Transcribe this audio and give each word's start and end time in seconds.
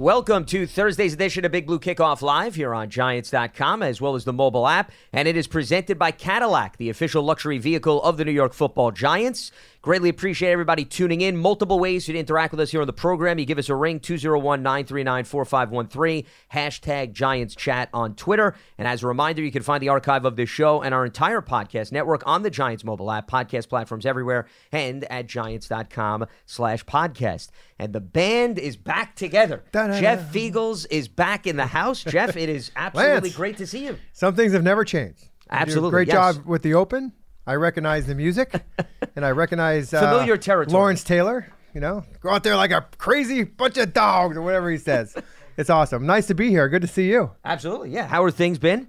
Welcome 0.01 0.47
to 0.47 0.67
Thursday's 0.67 1.13
edition 1.13 1.45
of 1.45 1.53
Big 1.53 1.67
Blue 1.67 1.79
Kickoff 1.79 2.23
Live 2.23 2.55
here 2.55 2.73
on 2.73 2.89
Giants.com 2.89 3.83
as 3.83 4.01
well 4.01 4.15
as 4.15 4.25
the 4.25 4.33
mobile 4.33 4.67
app. 4.67 4.93
And 5.13 5.29
it 5.29 5.37
is 5.37 5.47
presented 5.47 5.99
by 5.99 6.11
Cadillac, 6.11 6.79
the 6.79 6.89
official 6.89 7.23
luxury 7.23 7.59
vehicle 7.59 8.03
of 8.03 8.17
the 8.17 8.25
New 8.25 8.33
York 8.33 8.55
football 8.55 8.93
Giants. 8.93 9.53
Greatly 9.83 10.11
appreciate 10.11 10.51
everybody 10.51 10.85
tuning 10.85 11.23
in. 11.23 11.39
Multiple 11.39 11.79
ways 11.81 12.05
to 12.05 12.15
interact 12.15 12.53
with 12.53 12.61
us 12.61 12.71
here 12.71 12.83
on 12.83 12.87
the 12.87 12.93
program. 12.93 13.39
You 13.39 13.47
give 13.47 13.57
us 13.57 13.71
a 13.71 13.75
ring, 13.75 13.99
201 13.99 14.63
939 14.63 15.25
4513, 15.25 16.27
hashtag 16.53 17.13
Giants 17.15 17.55
Chat 17.55 17.89
on 17.95 18.15
Twitter. 18.15 18.55
And 18.77 18.87
as 18.87 19.03
a 19.03 19.07
reminder, 19.07 19.41
you 19.41 19.51
can 19.51 19.63
find 19.63 19.83
the 19.83 19.89
archive 19.89 20.27
of 20.27 20.37
this 20.37 20.51
show 20.51 20.83
and 20.83 20.93
our 20.93 21.07
entire 21.07 21.41
podcast 21.41 21.93
network 21.93 22.23
on 22.27 22.43
the 22.43 22.51
Giants 22.51 22.85
mobile 22.85 23.11
app, 23.11 23.31
podcast 23.31 23.71
platforms 23.71 24.05
everywhere, 24.05 24.47
and 24.71 25.05
at 25.05 25.27
giants.com 25.27 26.27
slash 26.45 26.85
podcast. 26.85 27.49
And 27.79 27.95
the 27.95 28.01
band 28.01 28.59
is 28.59 28.77
back 28.77 29.17
together. 29.17 29.65
Jeff 29.73 30.31
Feagles 30.31 30.87
is 30.91 31.09
back 31.09 31.47
in 31.47 31.57
the 31.57 31.65
house. 31.65 32.05
Jeff, 32.05 32.37
it 32.37 32.51
is 32.51 32.71
absolutely 32.77 33.31
Lance. 33.31 33.37
great 33.37 33.57
to 33.57 33.67
see 33.67 33.87
you. 33.87 33.97
Some 34.13 34.35
things 34.35 34.53
have 34.53 34.63
never 34.63 34.85
changed. 34.85 35.23
You 35.23 35.29
Absolutely, 35.53 35.91
great 35.91 36.09
yes. 36.09 36.37
job 36.37 36.47
with 36.47 36.61
the 36.63 36.75
open. 36.75 37.13
I 37.47 37.55
recognize 37.55 38.07
the 38.07 38.15
music, 38.15 38.63
and 39.17 39.25
I 39.25 39.31
recognize 39.31 39.93
uh, 39.93 40.01
Familiar 40.01 40.37
territory. 40.37 40.73
Lawrence 40.73 41.05
Taylor. 41.05 41.53
You 41.75 41.81
know, 41.81 42.05
go 42.21 42.31
out 42.31 42.43
there 42.43 42.57
like 42.57 42.73
a 42.73 42.87
crazy 42.99 43.45
bunch 43.45 43.77
of 43.77 43.93
dogs 43.93 44.37
or 44.37 44.43
whatever 44.43 44.71
he 44.71 44.79
says. 44.79 45.17
it's 45.57 45.71
awesome. 45.71 46.05
Nice 46.05 46.27
to 46.27 46.35
be 46.35 46.49
here. 46.49 46.69
Good 46.69 46.83
to 46.83 46.89
see 46.89 47.09
you. 47.09 47.31
Absolutely, 47.45 47.91
yeah. 47.91 48.07
How 48.09 48.25
are 48.25 48.31
things 48.31 48.59
been? 48.59 48.89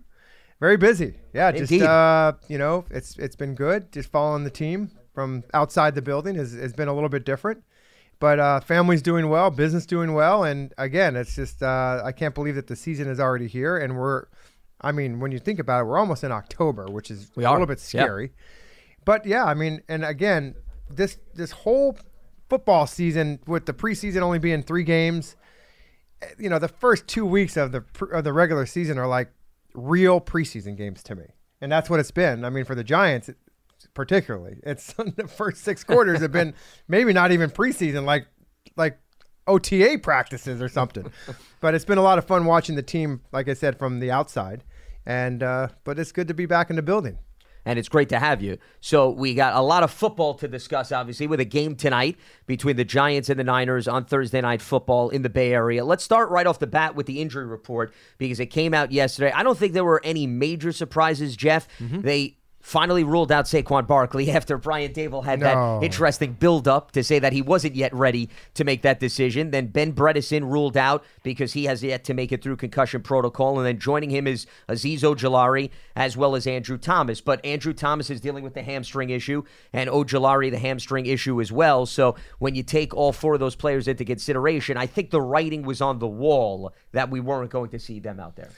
Very 0.59 0.77
busy. 0.77 1.15
Yeah, 1.33 1.51
just 1.51 1.73
uh, 1.73 2.33
you 2.47 2.57
know, 2.57 2.85
it's 2.89 3.17
it's 3.17 3.35
been 3.35 3.55
good. 3.55 3.91
Just 3.91 4.09
following 4.11 4.43
the 4.43 4.49
team 4.49 4.91
from 5.13 5.43
outside 5.53 5.95
the 5.95 6.01
building 6.01 6.35
has, 6.35 6.53
has 6.53 6.73
been 6.73 6.87
a 6.87 6.93
little 6.93 7.09
bit 7.09 7.25
different. 7.25 7.63
But 8.19 8.39
uh, 8.39 8.59
family's 8.59 9.01
doing 9.01 9.29
well, 9.29 9.49
business 9.49 9.87
doing 9.87 10.13
well, 10.13 10.43
and 10.43 10.71
again, 10.77 11.15
it's 11.15 11.35
just 11.35 11.63
uh, 11.63 12.03
I 12.05 12.11
can't 12.11 12.35
believe 12.35 12.53
that 12.53 12.67
the 12.67 12.75
season 12.75 13.07
is 13.07 13.19
already 13.19 13.47
here, 13.47 13.77
and 13.77 13.97
we're, 13.97 14.25
I 14.81 14.91
mean, 14.91 15.19
when 15.19 15.31
you 15.31 15.39
think 15.39 15.59
about 15.59 15.81
it, 15.81 15.83
we're 15.85 15.97
almost 15.99 16.23
in 16.23 16.31
October, 16.31 16.85
which 16.87 17.11
is 17.11 17.31
We 17.35 17.43
a 17.43 17.47
are. 17.47 17.53
little 17.53 17.67
bit 17.67 17.79
Yeah. 17.93 18.03
scary. 18.03 18.31
But 19.05 19.25
yeah, 19.25 19.45
I 19.45 19.53
mean, 19.53 19.81
and 19.87 20.03
again, 20.05 20.55
this 20.89 21.17
this 21.33 21.51
whole 21.51 21.97
football 22.49 22.85
season 22.87 23.39
with 23.47 23.65
the 23.65 23.73
preseason 23.73 24.21
only 24.21 24.39
being 24.39 24.61
three 24.61 24.83
games, 24.83 25.35
you 26.37 26.49
know, 26.49 26.59
the 26.59 26.67
first 26.67 27.07
two 27.07 27.25
weeks 27.25 27.57
of 27.57 27.71
the 27.71 27.83
of 28.11 28.23
the 28.23 28.33
regular 28.33 28.65
season 28.65 28.97
are 28.97 29.07
like 29.07 29.31
real 29.73 30.19
preseason 30.21 30.75
games 30.77 31.01
to 31.03 31.15
me, 31.15 31.25
and 31.61 31.71
that's 31.71 31.89
what 31.89 31.99
it's 31.99 32.11
been. 32.11 32.43
I 32.45 32.49
mean, 32.49 32.65
for 32.65 32.75
the 32.75 32.83
Giants, 32.83 33.29
particularly, 33.93 34.57
it's 34.63 34.93
the 34.93 35.27
first 35.27 35.63
six 35.63 35.83
quarters 35.83 36.19
have 36.21 36.31
been 36.31 36.53
maybe 36.87 37.13
not 37.13 37.31
even 37.31 37.49
preseason, 37.49 38.03
like 38.05 38.27
like 38.75 38.99
OTA 39.47 39.99
practices 40.03 40.61
or 40.61 40.69
something. 40.69 41.11
but 41.59 41.73
it's 41.73 41.85
been 41.85 41.97
a 41.97 42.03
lot 42.03 42.17
of 42.17 42.25
fun 42.25 42.45
watching 42.45 42.75
the 42.75 42.83
team, 42.83 43.21
like 43.31 43.49
I 43.49 43.53
said, 43.53 43.79
from 43.79 43.99
the 43.99 44.11
outside, 44.11 44.63
and 45.05 45.41
uh, 45.43 45.67
but 45.83 45.99
it's 45.99 46.11
good 46.11 46.27
to 46.27 46.33
be 46.33 46.45
back 46.45 46.69
in 46.69 46.75
the 46.75 46.81
building. 46.81 47.17
and 47.63 47.77
it's 47.77 47.89
great 47.89 48.09
to 48.09 48.17
have 48.17 48.41
you. 48.41 48.57
So 48.79 49.11
we 49.11 49.35
got 49.35 49.53
a 49.55 49.61
lot 49.61 49.83
of 49.83 49.91
football 49.91 50.33
to 50.35 50.47
discuss, 50.47 50.91
obviously, 50.91 51.27
with 51.27 51.39
a 51.39 51.45
game 51.45 51.75
tonight 51.75 52.17
between 52.47 52.75
the 52.75 52.83
Giants 52.83 53.29
and 53.29 53.39
the 53.39 53.43
Niners 53.43 53.87
on 53.87 54.03
Thursday 54.05 54.41
night 54.41 54.63
football 54.63 55.09
in 55.09 55.21
the 55.21 55.29
Bay 55.29 55.53
Area. 55.53 55.85
Let's 55.85 56.03
start 56.03 56.31
right 56.31 56.47
off 56.47 56.57
the 56.57 56.65
bat 56.65 56.95
with 56.95 57.05
the 57.05 57.21
injury 57.21 57.45
report 57.45 57.93
because 58.17 58.39
it 58.39 58.47
came 58.47 58.73
out 58.73 58.91
yesterday. 58.91 59.31
I 59.31 59.43
don't 59.43 59.57
think 59.59 59.73
there 59.73 59.85
were 59.85 60.01
any 60.03 60.25
major 60.25 60.71
surprises, 60.71 61.35
Jeff. 61.35 61.67
They 61.79 62.37
finally 62.61 63.03
ruled 63.03 63.31
out 63.31 63.45
Saquon 63.45 63.87
Barkley 63.87 64.31
after 64.31 64.57
Brian 64.57 64.93
Daboll 64.93 65.25
had 65.25 65.39
No. 65.39 65.79
that 65.79 65.85
interesting 65.85 66.33
build 66.33 66.67
up 66.67 66.91
to 66.91 67.03
say 67.03 67.19
that 67.19 67.33
he 67.33 67.41
wasn't 67.41 67.75
yet 67.75 67.93
ready 67.93 68.29
to 68.53 68.63
make 68.63 68.81
that 68.83 68.99
decision. 68.99 69.51
Then 69.51 69.67
Ben 69.67 69.93
Bredeson 69.93 70.49
ruled 70.51 70.77
out 70.77 71.03
because 71.23 71.53
he 71.53 71.65
has 71.65 71.83
yet 71.83 72.03
to 72.05 72.13
make 72.13 72.31
it 72.31 72.41
through 72.43 72.57
concussion 72.57 73.01
protocol. 73.01 73.57
And 73.57 73.65
then 73.67 73.79
joining 73.79 74.09
him 74.09 74.27
is 74.27 74.45
Azeez 74.69 74.99
Ojulari 75.01 75.69
as 75.95 76.15
well 76.15 76.35
as 76.35 76.47
Andrew 76.47 76.77
Thomas. 76.77 77.19
But 77.21 77.43
Andrew 77.45 77.73
Thomas 77.73 78.09
is 78.09 78.21
dealing 78.21 78.43
with 78.43 78.53
the 78.53 78.63
hamstring 78.63 79.09
issue 79.09 79.43
and 79.73 79.89
Ojulari 79.89 80.51
the 80.51 80.59
hamstring 80.59 81.05
issue 81.07 81.41
as 81.41 81.51
well. 81.51 81.85
So 81.85 82.15
when 82.39 82.55
you 82.55 82.63
take 82.63 82.93
all 82.93 83.11
four 83.11 83.33
of 83.33 83.39
those 83.39 83.55
players 83.55 83.87
into 83.87 84.05
consideration, 84.05 84.77
I 84.77 84.85
think 84.85 85.09
the 85.11 85.21
writing 85.21 85.63
was 85.63 85.81
on 85.81 85.99
the 85.99 86.07
wall 86.07 86.73
that 86.91 87.09
we 87.09 87.19
weren't 87.19 87.49
going 87.51 87.69
to 87.71 87.79
see 87.79 87.99
them 87.99 88.19
out 88.19 88.35
there. 88.35 88.49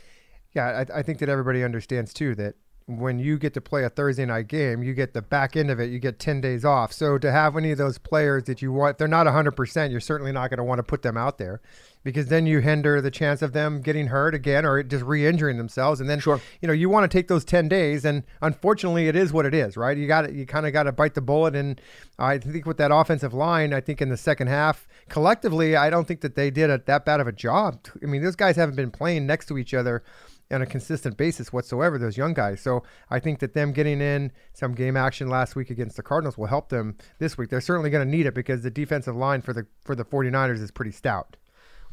Yeah, 0.54 0.86
I, 0.94 1.00
I 1.00 1.02
think 1.02 1.20
that 1.20 1.30
everybody 1.30 1.64
understands 1.64 2.14
too 2.14 2.36
that 2.36 2.56
when 2.86 3.18
you 3.18 3.38
get 3.38 3.54
to 3.54 3.62
play 3.62 3.84
a 3.84 3.90
Thursday 3.90 4.26
night 4.26 4.48
game, 4.48 4.84
you 4.84 4.94
get 4.94 5.14
the 5.14 5.22
back 5.22 5.56
end 5.56 5.72
of 5.72 5.80
it, 5.80 5.90
you 5.90 6.00
get 6.00 6.20
10 6.20 6.42
days 6.42 6.66
off. 6.66 6.92
So 6.92 7.18
to 7.18 7.32
have 7.32 7.56
any 7.56 7.72
of 7.72 7.78
those 7.78 7.98
players 7.98 8.44
that 8.44 8.62
you 8.62 8.74
want, 8.74 8.98
they're 8.98 9.08
not 9.08 9.26
100%, 9.26 9.92
you're 9.92 10.00
certainly 10.00 10.32
not 10.32 10.50
going 10.50 10.58
to 10.58 10.64
want 10.64 10.80
to 10.80 10.84
put 10.84 11.02
them 11.02 11.16
out 11.16 11.38
there 11.38 11.62
because 12.04 12.28
then 12.28 12.46
you 12.46 12.60
hinder 12.60 13.00
the 13.02 13.12
chance 13.12 13.42
of 13.42 13.54
them 13.54 13.82
getting 13.82 14.08
hurt 14.08 14.36
again 14.36 14.66
or 14.66 14.84
just 14.84 15.04
re 15.06 15.26
injuring 15.26 15.58
themselves. 15.58 16.02
And 16.02 16.10
then, 16.10 16.20
Sure. 16.20 16.42
you 16.62 16.68
know, 16.68 16.74
you 16.74 16.90
want 16.90 17.10
to 17.10 17.18
take 17.18 17.30
those 17.30 17.46
10 17.46 17.70
days. 17.70 18.04
And 18.04 18.24
unfortunately, 18.42 19.08
it 19.08 19.16
is 19.16 19.32
what 19.32 19.46
it 19.46 19.54
is, 19.54 19.78
right? 19.78 19.98
You 19.98 20.08
got 20.08 20.34
you 20.34 20.46
kind 20.46 20.66
of 20.68 20.74
got 20.74 20.84
to 20.84 20.92
bite 20.92 21.14
the 21.14 21.22
bullet. 21.22 21.56
And 21.56 21.80
I 22.20 22.38
think 22.38 22.66
with 22.66 22.78
that 22.78 22.92
offensive 22.94 23.34
line, 23.34 23.74
I 23.74 23.80
think 23.80 24.02
in 24.02 24.10
the 24.10 24.18
second 24.18 24.48
half, 24.48 24.88
collectively, 25.08 25.76
I 25.76 25.90
don't 25.90 26.08
think 26.08 26.22
that 26.22 26.36
they 26.36 26.52
did 26.52 26.70
a, 26.70 26.82
that 26.86 27.06
bad 27.06 27.22
of 27.22 27.28
a 27.28 27.32
job. 27.32 27.80
I 28.02 28.06
mean, 28.08 28.22
those 28.22 28.36
guys 28.36 28.58
haven't 28.58 28.76
been 28.76 28.92
playing 28.92 29.26
next 29.26 29.46
to 29.48 29.58
each 29.58 29.74
other 29.74 30.04
on 30.52 30.62
a 30.62 30.66
consistent 30.66 31.18
basis 31.18 31.52
whatsoever, 31.52 31.98
those 31.98 32.18
young 32.18 32.34
guys. 32.34 32.62
So 32.62 32.84
I 33.10 33.20
think 33.20 33.40
that 33.40 33.54
them 33.54 33.72
getting 33.72 34.02
in 34.02 34.32
some 34.54 34.74
game 34.74 34.96
action 34.96 35.30
last 35.30 35.56
week 35.56 35.70
against 35.70 35.96
the 35.98 36.04
Cardinals 36.04 36.38
will 36.38 36.48
help 36.48 36.70
them 36.70 36.98
this 37.20 37.38
week. 37.38 37.50
They're 37.50 37.62
certainly 37.62 37.90
going 37.90 38.06
to 38.06 38.12
need 38.12 38.26
it 38.26 38.34
because 38.34 38.64
the 38.64 38.72
defensive 38.72 39.16
line 39.16 39.42
for 39.42 39.54
the 39.54 39.66
for 39.82 39.96
the 39.96 40.06
49ers 40.06 40.62
is 40.62 40.72
pretty 40.72 40.92
stout. 40.92 41.38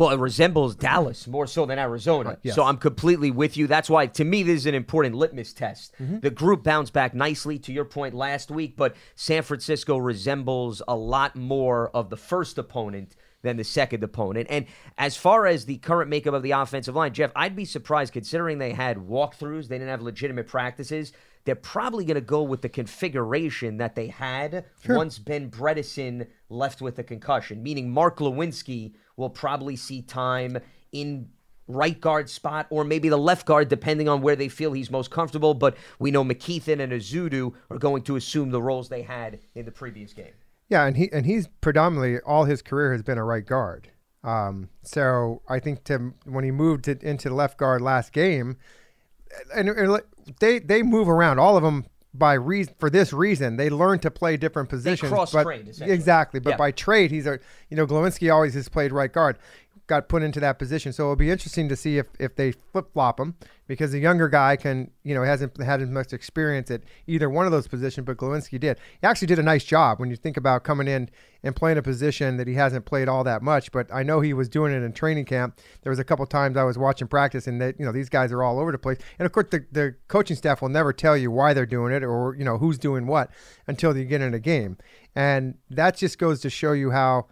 Well, 0.00 0.08
it 0.08 0.18
resembles 0.18 0.76
Dallas 0.76 1.26
more 1.26 1.46
so 1.46 1.66
than 1.66 1.78
Arizona. 1.78 2.38
yes. 2.42 2.54
So 2.54 2.64
I'm 2.64 2.78
completely 2.78 3.30
with 3.30 3.58
you. 3.58 3.66
That's 3.66 3.90
why, 3.90 4.06
to 4.06 4.24
me, 4.24 4.42
this 4.42 4.60
is 4.60 4.66
an 4.66 4.74
important 4.74 5.14
litmus 5.14 5.52
test. 5.52 5.94
Mm-hmm. 6.00 6.20
The 6.20 6.30
group 6.30 6.62
bounced 6.62 6.94
back 6.94 7.12
nicely, 7.12 7.58
to 7.58 7.72
your 7.72 7.84
point 7.84 8.14
last 8.14 8.50
week, 8.50 8.76
but 8.78 8.96
San 9.14 9.42
Francisco 9.42 9.98
resembles 9.98 10.80
a 10.88 10.96
lot 10.96 11.36
more 11.36 11.90
of 11.90 12.08
the 12.08 12.16
first 12.16 12.56
opponent 12.56 13.14
than 13.42 13.56
the 13.56 13.64
second 13.64 14.04
opponent. 14.04 14.46
And 14.50 14.66
as 14.98 15.16
far 15.16 15.46
as 15.46 15.64
the 15.64 15.78
current 15.78 16.10
makeup 16.10 16.34
of 16.34 16.42
the 16.42 16.50
offensive 16.52 16.94
line, 16.94 17.14
Jeff, 17.14 17.32
I'd 17.34 17.56
be 17.56 17.64
surprised 17.64 18.12
considering 18.12 18.58
they 18.58 18.72
had 18.72 18.98
walkthroughs, 18.98 19.68
they 19.68 19.76
didn't 19.76 19.88
have 19.88 20.02
legitimate 20.02 20.46
practices. 20.46 21.12
They're 21.44 21.54
probably 21.54 22.04
going 22.04 22.16
to 22.16 22.20
go 22.20 22.42
with 22.42 22.60
the 22.60 22.68
configuration 22.68 23.78
that 23.78 23.94
they 23.94 24.08
had 24.08 24.66
once 24.86 25.18
Ben 25.18 25.50
Bredeson 25.50 26.26
left 26.50 26.82
with 26.82 26.98
a 26.98 27.02
concussion, 27.02 27.62
meaning 27.62 27.90
Mark 27.90 28.18
Glowinski 28.18 28.92
will 29.16 29.30
probably 29.30 29.74
see 29.76 30.02
time 30.02 30.58
in 30.92 31.30
right 31.66 32.00
guard 32.00 32.28
spot 32.28 32.66
or 32.70 32.84
maybe 32.84 33.08
the 33.08 33.16
left 33.16 33.46
guard, 33.46 33.68
depending 33.68 34.08
on 34.08 34.20
where 34.20 34.36
they 34.36 34.48
feel 34.48 34.72
he's 34.72 34.90
most 34.90 35.10
comfortable. 35.10 35.54
But 35.54 35.76
we 35.98 36.10
know 36.10 36.24
McKethan 36.24 36.80
and 36.80 36.92
Ezeudu 36.92 37.54
are 37.70 37.78
going 37.78 38.02
to 38.02 38.16
assume 38.16 38.50
the 38.50 38.60
roles 38.60 38.88
they 38.88 39.02
had 39.02 39.38
in 39.54 39.64
the 39.64 39.72
previous 39.72 40.12
game. 40.12 40.32
Yeah, 40.70 40.86
and 40.86 40.96
he 40.96 41.10
and 41.12 41.26
he's 41.26 41.48
predominantly 41.60 42.20
all 42.20 42.44
his 42.44 42.62
career 42.62 42.92
has 42.92 43.02
been 43.02 43.18
a 43.18 43.24
right 43.24 43.44
guard. 43.44 43.90
Um, 44.22 44.70
so 44.82 45.42
I 45.48 45.58
think 45.58 45.84
to 45.84 46.14
when 46.24 46.44
he 46.44 46.50
moved 46.50 46.84
to, 46.84 46.96
into 47.06 47.28
left 47.30 47.58
guard 47.58 47.82
last 47.82 48.12
game, 48.12 48.56
and, 49.54 49.68
and 49.68 50.00
they 50.38 50.60
they 50.60 50.82
move 50.82 51.08
around 51.08 51.40
all 51.40 51.56
of 51.56 51.62
them 51.62 51.86
by 52.14 52.34
reason 52.34 52.74
for 52.78 52.90
this 52.90 53.12
reason 53.12 53.56
they 53.56 53.70
learn 53.70 53.98
to 54.00 54.10
play 54.10 54.36
different 54.36 54.68
positions. 54.68 55.10
They 55.10 55.16
cross 55.16 55.32
but, 55.32 55.42
trade, 55.44 55.68
exactly, 55.80 56.40
but 56.40 56.50
Yeah. 56.50 56.56
by 56.56 56.70
trade 56.70 57.10
he's 57.10 57.26
a 57.26 57.40
you 57.68 57.76
know 57.76 57.86
Glowinski 57.86 58.32
always 58.32 58.54
has 58.54 58.68
played 58.68 58.92
right 58.92 59.12
guard, 59.12 59.38
got 59.90 60.08
put 60.08 60.22
into 60.22 60.38
that 60.38 60.58
position. 60.58 60.92
So 60.92 61.02
it'll 61.02 61.16
be 61.16 61.30
interesting 61.30 61.68
to 61.68 61.76
see 61.76 61.98
if 61.98 62.06
if 62.18 62.36
they 62.36 62.52
flip 62.52 62.92
flop 62.92 63.18
him 63.20 63.34
because 63.66 63.90
the 63.90 63.98
younger 63.98 64.28
guy 64.28 64.56
can 64.56 64.90
you 65.02 65.14
know 65.14 65.22
hasn't 65.22 65.60
had 65.60 65.82
as 65.82 65.90
much 65.90 66.12
experience 66.12 66.70
at 66.70 66.82
either 67.08 67.28
one 67.28 67.44
of 67.44 67.52
those 67.52 67.66
positions, 67.66 68.06
but 68.06 68.16
Glowinski 68.16 68.58
did. 68.58 68.78
He 69.00 69.06
actually 69.06 69.26
did 69.26 69.40
a 69.40 69.42
nice 69.42 69.64
job 69.64 69.98
when 69.98 70.08
you 70.08 70.16
think 70.16 70.36
about 70.36 70.62
coming 70.62 70.86
in 70.86 71.10
and 71.42 71.56
playing 71.56 71.76
a 71.76 71.82
position 71.82 72.36
that 72.36 72.46
he 72.46 72.54
hasn't 72.54 72.84
played 72.84 73.08
all 73.08 73.24
that 73.24 73.42
much. 73.42 73.72
But 73.72 73.92
I 73.92 74.04
know 74.04 74.20
he 74.20 74.32
was 74.32 74.48
doing 74.48 74.72
it 74.72 74.82
in 74.82 74.92
training 74.92 75.24
camp. 75.24 75.58
There 75.82 75.90
was 75.90 75.98
a 75.98 76.04
couple 76.04 76.24
times 76.24 76.56
I 76.56 76.62
was 76.62 76.78
watching 76.78 77.08
practice, 77.08 77.48
and 77.48 77.60
that 77.60 77.74
you 77.78 77.84
know 77.84 77.92
these 77.92 78.08
guys 78.08 78.30
are 78.30 78.44
all 78.44 78.60
over 78.60 78.70
the 78.70 78.78
place. 78.78 78.98
And 79.18 79.26
of 79.26 79.32
course, 79.32 79.48
the, 79.50 79.66
the 79.72 79.96
coaching 80.06 80.36
staff 80.36 80.62
will 80.62 80.68
never 80.68 80.92
tell 80.92 81.16
you 81.16 81.32
why 81.32 81.52
they're 81.52 81.66
doing 81.66 81.92
it 81.92 82.04
or 82.04 82.36
you 82.36 82.44
know 82.44 82.58
who's 82.58 82.78
doing 82.78 83.08
what 83.08 83.30
until 83.66 83.96
you 83.96 84.04
get 84.04 84.20
in 84.20 84.34
a 84.34 84.40
game, 84.40 84.78
and 85.16 85.54
that 85.68 85.96
just 85.96 86.16
goes 86.18 86.40
to 86.42 86.50
show 86.50 86.72
you 86.72 86.92
how 86.92 87.26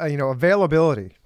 uh, 0.00 0.06
you 0.06 0.16
know 0.16 0.28
availability 0.28 1.16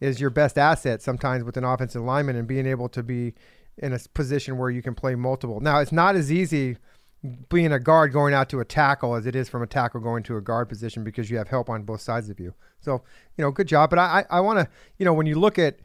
is 0.00 0.20
your 0.20 0.30
best 0.30 0.58
asset 0.58 1.02
sometimes 1.02 1.44
with 1.44 1.56
an 1.56 1.64
offensive 1.64 2.02
lineman 2.02 2.36
and 2.36 2.48
being 2.48 2.66
able 2.66 2.88
to 2.88 3.02
be 3.02 3.34
in 3.78 3.92
a 3.92 3.98
position 4.14 4.58
where 4.58 4.70
you 4.70 4.82
can 4.82 4.94
play 4.94 5.14
multiple. 5.14 5.60
Now 5.60 5.78
it's 5.78 5.92
not 5.92 6.16
as 6.16 6.32
easy 6.32 6.76
being 7.50 7.72
a 7.72 7.78
guard 7.78 8.12
going 8.12 8.32
out 8.32 8.48
to 8.48 8.60
a 8.60 8.64
tackle 8.64 9.14
as 9.14 9.26
it 9.26 9.36
is 9.36 9.48
from 9.48 9.62
a 9.62 9.66
tackle 9.66 10.00
going 10.00 10.22
to 10.22 10.36
a 10.36 10.40
guard 10.40 10.68
position 10.68 11.04
because 11.04 11.30
you 11.30 11.36
have 11.36 11.48
help 11.48 11.68
on 11.68 11.82
both 11.82 12.00
sides 12.00 12.30
of 12.30 12.40
you. 12.40 12.54
So 12.80 13.02
you 13.36 13.44
know, 13.44 13.50
good 13.50 13.68
job. 13.68 13.90
But 13.90 13.98
I 13.98 14.24
I, 14.30 14.40
want 14.40 14.58
to 14.58 14.68
you 14.98 15.04
know 15.04 15.12
when 15.12 15.26
you 15.26 15.38
look 15.38 15.58
at 15.58 15.80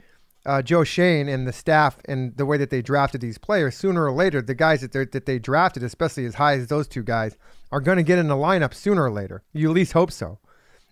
uh, 0.45 0.61
Joe 0.61 0.83
Schoen 0.83 1.27
and 1.27 1.47
the 1.47 1.53
staff 1.53 1.97
and 2.05 2.35
the 2.37 2.45
way 2.45 2.57
that 2.57 2.69
they 2.69 2.81
drafted 2.81 3.19
these 3.19 3.37
players, 3.37 3.75
sooner 3.75 4.05
or 4.05 4.11
later, 4.11 4.41
the 4.41 4.55
guys 4.55 4.81
that 4.81 4.93
they 4.93 5.05
that 5.05 5.25
they 5.25 5.39
drafted, 5.39 5.83
especially 5.83 6.25
as 6.25 6.35
high 6.35 6.53
as 6.53 6.67
those 6.67 6.87
two 6.87 7.03
guys, 7.03 7.37
are 7.71 7.81
going 7.81 7.97
to 7.97 8.03
get 8.03 8.19
in 8.19 8.27
the 8.27 8.35
lineup 8.35 8.73
sooner 8.73 9.03
or 9.03 9.11
later. 9.11 9.43
You 9.53 9.69
at 9.69 9.75
least 9.75 9.93
hope 9.93 10.11
so. 10.11 10.39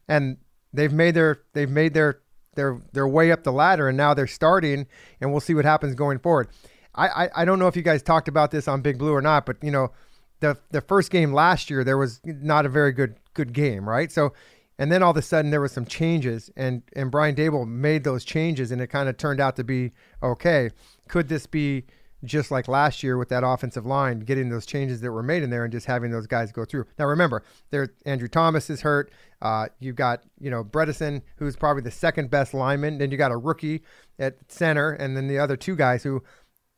And 0.08 0.38
they've 0.74 0.92
made 0.92 1.14
their 1.14 1.42
they've 1.54 1.70
made 1.70 1.94
their 1.94 2.20
their 2.56 2.80
their 2.94 3.08
way 3.08 3.32
up 3.32 3.44
the 3.44 3.52
ladder, 3.52 3.88
and 3.88 3.98
now 3.98 4.14
they're 4.14 4.28
starting, 4.28 4.88
and 5.22 5.32
we'll 5.32 5.42
see 5.42 5.54
what 5.54 5.66
happens 5.66 5.96
going 5.96 6.20
forward. 6.20 6.50
I, 6.96 7.08
I, 7.08 7.30
I 7.38 7.46
don't 7.46 7.60
know 7.60 7.68
if 7.68 7.76
you 7.76 7.82
guys 7.82 8.04
talked 8.04 8.28
about 8.28 8.52
this 8.52 8.68
on 8.68 8.82
Big 8.82 8.98
Blue 8.98 9.14
or 9.14 9.22
not, 9.22 9.46
but 9.46 9.58
you 9.64 9.72
know, 9.72 9.92
the 10.40 10.58
the 10.72 10.82
first 10.82 11.10
game 11.12 11.34
last 11.34 11.70
year 11.70 11.84
there 11.84 11.98
was 11.98 12.22
not 12.24 12.66
a 12.66 12.70
very 12.70 12.92
good 12.92 13.16
good 13.34 13.54
game, 13.54 13.88
right? 13.88 14.12
So, 14.12 14.34
and 14.78 14.92
then 14.92 15.02
all 15.02 15.12
of 15.12 15.18
a 15.18 15.22
sudden 15.22 15.52
there 15.52 15.62
was 15.62 15.72
some 15.72 15.86
changes, 15.86 16.52
and 16.56 16.84
and 16.96 17.10
Brian 17.10 17.36
Daboll 17.36 17.68
made 17.68 18.04
those 18.04 18.24
changes, 18.24 18.72
and 18.72 18.82
it 18.82 18.88
kind 18.88 19.10
of 19.10 19.18
turned 19.18 19.40
out 19.40 19.56
to 19.56 19.64
be 19.64 19.92
okay. 20.22 20.70
Could 21.08 21.30
this 21.30 21.46
be 21.46 21.86
just 22.24 22.52
like 22.52 22.68
last 22.68 23.04
year 23.04 23.18
with 23.18 23.30
that 23.30 23.44
offensive 23.46 23.86
line, 23.86 24.20
getting 24.22 24.50
those 24.50 24.66
changes 24.66 25.02
that 25.02 25.12
were 25.12 25.24
made 25.24 25.44
in 25.44 25.50
there 25.50 25.64
and 25.64 25.72
just 25.72 25.86
having 25.88 26.12
those 26.12 26.28
guys 26.28 26.52
go 26.52 26.66
through? 26.66 26.86
Now 27.00 27.06
remember, 27.06 27.44
there 27.72 27.90
Andrew 28.06 28.28
Thomas 28.28 28.70
is 28.70 28.82
hurt. 28.82 29.12
Uh, 29.44 29.68
you've 29.80 29.98
got 29.98 30.24
you 30.40 30.50
know 30.50 30.64
Bredeson, 30.64 31.22
who's 31.36 31.56
probably 31.56 31.84
the 31.84 31.92
second 31.92 32.32
best 32.32 32.54
lineman. 32.54 32.98
Then 32.98 33.12
you 33.12 33.18
got 33.18 33.32
a 33.32 33.38
rookie 33.38 33.84
at 34.18 34.38
center, 34.48 34.92
and 34.92 35.16
then 35.16 35.28
the 35.28 35.38
other 35.38 35.56
two 35.58 35.76
guys 35.76 36.02
who 36.04 36.24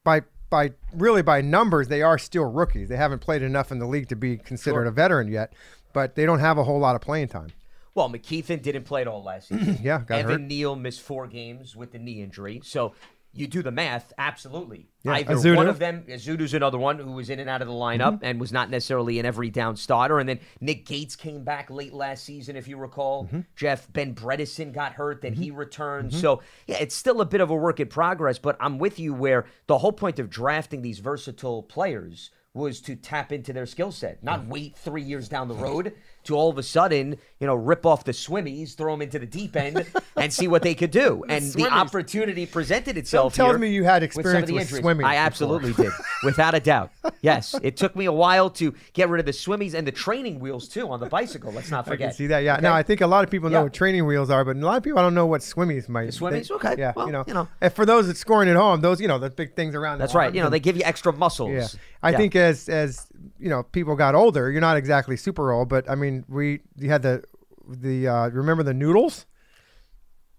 by 0.03 0.21
by 0.49 0.71
really 0.93 1.21
by 1.21 1.41
numbers 1.41 1.87
they 1.89 2.01
are 2.01 2.17
still 2.17 2.45
rookies. 2.45 2.89
They 2.89 2.97
haven't 2.97 3.19
played 3.19 3.43
enough 3.43 3.71
in 3.71 3.77
the 3.79 3.85
league 3.85 4.09
to 4.09 4.15
be 4.15 4.37
considered 4.37 4.81
Sure. 4.83 4.85
a 4.87 4.91
veteran 4.91 5.27
yet, 5.27 5.53
but 5.93 6.15
they 6.15 6.25
don't 6.25 6.39
have 6.39 6.57
a 6.57 6.63
whole 6.63 6.79
lot 6.79 6.95
of 6.95 7.01
playing 7.01 7.27
time. 7.27 7.49
Well, 7.93 8.09
McKethan 8.09 8.61
didn't 8.61 8.83
play 8.83 9.01
at 9.01 9.07
all 9.07 9.23
last 9.23 9.47
season. 9.49 9.77
Yeah, 9.81 10.03
got 10.05 10.19
Evan 10.19 10.31
hurt. 10.31 10.41
Neal 10.41 10.75
missed 10.75 11.01
four 11.01 11.27
games 11.27 11.75
with 11.77 11.91
the 11.93 11.99
knee 11.99 12.21
injury. 12.21 12.61
So 12.63 12.93
you 13.35 13.47
do 13.47 13.61
the 13.61 13.71
math, 13.71 14.13
absolutely. 14.17 14.87
Yeah, 15.03 15.13
Either 15.13 15.35
Ezeudu. 15.35 15.55
one 15.55 15.67
of 15.67 15.77
them, 15.77 16.03
Ezeudu's 16.07 16.53
another 16.53 16.77
one 16.77 16.97
who 16.97 17.11
was 17.11 17.29
in 17.29 17.39
and 17.39 17.49
out 17.49 17.61
of 17.61 17.67
the 17.67 17.73
lineup 17.73 18.15
Mm-hmm. 18.15 18.25
and 18.25 18.39
was 18.39 18.51
not 18.51 18.69
necessarily 18.69 19.19
an 19.19 19.25
every 19.25 19.49
down 19.49 19.75
starter. 19.75 20.19
And 20.19 20.27
then 20.27 20.39
Nick 20.61 20.85
Gates 20.85 21.15
came 21.15 21.43
back 21.43 21.69
late 21.69 21.93
last 21.93 22.23
season, 22.23 22.55
if 22.55 22.67
you 22.67 22.77
recall. 22.77 23.25
Mm-hmm. 23.25 23.41
Jeff 23.55 23.91
Ben 23.93 24.15
Bredeson 24.15 24.73
got 24.73 24.93
hurt, 24.93 25.21
then 25.21 25.33
he 25.33 25.51
returned. 25.51 26.13
So 26.13 26.41
yeah, 26.67 26.77
it's 26.79 26.95
still 26.95 27.21
a 27.21 27.25
bit 27.25 27.41
of 27.41 27.49
a 27.49 27.55
work 27.55 27.79
in 27.79 27.87
progress. 27.87 28.39
But 28.39 28.57
I'm 28.59 28.79
with 28.79 28.99
you 28.99 29.13
where 29.13 29.45
the 29.67 29.77
whole 29.77 29.91
point 29.91 30.17
of 30.19 30.29
drafting 30.29 30.81
these 30.81 30.99
versatile 30.99 31.61
players 31.63 32.31
was 32.53 32.79
to 32.79 32.95
tap 32.95 33.33
into 33.33 33.51
their 33.51 33.65
skill 33.65 33.91
set, 33.91 34.23
not 34.23 34.45
wait 34.47 34.77
three 34.77 35.01
years 35.03 35.27
down 35.27 35.49
the 35.49 35.53
road 35.55 35.91
to 36.25 36.35
all 36.35 36.49
of 36.49 36.57
a 36.57 36.63
sudden, 36.63 37.17
you 37.39 37.47
know, 37.47 37.55
rip 37.55 37.85
off 37.85 38.03
the 38.03 38.11
swimmies, 38.11 38.75
throw 38.75 38.93
them 38.93 39.01
into 39.01 39.19
the 39.19 39.25
deep 39.25 39.55
end, 39.55 39.85
and 40.15 40.33
see 40.33 40.47
what 40.47 40.61
they 40.61 40.75
could 40.75 40.91
do. 40.91 41.23
And 41.29 41.45
the 41.53 41.67
opportunity 41.69 42.45
presented 42.45 42.97
itself. 42.97 43.33
tells 43.33 43.51
here 43.51 43.57
me 43.59 43.69
you 43.69 43.83
had 43.83 44.01
with 44.01 44.15
experience 44.15 44.47
the 44.47 44.53
with 44.55 44.69
swimming 44.69 45.05
I 45.05 45.15
absolutely 45.15 45.73
did, 45.73 45.91
without 46.23 46.53
a 46.55 46.59
doubt. 46.59 46.91
Yes, 47.21 47.55
it 47.63 47.77
took 47.77 47.95
me 47.95 48.05
a 48.05 48.11
while 48.11 48.49
to 48.51 48.73
get 48.93 49.09
rid 49.09 49.19
of 49.19 49.25
the 49.25 49.31
swimmies 49.31 49.73
and 49.73 49.87
the 49.87 49.91
training 49.91 50.39
wheels 50.39 50.67
too 50.67 50.89
on 50.89 50.99
the 50.99 51.07
bicycle. 51.07 51.51
Let's 51.51 51.71
not 51.71 51.87
I 51.87 51.91
forget. 51.91 52.09
can 52.09 52.17
see 52.17 52.27
that. 52.27 52.39
Yeah. 52.39 52.53
Okay? 52.53 52.61
Now 52.61 52.73
I 52.73 52.83
think 52.83 53.01
a 53.01 53.07
lot 53.07 53.23
of 53.23 53.29
people 53.29 53.49
know 53.49 53.59
Yeah. 53.59 53.63
what 53.63 53.73
training 53.73 54.05
wheels 54.05 54.29
are, 54.29 54.43
but 54.43 54.55
a 54.55 54.59
lot 54.59 54.77
of 54.77 54.83
people 54.83 55.01
don't 55.01 55.13
know 55.15 55.25
what 55.25 55.41
swimmies 55.41 55.87
might. 55.89 56.09
swimmies? 56.09 56.47
they- 56.49 56.55
Okay. 56.55 56.75
Yeah. 56.77 56.93
Well, 56.95 57.07
you 57.07 57.11
know. 57.11 57.23
you 57.27 57.33
know. 57.33 57.47
And 57.61 57.71
for 57.73 57.85
those 57.85 58.07
that 58.07 58.17
scoring 58.17 58.49
at 58.49 58.55
home, 58.55 58.81
those 58.81 58.99
you 59.01 59.07
know 59.07 59.19
the 59.19 59.29
big 59.29 59.55
things 59.55 59.75
around. 59.75 59.99
That's 59.99 60.13
the 60.13 60.19
right. 60.19 60.33
You 60.33 60.41
know, 60.43 60.49
they 60.49 60.59
give 60.59 60.75
you 60.77 60.83
extra 60.83 61.11
muscles. 61.13 61.51
Yeah, 61.51 61.67
I 62.01 62.11
Yeah. 62.11 62.17
think 62.17 62.35
as 62.35 62.69
as 62.69 63.07
you 63.39 63.49
know, 63.49 63.63
people 63.63 63.95
got 63.95 64.15
older. 64.15 64.49
You're 64.51 64.61
not 64.61 64.77
exactly 64.77 65.17
super 65.17 65.51
old, 65.51 65.69
but 65.69 65.89
I 65.89 65.95
mean, 65.95 66.23
we 66.27 66.61
you 66.77 66.89
had 66.89 67.01
the 67.01 67.23
the 67.67 68.07
uh, 68.07 68.29
remember 68.29 68.63
the 68.63 68.73
noodles. 68.73 69.25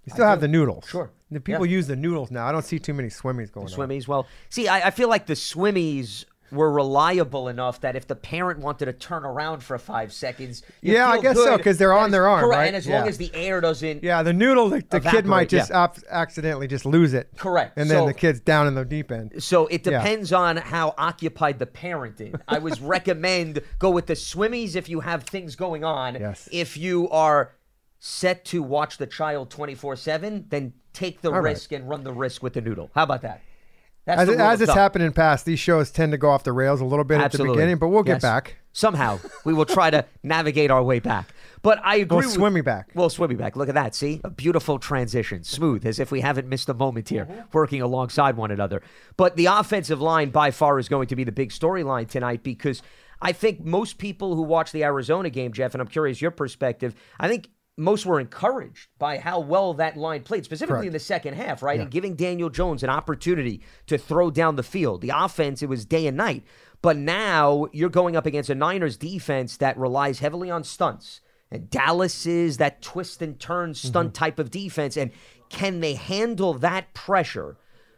You 0.05 0.13
still 0.13 0.27
have 0.27 0.41
the 0.41 0.49
noodles. 0.49 0.87
Sure. 0.89 1.11
The 1.33 1.41
people 1.41 1.67
Yeah. 1.67 1.73
use 1.73 1.89
the 1.89 1.97
noodles 1.97 2.31
now. 2.31 2.47
I 2.47 2.53
don't 2.53 2.65
see 2.65 2.79
too 2.79 2.95
many 2.95 3.09
swimmies 3.09 3.51
going 3.51 3.67
on. 3.67 3.73
swimmies. 3.73 4.07
Well, 4.07 4.27
see, 4.51 4.69
I, 4.69 4.87
I 4.87 4.91
feel 4.93 5.09
like 5.09 5.27
the 5.27 5.33
swimmies 5.35 6.25
were 6.53 6.71
reliable 6.71 7.49
enough 7.49 7.81
that 7.81 7.97
if 7.97 8.07
the 8.07 8.15
parent 8.15 8.61
wanted 8.61 8.87
to 8.87 8.93
turn 8.93 9.25
around 9.25 9.63
for 9.63 9.77
five 9.79 10.13
seconds, 10.13 10.63
Yeah, 10.81 11.09
I 11.09 11.21
guess 11.21 11.37
so, 11.37 11.57
because 11.57 11.79
they're 11.79 11.93
on 11.93 12.11
their 12.11 12.29
arm, 12.29 12.41
correct, 12.45 12.59
right? 12.59 12.67
And 12.67 12.77
as 12.77 12.87
long 12.87 13.09
as 13.09 13.19
the 13.19 13.31
air 13.35 13.61
doesn't 13.61 14.03
Yeah, 14.05 14.23
the 14.23 14.33
noodle, 14.33 14.69
the, 14.69 14.85
the 14.89 15.01
kid 15.01 15.27
might 15.27 15.49
just 15.49 15.71
yeah. 15.71 15.83
op- 15.85 15.99
accidentally 16.11 16.67
just 16.69 16.87
lose 16.87 17.15
it. 17.15 17.31
Correct. 17.37 17.77
And 17.77 17.91
then 17.91 17.99
So- 18.03 18.07
the 18.07 18.15
kid's 18.15 18.41
down 18.41 18.67
in 18.67 18.75
the 18.75 18.85
deep 18.85 19.11
end. 19.11 19.43
So 19.43 19.67
it 19.67 19.85
Yeah. 19.87 19.99
depends 19.99 20.33
on 20.33 20.57
how 20.57 20.95
occupied 20.97 21.59
the 21.59 21.67
parent 21.67 22.21
is. 22.21 22.35
I 22.49 22.59
would 22.59 22.81
recommend 22.81 23.61
go 23.79 23.91
with 23.91 24.07
the 24.07 24.15
swimmies 24.15 24.77
if 24.77 24.89
you 24.89 25.01
have 25.01 25.25
things 25.25 25.57
going 25.57 25.85
on. 25.85 26.15
Yes. 26.15 26.49
If 26.53 26.77
you 26.77 27.09
are 27.11 27.53
set 27.99 28.45
to 28.45 28.63
watch 28.63 28.99
the 28.99 29.07
child 29.07 29.51
24/7, 29.51 30.49
then 30.51 30.73
take 30.93 31.21
the 31.23 31.29
All 31.31 31.41
right. 31.41 31.51
risk 31.51 31.73
and 31.73 31.89
run 31.89 32.05
the 32.05 32.13
risk 32.13 32.43
with 32.43 32.53
the 32.55 32.61
noodle. 32.61 32.91
How 32.95 33.03
about 33.03 33.23
that? 33.23 33.41
That's 34.07 34.23
As, 34.23 34.29
it, 34.29 34.39
as 34.39 34.61
it's 34.61 34.73
happened 34.73 35.05
in 35.05 35.13
past, 35.13 35.45
these 35.45 35.59
shows 35.59 35.91
tend 35.91 36.13
to 36.13 36.19
go 36.19 36.31
off 36.31 36.45
the 36.45 36.53
rails 36.53 36.81
a 36.81 36.85
little 36.85 37.05
bit 37.05 37.21
Absolutely. 37.21 37.51
at 37.51 37.53
the 37.53 37.57
beginning, 37.57 37.79
but 37.79 37.89
we'll 37.89 38.05
get 38.05 38.23
back. 38.23 38.57
Somehow 38.73 39.19
we 39.45 39.53
will 39.53 39.65
try 39.65 39.91
to 39.91 40.05
navigate 40.23 40.71
our 40.71 40.83
way 40.83 41.01
back. 41.01 41.35
But 41.63 41.81
I 41.83 41.97
agree. 41.97 42.19
We'll 42.19 42.29
swim 42.29 42.53
me 42.53 42.61
back. 42.61 42.91
We'll 42.95 43.11
swim 43.11 43.31
me 43.31 43.35
back. 43.35 43.57
Look 43.57 43.69
at 43.69 43.75
that. 43.75 43.97
See, 43.97 44.21
a 44.23 44.31
beautiful 44.31 44.79
transition, 44.79 45.43
smooth, 45.43 45.85
as 45.85 45.99
if 45.99 46.13
we 46.13 46.21
haven't 46.21 46.47
missed 46.47 46.69
a 46.69 46.75
moment 46.75 47.09
here, 47.09 47.25
mm-hmm. 47.25 47.41
working 47.53 47.83
alongside 47.83 48.37
one 48.37 48.53
another. 48.53 48.81
But 49.17 49.35
the 49.35 49.47
offensive 49.47 50.01
line 50.01 50.31
by 50.31 50.53
far 50.53 50.79
is 50.79 50.89
going 50.89 51.09
to 51.09 51.17
be 51.17 51.25
the 51.25 51.33
big 51.33 51.51
storyline 51.51 52.09
tonight 52.09 52.45
because 52.45 52.83
I 53.21 53.33
think 53.33 53.65
most 53.65 53.99
people 53.99 54.37
who 54.37 54.43
watch 54.43 54.71
the 54.71 54.85
Arizona 54.85 55.31
game, 55.31 55.53
Jeff, 55.53 55.75
and 55.75 55.81
I'm 55.81 55.89
curious 55.89 56.21
your 56.21 56.31
perspective. 56.31 56.95
I 57.19 57.27
think 57.27 57.49
most 57.77 58.07
were 58.07 58.19
encouraged 58.19 58.89
by 58.99 59.19
how 59.19 59.41
well 59.41 59.75
that 59.75 59.97
line 59.97 60.23
played, 60.23 60.45
specifically 60.45 60.75
Correct. 60.77 60.87
in 60.87 60.93
the 60.93 60.99
second 60.99 61.35
half, 61.35 61.63
right? 61.63 61.79
And 61.79 61.91
giving 61.91 62.15
Daniel 62.15 62.49
Jones 62.49 62.83
an 62.83 62.91
opportunity 62.91 63.63
to 63.87 63.99
throw 63.99 64.31
down 64.31 64.57
the 64.57 64.63
field. 64.63 65.03
The 65.03 65.13
offense, 65.15 65.63
it 65.63 65.69
was 65.69 65.85
day 65.85 66.07
and 66.07 66.17
night. 66.17 66.45
But 66.81 66.97
now 66.97 67.67
you're 67.73 67.91
going 67.91 68.17
up 68.17 68.27
against 68.27 68.51
a 68.51 68.55
Niners 68.55 68.97
defense 68.97 69.57
that 69.59 69.77
relies 69.77 70.21
heavily 70.21 70.51
on 70.51 70.65
stunts. 70.65 71.21
And 71.51 71.71
Dallas 71.71 72.27
is 72.27 72.57
that 72.57 72.83
twist 72.83 73.23
and 73.23 73.39
turn 73.39 73.75
stunt 73.75 74.09
mm-hmm. 74.09 74.25
type 74.25 74.39
of 74.39 74.51
defense. 74.51 74.97
And 74.97 75.11
can 75.49 75.81
they 75.81 75.95
handle 75.95 76.55
that 76.55 76.95
pressure? 76.95 77.57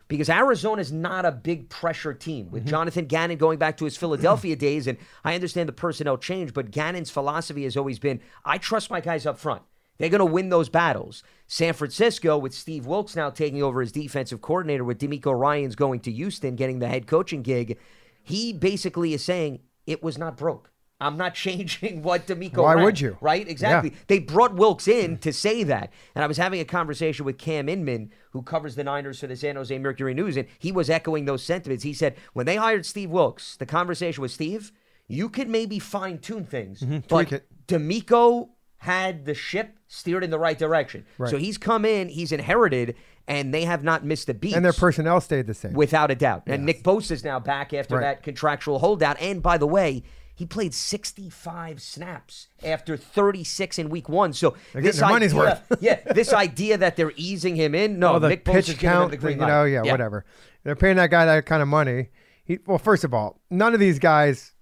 Because 0.09 0.31
Arizona 0.31 0.81
is 0.81 0.91
not 0.91 1.27
a 1.27 1.33
big 1.33 1.69
pressure 1.69 2.15
team. 2.15 2.51
With 2.51 2.63
mm-hmm. 2.63 2.71
Jonathan 2.71 3.07
Gannon 3.07 3.37
going 3.37 3.59
back 3.59 3.77
to 3.77 3.85
his 3.85 3.97
Philadelphia 3.97 4.57
days, 4.69 4.87
and 4.87 4.99
I 5.25 5.35
understand 5.35 5.69
the 5.69 5.75
personnel 5.75 6.17
change, 6.17 6.55
but 6.55 6.71
Gannon's 6.71 7.11
philosophy 7.11 7.65
has 7.65 7.77
always 7.77 7.99
been 7.99 8.21
I 8.45 8.59
trust 8.59 8.91
my 8.91 9.01
guys 9.01 9.27
up 9.27 9.39
front. 9.39 9.63
They're 9.99 10.09
going 10.09 10.21
to 10.21 10.25
win 10.25 10.49
those 10.49 10.69
battles. 10.69 11.23
San 11.47 11.75
Francisco, 11.75 12.39
with 12.39 12.55
Steve 12.55 12.87
Wilks 12.87 13.17
now 13.17 13.31
taking 13.31 13.63
over 13.63 13.83
as 13.83 13.93
defensive 13.93 14.41
coordinator, 14.41 14.85
with 14.85 14.99
DeMeco 14.99 15.37
Ryans 15.39 15.75
going 15.75 16.01
to 16.01 16.13
Houston, 16.13 16.55
getting 16.55 16.79
the 16.79 16.89
head 16.89 17.07
coaching 17.07 17.43
gig, 17.43 17.79
he 18.23 18.53
basically 18.53 19.13
is 19.13 19.25
saying 19.25 19.61
it 19.87 20.03
was 20.03 20.17
not 20.17 20.37
broke. 20.37 20.71
I'm 21.01 21.17
not 21.17 21.35
changing 21.35 22.03
what 22.03 22.27
DeMeco. 22.27 22.63
Why 22.63 22.75
ran, 22.75 22.85
would 22.85 23.01
you? 23.01 23.17
Right? 23.21 23.47
Exactly. 23.49 23.93
They 24.09 24.19
brought 24.19 24.55
Wilks 24.55 24.89
in 24.89 25.19
to 25.19 25.33
say 25.33 25.63
that, 25.65 25.93
and 26.15 26.25
I 26.25 26.27
was 26.27 26.37
having 26.37 26.61
a 26.61 26.65
conversation 26.65 27.25
with 27.25 27.39
Cam 27.39 27.69
Inman, 27.69 28.11
who 28.33 28.43
covers 28.43 28.75
the 28.75 28.85
Niners 28.85 29.21
for 29.21 29.27
the 29.27 29.37
San 29.37 29.57
Jose 29.57 29.77
Mercury 29.79 30.15
News, 30.15 30.37
and 30.37 30.49
he 30.59 30.73
was 30.73 30.91
echoing 30.91 31.25
those 31.25 31.43
sentiments. 31.43 31.85
He 31.85 31.93
said 31.93 32.17
when 32.33 32.47
they 32.47 32.57
hired 32.57 32.85
Steve 32.87 33.11
Wilks, 33.11 33.57
the 33.57 33.67
conversation 33.67 34.23
was 34.23 34.33
Steve, 34.35 34.73
you 35.07 35.29
could 35.29 35.49
maybe 35.49 35.79
fine 35.79 36.19
tune 36.19 36.45
things, 36.45 36.81
but 36.81 36.89
Mm-hmm. 36.89 37.07
tweak 37.09 37.33
it. 37.33 37.47
DeMeco 37.67 38.49
had 38.79 39.25
the 39.25 39.35
ship 39.35 39.79
steered 39.89 40.23
in 40.23 40.31
the 40.31 40.39
right 40.39 40.59
direction. 40.59 41.05
Right. 41.17 41.31
So 41.31 41.37
he's 41.37 41.59
come 41.59 41.85
in, 41.85 42.09
he's 42.09 42.31
inherited, 42.33 42.95
and 43.27 43.53
they 43.53 43.65
have 43.65 43.83
not 43.83 44.05
missed 44.05 44.29
a 44.29 44.35
beat. 44.35 44.55
And 44.55 44.65
their 44.65 44.73
personnel 44.73 45.21
stayed 45.21 45.47
the 45.47 45.55
same. 45.55 45.73
Without 45.73 46.11
a 46.11 46.15
doubt. 46.15 46.43
And 46.47 46.65
Nick 46.65 46.83
Bosa 46.83 47.13
is 47.13 47.25
now 47.25 47.41
back 47.41 47.73
after 47.75 47.97
Right. 47.97 48.03
that 48.03 48.23
contractual 48.23 48.79
holdout. 48.79 49.21
And 49.21 49.43
by 49.43 49.59
the 49.59 49.67
way, 49.67 50.03
he 50.39 50.47
played 50.47 50.73
65 50.73 51.83
snaps 51.83 52.47
after 52.63 52.97
36 52.97 53.77
in 53.77 53.89
week 53.89 54.09
one. 54.09 54.33
So 54.33 54.55
They're 54.73 54.83
this 54.83 55.01
their 55.01 55.09
money's 55.09 55.35
idea, 55.35 55.63
worth. 55.69 55.79
yeah, 55.83 56.13
this 56.13 56.33
idea 56.45 56.79
that 56.79 56.95
they're 56.95 57.13
easing 57.17 57.57
him 57.57 57.75
in, 57.75 57.99
no, 57.99 58.13
all 58.13 58.21
the 58.21 58.29
Nick 58.29 58.45
pitch 58.45 58.79
count, 58.79 59.21
the 59.21 59.31
you 59.33 59.37
know, 59.37 59.65
yeah, 59.65 59.83
whatever. 59.83 60.25
They're 60.63 60.77
paying 60.77 60.95
that 60.95 61.11
guy 61.11 61.25
that 61.25 61.45
kind 61.45 61.61
of 61.61 61.67
money. 61.67 62.11
He, 62.45 62.61
well, 62.67 62.79
first 62.79 63.03
of 63.03 63.13
all, 63.13 63.41
none 63.51 63.75
of 63.75 63.81
these 63.81 63.99
guys 63.99 64.53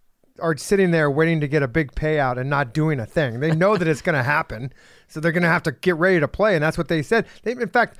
are 0.40 0.56
sitting 0.56 0.92
there 0.92 1.10
waiting 1.10 1.42
to 1.42 1.48
get 1.48 1.62
a 1.62 1.68
big 1.68 1.92
payout 1.92 2.38
and 2.38 2.48
not 2.48 2.72
doing 2.72 2.98
a 2.98 3.04
thing. 3.04 3.40
They 3.40 3.54
know 3.54 3.76
that 3.76 3.86
it's 3.86 4.00
going 4.00 4.16
to 4.16 4.22
happen, 4.22 4.72
so 5.08 5.20
they're 5.20 5.30
going 5.30 5.42
to 5.42 5.48
have 5.50 5.64
to 5.64 5.72
get 5.72 5.96
ready 5.96 6.20
to 6.20 6.28
play, 6.28 6.54
and 6.54 6.64
that's 6.64 6.78
what 6.78 6.88
they 6.88 7.02
said. 7.02 7.26
They, 7.42 7.52
in 7.52 7.68
fact, 7.68 7.98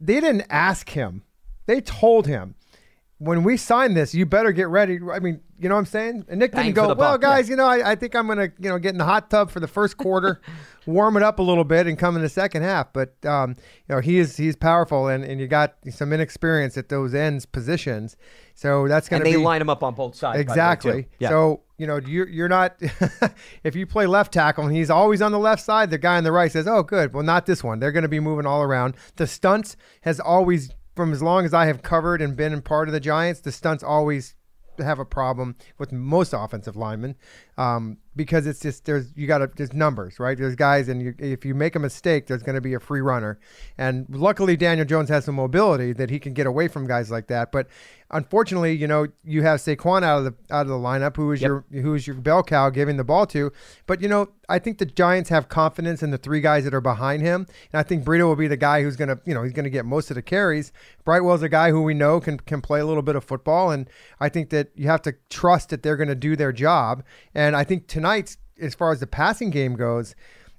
they 0.00 0.18
didn't 0.18 0.46
ask 0.50 0.90
him; 0.90 1.22
they 1.66 1.80
told 1.80 2.26
him. 2.26 2.56
When 3.24 3.42
we 3.42 3.56
sign 3.56 3.94
this, 3.94 4.14
you 4.14 4.26
better 4.26 4.52
get 4.52 4.68
ready. 4.68 4.98
I 5.12 5.18
mean, 5.18 5.40
you 5.58 5.68
know 5.68 5.76
what 5.76 5.80
I'm 5.80 5.86
saying? 5.86 6.26
And 6.28 6.40
Nick 6.40 6.52
Bang 6.52 6.66
didn't 6.66 6.76
go, 6.76 6.86
well, 6.88 6.94
buck, 6.94 7.22
yeah." 7.22 7.28
guys, 7.28 7.48
you 7.48 7.56
know, 7.56 7.66
I, 7.66 7.92
I 7.92 7.94
think 7.94 8.14
I'm 8.14 8.26
going 8.26 8.38
to, 8.38 8.52
you 8.58 8.68
know, 8.68 8.78
get 8.78 8.90
in 8.90 8.98
the 8.98 9.04
hot 9.04 9.30
tub 9.30 9.50
for 9.50 9.60
the 9.60 9.68
first 9.68 9.96
quarter, 9.96 10.40
warm 10.86 11.16
it 11.16 11.22
up 11.22 11.38
a 11.38 11.42
little 11.42 11.64
bit, 11.64 11.86
and 11.86 11.98
come 11.98 12.16
in 12.16 12.22
the 12.22 12.28
second 12.28 12.62
half. 12.62 12.92
But 12.92 13.14
um, 13.24 13.56
you 13.88 13.94
know, 13.94 14.00
he 14.00 14.18
is 14.18 14.36
he's 14.36 14.56
powerful, 14.56 15.08
and, 15.08 15.24
and 15.24 15.40
you 15.40 15.46
got 15.46 15.74
some 15.90 16.12
inexperience 16.12 16.76
at 16.76 16.88
those 16.88 17.14
ends 17.14 17.46
positions, 17.46 18.16
so 18.54 18.86
that's 18.88 19.08
going 19.08 19.22
And 19.22 19.26
to 19.26 19.30
they 19.32 19.38
be 19.38 19.42
line 19.42 19.60
him 19.60 19.70
up 19.70 19.82
on 19.82 19.94
both 19.94 20.14
sides. 20.14 20.38
exactly. 20.40 21.08
Yeah. 21.18 21.30
So 21.30 21.62
you 21.78 21.86
know, 21.86 21.96
you're 22.06 22.28
you're 22.28 22.48
not. 22.48 22.80
if 23.64 23.74
you 23.74 23.86
play 23.86 24.06
left 24.06 24.32
tackle 24.32 24.66
and 24.66 24.74
he's 24.76 24.90
always 24.90 25.22
on 25.22 25.32
the 25.32 25.38
left 25.38 25.62
side, 25.62 25.90
the 25.90 25.98
guy 25.98 26.16
on 26.16 26.24
the 26.24 26.32
right 26.32 26.50
says, 26.52 26.66
"Oh, 26.68 26.82
good. 26.82 27.14
Well, 27.14 27.24
not 27.24 27.46
this 27.46 27.64
one. 27.64 27.78
They're 27.80 27.92
going 27.92 28.02
to 28.02 28.08
be 28.08 28.20
moving 28.20 28.46
all 28.46 28.62
around." 28.62 28.94
The 29.16 29.26
stunts 29.26 29.76
has 30.02 30.20
always, 30.20 30.70
from 30.94 31.12
as 31.12 31.22
long 31.22 31.44
as 31.44 31.54
I 31.54 31.66
have 31.66 31.82
covered 31.82 32.22
and 32.22 32.36
been 32.36 32.52
in 32.52 32.62
part 32.62 32.88
of 32.88 32.92
the 32.92 33.00
Giants, 33.00 33.40
the 33.40 33.52
stunts 33.52 33.82
always 33.82 34.34
have 34.78 34.98
a 34.98 35.04
problem 35.04 35.56
with 35.78 35.92
most 35.92 36.32
offensive 36.32 36.76
linemen 36.76 37.16
um, 37.56 37.98
because 38.16 38.46
it's 38.46 38.60
just 38.60 38.84
there's 38.84 39.12
you 39.16 39.26
got 39.26 39.38
to 39.38 39.50
there's 39.56 39.72
numbers 39.72 40.18
right? 40.20 40.38
There's 40.38 40.54
guys 40.54 40.88
and 40.88 41.02
you, 41.02 41.14
if 41.18 41.44
you 41.44 41.54
make 41.54 41.74
a 41.74 41.78
mistake 41.78 42.26
there's 42.26 42.42
going 42.42 42.54
to 42.54 42.60
be 42.60 42.74
a 42.74 42.80
free 42.80 43.00
runner. 43.00 43.38
And 43.78 44.06
luckily 44.08 44.56
Daniel 44.56 44.86
Jones 44.86 45.08
has 45.08 45.24
some 45.24 45.34
mobility 45.34 45.92
that 45.94 46.10
he 46.10 46.18
can 46.18 46.32
get 46.32 46.46
away 46.46 46.68
from 46.68 46.86
guys 46.86 47.10
like 47.10 47.26
that. 47.28 47.50
But 47.52 47.66
unfortunately 48.10 48.72
you 48.72 48.86
know 48.86 49.06
you 49.24 49.42
have 49.42 49.58
Saquon 49.60 50.04
out 50.04 50.18
of 50.18 50.24
the 50.24 50.34
out 50.54 50.62
of 50.62 50.68
the 50.68 50.74
lineup 50.74 51.16
who 51.16 51.32
is 51.32 51.40
Yep. 51.42 51.48
your 51.48 51.82
who 51.82 51.94
is 51.94 52.06
your 52.06 52.16
bell 52.16 52.42
cow 52.44 52.70
giving 52.70 52.96
the 52.96 53.04
ball 53.04 53.26
to. 53.28 53.52
But 53.86 54.00
you 54.00 54.08
know 54.08 54.28
I 54.48 54.58
think 54.58 54.78
the 54.78 54.86
Giants 54.86 55.30
have 55.30 55.48
confidence 55.48 56.02
in 56.02 56.10
the 56.10 56.18
three 56.18 56.40
guys 56.40 56.64
that 56.64 56.74
are 56.74 56.80
behind 56.80 57.22
him. 57.22 57.46
And 57.72 57.80
I 57.80 57.82
think 57.82 58.04
Breida 58.04 58.24
will 58.26 58.36
be 58.36 58.46
the 58.46 58.56
guy 58.58 58.82
who's 58.82 58.94
going 58.96 59.08
to 59.08 59.18
you 59.24 59.34
know 59.34 59.42
he's 59.42 59.52
going 59.52 59.64
to 59.64 59.70
get 59.70 59.84
most 59.84 60.10
of 60.10 60.14
the 60.16 60.22
carries. 60.22 60.70
Brightwell's 61.04 61.42
a 61.42 61.48
guy 61.48 61.70
who 61.70 61.82
we 61.82 61.94
know 61.94 62.20
can 62.20 62.38
can 62.38 62.60
play 62.60 62.80
a 62.80 62.86
little 62.86 63.02
bit 63.02 63.16
of 63.16 63.24
football. 63.24 63.70
And 63.70 63.88
I 64.20 64.28
think 64.28 64.50
that 64.50 64.68
you 64.76 64.86
have 64.86 65.02
to 65.02 65.14
trust 65.30 65.70
that 65.70 65.82
they're 65.82 65.96
going 65.96 66.08
to 66.08 66.14
do 66.14 66.36
their 66.36 66.52
job. 66.52 67.02
and 67.34 67.43
I 67.52 67.64
think 67.64 67.86
tonight, 67.86 68.36
as 68.60 68.74
far 68.74 68.92
as 68.92 69.00
the 69.00 69.06
passing 69.06 69.50
game 69.50 69.74
goes 69.74 70.14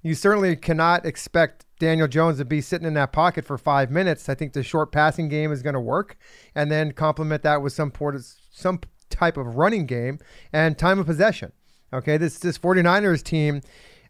you 0.06 0.14
certainly 0.14 0.56
cannot 0.56 1.04
expect 1.04 1.66
Daniel 1.80 2.08
Jones 2.08 2.38
to 2.38 2.46
be 2.46 2.62
sitting 2.62 2.88
in 2.88 2.94
that 2.94 3.12
pocket 3.12 3.44
for 3.44 3.58
five 3.58 3.90
minutes. 3.90 4.30
I 4.30 4.36
think 4.36 4.54
the 4.54 4.62
short 4.62 4.92
passing 4.92 5.30
game 5.30 5.52
is 5.52 5.64
going 5.64 5.74
to 5.74 5.80
work, 5.80 6.16
and 6.54 6.72
then 6.72 6.92
complement 6.92 7.42
that 7.42 7.64
with 7.64 7.74
some 7.74 7.90
port- 7.90 8.22
some 8.52 8.82
type 9.10 9.36
of 9.36 9.56
running 9.56 9.88
game 9.88 10.20
and 10.54 10.78
time 10.78 11.00
of 11.00 11.08
possession. 11.08 11.54
Okay, 11.92 12.18
this 12.18 12.38
this 12.38 12.60
49ers 12.60 13.24
team 13.24 13.62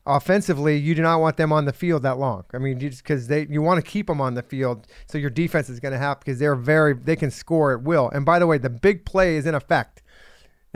offensively, 0.05 0.75
you 0.75 0.95
do 0.95 1.01
not 1.01 1.21
want 1.21 1.37
them 1.37 1.53
on 1.53 1.63
the 1.63 1.71
field 1.71 2.03
that 2.03 2.17
long. 2.17 2.43
I 2.53 2.57
mean, 2.57 2.77
just 2.77 3.01
because 3.01 3.27
they 3.27 3.47
you 3.49 3.61
want 3.61 3.83
to 3.83 3.89
keep 3.89 4.07
them 4.07 4.19
on 4.19 4.33
the 4.33 4.43
field, 4.43 4.87
so 5.07 5.17
your 5.17 5.29
defense 5.29 5.69
is 5.69 5.79
going 5.79 5.93
to 5.93 5.97
have 5.97 6.19
because 6.19 6.39
they're 6.39 6.55
very 6.55 6.91
they 6.91 7.15
can 7.15 7.31
score 7.31 7.71
at 7.71 7.83
will. 7.83 8.09
And 8.09 8.25
by 8.25 8.37
the 8.37 8.47
way, 8.47 8.57
the 8.57 8.69
big 8.69 9.05
play 9.05 9.37
is 9.37 9.45
in 9.45 9.55
effect. 9.55 10.01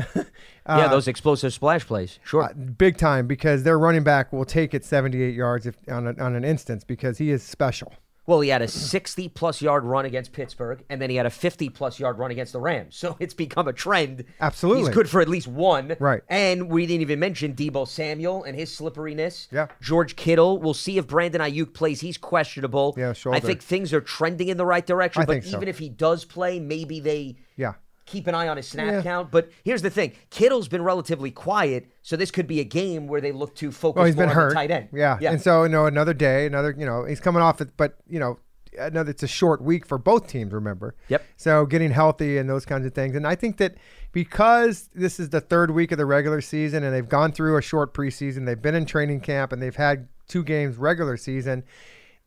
yeah, 0.68 0.88
those 0.88 1.08
explosive 1.08 1.54
splash 1.54 1.86
plays. 1.86 2.20
Sure. 2.24 2.44
Uh, 2.44 2.54
big 2.54 2.98
time 2.98 3.28
because 3.28 3.64
their 3.64 3.80
running 3.80 4.04
back 4.04 4.32
will 4.32 4.46
take 4.46 4.74
it 4.74 4.86
78 4.86 5.34
yards 5.34 5.66
if, 5.66 5.76
on, 5.88 6.08
a, 6.08 6.24
on 6.24 6.36
an 6.36 6.44
instance 6.44 6.84
because 6.84 7.18
he 7.18 7.32
is 7.32 7.44
special. 7.44 7.94
Well, 8.30 8.42
he 8.42 8.50
had 8.50 8.62
a 8.62 8.68
60 8.68 9.28
plus 9.30 9.60
yard 9.60 9.84
run 9.84 10.06
against 10.06 10.34
Pittsburgh, 10.34 10.84
and 10.88 11.02
then 11.02 11.10
he 11.10 11.16
had 11.16 11.26
a 11.26 11.32
50 11.32 11.70
plus 11.70 12.00
yard 12.00 12.20
run 12.20 12.30
against 12.30 12.54
the 12.54 12.60
Rams. 12.60 12.96
So 12.96 13.18
it's 13.20 13.34
become 13.34 13.68
a 13.68 13.74
trend. 13.74 14.24
Absolutely. 14.40 14.84
He's 14.84 14.90
good 14.90 15.10
for 15.10 15.20
at 15.20 15.28
least 15.28 15.48
one. 15.48 15.96
Right. 16.00 16.22
And 16.30 16.70
we 16.70 16.86
didn't 16.86 17.02
even 17.02 17.20
mention 17.20 17.56
Deebo 17.56 17.88
Samuel 17.88 18.44
and 18.44 18.56
his 18.56 18.72
slipperiness. 18.72 19.48
Yeah. 19.52 19.66
George 19.82 20.16
Kittle. 20.16 20.60
We'll 20.60 20.76
see 20.76 21.00
if 21.00 21.08
Brandon 21.08 21.42
Aiyuk 21.42 21.74
plays. 21.74 22.02
He's 22.02 22.20
questionable. 22.20 22.94
Yeah, 23.00 23.14
sure. 23.14 23.34
I 23.34 23.40
think 23.40 23.64
things 23.64 23.94
are 23.94 24.02
trending 24.02 24.50
in 24.50 24.58
the 24.58 24.66
right 24.66 24.86
direction. 24.86 25.24
I 25.24 25.26
but 25.26 25.34
think 25.34 25.46
so. 25.46 25.58
even 25.58 25.68
if 25.68 25.80
he 25.80 25.90
does 25.90 26.24
play, 26.24 26.60
maybe 26.60 27.00
they 27.00 27.38
Yeah. 27.56 27.74
Keep 28.10 28.28
an 28.28 28.36
eye 28.36 28.48
on 28.48 28.58
his 28.58 28.68
snap 28.68 28.88
Yeah. 28.92 29.02
count. 29.02 29.32
But 29.32 29.50
here's 29.64 29.82
the 29.82 29.90
thing 29.90 30.14
Kittle's 30.30 30.68
been 30.68 30.84
relatively 30.84 31.32
quiet, 31.32 31.86
so 32.02 32.16
this 32.16 32.32
could 32.32 32.48
be 32.48 32.60
a 32.60 32.64
game 32.66 33.08
where 33.08 33.22
they 33.22 33.32
look 33.32 33.56
to 33.56 33.72
focus 33.72 33.98
Well, 33.98 34.06
he's 34.06 34.16
more 34.16 34.24
been 34.26 34.30
on 34.30 34.36
hurt. 34.36 34.50
the 34.50 34.56
tight 34.56 34.72
end. 34.72 34.90
Yeah. 34.94 35.18
Yeah. 35.22 35.32
And 35.32 35.42
so, 35.42 35.64
you 35.64 35.70
know, 35.70 35.86
another 35.86 36.14
day, 36.14 36.46
another, 36.46 36.76
you 36.78 36.86
know, 36.86 37.06
he's 37.06 37.20
coming 37.20 37.42
off 37.42 37.62
it, 37.62 37.70
but, 37.78 37.98
you 38.10 38.20
know, 38.20 38.40
another, 38.78 39.12
it's 39.12 39.24
a 39.24 39.28
short 39.28 39.62
week 39.62 39.86
for 39.86 39.98
both 39.98 40.28
teams, 40.28 40.54
remember? 40.54 40.96
Yep. 41.10 41.24
So 41.38 41.66
getting 41.66 41.92
healthy 41.92 42.38
and 42.38 42.50
those 42.50 42.66
kinds 42.66 42.86
of 42.86 42.94
things. 42.94 43.16
And 43.16 43.26
I 43.28 43.36
think 43.36 43.58
that 43.58 43.76
because 44.12 44.90
this 44.94 45.20
is 45.20 45.30
the 45.30 45.42
third 45.42 45.72
week 45.72 45.92
of 45.92 45.98
the 45.98 46.06
regular 46.06 46.42
season 46.42 46.84
and 46.84 46.94
they've 46.94 47.08
gone 47.08 47.32
through 47.32 47.58
a 47.58 47.62
short 47.62 47.94
preseason, 47.94 48.46
they've 48.46 48.62
been 48.62 48.76
in 48.76 48.86
training 48.86 49.22
camp 49.22 49.52
and 49.52 49.62
they've 49.62 49.76
had 49.76 50.08
two 50.28 50.44
games 50.44 50.78
regular 50.78 51.18
season, 51.18 51.64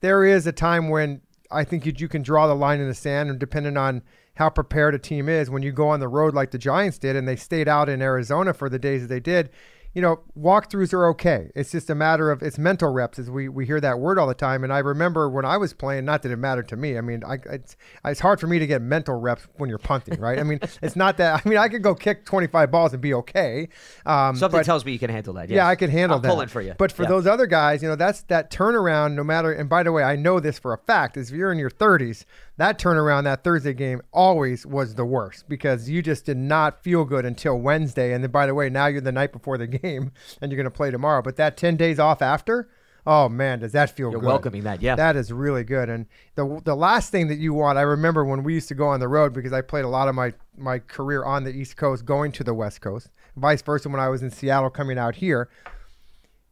there 0.00 0.24
is 0.24 0.46
a 0.46 0.52
time 0.52 0.88
when 0.88 1.20
I 1.50 1.64
think 1.64 1.86
you, 1.86 1.92
you 1.96 2.08
can 2.08 2.22
draw 2.22 2.46
the 2.46 2.54
line 2.54 2.80
in 2.80 2.88
the 2.88 2.94
sand 2.94 3.30
and 3.30 3.38
depending 3.38 3.76
on 3.76 4.02
how 4.36 4.48
prepared 4.50 4.94
a 4.94 4.98
team 4.98 5.28
is 5.28 5.50
when 5.50 5.62
you 5.62 5.72
go 5.72 5.88
on 5.88 6.00
the 6.00 6.08
road 6.08 6.34
like 6.34 6.50
the 6.50 6.58
Giants 6.58 6.98
did 6.98 7.16
and 7.16 7.26
they 7.28 7.36
stayed 7.36 7.68
out 7.68 7.88
in 7.88 8.00
Arizona 8.00 8.54
for 8.54 8.68
the 8.68 8.78
days 8.78 9.02
that 9.02 9.08
they 9.08 9.20
did, 9.20 9.50
you 9.94 10.00
know, 10.00 10.20
walkthroughs 10.38 10.94
are 10.94 11.06
okay. 11.08 11.50
It's 11.54 11.70
just 11.70 11.90
a 11.90 11.94
matter 11.94 12.30
of 12.30 12.42
it's 12.42 12.56
mental 12.56 12.90
reps, 12.90 13.18
as 13.18 13.30
we, 13.30 13.50
we 13.50 13.66
hear 13.66 13.78
that 13.82 13.98
word 13.98 14.18
all 14.18 14.26
the 14.26 14.32
time. 14.32 14.64
And 14.64 14.72
I 14.72 14.78
remember 14.78 15.28
when 15.28 15.44
I 15.44 15.58
was 15.58 15.74
playing, 15.74 16.06
not 16.06 16.22
that 16.22 16.32
it 16.32 16.36
mattered 16.38 16.66
to 16.68 16.76
me. 16.76 16.96
I 16.96 17.02
mean, 17.02 17.22
I, 17.22 17.36
it's 17.50 17.76
it's 18.02 18.20
hard 18.20 18.40
for 18.40 18.46
me 18.46 18.58
to 18.58 18.66
get 18.66 18.80
mental 18.80 19.20
reps 19.20 19.46
when 19.56 19.68
you're 19.68 19.76
punting, 19.78 20.18
right? 20.18 20.38
I 20.38 20.44
mean, 20.44 20.60
it's 20.82 20.96
not 20.96 21.18
that. 21.18 21.42
I 21.44 21.46
mean, 21.46 21.58
I 21.58 21.68
could 21.68 21.82
go 21.82 21.94
kick 21.94 22.24
25 22.24 22.70
balls 22.70 22.94
and 22.94 23.02
be 23.02 23.12
okay. 23.12 23.68
Um, 24.06 24.34
Something 24.34 24.60
but- 24.60 24.64
tells 24.64 24.82
me 24.86 24.92
you 24.92 24.98
can 24.98 25.10
handle 25.10 25.34
that. 25.34 25.50
yeah. 25.50 25.66
I 25.68 25.74
can 25.76 25.90
handle 25.90 26.16
I'll 26.16 26.20
that. 26.22 26.28
pull 26.30 26.40
it 26.40 26.48
for 26.48 26.62
you. 26.62 26.72
But 26.78 26.90
for 26.90 27.02
Yeah. 27.02 27.10
those 27.10 27.26
other 27.26 27.44
guys, 27.46 27.82
you 27.82 27.88
know, 27.90 27.96
that's 27.96 28.22
that 28.24 28.50
turnaround. 28.50 29.12
No 29.12 29.24
matter, 29.24 29.52
and 29.52 29.68
by 29.68 29.82
the 29.82 29.92
way, 29.92 30.02
I 30.02 30.16
know 30.16 30.40
this 30.40 30.58
for 30.58 30.72
a 30.72 30.78
fact. 30.78 31.18
Is 31.18 31.28
if 31.30 31.36
you're 31.36 31.52
in 31.52 31.58
your 31.58 31.70
30s, 31.70 32.24
that 32.58 32.78
turnaround, 32.78 33.24
that 33.24 33.44
Thursday 33.44 33.72
game, 33.74 34.02
always 34.12 34.66
was 34.66 34.94
the 34.94 35.04
worst 35.04 35.48
because 35.48 35.88
you 35.88 36.02
just 36.02 36.26
did 36.26 36.36
not 36.36 36.82
feel 36.82 37.04
good 37.04 37.24
until 37.24 37.58
Wednesday. 37.58 38.12
And 38.12 38.22
then, 38.22 38.30
by 38.30 38.46
the 38.46 38.54
way, 38.54 38.68
now 38.68 38.86
you're 38.86 39.00
the 39.00 39.12
night 39.12 39.32
before 39.32 39.58
the 39.58 39.66
game, 39.82 40.12
and 40.40 40.52
you're 40.52 40.56
going 40.56 40.64
to 40.64 40.70
play 40.70 40.90
tomorrow. 40.90 41.22
But 41.22 41.36
that 41.36 41.56
10 41.56 41.76
days 41.76 41.98
off 41.98 42.22
after. 42.22 42.68
Oh 43.04 43.28
man, 43.28 43.58
does 43.58 43.72
that 43.72 43.90
feel 43.90 44.12
You're 44.12 44.20
good? 44.20 44.28
welcoming 44.28 44.62
that, 44.62 44.80
yeah. 44.80 44.94
That 44.94 45.16
is 45.16 45.32
really 45.32 45.64
good. 45.64 45.88
And 45.88 46.06
the 46.36 46.60
the 46.62 46.76
last 46.76 47.10
thing 47.10 47.26
that 47.28 47.38
you 47.38 47.52
want, 47.52 47.76
I 47.76 47.82
remember 47.82 48.24
when 48.24 48.44
we 48.44 48.54
used 48.54 48.68
to 48.68 48.76
go 48.76 48.86
on 48.86 49.00
the 49.00 49.08
road 49.08 49.32
because 49.32 49.52
I 49.52 49.60
played 49.60 49.84
a 49.84 49.88
lot 49.88 50.06
of 50.06 50.14
my 50.14 50.32
my 50.56 50.78
career 50.78 51.24
on 51.24 51.42
the 51.42 51.50
East 51.50 51.76
Coast, 51.76 52.04
going 52.04 52.30
to 52.30 52.44
the 52.44 52.54
West 52.54 52.80
Coast, 52.80 53.08
vice 53.36 53.60
versa 53.60 53.88
when 53.88 53.98
I 53.98 54.08
was 54.08 54.22
in 54.22 54.30
Seattle, 54.30 54.70
coming 54.70 54.98
out 54.98 55.16
here. 55.16 55.48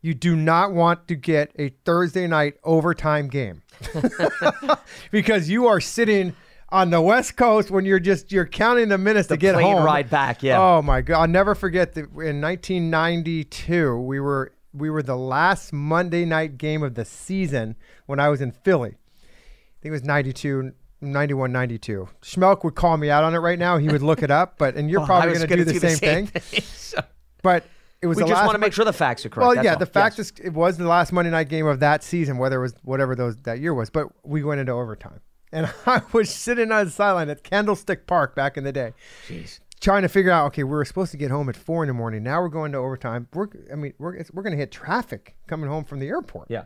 You 0.02 0.14
do 0.14 0.34
not 0.34 0.72
want 0.72 1.08
to 1.08 1.14
get 1.14 1.52
a 1.58 1.68
Thursday 1.84 2.26
night 2.26 2.54
overtime 2.64 3.28
game 3.28 3.62
because 5.10 5.48
you 5.48 5.66
are 5.66 5.80
sitting 5.80 6.34
on 6.70 6.90
the 6.90 7.00
West 7.00 7.36
Coast 7.36 7.70
when 7.70 7.84
you're 7.84 7.98
just 8.00 8.32
you're 8.32 8.46
counting 8.46 8.88
the 8.88 8.98
minutes 8.98 9.28
The 9.28 9.34
to 9.34 9.38
get 9.40 9.54
plane 9.54 9.76
home. 9.76 9.84
ride 9.84 10.08
back, 10.08 10.42
yeah. 10.42 10.60
Oh 10.60 10.82
my 10.82 11.00
god! 11.00 11.20
I'll 11.20 11.28
never 11.28 11.54
forget 11.54 11.94
that 11.94 12.04
in 12.04 12.40
1992 12.40 13.96
we 13.98 14.20
were 14.20 14.52
we 14.72 14.88
were 14.88 15.02
the 15.02 15.16
last 15.16 15.72
Monday 15.72 16.24
night 16.24 16.56
game 16.58 16.82
of 16.82 16.94
the 16.94 17.04
season 17.04 17.76
when 18.06 18.20
I 18.20 18.28
was 18.28 18.40
in 18.40 18.52
Philly. 18.52 18.90
I 18.90 19.82
think 19.82 19.90
it 19.90 19.90
was 19.90 20.04
92. 20.04 20.72
91 21.02 21.50
92. 21.50 22.08
Schmeelk 22.20 22.62
would 22.62 22.74
call 22.74 22.98
me 22.98 23.08
out 23.08 23.24
on 23.24 23.34
it 23.34 23.38
right 23.38 23.58
now. 23.58 23.78
He 23.78 23.88
would 23.88 24.02
look 24.02 24.22
it 24.22 24.30
up, 24.30 24.58
but 24.58 24.76
and 24.76 24.90
you're 24.90 25.00
oh, 25.00 25.02
Well, 25.02 25.06
probably 25.22 25.34
going 25.34 25.48
to 25.48 25.56
do 25.56 25.64
the 25.64 25.80
same, 25.90 26.26
thing. 26.26 26.42
So- 26.62 27.00
But 27.42 27.64
it 28.02 28.06
was 28.06 28.16
we 28.16 28.24
just 28.24 28.42
want 28.44 28.52
to 28.54 28.58
make 28.58 28.72
sure 28.72 28.84
the 28.84 28.92
facts 28.92 29.26
are 29.26 29.28
correct. 29.28 29.46
well, 29.46 29.54
that's 29.54 29.64
yeah, 29.64 29.72
all. 29.74 29.78
the 29.78 29.86
fact 29.86 30.16
Yes. 30.18 30.30
is, 30.30 30.40
it 30.42 30.54
was 30.54 30.78
the 30.78 30.86
last 30.88 31.12
Monday 31.12 31.30
night 31.30 31.48
game 31.48 31.66
of 31.66 31.80
that 31.80 32.02
season, 32.02 32.38
whether 32.38 32.56
it 32.58 32.62
was 32.62 32.74
whatever 32.82 33.14
those 33.14 33.36
that 33.42 33.60
year 33.60 33.74
was. 33.74 33.90
But 33.90 34.08
we 34.24 34.42
went 34.42 34.60
into 34.60 34.72
overtime, 34.72 35.20
and 35.52 35.70
I 35.86 36.02
was 36.12 36.30
sitting 36.30 36.72
on 36.72 36.86
the 36.86 36.90
sideline 36.90 37.28
at 37.28 37.42
Candlestick 37.42 38.06
Park 38.06 38.34
back 38.34 38.56
in 38.56 38.64
the 38.64 38.72
day. 38.72 38.92
Jeez. 39.28 39.60
trying 39.80 40.02
to 40.02 40.08
figure 40.08 40.30
out. 40.30 40.46
Okay, 40.46 40.64
we 40.64 40.70
were 40.70 40.84
supposed 40.84 41.10
to 41.12 41.16
get 41.18 41.30
home 41.30 41.48
at 41.48 41.56
four 41.56 41.82
in 41.82 41.88
the 41.88 41.94
morning. 41.94 42.22
Now 42.22 42.40
we're 42.40 42.48
going 42.48 42.72
to 42.72 42.78
overtime. 42.78 43.28
We're, 43.34 43.48
I 43.72 43.76
mean, 43.76 43.92
we're 43.98 44.24
we're 44.32 44.42
going 44.42 44.52
to 44.52 44.58
hit 44.58 44.70
traffic 44.72 45.36
coming 45.46 45.68
home 45.68 45.84
from 45.84 45.98
the 45.98 46.08
airport. 46.08 46.46
Yeah. 46.50 46.64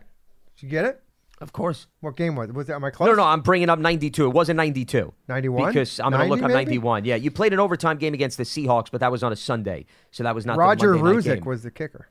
Did 0.57 0.63
you 0.63 0.69
get 0.69 0.85
it? 0.85 1.01
Of 1.41 1.53
course. 1.53 1.87
What 2.01 2.17
game 2.17 2.37
was 2.37 2.49
it? 2.49 2.55
Was 2.55 2.69
that? 2.69 2.75
Am 2.75 2.85
I 2.85 2.91
close? 2.91 3.09
No, 3.09 3.15
no, 3.15 3.25
I'm 3.25 3.41
bringing 3.41 3.69
up 3.69 3.79
92. 3.79 4.27
It 4.27 4.33
wasn't 4.33 4.57
92. 4.57 5.13
91? 5.29 5.69
Because 5.73 5.99
I'm 6.01 6.11
going 6.13 6.23
to 6.25 6.29
look 6.35 6.43
up 6.43 6.49
maybe? 6.49 6.67
91. 6.77 7.05
Yeah, 7.05 7.17
you 7.17 7.31
played 7.31 7.53
an 7.53 7.59
overtime 7.61 7.99
game 7.99 8.15
against 8.15 8.37
the 8.39 8.45
Seahawks, 8.45 8.87
but 8.91 9.01
that 9.01 9.11
was 9.11 9.23
on 9.23 9.33
a 9.33 9.37
Sunday, 9.37 9.87
so 10.11 10.23
that 10.23 10.35
was 10.35 10.47
not 10.47 10.57
Roger 10.57 10.95
Ruzek 10.95 11.45
was 11.45 11.63
the 11.65 11.71
kicker. 11.71 12.09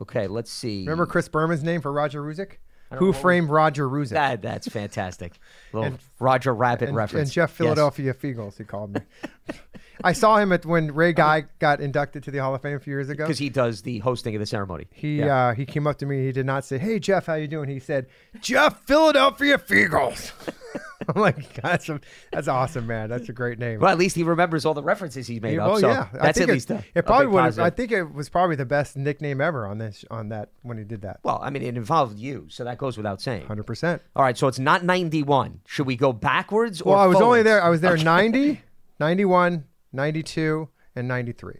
Okay, 0.00 0.26
let's 0.26 0.50
see. 0.50 0.80
Remember 0.80 1.06
Chris 1.06 1.28
Berman's 1.28 1.62
name 1.62 1.80
for 1.80 1.92
Roger 1.92 2.22
Ruzek? 2.22 2.52
Who 2.94 3.12
framed 3.14 3.48
Roger 3.48 3.88
Ruzek? 3.88 4.10
that? 4.10 4.42
That's 4.42 4.68
fantastic. 4.68 5.38
Little 5.72 5.86
And- 5.88 5.98
Roger 6.20 6.54
Rabbit 6.54 6.88
and, 6.88 6.96
reference. 6.96 7.28
and 7.28 7.32
Jeff 7.32 7.50
Yes. 7.50 7.56
Philadelphia 7.56 8.14
Feagles, 8.14 8.58
he 8.58 8.64
called 8.64 8.94
me. 8.94 9.00
I 10.04 10.12
saw 10.12 10.36
him 10.38 10.52
at 10.52 10.64
when 10.66 10.92
Ray 10.94 11.12
Guy 11.12 11.44
got 11.58 11.80
inducted 11.80 12.22
to 12.24 12.30
the 12.30 12.38
Hall 12.38 12.54
of 12.54 12.62
Fame 12.62 12.76
a 12.76 12.80
few 12.80 12.92
years 12.92 13.08
ago. 13.08 13.24
because 13.24 13.38
he 13.38 13.48
does 13.48 13.82
the 13.82 13.98
hosting 14.00 14.34
of 14.34 14.40
the 14.40 14.46
ceremony. 14.46 14.86
He 14.92 15.18
Yeah. 15.20 15.48
uh, 15.48 15.54
he 15.54 15.64
came 15.66 15.86
up 15.86 15.98
to 15.98 16.06
me. 16.06 16.24
He 16.26 16.32
did 16.32 16.46
not 16.46 16.64
say, 16.64 16.78
"Hey 16.78 16.98
Jeff, 16.98 17.26
how 17.26 17.34
you 17.34 17.48
doing?" 17.48 17.68
He 17.68 17.78
said, 17.80 18.06
"Jeff 18.40 18.82
Philadelphia 18.84 19.58
Feagles." 19.58 20.32
I'm 21.14 21.20
like, 21.20 21.54
that's 21.54 21.88
a, 21.88 22.00
that's 22.30 22.46
awesome, 22.46 22.86
man. 22.86 23.08
That's 23.10 23.28
a 23.28 23.32
great 23.32 23.58
name. 23.58 23.80
well, 23.80 23.90
at 23.90 23.98
least 23.98 24.14
he 24.14 24.22
remembers 24.22 24.64
all 24.64 24.72
the 24.72 24.84
references 24.84 25.26
he's 25.26 25.40
made 25.42 25.54
Yeah, 25.56 25.64
up. 25.64 25.70
well, 25.72 25.80
so 25.80 25.88
yeah, 25.88 26.08
I 26.14 26.26
that's 26.26 26.40
at 26.40 26.48
it, 26.48 26.52
least 26.52 26.70
a, 26.70 26.84
it 26.94 27.04
probably 27.04 27.26
would. 27.26 27.58
I 27.58 27.70
think 27.70 27.90
it 27.90 28.14
was 28.14 28.28
probably 28.28 28.54
the 28.54 28.64
best 28.64 28.96
nickname 28.96 29.40
ever 29.40 29.66
on 29.66 29.78
this 29.78 30.04
on 30.12 30.28
that 30.28 30.50
when 30.62 30.78
he 30.78 30.84
did 30.84 31.02
that. 31.02 31.18
Well, 31.24 31.40
I 31.42 31.50
mean, 31.50 31.62
it 31.64 31.76
involved 31.76 32.20
you, 32.20 32.46
so 32.50 32.62
that 32.62 32.78
goes 32.78 32.96
without 32.96 33.20
saying. 33.20 33.46
Hundred 33.46 33.64
percent. 33.64 34.00
All 34.14 34.22
right, 34.22 34.38
so 34.38 34.46
it's 34.46 34.60
not 34.60 34.84
91. 34.84 35.62
Should 35.66 35.88
we 35.88 35.96
go 35.96 36.12
backwards 36.12 36.80
or 36.80 36.90
Well, 36.94 37.00
I 37.00 37.06
was 37.06 37.20
only 37.20 37.42
there. 37.42 37.60
I 37.60 37.68
was 37.68 37.80
there 37.80 37.96
90, 37.96 38.60
91, 39.00 39.64
92, 39.92 40.68
and 40.96 41.08
93. 41.08 41.54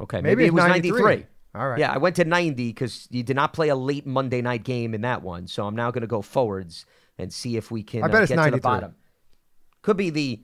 Okay, 0.00 0.16
Maybe 0.20 0.28
maybe, 0.28 0.44
it 0.46 0.54
was 0.54 0.64
93. 0.64 1.02
93. 1.02 1.26
All 1.54 1.68
right. 1.68 1.78
Yeah, 1.78 1.92
I 1.92 1.98
went 1.98 2.16
to 2.16 2.24
90 2.24 2.68
because 2.68 3.08
you 3.10 3.22
did 3.22 3.36
not 3.36 3.52
play 3.52 3.68
a 3.68 3.76
late 3.76 4.06
Monday 4.06 4.40
night 4.40 4.64
game 4.64 4.94
in 4.94 5.02
that 5.02 5.22
one. 5.22 5.46
So 5.46 5.66
I'm 5.66 5.76
now 5.76 5.90
going 5.90 6.00
to 6.02 6.06
go 6.06 6.22
forwards 6.22 6.86
and 7.18 7.32
see 7.32 7.56
if 7.56 7.70
we 7.70 7.82
can 7.82 8.02
I 8.02 8.08
bet 8.08 8.16
uh, 8.16 8.22
it's 8.22 8.28
get 8.30 8.36
to 8.36 8.42
the 8.42 8.50
93. 8.50 8.60
bottom. 8.60 8.94
Could 9.82 9.96
be 9.96 10.10
the 10.10 10.42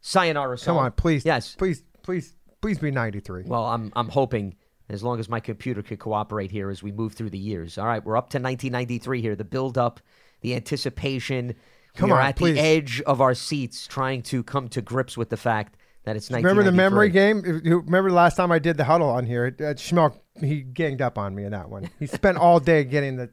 sayonara 0.00 0.58
song. 0.58 0.76
Come 0.76 0.84
on, 0.84 0.92
please. 0.92 1.24
Yes. 1.24 1.54
Please, 1.54 1.82
please, 2.02 2.34
please 2.60 2.78
be 2.78 2.90
93. 2.90 3.44
Well, 3.46 3.64
I'm 3.64 3.90
I'm 3.96 4.08
hoping 4.10 4.54
as 4.90 5.02
long 5.02 5.18
as 5.18 5.28
my 5.28 5.40
computer 5.40 5.82
could 5.82 5.98
cooperate 5.98 6.50
here 6.50 6.70
as 6.70 6.82
we 6.82 6.92
move 6.92 7.14
through 7.14 7.30
the 7.30 7.38
years. 7.38 7.78
All 7.78 7.86
right, 7.86 8.04
we're 8.04 8.16
up 8.16 8.30
to 8.30 8.38
1993 8.38 9.20
here. 9.22 9.36
The 9.36 9.44
build 9.44 9.78
up, 9.78 10.00
the 10.40 10.54
anticipation. 10.54 11.54
Come 11.94 12.10
we're 12.10 12.16
on, 12.16 12.26
at 12.26 12.36
please. 12.36 12.54
the 12.54 12.60
edge 12.60 13.00
of 13.02 13.20
our 13.20 13.34
seats, 13.34 13.86
trying 13.86 14.22
to 14.24 14.42
come 14.42 14.68
to 14.68 14.82
grips 14.82 15.16
with 15.16 15.30
the 15.30 15.36
fact 15.36 15.76
that 16.08 16.16
it's 16.16 16.30
1993. 16.30 16.42
Remember 16.42 16.62
the 16.62 16.76
memory 16.76 17.10
game? 17.10 17.42
Remember 17.86 18.08
the 18.08 18.16
last 18.16 18.36
time 18.36 18.50
I 18.50 18.58
did 18.58 18.76
the 18.76 18.84
huddle 18.84 19.10
on 19.10 19.26
here? 19.26 19.54
Uh, 19.58 19.74
Schmeelk, 19.74 20.18
he 20.40 20.62
ganged 20.62 21.02
up 21.02 21.18
on 21.18 21.34
me 21.34 21.44
in 21.44 21.52
that 21.52 21.68
one. 21.68 21.90
He 21.98 22.06
spent 22.06 22.38
all 22.38 22.60
day 22.60 22.84
getting 22.84 23.16
the. 23.16 23.30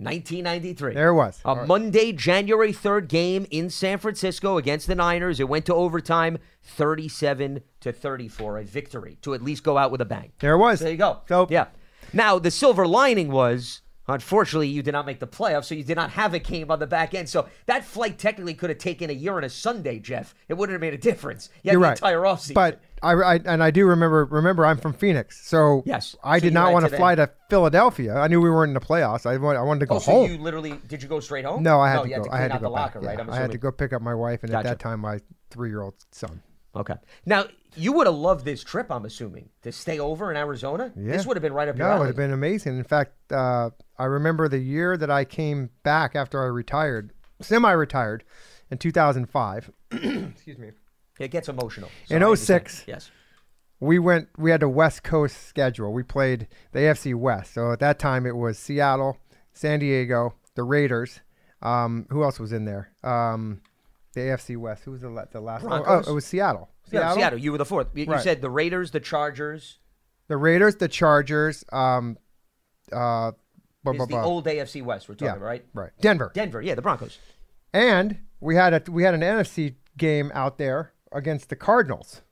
1993. 0.00 0.94
There 0.94 1.08
it 1.08 1.14
was. 1.14 1.40
A 1.44 1.66
Monday, 1.66 2.12
January 2.12 2.72
3rd 2.72 3.08
game 3.08 3.46
in 3.50 3.68
San 3.68 3.98
Francisco 3.98 4.56
against 4.56 4.86
the 4.86 4.94
Niners. 4.94 5.40
It 5.40 5.48
went 5.48 5.66
to 5.66 5.74
overtime 5.74 6.38
37 6.62 7.62
to 7.80 7.92
34, 7.92 8.58
a 8.58 8.64
victory 8.64 9.18
to 9.22 9.34
at 9.34 9.42
least 9.42 9.64
go 9.64 9.76
out 9.76 9.90
with 9.90 10.00
a 10.00 10.04
bang. 10.04 10.30
There 10.38 10.54
it 10.54 10.58
was. 10.58 10.78
There 10.78 10.92
you 10.92 10.96
go. 10.96 11.22
So 11.28 11.48
yeah. 11.50 11.66
Now, 12.12 12.38
the 12.38 12.52
silver 12.52 12.86
lining 12.86 13.32
was 13.32 13.82
unfortunately 14.08 14.68
you 14.68 14.82
did 14.82 14.92
not 14.92 15.06
make 15.06 15.20
the 15.20 15.26
playoffs, 15.26 15.66
so 15.66 15.74
you 15.74 15.84
did 15.84 15.96
not 15.96 16.10
have 16.10 16.34
a 16.34 16.38
game 16.38 16.70
on 16.70 16.78
the 16.78 16.86
back 16.86 17.14
end. 17.14 17.28
So 17.28 17.48
that 17.66 17.84
flight 17.84 18.18
technically 18.18 18.54
could 18.54 18.70
have 18.70 18.78
taken 18.78 19.10
a 19.10 19.12
year 19.12 19.36
and 19.36 19.44
a 19.44 19.50
Sunday, 19.50 19.98
Jeff. 19.98 20.34
It 20.48 20.54
wouldn't 20.54 20.74
have 20.74 20.80
made 20.80 20.94
a 20.94 20.98
difference. 20.98 21.50
You 21.62 21.70
had 21.70 21.72
you're 21.72 21.80
the 21.82 21.88
right. 21.88 21.98
entire 21.98 22.20
offseason. 22.20 22.54
But 22.54 22.80
I, 23.02 23.12
I 23.12 23.34
and 23.44 23.62
I 23.62 23.70
do 23.70 23.86
remember. 23.86 24.24
Remember, 24.24 24.66
I'm 24.66 24.78
from 24.78 24.92
Phoenix, 24.92 25.46
so 25.46 25.82
Yes. 25.86 26.16
I 26.24 26.38
So 26.38 26.44
did 26.46 26.54
not 26.54 26.72
want 26.72 26.88
to 26.88 26.96
fly 26.96 27.14
to 27.14 27.30
Philadelphia. 27.48 28.14
I 28.16 28.26
knew 28.28 28.40
we 28.40 28.50
weren't 28.50 28.70
in 28.70 28.74
the 28.74 28.80
playoffs. 28.80 29.24
I 29.26 29.36
wanted, 29.36 29.58
I 29.58 29.62
wanted 29.62 29.80
to 29.80 29.86
go 29.86 29.96
oh, 29.96 29.98
so 30.00 30.10
home. 30.12 30.30
you 30.32 30.38
literally 30.38 30.74
did 30.88 31.02
you 31.02 31.08
go 31.08 31.20
straight 31.20 31.44
home? 31.44 31.62
no, 31.62 31.80
I 31.80 31.90
had 31.90 31.96
no, 31.96 32.02
to 32.04 32.08
go. 32.08 32.14
Had 32.16 32.24
to 32.24 32.32
I 32.32 32.38
had 32.38 32.52
to 32.52 32.58
go 32.58 32.70
the 32.70 32.74
back. 32.74 32.94
locker, 32.94 33.00
yeah. 33.04 33.20
I'm 33.20 33.30
I 33.30 33.36
had 33.36 33.52
to 33.52 33.58
go 33.58 33.70
pick 33.70 33.92
up 33.92 34.02
my 34.02 34.14
wife 34.14 34.42
and 34.42 34.50
Gotcha. 34.50 34.68
at 34.68 34.78
that 34.78 34.82
time 34.82 35.00
my 35.00 35.20
three-year-old 35.50 35.94
son. 36.10 36.42
Okay. 36.74 36.94
Now 37.26 37.46
you 37.76 37.92
would 37.92 38.06
have 38.06 38.16
loved 38.16 38.44
this 38.44 38.62
trip. 38.62 38.90
I'm 38.90 39.04
assuming 39.04 39.50
to 39.62 39.72
stay 39.72 39.98
over 39.98 40.30
in 40.30 40.36
Arizona. 40.36 40.92
Yeah. 40.96 41.12
This 41.12 41.26
would 41.26 41.36
have 41.36 41.42
been 41.42 41.52
right 41.52 41.68
up 41.68 41.76
your 41.76 41.88
No, 41.88 41.96
it 41.96 41.98
would 42.00 42.06
have 42.08 42.16
been 42.16 42.32
amazing. 42.32 42.76
In 42.78 42.84
fact, 42.84 43.12
uh, 43.32 43.70
I 43.98 44.04
remember 44.04 44.48
the 44.48 44.58
year 44.58 44.96
that 44.96 45.10
I 45.10 45.24
came 45.24 45.70
back 45.82 46.16
after 46.16 46.42
I 46.42 46.46
retired, 46.46 47.12
semi-retired, 47.40 48.24
in 48.70 48.78
2005. 48.78 49.70
Excuse 49.92 50.58
me. 50.58 50.70
It 51.18 51.30
gets 51.30 51.48
emotional. 51.48 51.90
In 52.10 52.36
06. 52.36 52.84
Yes. 52.86 53.10
We 53.80 53.98
went. 53.98 54.28
We 54.36 54.50
had 54.50 54.62
a 54.62 54.68
West 54.68 55.02
Coast 55.04 55.46
schedule. 55.46 55.92
We 55.92 56.02
played 56.02 56.48
the 56.72 56.80
AFC 56.80 57.14
West. 57.14 57.54
So 57.54 57.72
at 57.72 57.80
that 57.80 57.98
time, 57.98 58.26
it 58.26 58.36
was 58.36 58.58
Seattle, 58.58 59.18
San 59.52 59.78
Diego, 59.78 60.34
the 60.54 60.64
Raiders. 60.64 61.20
Um, 61.62 62.06
who 62.10 62.22
else 62.22 62.38
was 62.38 62.52
in 62.52 62.64
there? 62.64 62.90
Um, 63.02 63.62
the 64.18 64.30
AFC 64.30 64.56
West. 64.56 64.84
Who 64.84 64.92
was 64.92 65.02
the, 65.02 65.28
the 65.30 65.40
last? 65.40 65.64
Oh, 65.64 65.68
Broncos. 65.68 66.06
oh, 66.06 66.10
it 66.10 66.14
was 66.14 66.24
Seattle. 66.24 66.68
Yeah, 66.90 67.14
Seattle. 67.14 67.38
You 67.38 67.52
were 67.52 67.58
the 67.58 67.64
fourth. 67.64 67.88
You, 67.94 68.06
you 68.06 68.18
said 68.18 68.40
the 68.40 68.50
Raiders, 68.50 68.90
the 68.90 69.00
Chargers. 69.00 69.78
The 70.28 70.36
Raiders, 70.36 70.76
the 70.76 70.88
Chargers. 70.88 71.64
Um, 71.72 72.18
uh, 72.92 73.32
blah, 73.84 73.92
Is 73.92 73.98
blah, 73.98 74.06
the 74.06 74.20
old 74.22 74.46
AFC 74.46 74.82
West 74.82 75.08
we're 75.08 75.14
talking 75.14 75.26
yeah, 75.26 75.36
about, 75.36 75.44
right? 75.44 75.64
Right. 75.74 75.90
Denver. 76.00 76.32
Denver. 76.34 76.60
Yeah, 76.60 76.74
the 76.74 76.82
Broncos. 76.82 77.18
And 77.72 78.18
we 78.40 78.56
had 78.56 78.74
a 78.74 78.90
we 78.90 79.02
had 79.04 79.14
an 79.14 79.20
NFC 79.20 79.74
game 79.96 80.30
out 80.34 80.58
there 80.58 80.92
against 81.12 81.48
the 81.48 81.56
Cardinals. 81.56 82.22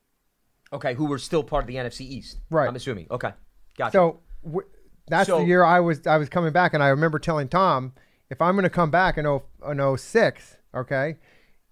Okay, 0.73 0.95
who 0.95 1.05
were 1.05 1.19
still 1.19 1.43
part 1.43 1.63
of 1.63 1.67
the 1.67 1.75
NFC 1.75 2.01
East. 2.01 2.37
Right. 2.49 2.67
I'm 2.67 2.75
assuming. 2.75 3.07
Okay. 3.09 3.31
Gotcha. 3.77 3.91
So 3.93 4.19
w- 4.43 4.67
that's 5.07 5.27
So- 5.27 5.39
the 5.39 5.45
year 5.45 5.63
I 5.63 5.79
was 5.79 6.05
I 6.05 6.17
was 6.17 6.29
coming 6.29 6.51
back, 6.51 6.73
and 6.73 6.83
I 6.83 6.89
remember 6.89 7.19
telling 7.19 7.47
Tom, 7.47 7.93
if 8.29 8.41
I'm 8.41 8.55
going 8.55 8.63
to 8.63 8.69
come 8.69 8.91
back 8.91 9.17
in 9.17 9.23
0, 9.23 9.43
in 9.69 9.97
06, 9.97 10.57
okay, 10.75 11.17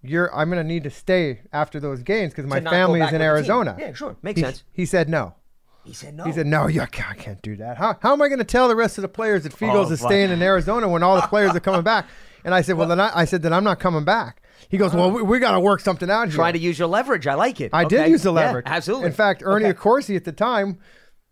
you're 0.02 0.34
I'm 0.34 0.48
going 0.50 0.62
to 0.62 0.68
need 0.68 0.84
to 0.84 0.90
stay 0.90 1.40
after 1.52 1.80
those 1.80 2.02
games 2.02 2.32
because 2.32 2.46
my 2.48 2.60
family 2.60 3.00
is 3.00 3.06
in 3.08 3.12
with 3.12 3.12
the 3.12 3.18
team. 3.18 3.22
Arizona. 3.22 3.76
Yeah, 3.78 3.92
sure. 3.92 4.16
Makes 4.22 4.38
He- 4.40 4.44
sense. 4.44 4.64
He 4.72 4.86
said 4.86 5.08
no. 5.08 5.34
he 5.84 5.92
said 5.92 6.14
no. 6.14 6.24
He 6.24 6.32
said 6.32 6.46
no. 6.46 6.66
You, 6.66 6.82
I 6.82 6.86
can't, 6.86 7.40
do 7.42 7.56
that. 7.56 7.76
How, 7.76 7.96
how 8.00 8.12
am 8.12 8.22
I 8.22 8.28
going 8.28 8.38
to 8.38 8.44
tell 8.44 8.68
the 8.68 8.76
rest 8.76 8.98
of 8.98 9.02
the 9.02 9.08
players 9.08 9.42
that 9.44 9.52
Feagles 9.52 9.86
Oh, 9.88 9.92
is 9.92 10.00
staying 10.00 10.30
in 10.30 10.42
Arizona 10.42 10.88
when 10.88 11.02
all 11.02 11.16
the 11.16 11.26
players 11.28 11.54
are 11.54 11.60
coming 11.60 11.82
back? 11.82 12.06
And 12.44 12.54
I 12.54 12.60
said, 12.62 12.76
well, 12.76 12.88
then 12.88 13.00
I, 13.00 13.10
I 13.20 13.24
said 13.24 13.42
then 13.42 13.52
I'm 13.52 13.64
not 13.64 13.80
coming 13.80 14.04
back. 14.04 14.42
He 14.68 14.78
goes, 14.78 14.94
well, 14.94 15.10
we, 15.10 15.22
we 15.22 15.38
got 15.38 15.52
to 15.52 15.60
work 15.60 15.80
something 15.80 16.10
out 16.10 16.28
here. 16.28 16.34
Trying 16.36 16.52
to 16.54 16.58
use 16.58 16.78
your 16.78 16.88
leverage. 16.88 17.26
I 17.26 17.34
like 17.34 17.60
it. 17.60 17.70
I 17.72 17.84
Okay. 17.84 17.96
did 18.04 18.10
use 18.10 18.22
the 18.22 18.30
Yeah, 18.32 18.46
leverage. 18.46 18.64
absolutely. 18.68 19.06
In 19.08 19.12
fact, 19.12 19.42
Ernie 19.44 19.66
Okay. 19.66 19.78
Accorsi 19.78 20.16
at 20.16 20.24
the 20.24 20.32
time, 20.32 20.78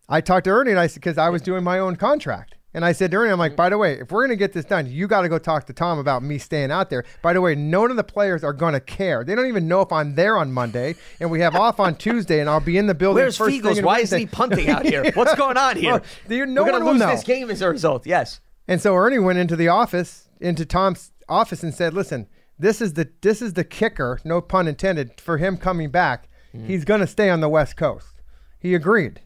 I 0.07 0.21
talked 0.21 0.43
to 0.45 0.51
Ernie 0.51 0.71
and 0.71 0.79
I 0.79 0.87
said 0.87 0.95
because 0.95 1.17
I 1.17 1.29
was 1.29 1.41
doing 1.41 1.63
my 1.63 1.79
own 1.79 1.95
contract. 1.95 2.55
And 2.75 2.83
I 2.83 2.91
said 2.91 3.09
to 3.11 3.17
Ernie, 3.17 3.31
I'm 3.31 3.39
like, 3.39 3.55
by 3.55 3.69
the 3.69 3.77
way, 3.77 3.93
if 3.93 4.11
we're 4.11 4.27
going 4.27 4.31
to 4.31 4.35
get 4.35 4.51
this 4.51 4.65
done, 4.65 4.85
you 4.91 5.07
got 5.07 5.21
to 5.21 5.29
go 5.29 5.39
talk 5.39 5.65
to 5.67 5.73
Tom 5.73 5.97
about 5.97 6.23
me 6.23 6.37
staying 6.37 6.71
out 6.71 6.89
there. 6.89 7.05
By 7.21 7.31
the 7.31 7.39
way, 7.39 7.55
none 7.55 7.89
of 7.89 7.95
the 7.95 8.03
players 8.03 8.43
are 8.43 8.51
going 8.51 8.73
to 8.73 8.81
care. 8.81 9.23
They 9.23 9.33
don't 9.33 9.47
even 9.47 9.69
know 9.69 9.79
if 9.79 9.93
I'm 9.93 10.15
there 10.15 10.37
on 10.37 10.51
Monday, 10.51 10.95
and 11.21 11.31
we 11.31 11.39
have 11.39 11.55
off 11.55 11.79
on 11.79 11.95
Tuesday, 11.97 12.41
and 12.41 12.49
I'll 12.49 12.59
be 12.59 12.77
in 12.77 12.87
the 12.87 12.93
building. 12.93 13.23
Where's 13.23 13.37
first 13.37 13.55
Feagles? 13.55 13.81
Why 13.81 13.99
isn't 13.99 14.19
he 14.19 14.25
punting 14.25 14.67
out 14.69 14.85
here? 14.85 15.09
What's 15.13 15.35
going 15.35 15.55
on 15.55 15.77
here? 15.77 16.01
Well, 16.27 16.45
no 16.47 16.63
We're 16.63 16.71
one 16.73 16.81
gonna 16.81 16.91
lose 16.91 16.99
know. 16.99 17.07
this 17.11 17.23
game 17.23 17.49
as 17.49 17.61
a 17.61 17.69
result. 17.69 18.05
Yes. 18.05 18.41
And 18.67 18.81
so 18.81 18.93
Ernie 18.93 19.19
went 19.19 19.39
into 19.39 19.55
the 19.55 19.69
office, 19.69 20.27
into 20.41 20.65
Tom's 20.65 21.13
office, 21.29 21.63
and 21.63 21.73
said, 21.73 21.93
"Listen, 21.93 22.27
this 22.59 22.81
is 22.81 22.95
the 22.95 23.09
this 23.21 23.41
is 23.41 23.53
the 23.53 23.63
kicker, 23.63 24.19
no 24.25 24.41
pun 24.41 24.67
intended, 24.67 25.21
for 25.21 25.37
him 25.37 25.55
coming 25.55 25.91
back. 25.91 26.27
Mm-hmm. 26.53 26.67
He's 26.67 26.83
going 26.83 26.99
to 26.99 27.07
stay 27.07 27.29
on 27.29 27.39
the 27.39 27.47
West 27.47 27.77
Coast." 27.77 28.21
He 28.59 28.75
agreed. 28.75 29.21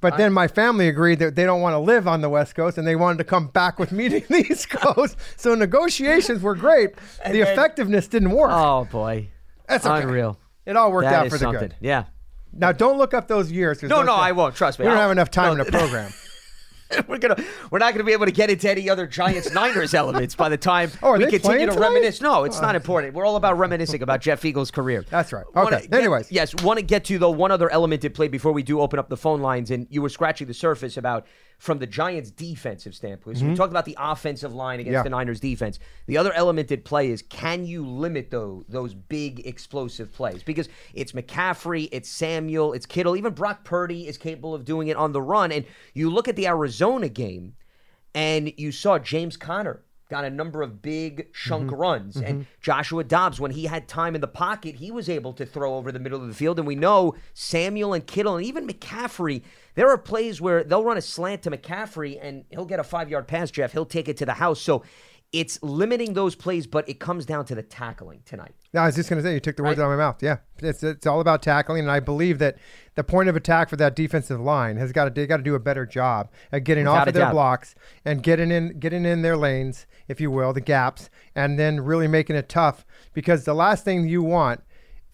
But 0.00 0.16
then 0.16 0.32
my 0.32 0.46
family 0.46 0.86
agreed 0.88 1.18
that 1.18 1.34
they 1.34 1.44
don't 1.44 1.60
want 1.60 1.74
to 1.74 1.78
live 1.78 2.06
on 2.06 2.20
the 2.20 2.28
West 2.28 2.54
Coast 2.54 2.78
and 2.78 2.86
they 2.86 2.94
wanted 2.94 3.18
to 3.18 3.24
come 3.24 3.48
back 3.48 3.78
with 3.80 3.90
me 3.90 4.08
to 4.08 4.20
the 4.20 4.46
East 4.50 4.70
Coast. 4.70 5.16
So 5.36 5.54
negotiations 5.56 6.40
were 6.40 6.54
great. 6.54 6.94
the 7.26 7.32
then- 7.32 7.36
effectiveness 7.42 8.06
didn't 8.06 8.30
work. 8.30 8.50
Oh 8.52 8.86
boy. 8.90 9.28
That's 9.68 9.84
okay. 9.84 10.02
unreal. 10.02 10.38
It 10.66 10.76
all 10.76 10.92
worked 10.92 11.08
That 11.08 11.14
out 11.14 11.24
for 11.26 11.30
the 11.32 11.38
something. 11.38 11.60
good. 11.60 11.74
Yeah. 11.80 12.04
Now 12.52 12.72
don't 12.72 12.96
look 12.98 13.12
up 13.12 13.26
those 13.28 13.50
years. 13.50 13.82
No, 13.82 14.02
no, 14.02 14.14
I 14.14 14.32
won't. 14.32 14.54
Trust 14.54 14.78
me. 14.78 14.84
We 14.84 14.88
don't 14.88 14.96
I'll- 14.96 15.02
have 15.02 15.10
enough 15.10 15.30
time 15.30 15.56
no, 15.56 15.64
in 15.64 15.66
the 15.70 15.72
program. 15.78 16.12
we're 17.08 17.18
gonna 17.18 17.36
we're 17.70 17.78
not 17.78 17.92
gonna 17.92 18.04
be 18.04 18.12
able 18.12 18.26
to 18.26 18.32
get 18.32 18.50
into 18.50 18.70
any 18.70 18.88
other 18.88 19.06
Giants 19.06 19.52
Niners 19.52 19.94
elements 19.94 20.34
by 20.34 20.48
the 20.48 20.56
time 20.56 20.90
Oh, 21.02 21.12
we 21.18 21.26
continue 21.26 21.66
to 21.66 21.72
tonight? 21.72 21.88
reminisce. 21.88 22.20
No, 22.20 22.44
it's 22.44 22.58
oh. 22.58 22.62
not 22.62 22.74
important. 22.76 23.14
We're 23.14 23.26
all 23.26 23.36
about 23.36 23.58
reminiscing 23.58 24.02
about 24.02 24.20
Jeff 24.20 24.40
Feagles' 24.40 24.72
career. 24.72 25.04
That's 25.10 25.32
right. 25.32 25.44
Wanna 25.54 25.76
Okay. 25.76 25.86
get- 25.86 25.98
Anyways. 25.98 26.32
yes, 26.32 26.54
want 26.62 26.78
to 26.78 26.84
get 26.84 27.04
to 27.04 27.18
though 27.18 27.30
one 27.30 27.50
other 27.50 27.70
element 27.70 28.04
at 28.04 28.14
play 28.14 28.28
before 28.28 28.52
we 28.52 28.62
do 28.62 28.80
open 28.80 28.98
up 28.98 29.08
the 29.08 29.16
phone 29.16 29.40
lines, 29.40 29.70
and 29.70 29.86
you 29.90 30.00
were 30.02 30.08
scratching 30.08 30.46
the 30.46 30.54
surface 30.54 30.96
about 30.96 31.26
from 31.58 31.78
the 31.80 31.86
Giants' 31.86 32.30
defensive 32.30 32.94
standpoint. 32.94 33.38
So 33.38 33.44
we 33.46 33.54
talked 33.56 33.72
about 33.72 33.84
the 33.84 33.96
offensive 33.98 34.54
line 34.54 34.78
against 34.80 34.88
Mm-hmm. 34.88 34.94
Yeah. 34.94 35.02
the 35.02 35.10
Niners' 35.10 35.40
defense. 35.40 35.78
The 36.06 36.16
other 36.16 36.32
element 36.32 36.70
at 36.70 36.84
play 36.84 37.10
is 37.10 37.20
can 37.22 37.66
you 37.66 37.84
limit 37.86 38.30
those 38.30 38.64
those 38.68 38.94
big 38.94 39.44
explosive 39.46 40.12
plays 40.12 40.42
because 40.44 40.68
it's 40.94 41.12
McCaffrey, 41.12 41.88
it's 41.90 42.08
Samuel, 42.08 42.72
it's 42.74 42.86
Kittle, 42.86 43.16
even 43.16 43.32
Brock 43.34 43.64
Purdy 43.64 44.06
is 44.06 44.16
capable 44.16 44.54
of 44.54 44.64
doing 44.64 44.86
it 44.88 44.96
on 44.96 45.12
the 45.12 45.20
run. 45.20 45.50
And 45.50 45.64
you 45.94 46.10
look 46.10 46.28
at 46.28 46.36
the 46.36 46.46
Arizona 46.46 47.08
game, 47.08 47.54
and 48.14 48.52
you 48.56 48.70
saw 48.72 48.98
James 48.98 49.36
Conner 49.36 49.82
got 50.08 50.24
a 50.24 50.30
number 50.30 50.62
of 50.62 50.80
big 50.80 51.32
chunk 51.34 51.66
Mm-hmm. 51.70 51.74
runs. 51.80 52.16
And 52.16 52.46
Joshua 52.60 53.04
Dobbs, 53.04 53.38
when 53.40 53.50
he 53.50 53.64
had 53.66 53.88
time 53.88 54.14
in 54.14 54.20
the 54.20 54.26
pocket, 54.28 54.76
he 54.76 54.90
was 54.90 55.08
able 55.08 55.32
to 55.34 55.44
throw 55.44 55.74
over 55.76 55.92
the 55.92 55.98
middle 55.98 56.20
of 56.20 56.28
the 56.28 56.34
field. 56.34 56.58
And 56.58 56.66
we 56.66 56.74
know 56.76 57.14
Samuel 57.34 57.92
and 57.92 58.06
Kittle 58.06 58.36
and 58.36 58.46
even 58.46 58.66
McCaffrey, 58.66 59.42
there 59.74 59.88
are 59.90 59.98
plays 59.98 60.40
where 60.40 60.64
they'll 60.64 60.84
run 60.84 60.96
a 60.96 61.02
slant 61.02 61.42
to 61.42 61.50
McCaffrey 61.50 62.18
and 62.22 62.44
he'll 62.50 62.64
get 62.64 62.80
a 62.80 62.84
five 62.84 63.10
yard 63.10 63.28
pass, 63.28 63.50
Jeff. 63.50 63.72
He'll 63.72 63.84
take 63.86 64.08
it 64.08 64.16
to 64.18 64.26
the 64.26 64.34
house. 64.34 64.60
So 64.60 64.82
it's 65.30 65.62
limiting 65.62 66.14
those 66.14 66.34
plays, 66.34 66.66
but 66.66 66.88
it 66.88 66.98
comes 66.98 67.26
down 67.26 67.44
to 67.44 67.54
the 67.54 67.62
tackling 67.62 68.22
tonight. 68.24 68.54
No, 68.72 68.80
I 68.80 68.86
was 68.86 68.94
just 68.96 69.10
going 69.10 69.22
to 69.22 69.28
say 69.28 69.34
you 69.34 69.40
took 69.40 69.56
the 69.56 69.62
words 69.62 69.78
Right. 69.78 69.84
out 69.84 69.90
of 69.92 69.98
my 69.98 70.02
mouth. 70.02 70.22
Yeah, 70.22 70.38
it's 70.60 70.82
it's 70.82 71.06
all 71.06 71.20
about 71.20 71.42
tackling, 71.42 71.80
and 71.80 71.90
I 71.90 72.00
believe 72.00 72.38
that 72.38 72.56
the 72.94 73.04
point 73.04 73.28
of 73.28 73.36
attack 73.36 73.68
for 73.68 73.76
that 73.76 73.94
defensive 73.94 74.40
line 74.40 74.76
has 74.78 74.90
got 74.90 75.04
to 75.04 75.10
they 75.10 75.26
got 75.26 75.36
to 75.36 75.42
do 75.42 75.54
a 75.54 75.58
better 75.60 75.84
job 75.84 76.30
at 76.50 76.64
getting 76.64 76.84
Without 76.84 77.02
off 77.02 77.08
of 77.08 77.14
their 77.14 77.24
doubt. 77.24 77.32
blocks 77.32 77.74
and 78.06 78.22
getting 78.22 78.50
in 78.50 78.78
getting 78.78 79.04
in 79.04 79.20
their 79.22 79.36
lanes, 79.36 79.86
if 80.08 80.18
you 80.20 80.30
will, 80.30 80.52
the 80.54 80.60
gaps, 80.62 81.10
and 81.34 81.58
then 81.58 81.80
really 81.80 82.08
making 82.08 82.36
it 82.36 82.48
tough. 82.48 82.86
Because 83.12 83.44
the 83.44 83.54
last 83.54 83.84
thing 83.84 84.08
you 84.08 84.22
want 84.22 84.62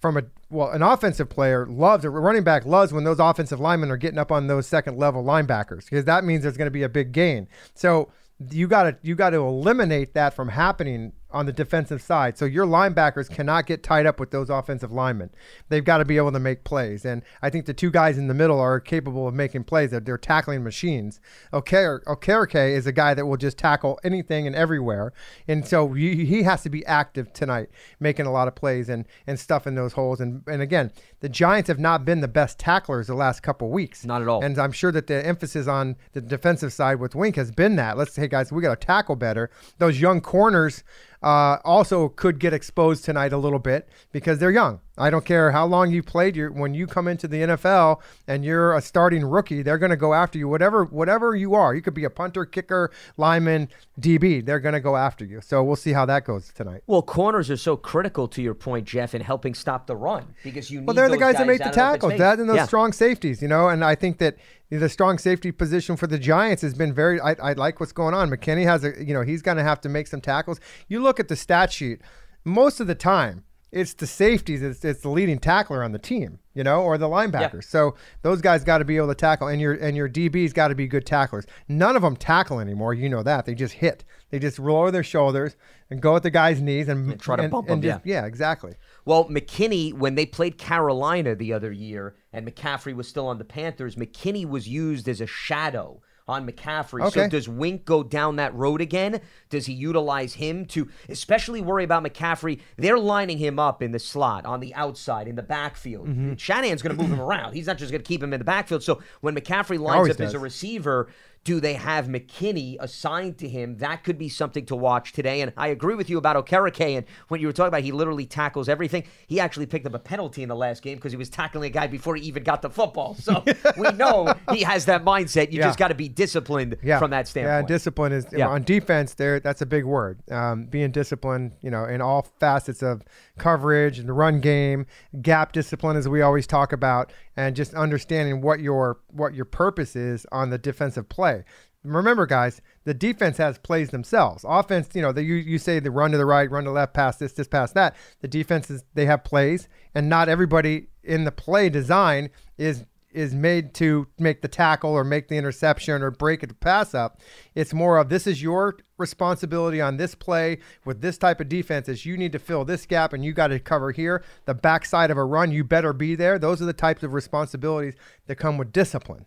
from 0.01 0.17
a 0.17 0.23
well, 0.49 0.71
an 0.71 0.83
offensive 0.83 1.29
player 1.29 1.67
loves 1.67 2.05
a 2.05 2.11
running 2.11 2.45
back 2.45 2.65
loves 2.65 2.93
when 2.93 3.03
those 3.03 3.19
offensive 3.19 3.59
linemen 3.59 3.91
are 3.91 3.97
getting 3.97 4.19
up 4.19 4.31
on 4.31 4.47
those 4.47 4.67
second 4.69 4.97
level 4.97 5.25
linebackers 5.25 5.87
because 5.87 6.05
that 6.05 6.23
means 6.23 6.43
there's 6.45 6.57
going 6.57 6.67
to 6.67 6.71
be 6.71 6.85
a 6.85 6.89
big 6.89 7.11
gain. 7.11 7.49
So 7.75 8.11
you 8.51 8.69
got 8.69 8.85
to 8.85 8.97
you 9.03 9.15
got 9.15 9.31
to 9.31 9.39
eliminate 9.39 10.15
that 10.15 10.35
from 10.35 10.49
happening 10.49 11.13
on 11.35 11.47
the 11.47 11.53
defensive 11.53 12.01
side. 12.01 12.39
So 12.39 12.45
your 12.45 12.65
linebackers 12.65 13.29
cannot 13.29 13.67
get 13.67 13.83
tied 13.83 14.07
up 14.07 14.21
with 14.21 14.31
those 14.31 14.49
offensive 14.49 14.93
linemen. 14.93 15.31
They've 15.69 15.85
got 15.85 15.99
to 15.99 16.05
be 16.05 16.17
able 16.17 16.31
to 16.31 16.39
make 16.39 16.63
plays. 16.63 17.05
And 17.05 17.23
I 17.43 17.51
think 17.51 17.67
the 17.67 17.75
two 17.75 17.91
guys 17.91 18.17
in 18.17 18.29
the 18.29 18.35
middle 18.35 18.61
are 18.61 18.79
capable 18.79 19.27
of 19.27 19.35
making 19.35 19.65
plays. 19.65 19.91
They're, 19.91 19.99
they're 19.99 20.17
tackling 20.17 20.63
machines. 20.63 21.21
Oker- 21.53 22.05
Okereke 22.07 22.71
is 22.71 22.87
a 22.87 22.93
guy 22.93 23.15
that 23.15 23.27
will 23.27 23.37
just 23.37 23.59
tackle 23.59 23.99
anything 24.05 24.47
and 24.47 24.55
everywhere. 24.55 25.13
And 25.49 25.67
so 25.67 25.93
he, 25.93 26.25
he 26.25 26.45
has 26.45 26.63
to 26.63 26.71
be 26.71 26.87
active 26.87 27.33
tonight, 27.33 27.69
making 27.99 28.27
a 28.27 28.33
lot 28.33 28.47
of 28.47 28.55
plays 28.55 28.89
and, 28.89 29.05
and 29.27 29.39
stuff 29.39 29.67
in 29.67 29.75
those 29.75 29.95
holes. 29.95 30.21
And, 30.21 30.45
and 30.47 30.63
again, 30.63 30.93
the 31.25 31.31
Giants 31.31 31.69
have 31.69 31.79
not 31.79 32.05
been 32.05 32.21
the 32.21 32.29
best 32.29 32.59
tacklers 32.59 33.07
the 33.07 33.15
last 33.15 33.43
couple 33.43 33.71
weeks. 33.71 34.05
Not 34.05 34.21
at 34.21 34.29
all. 34.29 34.45
And 34.45 34.59
I'm 34.59 34.73
sure 34.73 34.93
that 34.93 35.07
the 35.07 35.25
emphasis 35.25 35.67
on 35.67 35.97
the 36.13 36.21
defensive 36.21 36.71
side 36.71 37.01
with 37.01 37.15
Wink 37.15 37.37
has 37.37 37.51
been 37.51 37.77
that. 37.77 37.97
Let's 37.97 38.13
say, 38.13 38.29
guys, 38.29 38.53
we 38.53 38.61
got 38.61 38.79
to 38.79 38.87
tackle 38.87 39.17
better. 39.17 39.49
Those 39.79 39.99
young 39.99 40.21
corners 40.21 40.85
uh, 41.23 41.57
also 41.65 42.11
could 42.11 42.39
get 42.39 42.53
exposed 42.53 43.07
tonight 43.07 43.33
a 43.33 43.39
little 43.39 43.59
bit 43.59 43.89
because 44.13 44.39
they're 44.39 44.51
young. 44.51 44.81
I 44.97 45.11
don't 45.11 45.25
care 45.25 45.51
how 45.51 45.67
long 45.67 45.91
you 45.91 46.03
played. 46.03 46.37
You're, 46.37 46.53
when 46.53 46.73
you 46.73 46.87
come 46.87 47.09
into 47.09 47.27
the 47.27 47.39
NFL 47.43 48.01
and 48.29 48.45
you're 48.45 48.75
a 48.77 48.81
starting 48.81 49.25
rookie, 49.25 49.63
they're 49.63 49.79
going 49.79 49.91
to 49.91 49.97
go 49.97 50.15
after 50.15 50.39
you. 50.39 50.47
Whatever, 50.49 50.85
whatever 50.85 51.35
you 51.35 51.55
are, 51.55 51.75
you 51.75 51.83
could 51.83 51.95
be 51.95 52.05
a 52.05 52.11
punter, 52.11 52.45
kicker, 52.45 52.93
lineman, 53.17 53.69
DB. 54.01 54.45
They're 54.45 54.61
going 54.61 54.75
to 54.75 54.81
go 54.81 54.97
after 54.97 55.25
you. 55.25 55.41
So 55.41 55.65
we'll 55.65 55.75
see 55.77 55.93
how 55.93 56.07
that 56.07 56.25
goes 56.25 56.53
tonight. 56.55 56.83
Well, 56.87 57.03
corners 57.03 57.51
are 57.51 57.57
so 57.57 57.77
critical 57.77 58.29
to 58.29 58.41
your 58.43 58.55
point, 58.55 58.87
Jeff, 58.87 59.15
in 59.15 59.21
helping 59.21 59.55
stop 59.55 59.87
the 59.89 59.97
run 59.97 60.35
because 60.45 60.71
you 60.71 60.81
need 60.81 60.87
Well, 60.87 60.95
they're 60.95 61.09
the 61.09 61.17
those 61.17 61.21
guys 61.21 61.37
that 61.39 61.47
make 61.47 61.59
the 61.59 61.65
out 61.69 61.77
of 61.77 61.79
open 61.79 61.93
tackles. 61.93 62.19
That 62.19 62.39
and 62.39 62.49
those 62.49 62.57
Yeah. 62.57 62.67
strong 62.67 62.93
safeties, 62.93 63.43
you 63.43 63.49
know. 63.49 63.69
And 63.69 63.85
I 63.85 63.97
think 63.97 64.19
that 64.19 64.37
the 64.71 64.89
strong 64.89 65.19
safety 65.19 65.51
position 65.51 65.97
for 65.97 66.07
the 66.07 66.19
Giants 66.19 66.63
has 66.63 66.75
been 66.75 66.93
very. 66.93 67.21
I, 67.21 67.33
I 67.43 67.53
like 67.55 67.81
what's 67.81 67.93
going 67.93 68.15
on. 68.15 68.31
McKinney 68.31 68.65
has 68.65 68.85
a, 68.85 68.93
you 69.05 69.13
know, 69.13 69.23
he's 69.23 69.43
going 69.43 69.57
to 69.57 69.65
have 69.65 69.81
to 69.83 69.89
make 69.89 70.07
some 70.07 70.21
tackles. 70.21 70.61
You 70.87 71.03
look 71.03 71.19
at 71.19 71.29
the 71.29 71.37
stat 71.37 71.73
sheet. 71.73 72.01
Most 72.45 72.79
of 72.79 72.87
the 72.87 72.95
time, 72.95 73.43
it's 73.75 73.93
the 73.95 74.07
safeties. 74.07 74.63
It's, 74.63 74.85
it's 74.85 75.01
the 75.01 75.09
leading 75.09 75.39
tackler 75.39 75.83
on 75.83 75.93
the 75.93 75.99
team, 75.99 76.39
you 76.55 76.63
know, 76.65 76.83
or 76.83 76.97
the 76.97 77.09
linebackers. 77.09 77.65
So 77.65 77.97
those 78.23 78.41
guys 78.41 78.63
got 78.65 78.79
to 78.79 78.85
be 78.85 78.97
able 78.97 79.09
to 79.09 79.15
tackle, 79.15 79.49
and 79.49 79.61
your 79.61 79.75
and 79.75 79.97
your 79.97 80.09
DBs 80.09 80.55
got 80.55 80.69
to 80.69 80.75
be 80.75 80.87
good 80.87 81.05
tacklers. 81.05 81.45
None 81.69 81.97
of 81.97 82.03
them 82.03 82.17
tackle 82.17 82.61
anymore. 82.61 82.95
You 82.95 83.09
know 83.09 83.23
that 83.23 83.45
they 83.47 83.55
just 83.55 83.75
hit. 83.75 84.05
They 84.31 84.39
just 84.39 84.59
lower 84.59 84.91
their 84.91 85.03
shoulders 85.03 85.57
and 85.91 86.01
go 86.01 86.17
at 86.17 86.23
the 86.23 86.31
guy's 86.31 86.61
knees 86.63 86.89
and, 86.89 87.13
And 87.13 87.21
try 87.21 87.37
to 87.37 87.43
and- 87.43 87.51
bump 87.53 87.69
and 87.69 87.85
him, 87.85 87.91
just- 87.91 88.07
yeah, 88.07 88.25
exactly. 88.25 88.75
Well, 89.05 89.27
McKinney, 89.29 89.93
when 89.93 90.15
they 90.15 90.25
played 90.27 90.57
Carolina 90.57 91.35
the 91.35 91.53
other 91.53 91.71
year 91.71 92.17
and 92.33 92.47
McCaffrey 92.49 92.95
was 92.95 93.07
still 93.07 93.27
on 93.29 93.37
the 93.39 93.45
Panthers, 93.45 93.97
McKinney 93.97 94.47
was 94.49 94.67
used 94.67 95.09
as 95.09 95.21
a 95.21 95.27
shadow 95.27 96.01
on 96.27 96.49
McCaffrey. 96.49 97.11
So 97.13 97.29
does 97.29 97.49
Wink 97.49 97.85
go 97.85 98.03
down 98.03 98.37
that 98.37 98.55
road 98.55 98.81
again? 98.81 99.21
Does 99.51 99.67
he 99.67 99.73
utilize 99.75 100.35
him 100.35 100.65
to 100.67 100.89
especially 101.09 101.61
worry 101.61 101.85
about 101.85 102.03
McCaffrey? 102.03 102.61
They're 102.77 102.99
lining 102.99 103.39
him 103.39 103.59
up 103.59 103.83
in 103.83 103.93
the 103.93 103.99
slot, 103.99 104.47
on 104.47 104.61
the 104.61 104.75
outside, 104.75 105.29
in 105.29 105.37
the 105.37 105.43
backfield. 105.43 106.09
Mm-hmm. 106.09 106.35
Shanahan's 106.37 106.83
going 106.83 106.97
to 106.97 107.03
move 107.03 107.13
him 107.13 107.21
around. 107.21 107.53
He's 107.53 107.67
not 107.67 107.79
just 107.79 107.93
going 107.93 108.03
to 108.03 108.09
keep 108.09 108.23
him 108.23 108.33
in 108.33 108.39
the 108.41 108.45
backfield. 108.45 108.83
So 108.83 109.03
when 109.21 109.35
McCaffrey 109.35 109.79
lines 109.79 110.11
up 110.11 110.21
as 110.21 110.35
a 110.35 110.39
receiver, 110.39 111.11
do 111.45 111.61
they 111.61 111.75
have 111.75 112.07
McKinney 112.07 112.77
assigned 112.81 113.37
to 113.39 113.49
him? 113.49 113.77
That 113.77 114.03
could 114.03 114.17
be 114.19 114.29
something 114.31 114.65
to 114.67 114.75
watch 114.75 115.13
today. 115.13 115.43
And 115.43 115.53
I 115.57 115.69
agree 115.69 115.95
with 115.95 116.09
you 116.09 116.17
about 116.17 116.37
Okereke. 116.45 116.97
And 116.97 117.07
when 117.29 117.41
you 117.41 117.47
were 117.47 117.53
talking 117.53 117.69
about 117.69 117.83
he 117.83 117.93
literally 117.93 118.25
tackles 118.25 118.69
everything, 118.69 119.05
he 119.27 119.39
actually 119.41 119.67
picked 119.67 119.87
up 119.87 119.95
a 119.95 119.99
penalty 119.99 120.43
in 120.43 120.49
the 120.49 120.57
last 120.57 120.83
game 120.83 120.97
because 120.97 121.13
he 121.13 121.19
was 121.19 121.29
tackling 121.29 121.67
a 121.67 121.71
guy 121.71 121.87
before 121.87 122.17
he 122.17 122.23
even 122.27 122.43
got 122.43 122.63
the 122.63 122.71
football. 122.71 123.15
So 123.15 123.45
we 123.77 123.91
know 123.93 124.35
he 124.53 124.63
has 124.63 124.87
that 124.87 125.05
mindset. 125.05 125.53
You 125.53 125.59
Yeah. 125.59 125.67
just 125.67 125.79
got 125.79 125.89
to 125.89 125.95
be 125.95 126.09
disciplined 126.09 126.79
yeah. 126.83 126.99
from 126.99 127.11
that 127.11 127.29
standpoint. 127.29 127.69
Yeah, 127.69 127.75
discipline 127.77 128.13
is 128.13 128.27
Yeah. 128.33 128.49
on 128.49 128.63
defense. 128.63 129.15
There, 129.15 129.39
that's 129.39 129.61
a 129.61 129.67
big 129.67 129.85
word. 129.85 130.21
Um, 130.31 130.65
being 130.65 130.91
disciplined, 130.93 131.53
you 131.61 131.71
know, 131.71 131.85
in 131.85 132.01
all 132.01 132.23
facets 132.41 132.83
of 132.83 133.03
coverage 133.39 133.99
and 133.99 134.09
the 134.09 134.13
run 134.15 134.41
game, 134.41 134.87
gap 135.21 135.53
discipline, 135.53 135.97
as 135.97 136.09
we 136.09 136.23
always 136.23 136.47
talk 136.47 136.73
about, 136.73 137.13
and 137.37 137.57
just 137.57 137.75
understanding 137.75 138.41
what 138.41 138.61
your 138.61 138.99
what 139.09 139.35
your 139.35 139.45
purpose 139.45 139.97
is 139.97 140.27
on 140.33 140.51
the 140.51 140.59
defensive 140.59 141.09
play. 141.09 141.45
Remember, 141.83 142.25
guys, 142.25 142.63
the 142.85 142.95
defense 142.95 143.37
has 143.37 143.59
plays 143.59 143.91
themselves. 143.91 144.45
Offense, 144.49 144.89
you 144.95 145.03
know, 145.03 145.13
the, 145.13 145.23
you 145.23 145.35
you 145.35 145.59
say 145.59 145.81
the 145.81 145.91
run 145.91 146.13
to 146.13 146.19
the 146.19 146.25
right, 146.25 146.51
run 146.51 146.65
to 146.65 146.71
the 146.71 146.75
left, 146.75 146.95
pass 146.95 147.19
this, 147.19 147.33
this, 147.35 147.47
pass 147.47 147.73
that. 147.73 147.95
The 148.21 148.29
defenses 148.29 148.85
they 148.95 149.05
have 149.07 149.23
plays, 149.23 149.69
and 149.95 150.09
not 150.09 150.29
everybody 150.29 150.89
in 151.03 151.25
the 151.25 151.33
play 151.33 151.69
design 151.69 152.31
is 152.57 152.85
is 153.15 153.35
made 153.35 153.73
to 153.75 154.07
make 154.19 154.43
the 154.43 154.49
tackle 154.49 154.91
or 154.91 155.05
make 155.05 155.29
the 155.29 155.37
interception 155.37 156.03
or 156.03 156.11
break 156.11 156.43
a 156.43 156.49
pass 156.49 156.95
up. 156.95 157.21
It's 157.55 157.73
more 157.73 157.97
of 157.97 158.09
this 158.09 158.27
is 158.27 158.43
your 158.43 158.77
responsibility 158.99 159.81
on 159.81 159.97
this 159.97 160.15
play 160.15 160.59
with 160.85 161.01
this 161.01 161.19
type 161.19 161.41
of 161.41 161.49
defense 161.49 161.89
is 161.89 162.05
you 162.05 162.17
need 162.17 162.33
to 162.33 162.39
fill 162.39 162.65
this 162.65 162.87
gap 162.87 163.13
and 163.13 163.25
you 163.25 163.33
got 163.33 163.49
to 163.49 163.59
cover 163.59 163.93
here. 163.93 164.23
The 164.45 164.55
backside 164.55 165.11
of 165.11 165.17
a 165.17 165.25
run, 165.25 165.53
you 165.53 165.65
better 165.65 165.93
be 165.93 166.15
there. 166.15 166.39
Those 166.39 166.61
are 166.61 166.67
the 166.67 166.73
types 166.73 167.03
of 167.03 167.13
responsibilities 167.13 167.95
that 168.27 168.37
come 168.37 168.59
with 168.59 168.73
discipline 168.73 169.27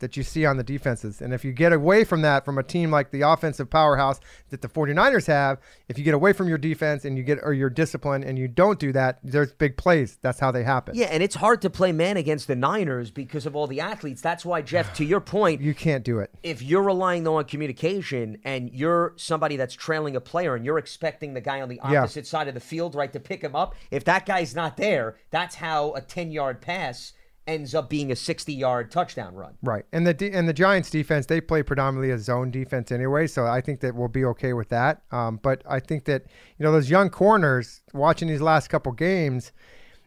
that 0.00 0.16
you 0.16 0.22
see 0.22 0.44
on 0.44 0.56
the 0.56 0.62
defenses. 0.64 1.22
And 1.22 1.32
if 1.32 1.44
you 1.44 1.52
get 1.52 1.72
away 1.72 2.04
from 2.04 2.22
that 2.22 2.44
from 2.44 2.58
a 2.58 2.62
team 2.62 2.90
like 2.90 3.10
the 3.10 3.22
offensive 3.22 3.70
powerhouse 3.70 4.18
that 4.50 4.60
the 4.62 4.68
49ers 4.68 5.26
have, 5.28 5.58
if 5.88 5.96
you 5.98 6.04
get 6.04 6.14
away 6.14 6.32
from 6.32 6.48
your 6.48 6.58
defense 6.58 7.04
and 7.04 7.16
you 7.16 7.22
get 7.22 7.38
or 7.42 7.52
your 7.52 7.70
discipline 7.70 8.24
and 8.24 8.38
you 8.38 8.48
don't 8.48 8.78
do 8.78 8.92
that, 8.92 9.18
there's 9.22 9.52
big 9.52 9.76
plays. 9.76 10.18
That's 10.20 10.40
how 10.40 10.50
they 10.50 10.64
happen. 10.64 10.94
yeah, 10.96 11.06
and 11.06 11.22
it's 11.22 11.36
hard 11.36 11.62
to 11.62 11.70
play 11.70 11.92
man 11.92 12.16
against 12.16 12.46
the 12.48 12.56
Niners 12.56 13.10
because 13.10 13.46
of 13.46 13.54
all 13.54 13.66
the 13.66 13.80
athletes. 13.80 14.20
That's 14.20 14.44
why, 14.44 14.62
Jeff, 14.62 14.92
to 14.94 15.04
your 15.04 15.20
point, 15.20 15.60
You 15.70 15.74
can't 15.74 16.04
do 16.04 16.18
it. 16.18 16.30
if 16.42 16.62
you're 16.62 16.82
relying 16.82 17.24
though 17.24 17.36
on 17.36 17.44
communication 17.44 18.38
and 18.44 18.70
you're 18.72 19.12
somebody 19.16 19.56
that's 19.56 19.74
trailing 19.74 20.16
a 20.16 20.20
player 20.20 20.54
and 20.54 20.64
you're 20.64 20.78
expecting 20.78 21.34
the 21.34 21.40
guy 21.40 21.60
on 21.60 21.68
the 21.68 21.78
Yeah. 21.90 22.00
opposite 22.02 22.26
side 22.26 22.48
of 22.48 22.54
the 22.54 22.60
field 22.60 22.94
right 22.94 23.12
to 23.12 23.20
pick 23.20 23.42
him 23.42 23.54
up 23.54 23.74
if 23.90 24.04
that 24.04 24.26
guy's 24.26 24.54
not 24.54 24.76
there 24.76 25.16
that's 25.30 25.56
how 25.56 25.92
a 25.94 26.00
10 26.00 26.30
yard 26.32 26.60
pass 26.60 27.12
ends 27.46 27.74
up 27.74 27.88
being 27.88 28.12
a 28.12 28.16
60 28.16 28.52
yard 28.52 28.90
touchdown 28.90 29.34
run 29.34 29.54
Right, 29.62 29.84
and 29.92 30.06
the 30.06 30.30
and 30.32 30.48
the 30.48 30.52
Giants 30.52 30.90
defense 30.90 31.26
they 31.26 31.40
play 31.40 31.62
predominantly 31.62 32.10
a 32.10 32.18
zone 32.18 32.50
defense 32.50 32.92
anyway, 32.92 33.26
so 33.26 33.46
I 33.46 33.60
think 33.60 33.80
that 33.80 33.94
we'll 33.94 34.08
be 34.08 34.24
okay 34.26 34.52
with 34.52 34.68
that. 34.68 35.02
Um, 35.10 35.38
but 35.42 35.62
I 35.68 35.80
think 35.80 36.04
that 36.04 36.24
you 36.58 36.64
know 36.64 36.72
those 36.72 36.90
young 36.90 37.10
corners 37.10 37.82
watching 37.92 38.28
these 38.28 38.40
last 38.40 38.68
couple 38.68 38.92
games, 38.92 39.52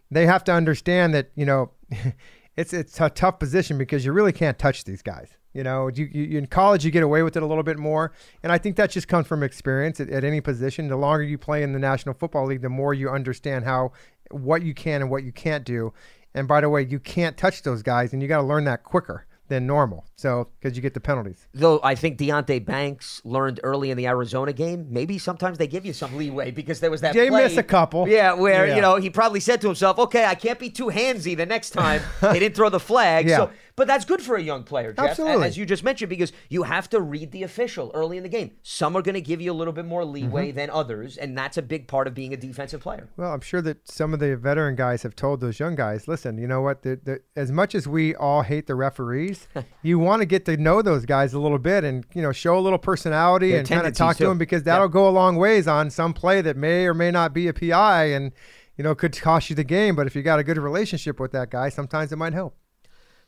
they 0.10 0.26
have 0.26 0.44
to 0.46 0.54
understand 0.54 1.14
that 1.14 1.32
you 1.36 1.46
know 1.46 1.72
it's 2.58 2.74
it's 2.74 3.00
a 3.00 3.10
tough 3.10 3.40
position 3.40 3.78
because 3.78 4.06
you 4.06 4.12
really 4.12 4.34
can't 4.34 4.58
touch 4.58 4.84
these 4.84 5.02
guys. 5.02 5.36
You 5.54 5.64
know, 5.64 5.88
you, 5.88 6.10
you 6.12 6.40
in 6.40 6.48
college 6.48 6.84
you 6.84 6.90
get 6.90 7.04
away 7.04 7.22
with 7.22 7.38
it 7.38 7.44
a 7.44 7.46
little 7.46 7.64
bit 7.64 7.78
more, 7.78 8.12
and 8.42 8.52
I 8.52 8.58
think 8.58 8.76
that 8.78 8.90
just 8.90 9.08
comes 9.08 9.28
from 9.28 9.44
experience 9.44 10.00
at, 10.00 10.10
at 10.10 10.24
any 10.24 10.42
position. 10.42 10.88
The 10.88 10.96
longer 10.96 11.24
you 11.24 11.38
play 11.38 11.62
in 11.62 11.74
the 11.74 11.80
National 11.80 12.16
Football 12.16 12.48
League, 12.48 12.62
the 12.62 12.70
more 12.70 12.94
you 12.94 13.10
understand 13.10 13.66
how 13.66 13.92
what 14.32 14.64
you 14.64 14.74
can 14.74 15.02
and 15.02 15.12
what 15.12 15.24
you 15.24 15.32
can't 15.32 15.64
do. 15.64 15.94
And 16.36 16.48
by 16.48 16.62
the 16.62 16.70
way, 16.70 16.82
you 16.84 17.00
can't 17.00 17.38
touch 17.38 17.62
those 17.64 17.84
guys, 17.84 18.14
and 18.14 18.22
you 18.22 18.28
got 18.28 18.38
to 18.38 18.44
learn 18.44 18.64
that 18.66 18.84
quicker 18.84 19.26
than 19.50 19.68
normal. 19.68 20.06
So 20.16 20.48
because 20.60 20.76
you 20.76 20.82
get 20.82 20.94
the 20.94 21.02
penalties. 21.02 21.48
though 21.54 21.80
i 21.84 21.96
think 21.96 22.18
Deonte 22.18 22.66
Banks 22.66 23.22
learned 23.26 23.60
early 23.62 23.92
in 23.92 23.98
the 23.98 24.08
arizona 24.08 24.54
game 24.54 24.88
maybe 24.90 25.18
sometimes 25.18 25.58
they 25.58 25.68
give 25.68 25.86
you 25.86 25.92
some 25.92 26.16
leeway 26.18 26.50
because 26.50 26.80
there 26.80 26.90
was 26.90 27.02
that 27.02 27.14
They 27.14 27.28
play, 27.28 27.44
miss 27.44 27.58
a 27.58 27.62
couple. 27.64 28.08
yeah 28.08 28.34
where 28.34 28.66
Yeah. 28.68 28.76
you 28.78 28.82
know 28.82 28.96
he 28.96 29.10
probably 29.10 29.42
said 29.42 29.60
to 29.62 29.68
himself 29.68 30.00
okay 30.00 30.24
i 30.24 30.34
can't 30.34 30.60
be 30.60 30.70
too 30.70 30.86
handsy 30.86 31.36
the 31.36 31.46
next 31.46 31.72
time 31.72 32.02
they 32.22 32.40
didn't 32.40 32.56
throw 32.56 32.70
the 32.70 32.80
flag 32.80 33.28
Yeah. 33.28 33.36
so 33.38 33.50
But 33.76 33.88
that's 33.88 34.06
good 34.06 34.22
for 34.22 34.36
a 34.36 34.42
young 34.42 34.64
player, 34.64 34.94
Jeff, 34.94 35.10
Absolutely. 35.12 35.48
as 35.48 35.58
you 35.58 35.66
just 35.66 35.84
mentioned, 35.84 36.10
because 36.10 36.32
you 36.48 36.62
have 36.64 36.90
to 36.92 37.02
read 37.02 37.32
the 37.32 37.42
official 37.42 37.90
early 37.96 38.18
in 38.18 38.24
the 38.24 38.30
game. 38.30 38.52
Some 38.62 38.96
are 38.96 39.02
going 39.02 39.16
to 39.16 39.22
give 39.22 39.42
you 39.42 39.52
a 39.52 39.54
little 39.56 39.74
bit 39.74 39.86
more 39.86 40.06
leeway 40.06 40.50
Mm-hmm. 40.50 40.58
than 40.58 40.70
others, 40.70 41.18
and 41.18 41.36
that's 41.36 41.58
a 41.58 41.62
big 41.64 41.88
part 41.88 42.06
of 42.08 42.14
being 42.14 42.34
a 42.34 42.38
defensive 42.38 42.82
player. 42.82 43.10
Well, 43.18 43.32
I'm 43.34 43.42
sure 43.42 43.62
that 43.64 43.88
some 43.90 44.14
of 44.14 44.20
the 44.20 44.36
veteran 44.38 44.76
guys 44.76 45.02
have 45.02 45.16
told 45.16 45.42
those 45.42 45.60
young 45.60 45.74
guys, 45.76 46.08
listen, 46.08 46.38
you 46.38 46.46
know 46.48 46.62
what? 46.62 46.84
The, 46.84 47.00
the, 47.04 47.22
as 47.36 47.52
much 47.52 47.74
as 47.74 47.88
we 47.88 48.14
all 48.16 48.44
hate 48.44 48.68
the 48.68 48.76
referees, 48.76 49.48
you 49.82 49.98
want 49.98 50.22
to 50.22 50.28
get 50.28 50.46
to 50.46 50.56
know 50.58 50.82
those 50.84 51.06
guys 51.08 51.34
a 51.34 51.40
little 51.40 51.58
bit 51.58 51.84
and 51.84 52.06
you 52.14 52.22
know 52.22 52.32
show 52.32 52.58
a 52.58 52.62
little 52.62 52.78
personality 52.80 53.50
Their 53.52 53.60
and 53.62 53.68
kind 53.68 53.88
of 53.88 53.96
talk 53.96 54.18
to 54.18 54.28
them 54.28 54.38
because 54.38 54.64
that'll 54.64 54.86
Yep. 54.86 54.92
go 54.92 55.08
a 55.08 55.12
long 55.12 55.36
ways 55.38 55.68
on 55.68 55.90
some 55.90 56.14
play 56.14 56.42
that 56.42 56.58
may 56.58 56.86
or 56.86 56.94
may 56.94 57.10
not 57.10 57.34
be 57.34 57.48
a 57.48 57.54
PI 57.54 58.06
and 58.06 58.32
you 58.78 58.84
know 58.84 58.94
could 58.94 59.20
cost 59.20 59.50
you 59.50 59.56
the 59.56 59.64
game. 59.64 59.96
But 59.96 60.06
if 60.06 60.16
you 60.16 60.22
got 60.22 60.38
a 60.40 60.44
good 60.44 60.58
relationship 60.60 61.20
with 61.20 61.32
that 61.32 61.50
guy, 61.50 61.70
sometimes 61.70 62.12
it 62.12 62.18
might 62.18 62.34
help. 62.34 62.56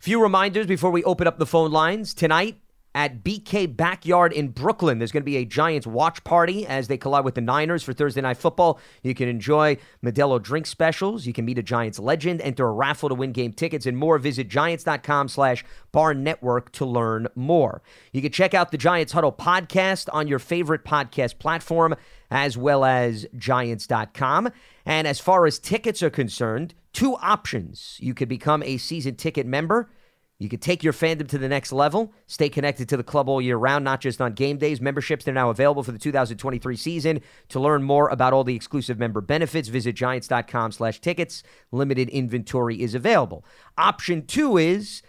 Few 0.05 0.21
reminders 0.21 0.67
before 0.67 0.91
we 0.91 1.03
open 1.03 1.25
up 1.25 1.39
the 1.39 1.47
phone 1.47 1.71
lines. 1.71 2.13
Tonight 2.13 2.59
at 2.93 3.23
BK 3.23 3.75
Backyard 3.75 4.33
in 4.33 4.49
Brooklyn, 4.49 4.99
there's 4.99 5.11
going 5.11 5.23
to 5.23 5.25
be 5.25 5.37
a 5.37 5.45
Giants 5.45 5.87
watch 5.87 6.23
party 6.23 6.67
as 6.67 6.87
they 6.87 6.95
collide 6.95 7.25
with 7.25 7.33
the 7.33 7.41
Niners 7.41 7.81
for 7.81 7.91
Thursday 7.91 8.21
Night 8.21 8.37
Football. 8.37 8.79
You 9.01 9.15
can 9.15 9.27
enjoy 9.27 9.77
Modelo 10.03 10.39
drink 10.39 10.67
specials. 10.67 11.25
You 11.25 11.33
can 11.33 11.43
meet 11.43 11.57
a 11.57 11.63
Giants 11.63 11.97
legend, 11.97 12.39
enter 12.41 12.67
a 12.67 12.71
raffle 12.71 13.09
to 13.09 13.15
win 13.15 13.31
game 13.31 13.51
tickets, 13.51 13.87
and 13.87 13.97
more. 13.97 14.19
Visit 14.19 14.47
giants.com 14.47 15.27
slash 15.27 15.65
bar 15.91 16.13
network 16.13 16.71
to 16.73 16.85
learn 16.85 17.27
more. 17.33 17.81
You 18.11 18.21
can 18.21 18.31
check 18.31 18.53
out 18.53 18.69
the 18.69 18.77
Giants 18.77 19.11
Huddle 19.11 19.33
podcast 19.33 20.07
on 20.13 20.27
your 20.27 20.37
favorite 20.37 20.85
podcast 20.85 21.39
platform 21.39 21.95
as 22.29 22.59
well 22.59 22.85
as 22.85 23.25
giants.com. 23.35 24.51
And 24.85 25.07
as 25.07 25.19
far 25.19 25.47
as 25.47 25.57
tickets 25.57 26.03
are 26.03 26.11
concerned, 26.11 26.75
two 26.93 27.15
options. 27.15 27.97
You 27.99 28.13
could 28.13 28.29
become 28.29 28.61
a 28.61 28.77
season 28.77 29.15
ticket 29.15 29.47
member. 29.47 29.89
You 30.37 30.49
could 30.49 30.61
take 30.61 30.83
your 30.83 30.91
fandom 30.91 31.29
to 31.29 31.37
the 31.37 31.47
next 31.47 31.71
level, 31.71 32.13
stay 32.27 32.49
connected 32.49 32.89
to 32.89 32.97
the 32.97 33.03
club 33.03 33.29
all 33.29 33.41
year 33.41 33.55
round, 33.55 33.85
not 33.85 34.01
just 34.01 34.19
on 34.19 34.33
game 34.33 34.57
days. 34.57 34.81
Memberships, 34.81 35.23
they're 35.23 35.33
now 35.33 35.49
available 35.49 35.81
for 35.81 35.93
the 35.93 35.99
2023 35.99 36.75
season. 36.75 37.21
To 37.49 37.59
learn 37.59 37.83
more 37.83 38.09
about 38.09 38.33
all 38.33 38.43
the 38.43 38.55
exclusive 38.55 38.99
member 38.99 39.21
benefits, 39.21 39.69
visit 39.69 39.95
giants.com 39.95 40.73
slash 40.73 40.99
tickets. 40.99 41.41
Limited 41.71 42.09
inventory 42.09 42.81
is 42.81 42.95
available. 42.95 43.45
Option 43.77 44.25
two 44.25 44.57
is 44.57 45.01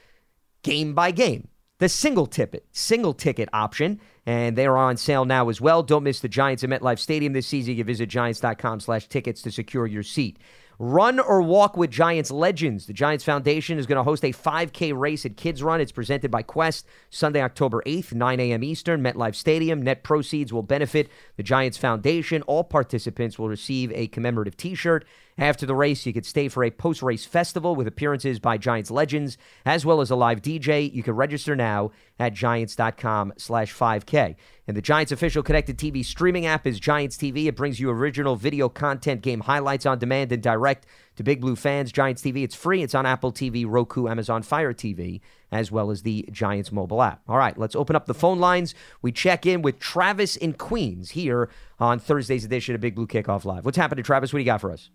game 0.63 0.95
by 0.95 1.11
game. 1.11 1.49
The 1.79 1.89
single 1.89 2.27
ticket, 2.27 2.65
single 2.73 3.13
ticket 3.13 3.51
option, 3.53 4.01
and 4.25 4.57
they 4.57 4.65
are 4.65 4.79
on 4.79 4.97
sale 4.97 5.27
now 5.27 5.51
as 5.51 5.61
well. 5.61 5.83
Don't 5.83 6.05
miss 6.05 6.21
the 6.21 6.29
Giants 6.29 6.65
at 6.65 6.71
MetLife 6.71 6.99
Stadium 6.99 7.35
this 7.35 7.47
season. 7.47 7.73
You 7.73 7.79
can 7.79 7.87
visit 7.87 8.09
giants.com 8.09 8.81
slash 8.81 9.09
tickets 9.09 9.43
to 9.43 9.51
secure 9.51 9.87
your 9.87 10.03
seat. 10.03 10.39
Run 10.79 11.19
or 11.19 11.41
walk 11.41 11.77
with 11.77 11.91
Giants 11.91 12.31
legends. 12.31 12.87
The 12.87 12.93
Giants 12.93 13.25
Foundation 13.25 13.79
is 13.79 13.87
going 13.87 13.97
to 13.97 14.03
host 14.03 14.25
a 14.25 14.33
5K 14.33 14.99
race 14.99 15.25
at 15.25 15.39
Kids 15.39 15.63
Run. 15.63 15.81
It's 15.81 15.93
presented 15.93 16.31
by 16.31 16.43
Quest 16.43 16.87
Sunday, 17.09 17.41
October 17.41 17.83
8th, 17.87 18.13
9 18.13 18.41
a.m. 18.41 18.63
Eastern, 18.63 19.03
MetLife 19.03 19.35
Stadium. 19.35 19.81
Net 19.81 20.03
proceeds 20.03 20.53
will 20.53 20.63
benefit 20.63 21.09
the 21.37 21.43
Giants 21.43 21.79
Foundation. 21.79 22.43
All 22.43 22.63
participants 22.63 23.39
will 23.39 23.49
receive 23.49 23.91
a 23.93 24.09
commemorative 24.09 24.59
t 24.59 24.75
shirt. 24.75 25.07
After 25.39 25.67
the 25.67 25.75
race, 25.75 26.07
you 26.07 26.15
could 26.15 26.25
stay 26.25 26.49
for 26.49 26.65
a 26.65 26.71
post 26.71 27.03
race 27.03 27.27
festival 27.27 27.77
with 27.77 27.87
appearances 27.87 28.39
by 28.39 28.57
Giants 28.57 28.91
legends, 28.91 29.37
as 29.67 29.85
well 29.85 30.01
as 30.01 30.11
a 30.11 30.17
live 30.17 30.41
DJ. 30.41 30.91
You 30.91 31.03
can 31.03 31.15
register 31.15 31.55
now 31.55 31.91
at 32.19 32.33
giants.com 32.33 33.35
slash 33.37 33.75
5K. 33.75 34.35
And 34.67 34.75
the 34.75 34.81
Giants 34.83 35.13
official 35.13 35.43
connected 35.43 35.77
TV 35.77 36.03
streaming 36.03 36.47
app 36.47 36.67
is 36.67 36.81
Giants 36.81 37.19
TV. 37.19 37.47
It 37.47 37.55
brings 37.57 37.79
you 37.79 37.91
original 37.91 38.35
video 38.35 38.71
content, 38.71 39.21
game 39.21 39.41
highlights 39.41 39.85
on 39.85 39.99
demand 39.99 40.33
and 40.33 40.43
direct 40.43 40.87
to 41.17 41.23
Big 41.23 41.43
Blue 41.43 41.55
fans. 41.55 41.93
Giants 41.93 42.23
TV, 42.23 42.43
it's 42.43 42.55
free. 42.55 42.83
It's 42.83 42.95
on 42.95 43.05
Apple 43.05 43.31
TV, 43.31 43.67
Roku, 43.69 44.09
Amazon 44.09 44.43
Fire 44.43 44.73
TV, 44.73 45.21
as 45.53 45.71
well 45.71 45.91
as 45.91 46.01
the 46.01 46.27
Giants 46.33 46.73
mobile 46.73 47.03
app. 47.03 47.21
All 47.29 47.37
right, 47.37 47.59
let's 47.59 47.77
open 47.77 47.95
up 47.95 48.07
the 48.07 48.15
phone 48.15 48.39
lines. 48.39 48.75
We 49.03 49.13
check 49.13 49.45
in 49.45 49.61
with 49.61 49.81
Travis 49.81 50.35
in 50.35 50.55
Queens 50.55 51.11
here 51.11 51.51
on 51.79 51.99
Thursday's 51.99 52.47
edition 52.47 52.75
of 52.75 52.81
Big 52.81 52.95
Blue 52.95 53.07
Kickoff 53.07 53.45
Live. 53.45 53.67
What's 53.67 53.77
happening, 53.77 54.03
Travis? 54.03 54.33
What 54.33 54.39
do 54.39 54.43
you 54.43 54.47
got 54.47 54.63
for 54.63 54.73
us? 54.73 54.89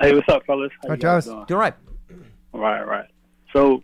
Hey, 0.00 0.14
what's 0.14 0.28
up, 0.28 0.44
fellas? 0.46 0.70
How 0.82 0.88
Hi, 0.88 0.94
you 0.94 1.00
guys 1.00 1.24
Travis. 1.24 1.24
doing? 1.26 1.44
Doing 1.46 1.56
all 1.56 1.60
right. 1.60 1.74
Right, 2.52 2.86
right. 2.86 3.08
So 3.52 3.82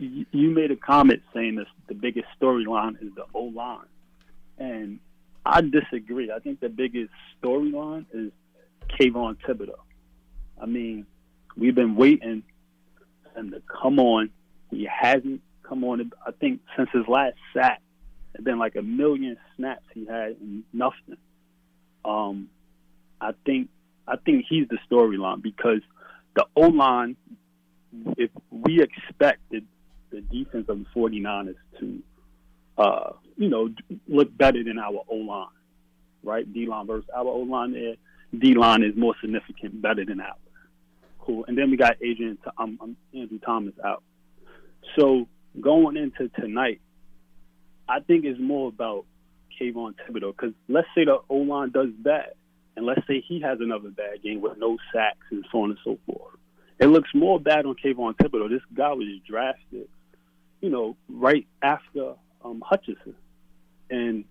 y- 0.00 0.24
you 0.30 0.50
made 0.50 0.70
a 0.70 0.76
comment 0.76 1.22
saying 1.34 1.56
this 1.56 1.66
the 1.88 1.94
biggest 1.94 2.26
storyline 2.40 2.94
is 3.02 3.14
the 3.14 3.24
O 3.34 3.44
line, 3.44 3.86
and 4.58 4.98
I 5.44 5.60
disagree. 5.60 6.30
I 6.32 6.38
think 6.38 6.60
the 6.60 6.68
biggest 6.68 7.10
storyline 7.42 8.06
is 8.12 8.32
Kayvon 8.98 9.36
Thibodeaux. 9.46 9.74
I 10.60 10.66
mean, 10.66 11.06
we've 11.56 11.74
been 11.74 11.96
waiting 11.96 12.42
for 13.22 13.40
him 13.40 13.50
to 13.50 13.62
come 13.80 13.98
on. 13.98 14.30
He 14.70 14.84
hasn't 14.90 15.42
come 15.62 15.84
on. 15.84 16.10
I 16.26 16.30
think 16.32 16.60
since 16.76 16.88
his 16.92 17.06
last 17.08 17.36
sack, 17.52 17.80
it's 18.34 18.42
been 18.44 18.58
like 18.58 18.76
a 18.76 18.82
million 18.82 19.36
snaps 19.56 19.84
he 19.92 20.06
had 20.06 20.36
and 20.40 20.64
nothing. 20.72 21.18
Um, 22.04 22.48
I 23.20 23.32
think 23.44 23.68
I 24.08 24.16
think 24.16 24.46
he's 24.48 24.66
the 24.68 24.78
storyline 24.90 25.42
because 25.42 25.80
the 26.34 26.46
O 26.56 26.68
line, 26.68 27.16
if 28.16 28.30
we 28.50 28.82
expected 28.82 29.66
the 30.10 30.20
defense 30.22 30.66
of 30.68 30.78
the 30.78 30.86
49ers 30.96 31.54
to, 31.80 32.02
uh, 32.78 33.12
you 33.36 33.48
know, 33.48 33.70
look 34.06 34.36
better 34.36 34.62
than 34.64 34.78
our 34.78 35.04
O 35.08 35.16
line, 35.16 35.46
right? 36.22 36.50
D 36.52 36.66
line 36.66 36.86
versus 36.86 37.08
our 37.14 37.26
O 37.26 37.40
line 37.40 37.72
there. 37.72 37.94
D 38.36 38.54
line 38.54 38.82
is 38.82 38.96
more 38.96 39.14
significant, 39.20 39.80
better 39.82 40.04
than 40.04 40.20
ours. 40.20 40.38
Cool. 41.20 41.44
And 41.46 41.56
then 41.56 41.70
we 41.70 41.76
got 41.76 41.96
Adrian, 42.02 42.38
um, 42.56 42.78
um, 42.80 42.96
Andrew 43.14 43.38
Thomas 43.38 43.74
out. 43.84 44.02
So 44.98 45.28
going 45.60 45.96
into 45.96 46.28
tonight, 46.40 46.80
I 47.88 48.00
think 48.00 48.24
it's 48.24 48.40
more 48.40 48.68
about 48.68 49.04
Kayvon 49.60 49.94
Thibodeaux 49.94 50.34
because 50.36 50.54
let's 50.68 50.88
say 50.94 51.04
the 51.04 51.18
O 51.28 51.36
line 51.36 51.70
does 51.70 51.88
bad, 51.98 52.32
and 52.78 52.86
let's 52.86 53.04
say 53.08 53.20
he 53.20 53.40
has 53.40 53.58
another 53.60 53.88
bad 53.88 54.22
game 54.22 54.40
with 54.40 54.56
no 54.56 54.78
sacks 54.94 55.26
and 55.32 55.44
so 55.50 55.62
on 55.62 55.70
and 55.70 55.78
so 55.82 55.98
forth. 56.06 56.36
It 56.78 56.86
looks 56.86 57.10
more 57.12 57.40
bad 57.40 57.66
on 57.66 57.74
Kayvon 57.74 58.14
Thibodeaux. 58.14 58.48
This 58.48 58.62
guy 58.72 58.92
was 58.92 59.08
drafted, 59.28 59.88
you 60.60 60.70
know, 60.70 60.96
right 61.08 61.44
after 61.60 62.14
um, 62.44 62.62
Hutchinson. 62.64 63.16
And 63.90 64.26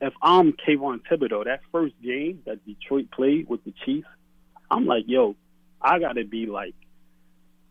if 0.00 0.12
I'm 0.20 0.52
Kayvon 0.52 1.02
Thibodeaux, 1.08 1.44
that 1.44 1.60
first 1.70 1.94
game 2.02 2.42
that 2.44 2.66
Detroit 2.66 3.12
played 3.12 3.48
with 3.48 3.62
the 3.62 3.72
Chiefs, 3.84 4.08
I'm 4.68 4.86
like, 4.86 5.04
yo, 5.06 5.36
I 5.80 6.00
got 6.00 6.14
to 6.14 6.24
be 6.24 6.46
like, 6.46 6.74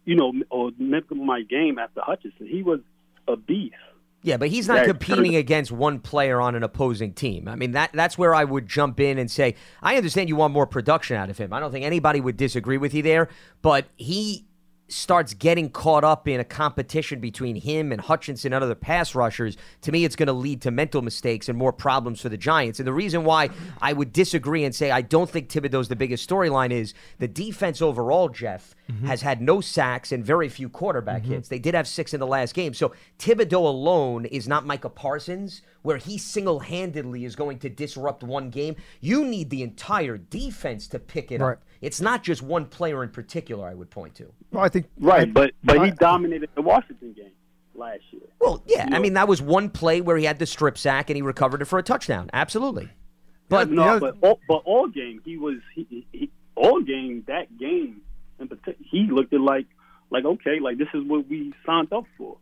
you 0.06 0.16
know, 0.16 0.32
or 0.50 0.72
make 0.78 1.14
my 1.14 1.42
game 1.42 1.78
after 1.78 2.00
Hutchinson. 2.00 2.48
He 2.48 2.64
was 2.64 2.80
a 3.28 3.36
beast. 3.36 3.76
Yeah, 4.26 4.38
but 4.38 4.50
he's 4.50 4.68
not 4.68 4.78
That- 4.78 4.88
competing 4.88 5.36
against 5.36 5.72
one 5.72 6.00
player 6.00 6.42
on 6.42 6.56
an 6.56 6.64
opposing 6.64 7.14
team. 7.14 7.48
I 7.48 7.56
mean, 7.56 7.74
that 7.74 7.92
that's 7.94 8.18
where 8.18 8.34
I 8.34 8.44
would 8.44 8.68
jump 8.68 9.00
in 9.00 9.20
and 9.20 9.30
say, 9.30 9.54
I 9.84 9.98
understand 9.98 10.30
you 10.30 10.36
want 10.36 10.52
more 10.52 10.66
production 10.66 11.16
out 11.16 11.30
of 11.30 11.38
him. 11.38 11.54
I 11.54 11.60
don't 11.60 11.72
think 11.72 11.86
anybody 11.86 12.20
would 12.20 12.36
disagree 12.36 12.78
with 12.80 12.96
you 12.96 13.04
there, 13.04 13.30
but 13.62 13.86
he 13.98 14.46
starts 14.88 15.34
getting 15.34 15.70
caught 15.70 16.04
up 16.04 16.28
in 16.28 16.40
a 16.40 16.44
competition 16.44 17.20
between 17.20 17.56
him 17.56 17.92
and 17.92 18.00
Hutchinson 18.00 18.54
and 18.54 18.64
other 18.64 18.76
pass 18.76 19.16
rushers, 19.16 19.58
to 19.82 19.92
me 19.92 20.06
it's 20.06 20.16
going 20.16 20.28
to 20.28 20.34
lead 20.34 20.62
to 20.62 20.72
mental 20.72 21.02
mistakes 21.02 21.50
and 21.50 21.58
more 21.58 21.74
problems 21.74 22.22
for 22.22 22.30
the 22.30 22.38
Giants. 22.38 22.80
And 22.80 22.88
the 22.88 22.94
reason 22.94 23.24
why 23.24 23.50
I 23.82 23.94
would 23.94 24.14
disagree 24.14 24.64
and 24.64 24.76
say 24.76 24.92
I 24.92 25.02
don't 25.02 25.30
think 25.30 25.50
Thibodeaux's 25.50 25.88
the 25.88 25.96
biggest 25.96 26.30
storyline 26.30 26.72
is 26.72 26.94
the 27.18 27.28
defense 27.28 27.82
overall, 27.82 28.30
Jeff, 28.30 28.76
mm-hmm. 28.90 29.08
has 29.08 29.22
had 29.22 29.42
no 29.42 29.60
sacks 29.60 30.12
and 30.12 30.24
very 30.24 30.50
few 30.50 30.70
quarterback 30.70 31.24
mm-hmm. 31.24 31.34
hits. 31.34 31.50
They 31.50 31.60
did 31.60 31.74
have 31.74 31.88
six 31.88 32.14
in 32.14 32.20
the 32.20 32.28
last 32.28 32.54
game. 32.54 32.74
So 32.74 32.94
Thibodeaux 33.18 33.54
alone 33.66 34.26
is 34.26 34.48
not 34.48 34.66
Micah 34.66 34.90
Parsons, 34.90 35.62
where 35.82 35.98
he 35.98 36.18
single 36.18 36.60
handedly 36.60 37.26
is 37.26 37.36
going 37.36 37.60
to 37.60 37.70
disrupt 37.70 38.24
one 38.24 38.50
game. 38.50 38.76
You 39.02 39.26
need 39.26 39.50
the 39.50 39.64
entire 39.64 40.18
defense 40.18 40.88
to 40.88 41.00
pick 41.00 41.32
it 41.32 41.42
Right. 41.42 41.54
up. 41.54 41.64
It's 41.82 42.02
not 42.02 42.24
just 42.24 42.42
one 42.42 42.66
player 42.66 43.04
in 43.04 43.10
particular, 43.10 43.68
I 43.68 43.74
would 43.74 43.90
point 43.90 44.16
to. 44.16 44.32
Well, 44.52 44.64
I 44.64 44.70
think 44.70 44.88
Right, 45.00 45.24
I- 45.28 45.32
but 45.32 45.52
but 45.64 45.78
I- 45.80 45.86
he 45.86 45.92
dominated 45.92 46.50
the 46.56 46.62
Washington 46.62 47.14
game 47.14 47.32
last 47.76 48.02
year. 48.12 48.22
Well, 48.40 48.64
yeah, 48.66 48.90
I 48.92 49.00
mean 49.00 49.14
that 49.14 49.28
was 49.28 49.42
one 49.42 49.70
play 49.70 50.02
where 50.02 50.18
he 50.18 50.26
had 50.26 50.40
the 50.40 50.46
strip 50.46 50.78
sack 50.78 51.10
and 51.10 51.16
he 51.18 51.22
recovered 51.22 51.62
it 51.62 51.66
for 51.66 51.78
a 51.80 51.84
touchdown. 51.84 52.30
Absolutely. 52.34 52.90
But 53.50 53.70
no, 53.70 53.84
other- 53.84 54.00
but 54.00 54.28
all, 54.28 54.40
but 54.48 54.62
all 54.66 54.88
game 54.88 55.22
he 55.26 55.38
was 55.38 55.58
he, 55.76 55.86
he, 55.90 56.08
he 56.12 56.32
all 56.56 56.82
game 56.82 57.24
that 57.28 57.58
game 57.58 58.02
in 58.40 58.48
particular 58.48 58.78
he 58.90 59.08
looked 59.12 59.34
at 59.34 59.42
like 59.42 59.68
like 60.10 60.26
okay 60.26 60.60
like 60.60 60.78
this 60.78 60.88
is 60.94 61.04
what 61.06 61.28
we 61.30 61.54
signed 61.66 61.92
up 61.94 62.06
for. 62.18 62.38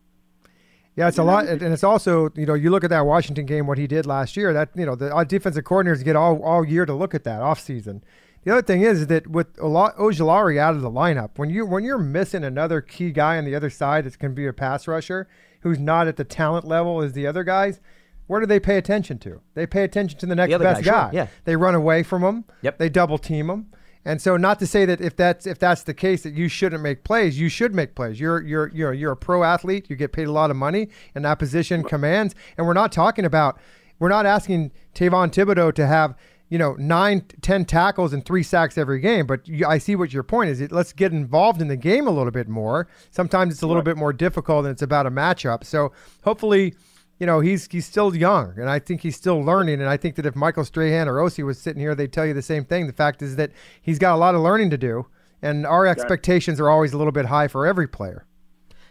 Yeah, 0.96 1.08
it's 1.08 1.18
a 1.18 1.24
lot, 1.24 1.48
and 1.48 1.60
it's 1.64 1.84
also 1.84 2.30
you 2.36 2.46
know 2.46 2.54
you 2.54 2.70
look 2.70 2.84
at 2.84 2.92
that 2.92 3.08
Washington 3.08 3.48
game, 3.48 3.66
what 3.66 3.80
he 3.80 3.88
did 3.88 4.06
last 4.06 4.38
year. 4.38 4.54
That 4.54 4.70
you 4.76 4.86
know 4.86 4.94
the 4.96 5.12
our 5.12 5.26
defensive 5.26 5.64
coordinators 5.64 6.04
get 6.04 6.16
all 6.16 6.40
all 6.44 6.64
year 6.64 6.86
to 6.86 6.94
look 6.94 7.16
at 7.16 7.24
that 7.24 7.42
off 7.42 7.60
season. 7.60 8.04
The 8.44 8.52
other 8.52 8.62
thing 8.62 8.82
is 8.82 9.08
that 9.08 9.28
with 9.28 9.56
Ojulari 9.58 10.58
out 10.58 10.76
of 10.76 10.82
the 10.82 10.92
lineup, 10.92 11.32
when 11.38 11.50
you 11.50 11.66
when 11.66 11.84
you're 11.84 11.98
missing 11.98 12.44
another 12.44 12.82
key 12.82 13.12
guy 13.12 13.38
on 13.38 13.46
the 13.46 13.56
other 13.56 13.70
side 13.70 14.06
that's 14.06 14.16
going 14.16 14.32
to 14.32 14.36
be 14.36 14.48
a 14.48 14.54
pass 14.54 14.88
rusher 14.88 15.28
who's 15.62 15.80
not 15.80 16.08
at 16.08 16.18
the 16.18 16.26
talent 16.26 16.66
level 16.66 17.02
as 17.02 17.14
the 17.14 17.26
other 17.26 17.44
guys, 17.44 17.80
where 18.28 18.40
do 18.40 18.46
they 18.46 18.60
pay 18.60 18.78
attention 18.78 19.18
to? 19.20 19.42
They 19.54 19.66
pay 19.66 19.84
attention 19.84 20.20
to 20.20 20.26
the 20.26 20.36
next 20.36 20.54
other 20.54 20.66
best 20.66 20.84
guy, 20.84 21.10
sure, 21.10 21.14
yeah. 21.14 21.28
They 21.46 21.56
run 21.56 21.76
away 21.76 22.04
from 22.04 22.24
him. 22.24 22.46
Yep. 22.62 22.78
They 22.78 22.90
double 22.90 23.18
team 23.18 23.50
him. 23.50 23.68
And 24.06 24.22
so, 24.22 24.36
not 24.36 24.60
to 24.60 24.68
say 24.68 24.84
that 24.86 25.00
if 25.00 25.16
that's 25.16 25.48
if 25.48 25.60
that's 25.60 25.84
the 25.84 25.94
case 25.94 26.24
that 26.24 26.34
you 26.34 26.50
shouldn't 26.50 26.84
make 26.84 27.06
plays, 27.06 27.40
you 27.40 27.48
should 27.48 27.74
make 27.74 27.96
plays. 27.96 28.20
You're 28.20 28.42
you're 28.42 28.70
you're 28.74 28.94
you're 28.94 29.14
a 29.14 29.18
pro 29.18 29.44
athlete. 29.44 29.90
You 29.90 29.96
get 29.96 30.12
paid 30.12 30.28
a 30.28 30.32
lot 30.32 30.52
of 30.52 30.58
money, 30.58 30.90
and 31.16 31.24
that 31.24 31.40
position 31.40 31.84
commands. 31.84 32.36
And 32.58 32.68
we're 32.68 32.74
not 32.74 32.92
talking 32.92 33.24
about 33.24 33.58
we're 34.00 34.10
not 34.10 34.26
asking 34.26 34.72
Kayvon 34.94 35.32
Thibodeaux 35.32 35.74
to 35.76 35.88
have 35.88 36.16
you 36.54 36.60
know 36.60 36.76
nine, 36.78 37.26
ten 37.42 37.66
tackles 37.66 38.14
and 38.14 38.24
three 38.24 38.44
sacks 38.44 38.78
every 38.78 39.00
game. 39.00 39.26
But 39.26 39.48
you, 39.48 39.66
I 39.66 39.80
see 39.80 39.96
what 39.96 40.14
your 40.14 40.22
point 40.22 40.52
is. 40.52 40.62
It, 40.62 40.72
let's 40.72 40.94
get 40.94 41.12
involved 41.12 41.64
in 41.64 41.68
the 41.68 41.76
game 41.76 42.06
a 42.06 42.12
little 42.12 42.30
bit 42.30 42.48
more. 42.48 42.88
Sometimes 43.10 43.56
it's 43.56 43.64
a 43.64 43.68
little 43.68 43.82
bit 43.82 43.98
more 43.98 44.14
difficult, 44.14 44.66
and 44.66 44.72
it's 44.72 44.84
about 44.84 45.08
a 45.08 45.12
matchup. 45.12 45.64
So 45.64 45.92
hopefully 46.24 46.76
you 47.20 47.26
know, 47.26 47.40
he's 47.40 47.68
he's 47.72 47.88
still 47.88 48.16
young, 48.16 48.54
and 48.60 48.70
I 48.70 48.78
think 48.78 49.02
he's 49.02 49.16
still 49.16 49.42
learning. 49.42 49.82
And 49.82 49.90
I 49.90 49.98
think 49.98 50.14
that 50.16 50.28
if 50.28 50.36
Michael 50.36 50.64
Strahan 50.64 51.08
or 51.08 51.16
Osi 51.16 51.44
was 51.44 51.58
sitting 51.58 51.80
here, 51.80 51.96
they'd 51.96 52.14
tell 52.14 52.26
you 52.26 52.36
the 52.36 52.44
same 52.44 52.66
thing. 52.66 52.86
The 52.86 52.94
fact 52.94 53.24
is 53.24 53.36
that 53.38 53.52
he's 53.82 53.98
got 53.98 54.14
a 54.14 54.18
lot 54.18 54.36
of 54.36 54.42
learning 54.42 54.70
to 54.72 54.78
do, 54.78 55.08
and 55.42 55.66
our 55.66 55.88
expectations 55.88 56.60
are 56.60 56.70
always 56.70 56.94
a 56.94 56.98
little 56.98 57.12
bit 57.12 57.26
high 57.26 57.48
for 57.48 57.66
every 57.66 57.88
player. 57.88 58.28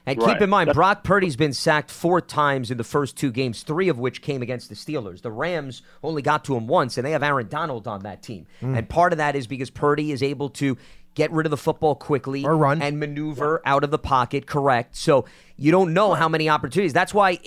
And 0.05 0.19
Right. 0.21 0.33
keep 0.35 0.43
in 0.43 0.51
mind, 0.51 0.73
Brock 0.73 1.05
Purdy's 1.05 1.37
been 1.37 1.53
sacked 1.53 1.91
four 1.91 2.21
times 2.21 2.71
in 2.73 2.77
the 2.79 2.83
first 2.85 3.17
two 3.17 3.31
games, 3.31 3.63
three 3.63 3.89
of 3.89 3.99
which 3.99 4.21
came 4.21 4.43
against 4.43 4.69
the 4.69 4.75
Steelers. 4.75 5.23
The 5.23 5.31
Rams 5.31 5.83
only 6.03 6.23
got 6.23 6.45
to 6.47 6.57
him 6.57 6.67
once, 6.67 6.97
and 6.99 7.07
they 7.07 7.13
have 7.13 7.23
Aaron 7.23 7.47
Donald 7.49 7.87
on 7.87 8.01
that 8.03 8.21
team. 8.23 8.47
Mm. 8.61 8.79
And 8.79 8.89
part 8.89 9.13
of 9.13 9.19
that 9.19 9.37
is 9.37 9.47
because 9.47 9.71
Purdy 9.71 10.11
is 10.11 10.21
able 10.23 10.49
to 10.51 10.77
get 11.15 11.31
rid 11.31 11.47
of 11.47 11.51
the 11.51 11.57
football 11.57 11.95
quickly 11.95 12.45
Or 12.45 12.57
run. 12.57 12.83
and 12.83 12.99
maneuver 12.99 13.63
out 13.65 13.85
of 13.85 13.91
the 13.93 13.99
pocket, 13.99 14.47
correct. 14.47 14.97
So 14.97 15.25
you 15.57 15.71
don't 15.71 15.93
know 15.95 16.15
how 16.15 16.29
many 16.29 16.49
opportunities. 16.49 16.93
That's 16.93 17.15
why. 17.15 17.39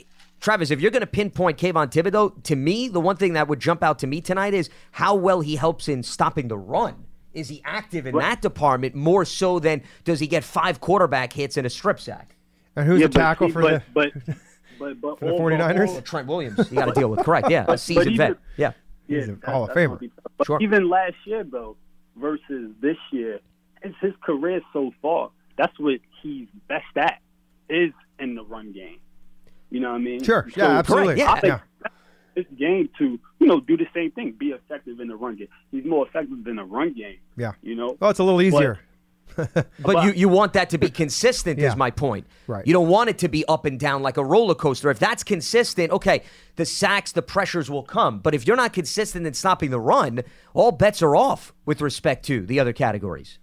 Travis, 0.41 0.69
if 0.69 0.79
you're 0.81 0.91
going 0.91 1.01
to 1.01 1.07
pinpoint 1.07 1.57
Kayvon 1.57 1.91
Thibodeaux, 1.91 2.43
to 2.43 2.55
me, 2.55 2.87
the 2.89 2.99
one 2.99 3.15
thing 3.15 3.33
that 3.33 3.47
would 3.47 3.59
jump 3.59 3.81
out 3.81 3.97
to 3.99 4.07
me 4.07 4.21
tonight 4.21 4.53
is 4.53 4.69
how 4.91 5.15
well 5.15 5.41
he 5.41 5.55
helps 5.55 5.87
in 5.87 6.03
stopping 6.03 6.49
the 6.49 6.57
run. 6.57 7.05
Is 7.33 7.49
he 7.49 7.61
active 7.65 8.05
in 8.05 8.15
that 8.17 8.41
department 8.41 8.95
more 8.95 9.25
so 9.25 9.59
than 9.59 9.81
does 10.03 10.19
he 10.19 10.27
get 10.27 10.43
five 10.43 10.79
quarterback 10.81 11.33
hits 11.33 11.57
and 11.57 11.65
a 11.65 11.69
strip 11.69 11.99
sack? 11.99 12.34
And 12.75 12.87
who's 12.87 13.01
Yeah, 13.01 13.07
the 13.07 13.13
tackle 13.13 13.47
see, 13.47 13.53
for 13.53 13.61
but, 13.61 13.71
the? 13.71 13.83
but 13.93 14.11
but 14.79 15.01
but 15.01 15.19
For 15.19 15.25
the 15.25 15.31
49ers? 15.31 15.87
all- 15.89 16.01
Trent 16.01 16.27
Williams, 16.27 16.69
you 16.71 16.77
got 16.77 16.85
to 16.85 16.91
deal 16.99 17.09
with. 17.09 17.19
Correct, 17.21 17.49
yeah, 17.49 17.65
a 17.69 17.77
seasoned 17.77 18.07
even- 18.11 18.17
vet. 18.33 18.37
Yeah, 18.57 18.71
Yeah, 19.07 19.19
He's 19.19 19.29
a 19.29 19.31
that- 19.35 19.45
Hall 19.45 19.63
of 19.65 19.69
Famer. 19.71 19.87
gonna 19.87 19.97
be 19.99 20.07
tough. 20.09 20.25
But 20.37 20.47
Sure. 20.47 20.57
even 20.61 20.89
last 20.89 21.15
year 21.25 21.43
though, 21.43 21.77
versus 22.17 22.71
this 22.81 22.97
year, 23.11 23.39
it's 23.81 23.95
his 24.01 24.13
career 24.23 24.61
so 24.73 24.91
far. 25.01 25.29
That's 25.57 25.77
what 25.79 25.99
he's 26.21 26.47
best 26.67 26.85
at 26.97 27.19
is 27.69 27.91
in 28.19 28.35
the 28.35 28.43
run 28.43 28.71
game. 28.73 28.99
You 29.69 29.79
know 29.79 29.89
what 29.91 29.95
I 29.95 29.99
mean? 29.99 30.23
Sure. 30.23 30.47
So- 30.53 30.61
Yeah, 30.61 30.77
absolutely. 30.79 31.17
yeah. 31.19 31.31
I 31.31 31.39
think 31.39 31.53
yeah. 31.83 31.87
this 32.35 32.45
game 32.57 32.89
to 32.97 33.17
you 33.39 33.47
know 33.47 33.59
do 33.61 33.77
the 33.77 33.87
same 33.93 34.11
thing, 34.11 34.33
be 34.37 34.47
effective 34.47 34.99
in 34.99 35.07
the 35.07 35.15
run 35.15 35.35
game. 35.37 35.47
He's 35.71 35.85
more 35.85 36.05
effective 36.07 36.43
than 36.43 36.57
the 36.57 36.63
run 36.63 36.93
game. 36.93 37.17
Yeah. 37.37 37.53
You 37.61 37.75
know. 37.75 37.95
Well, 37.99 38.09
it's 38.09 38.19
a 38.19 38.23
little 38.23 38.41
easier. 38.41 38.79
But 39.79 40.03
you, 40.05 40.11
you 40.13 40.29
want 40.29 40.53
that 40.53 40.69
to 40.71 40.77
be 40.77 40.89
consistent, 41.03 41.59
Yeah. 41.59 41.69
is 41.69 41.75
my 41.75 41.91
point. 41.91 42.25
Right. 42.47 42.65
You 42.65 42.73
don't 42.73 42.87
want 42.89 43.09
it 43.09 43.17
to 43.19 43.27
be 43.27 43.45
up 43.47 43.65
and 43.65 43.79
down 43.79 44.01
like 44.01 44.17
a 44.17 44.23
roller 44.25 44.55
coaster. 44.55 44.89
If 44.89 44.99
that's 44.99 45.23
consistent, 45.23 45.91
okay, 45.91 46.23
the 46.55 46.65
sacks, 46.65 47.11
the 47.11 47.21
pressures 47.21 47.69
will 47.69 47.83
come. 47.83 48.19
But 48.19 48.33
if 48.35 48.47
you're 48.47 48.55
not 48.57 48.73
consistent 48.73 49.25
in 49.27 49.33
stopping 49.33 49.71
the 49.71 49.79
run, 49.79 50.21
all 50.53 50.71
bets 50.71 51.01
are 51.01 51.15
off 51.15 51.53
with 51.65 51.81
respect 51.81 52.25
to 52.25 52.45
the 52.45 52.59
other 52.59 52.73
categories. 52.73 53.39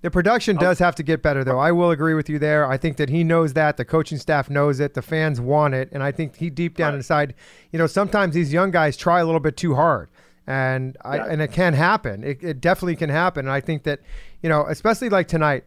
The 0.00 0.12
production 0.12 0.56
Oh. 0.58 0.60
does 0.60 0.78
have 0.78 0.94
to 0.94 1.02
get 1.02 1.22
better, 1.22 1.42
though. 1.42 1.58
I 1.58 1.72
will 1.72 1.90
agree 1.90 2.14
with 2.14 2.28
you 2.30 2.38
there. 2.38 2.64
I 2.64 2.76
think 2.76 2.98
that 2.98 3.08
he 3.10 3.24
knows 3.24 3.54
that. 3.54 3.76
The 3.76 3.84
coaching 3.84 4.18
staff 4.18 4.48
knows 4.48 4.78
it. 4.78 4.94
The 4.94 5.02
fans 5.02 5.40
want 5.40 5.74
it. 5.74 5.88
And 5.90 6.04
I 6.04 6.12
think 6.12 6.36
he 6.36 6.50
deep 6.50 6.76
down 6.76 6.94
inside, 6.94 7.34
you 7.72 7.80
know, 7.80 7.88
sometimes 7.88 8.34
these 8.34 8.52
young 8.52 8.70
guys 8.70 8.96
try 8.96 9.18
a 9.18 9.24
little 9.26 9.40
bit 9.40 9.56
too 9.56 9.74
hard. 9.74 10.08
And 10.48 10.96
I, 11.04 11.16
Yeah. 11.16 11.26
and 11.28 11.42
it 11.42 11.52
can 11.52 11.74
happen. 11.74 12.24
It, 12.24 12.42
it 12.42 12.60
definitely 12.62 12.96
can 12.96 13.10
happen. 13.10 13.44
And 13.44 13.52
I 13.52 13.60
think 13.60 13.82
that, 13.82 14.00
you 14.42 14.48
know, 14.48 14.64
especially 14.66 15.10
like 15.10 15.28
tonight, 15.28 15.64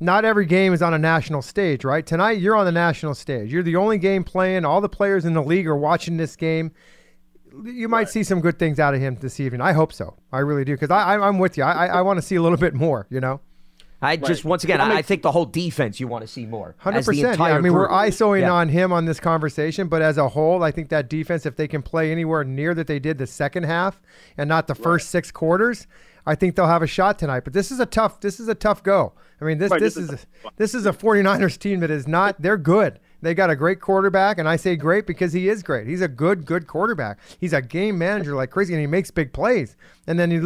not 0.00 0.24
every 0.24 0.46
game 0.46 0.72
is 0.72 0.80
on 0.80 0.94
a 0.94 0.98
national 0.98 1.42
stage, 1.42 1.84
right? 1.84 2.04
Tonight, 2.06 2.38
you're 2.38 2.56
on 2.56 2.64
the 2.64 2.72
national 2.72 3.14
stage. 3.14 3.52
You're 3.52 3.62
the 3.62 3.76
only 3.76 3.98
game 3.98 4.24
playing. 4.24 4.64
All 4.64 4.80
the 4.80 4.88
players 4.88 5.26
in 5.26 5.34
the 5.34 5.42
league 5.42 5.66
are 5.66 5.76
watching 5.76 6.16
this 6.16 6.36
game. 6.36 6.72
You 7.64 7.86
might 7.86 8.08
see 8.08 8.24
some 8.24 8.40
good 8.40 8.58
things 8.58 8.80
out 8.80 8.94
of 8.94 9.00
him 9.00 9.16
this 9.20 9.38
evening. 9.40 9.60
I 9.60 9.72
hope 9.72 9.92
so. 9.92 10.16
I 10.32 10.38
really 10.38 10.64
do 10.64 10.72
because 10.72 10.90
I, 10.90 11.14
I, 11.16 11.28
I'm 11.28 11.38
with 11.38 11.58
you. 11.58 11.62
I, 11.62 11.86
I, 11.86 11.98
I 11.98 12.00
want 12.00 12.16
to 12.16 12.22
see 12.22 12.34
a 12.36 12.42
little 12.42 12.58
bit 12.58 12.72
more. 12.74 13.06
You 13.10 13.20
know. 13.20 13.40
I 14.04 14.16
just 14.16 14.44
once 14.44 14.64
again, 14.64 14.80
I, 14.80 14.96
I 14.96 15.02
think 15.02 15.22
the 15.22 15.32
whole 15.32 15.46
defense 15.46 15.98
you 15.98 16.06
want 16.08 16.22
to 16.22 16.28
see 16.28 16.46
more. 16.46 16.74
Hundred 16.78 17.04
percent. 17.04 17.38
Yeah, 17.38 17.44
I 17.44 17.60
mean, 17.60 17.72
we're 17.72 17.86
group. 17.86 17.98
ISOing 17.98 18.40
Yeah. 18.42 18.52
on 18.52 18.68
him 18.68 18.92
on 18.92 19.04
this 19.06 19.20
conversation, 19.20 19.88
but 19.88 20.02
as 20.02 20.18
a 20.18 20.28
whole, 20.28 20.62
I 20.62 20.70
think 20.70 20.88
that 20.90 21.08
defense, 21.08 21.46
if 21.46 21.56
they 21.56 21.68
can 21.68 21.82
play 21.82 22.12
anywhere 22.12 22.44
near 22.44 22.74
that 22.74 22.86
they 22.86 22.98
did 22.98 23.18
the 23.18 23.26
second 23.26 23.64
half 23.64 24.00
and 24.36 24.48
not 24.48 24.66
the 24.66 24.74
first 24.74 25.10
six 25.10 25.30
quarters, 25.30 25.86
I 26.26 26.34
think 26.34 26.56
they'll 26.56 26.66
have 26.66 26.82
a 26.82 26.86
shot 26.86 27.18
tonight. 27.18 27.44
But 27.44 27.52
this 27.52 27.70
is 27.70 27.80
a 27.80 27.86
tough. 27.86 28.20
This 28.20 28.40
is 28.40 28.48
a 28.48 28.54
tough 28.54 28.82
go. 28.82 29.12
I 29.40 29.44
mean, 29.44 29.58
this 29.58 29.70
Right, 29.70 29.80
this 29.80 29.94
this 29.94 30.04
is 30.04 30.10
is 30.12 30.22
a, 30.44 30.48
this 30.56 30.74
is 30.74 30.86
a 30.86 30.92
49ers 30.92 31.58
team 31.58 31.80
that 31.80 31.90
is 31.90 32.06
not. 32.06 32.40
They're 32.40 32.56
good. 32.56 33.00
They 33.20 33.32
got 33.34 33.48
a 33.48 33.56
great 33.56 33.80
quarterback, 33.80 34.36
and 34.38 34.46
I 34.46 34.56
say 34.56 34.76
great 34.76 35.06
because 35.06 35.32
he 35.32 35.48
is 35.48 35.62
great. 35.62 35.86
He's 35.86 36.02
a 36.02 36.08
good, 36.08 36.44
good 36.44 36.66
quarterback. 36.66 37.18
He's 37.40 37.54
a 37.54 37.62
game 37.62 37.96
manager 37.96 38.34
like 38.34 38.50
crazy, 38.50 38.74
and 38.74 38.80
he 38.82 38.86
makes 38.86 39.10
big 39.10 39.32
plays. 39.32 39.76
And 40.06 40.18
then 40.18 40.30
he, 40.30 40.36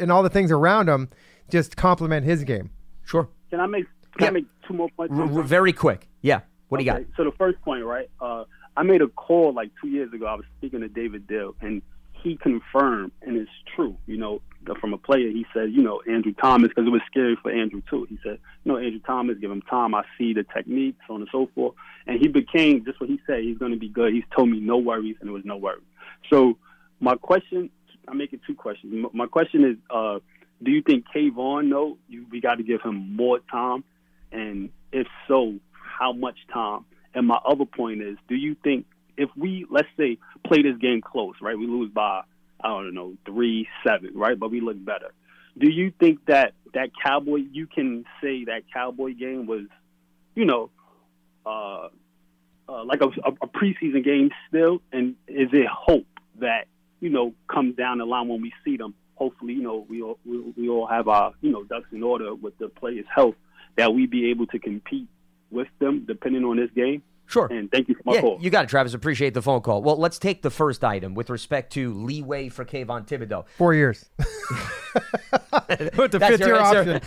and 0.00 0.12
all 0.12 0.22
the 0.22 0.30
things 0.30 0.52
around 0.52 0.88
him 0.88 1.08
just 1.50 1.76
complement 1.76 2.24
his 2.24 2.44
game. 2.44 2.70
Sure. 3.06 3.28
Can 3.50 3.60
I 3.60 3.66
make 3.66 3.86
can 4.18 4.24
Yeah. 4.24 4.28
I 4.28 4.30
make 4.32 4.46
two 4.66 4.74
more 4.74 4.88
points? 4.96 5.14
R- 5.16 5.42
very 5.42 5.72
quick. 5.72 6.08
Yeah. 6.22 6.40
What 6.68 6.78
do 6.78 6.84
you 6.84 6.90
got? 6.90 7.02
So 7.16 7.24
the 7.24 7.32
first 7.32 7.60
point, 7.62 7.84
right? 7.84 8.08
Uh, 8.20 8.44
I 8.76 8.82
made 8.82 9.00
a 9.02 9.08
call 9.08 9.52
like 9.54 9.70
two 9.80 9.88
years 9.88 10.12
ago. 10.12 10.26
I 10.26 10.34
was 10.34 10.44
speaking 10.58 10.80
to 10.80 10.88
David 10.88 11.26
Diehl, 11.26 11.54
and 11.60 11.80
he 12.12 12.36
confirmed, 12.36 13.12
and 13.22 13.36
it's 13.36 13.50
true. 13.74 13.96
You 14.06 14.16
know, 14.16 14.42
from 14.80 14.92
a 14.94 14.98
player, 14.98 15.28
he 15.30 15.46
said, 15.54 15.70
you 15.72 15.82
know, 15.82 16.02
Andrew 16.08 16.32
Thomas, 16.32 16.68
because 16.70 16.86
it 16.86 16.90
was 16.90 17.02
scary 17.06 17.36
for 17.40 17.50
Andrew 17.52 17.82
too. 17.88 18.06
He 18.08 18.18
said, 18.22 18.38
you 18.64 18.72
know, 18.72 18.78
Andrew 18.78 19.00
Thomas, 19.06 19.36
give 19.38 19.50
him 19.50 19.62
time. 19.62 19.94
I 19.94 20.02
see 20.18 20.32
the 20.32 20.42
technique, 20.44 20.96
so 21.06 21.14
on 21.14 21.20
and 21.20 21.28
so 21.30 21.48
forth. 21.54 21.74
And 22.06 22.18
he 22.20 22.26
became 22.28 22.84
just 22.84 23.00
what 23.00 23.08
he 23.08 23.20
said. 23.26 23.40
He's 23.44 23.58
going 23.58 23.72
to 23.72 23.78
be 23.78 23.88
good. 23.88 24.12
He's 24.12 24.24
told 24.34 24.48
me 24.48 24.58
no 24.60 24.78
worries, 24.78 25.16
and 25.20 25.28
it 25.28 25.32
was 25.32 25.44
no 25.44 25.56
worries. 25.56 25.84
So 26.30 26.58
my 27.00 27.14
question, 27.16 27.70
I'm 28.08 28.18
making 28.18 28.40
two 28.46 28.54
questions. 28.54 29.06
My 29.12 29.26
question 29.26 29.64
is, 29.64 29.76
uh, 29.90 30.18
do 30.62 30.70
you 30.70 30.82
think 30.82 31.04
Kayvon? 31.14 31.66
No, 31.68 31.98
you, 32.08 32.26
we 32.30 32.40
got 32.40 32.56
to 32.56 32.62
give 32.62 32.82
him 32.82 33.14
more 33.16 33.40
time, 33.50 33.84
and 34.32 34.70
if 34.92 35.06
so, 35.28 35.54
how 35.72 36.12
much 36.12 36.36
time? 36.52 36.84
And 37.14 37.26
my 37.26 37.38
other 37.44 37.64
point 37.64 38.02
is, 38.02 38.16
do 38.28 38.34
you 38.34 38.56
think 38.62 38.86
if 39.16 39.30
we 39.36 39.66
let's 39.70 39.88
say 39.96 40.18
play 40.46 40.62
this 40.62 40.76
game 40.78 41.00
close, 41.00 41.34
right? 41.40 41.58
We 41.58 41.66
lose 41.66 41.90
by 41.90 42.22
I 42.60 42.68
don't 42.68 42.94
know 42.94 43.14
three 43.24 43.68
seven, 43.86 44.12
right? 44.14 44.38
But 44.38 44.50
we 44.50 44.60
look 44.60 44.82
better. 44.84 45.12
Do 45.58 45.70
you 45.70 45.92
think 45.98 46.26
that 46.26 46.52
that 46.74 46.90
Cowboy? 47.02 47.40
You 47.50 47.66
can 47.66 48.04
say 48.22 48.44
that 48.44 48.62
Cowboy 48.72 49.14
game 49.14 49.46
was, 49.46 49.66
you 50.34 50.44
know, 50.44 50.70
uh, 51.44 51.88
uh, 52.68 52.84
like 52.84 53.00
a, 53.00 53.06
a, 53.06 53.32
a 53.42 53.46
preseason 53.46 54.04
game 54.04 54.30
still, 54.48 54.82
and 54.92 55.16
is 55.26 55.48
it 55.52 55.66
hope 55.66 56.06
that 56.40 56.66
you 57.00 57.08
know 57.08 57.34
comes 57.48 57.76
down 57.76 57.98
the 57.98 58.04
line 58.04 58.28
when 58.28 58.42
we 58.42 58.52
see 58.64 58.76
them? 58.76 58.94
Hopefully, 59.16 59.54
you 59.54 59.62
know, 59.62 59.84
we 59.88 60.00
all 60.02 60.18
we, 60.24 60.38
we 60.56 60.68
all 60.68 60.86
have 60.86 61.08
our 61.08 61.32
you 61.42 61.50
know 61.50 61.64
ducks 61.64 61.88
in 61.92 62.02
order 62.02 62.34
with 62.34 62.56
the 62.58 62.68
players' 62.68 63.04
health 63.14 63.34
that 63.76 63.92
we 63.94 64.06
be 64.06 64.30
able 64.30 64.46
to 64.46 64.58
compete 64.58 65.08
with 65.50 65.68
them 65.80 66.04
depending 66.06 66.44
on 66.44 66.56
this 66.56 66.70
game. 66.74 67.02
Sure. 67.28 67.46
And 67.50 67.68
thank 67.72 67.88
you 67.88 67.96
for 67.96 68.02
my 68.04 68.14
Yeah, 68.14 68.20
call. 68.20 68.38
you 68.40 68.50
got 68.50 68.64
it, 68.66 68.68
Travis. 68.68 68.94
Appreciate 68.94 69.34
the 69.34 69.42
phone 69.42 69.60
call. 69.60 69.82
Well, 69.82 69.96
let's 69.96 70.16
take 70.16 70.42
the 70.42 70.50
first 70.50 70.84
item 70.84 71.14
with 71.14 71.28
respect 71.28 71.72
to 71.72 71.92
leeway 71.92 72.48
for 72.48 72.64
Kayvon 72.64 73.04
Thibodeaux. 73.08 73.46
Four 73.58 73.74
years. 73.74 74.08
Put 75.92 76.12
the 76.12 76.18
That's 76.20 76.36
fifth 76.36 76.40
your 76.40 76.48
year 76.56 76.56
option. 76.56 77.00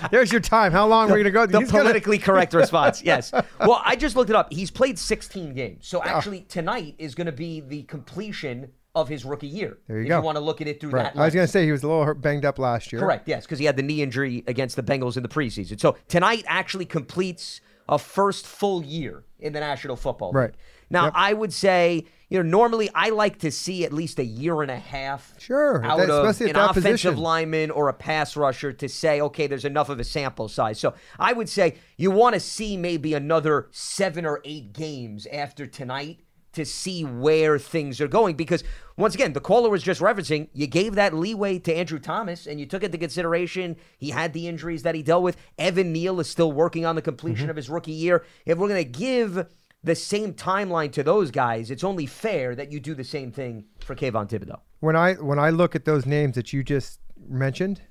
There's 0.10 0.32
your 0.32 0.40
time. 0.40 0.72
How 0.72 0.86
long 0.88 1.10
are 1.10 1.14
we 1.14 1.22
going 1.22 1.24
to 1.24 1.30
go? 1.30 1.46
The 1.46 1.60
He's 1.60 1.70
gonna- 1.70 1.84
politically 1.84 2.18
correct 2.18 2.54
response, 2.54 3.02
yes. 3.02 3.32
Well, 3.60 3.80
I 3.84 3.94
just 3.96 4.16
looked 4.16 4.30
it 4.30 4.36
up. 4.36 4.52
He's 4.52 4.70
played 4.70 4.98
16 4.98 5.54
games. 5.54 5.86
So 5.86 6.02
actually, 6.02 6.40
tonight 6.42 6.94
is 6.98 7.14
going 7.14 7.26
to 7.26 7.32
be 7.32 7.60
the 7.60 7.84
completion 7.84 8.70
of 9.00 9.08
his 9.08 9.24
rookie 9.24 9.46
year. 9.46 9.78
There 9.88 9.98
you 9.98 10.04
if 10.04 10.08
go. 10.08 10.16
you 10.18 10.22
want 10.22 10.36
to 10.36 10.40
look 10.40 10.60
at 10.60 10.68
it 10.68 10.80
through 10.80 10.90
Right. 10.90 11.12
that 11.14 11.20
I 11.20 11.24
was 11.24 11.34
going 11.34 11.46
to 11.46 11.50
say 11.52 11.64
he 11.64 11.72
was 11.72 11.82
a 11.82 11.88
little 11.88 12.04
hurt- 12.04 12.20
banged 12.20 12.44
up 12.44 12.58
last 12.58 12.92
year. 12.92 13.00
Correct, 13.00 13.28
yes, 13.28 13.44
because 13.44 13.58
he 13.58 13.64
had 13.64 13.76
the 13.76 13.82
knee 13.82 14.02
injury 14.02 14.44
against 14.46 14.76
the 14.76 14.82
Bengals 14.82 15.16
in 15.16 15.22
the 15.22 15.28
preseason. 15.28 15.78
So 15.80 15.96
tonight 16.08 16.44
actually 16.46 16.84
completes 16.84 17.60
a 17.88 17.98
first 17.98 18.46
full 18.46 18.84
year 18.84 19.24
in 19.40 19.52
the 19.52 19.60
National 19.60 19.96
Football 19.96 20.28
League. 20.28 20.36
Right. 20.36 20.54
Now, 20.90 21.04
Yep. 21.04 21.12
I 21.16 21.32
would 21.32 21.52
say, 21.54 22.04
you 22.28 22.38
know, 22.42 22.48
normally 22.48 22.90
I 22.94 23.10
like 23.10 23.38
to 23.40 23.50
see 23.50 23.84
at 23.84 23.92
least 23.92 24.18
a 24.18 24.24
year 24.24 24.60
and 24.62 24.70
a 24.70 24.76
half 24.78 25.32
Sure, 25.38 25.82
out 25.84 25.98
that- 25.98 26.10
of 26.10 26.24
an 26.40 26.56
offensive 26.56 26.74
position. 26.74 27.16
lineman 27.16 27.70
or 27.70 27.88
a 27.88 27.94
pass 27.94 28.36
rusher 28.36 28.72
to 28.74 28.88
say, 28.88 29.20
okay, 29.22 29.46
there's 29.46 29.64
enough 29.64 29.88
of 29.88 30.00
a 30.00 30.04
sample 30.04 30.48
size. 30.48 30.78
So 30.78 30.92
I 31.18 31.32
would 31.32 31.48
say 31.48 31.76
you 31.96 32.10
want 32.10 32.34
to 32.34 32.40
see 32.40 32.76
maybe 32.76 33.14
another 33.14 33.68
seven 33.70 34.26
or 34.26 34.40
eight 34.44 34.72
games 34.74 35.26
after 35.32 35.66
tonight 35.66 36.20
to 36.52 36.64
see 36.64 37.04
where 37.04 37.58
things 37.58 38.00
are 38.00 38.08
going. 38.08 38.34
Because 38.36 38.64
once 38.96 39.14
again, 39.14 39.32
the 39.32 39.40
caller 39.40 39.68
was 39.70 39.82
just 39.82 40.00
referencing 40.00 40.48
you 40.52 40.66
gave 40.66 40.94
that 40.94 41.14
leeway 41.14 41.58
to 41.60 41.74
Andrew 41.74 41.98
Thomas 41.98 42.46
and 42.46 42.58
you 42.58 42.66
took 42.66 42.82
into 42.82 42.98
consideration 42.98 43.76
he 43.98 44.10
had 44.10 44.32
the 44.32 44.48
injuries 44.48 44.82
that 44.82 44.94
he 44.94 45.02
dealt 45.02 45.22
with. 45.22 45.36
Evan 45.58 45.92
Neal 45.92 46.20
is 46.20 46.28
still 46.28 46.50
working 46.52 46.84
on 46.86 46.96
the 46.96 47.02
completion 47.02 47.42
Mm-hmm. 47.44 47.50
of 47.50 47.56
his 47.56 47.68
rookie 47.70 47.92
year. 47.92 48.24
If 48.46 48.58
we're 48.58 48.68
going 48.68 48.84
to 48.84 48.98
give 48.98 49.46
the 49.84 49.94
same 49.94 50.34
timeline 50.34 50.90
to 50.92 51.02
those 51.02 51.30
guys, 51.30 51.70
it's 51.70 51.84
only 51.84 52.06
fair 52.06 52.54
that 52.56 52.72
you 52.72 52.80
do 52.80 52.94
the 52.94 53.04
same 53.04 53.30
thing 53.30 53.66
for 53.80 53.94
Kayvon 53.94 54.28
Thibodeaux. 54.28 54.60
When 54.80 54.96
I 54.96 55.14
when 55.14 55.38
I 55.38 55.50
look 55.50 55.76
at 55.76 55.84
those 55.84 56.06
names 56.06 56.34
that 56.34 56.52
you 56.52 56.64
just 56.64 56.98
mentioned, 57.28 57.82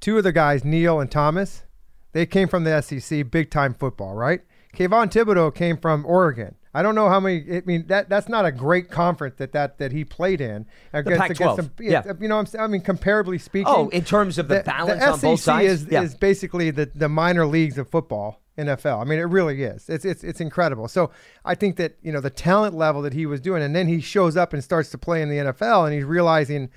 two 0.00 0.16
of 0.18 0.24
the 0.24 0.32
guys, 0.32 0.64
Neal 0.64 1.00
and 1.00 1.10
Thomas, 1.10 1.64
they 2.12 2.24
came 2.26 2.48
from 2.48 2.64
the 2.64 2.80
SEC, 2.80 3.30
big 3.30 3.50
time 3.50 3.74
football, 3.74 4.14
right? 4.14 4.40
Kayvon 4.74 5.10
Thibodeaux 5.10 5.54
came 5.54 5.76
from 5.76 6.04
Oregon. 6.06 6.54
I 6.74 6.82
don't 6.82 6.94
know 6.94 7.08
how 7.08 7.20
many. 7.20 7.56
I 7.56 7.62
mean, 7.64 7.86
that 7.86 8.08
that's 8.08 8.28
not 8.28 8.44
a 8.44 8.52
great 8.52 8.90
conference 8.90 9.36
that 9.38 9.52
that, 9.52 9.78
that 9.78 9.92
he 9.92 10.04
played 10.04 10.40
in. 10.40 10.66
Against, 10.92 11.20
Pac-12. 11.20 11.56
some, 11.56 11.70
Yeah. 11.80 12.02
You 12.20 12.28
know, 12.28 12.38
I'm. 12.38 12.46
I 12.58 12.66
mean, 12.66 12.82
comparably 12.82 13.40
speaking. 13.40 13.72
Oh, 13.74 13.88
in 13.88 14.04
terms 14.04 14.38
of 14.38 14.48
the, 14.48 14.62
balance 14.64 15.02
on 15.02 15.20
both 15.20 15.40
sides, 15.40 15.82
is, 15.82 15.88
yeah. 15.90 16.02
is 16.02 16.14
basically 16.14 16.70
the, 16.70 16.90
the 16.94 17.08
minor 17.08 17.46
leagues 17.46 17.78
of 17.78 17.88
football, 17.88 18.42
NFL. 18.58 19.00
I 19.00 19.04
mean, 19.04 19.18
it 19.18 19.22
really 19.22 19.62
is. 19.62 19.88
It's, 19.88 20.04
it's 20.04 20.22
it's 20.22 20.40
incredible. 20.40 20.88
So 20.88 21.10
I 21.44 21.54
think 21.54 21.76
that 21.76 21.96
you 22.02 22.12
know 22.12 22.20
the 22.20 22.30
talent 22.30 22.74
level 22.74 23.02
that 23.02 23.14
he 23.14 23.24
was 23.24 23.40
doing, 23.40 23.62
and 23.62 23.74
then 23.74 23.88
he 23.88 24.00
shows 24.00 24.36
up 24.36 24.52
and 24.52 24.62
starts 24.62 24.90
to 24.90 24.98
play 24.98 25.22
in 25.22 25.30
the 25.30 25.36
NFL, 25.36 25.86
and 25.86 25.94
he's 25.94 26.04
realizing, 26.04 26.70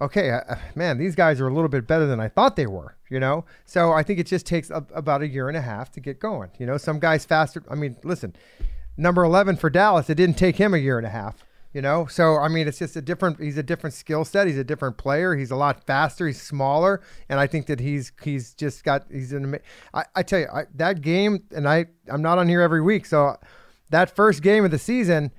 okay, 0.00 0.30
uh, 0.30 0.56
man, 0.74 0.98
these 0.98 1.14
guys 1.14 1.40
are 1.40 1.46
a 1.46 1.54
little 1.54 1.68
bit 1.68 1.86
better 1.86 2.06
than 2.06 2.18
I 2.18 2.28
thought 2.28 2.56
they 2.56 2.66
were. 2.66 2.96
You 3.08 3.20
know, 3.20 3.44
so 3.66 3.92
I 3.92 4.02
think 4.02 4.18
it 4.18 4.26
just 4.26 4.46
takes 4.46 4.68
a, 4.70 4.84
about 4.92 5.22
a 5.22 5.28
year 5.28 5.46
and 5.48 5.56
a 5.56 5.60
half 5.60 5.92
to 5.92 6.00
get 6.00 6.18
going. 6.18 6.50
You 6.58 6.66
know, 6.66 6.76
some 6.76 6.98
guys 6.98 7.24
faster. 7.24 7.62
I 7.70 7.76
mean, 7.76 7.96
listen, 8.02 8.34
number 8.96 9.24
eleven 9.24 9.56
for 9.56 9.70
Dallas, 9.70 10.08
it 10.10 10.14
didn't 10.16 10.36
take 10.36 10.56
him 10.56 10.74
a 10.74 10.78
year 10.78 10.98
and 10.98 11.06
a 11.06 11.10
half. 11.10 11.44
You 11.72 11.82
know, 11.82 12.06
so 12.06 12.38
I 12.38 12.48
mean, 12.48 12.66
it's 12.66 12.78
just 12.78 12.96
a 12.96 13.02
different. 13.02 13.38
He's 13.38 13.58
a 13.58 13.62
different 13.62 13.92
skill 13.92 14.24
set. 14.24 14.46
He's 14.46 14.56
a 14.56 14.64
different 14.64 14.96
player. 14.96 15.36
He's 15.36 15.50
a 15.50 15.56
lot 15.56 15.84
faster. 15.84 16.26
He's 16.26 16.40
smaller, 16.40 17.02
and 17.28 17.38
I 17.38 17.46
think 17.46 17.66
that 17.66 17.80
he's 17.80 18.12
he's 18.22 18.54
just 18.54 18.82
got 18.82 19.04
he's 19.12 19.34
an. 19.34 19.58
I, 19.92 20.04
I 20.14 20.22
tell 20.22 20.38
you, 20.38 20.48
I, 20.50 20.64
that 20.76 21.02
game, 21.02 21.42
and 21.54 21.68
I 21.68 21.84
I'm 22.08 22.22
not 22.22 22.38
on 22.38 22.48
here 22.48 22.62
every 22.62 22.80
week, 22.80 23.04
so 23.04 23.36
that 23.90 24.14
first 24.14 24.42
game 24.42 24.64
of 24.64 24.70
the 24.70 24.78
season, 24.78 25.32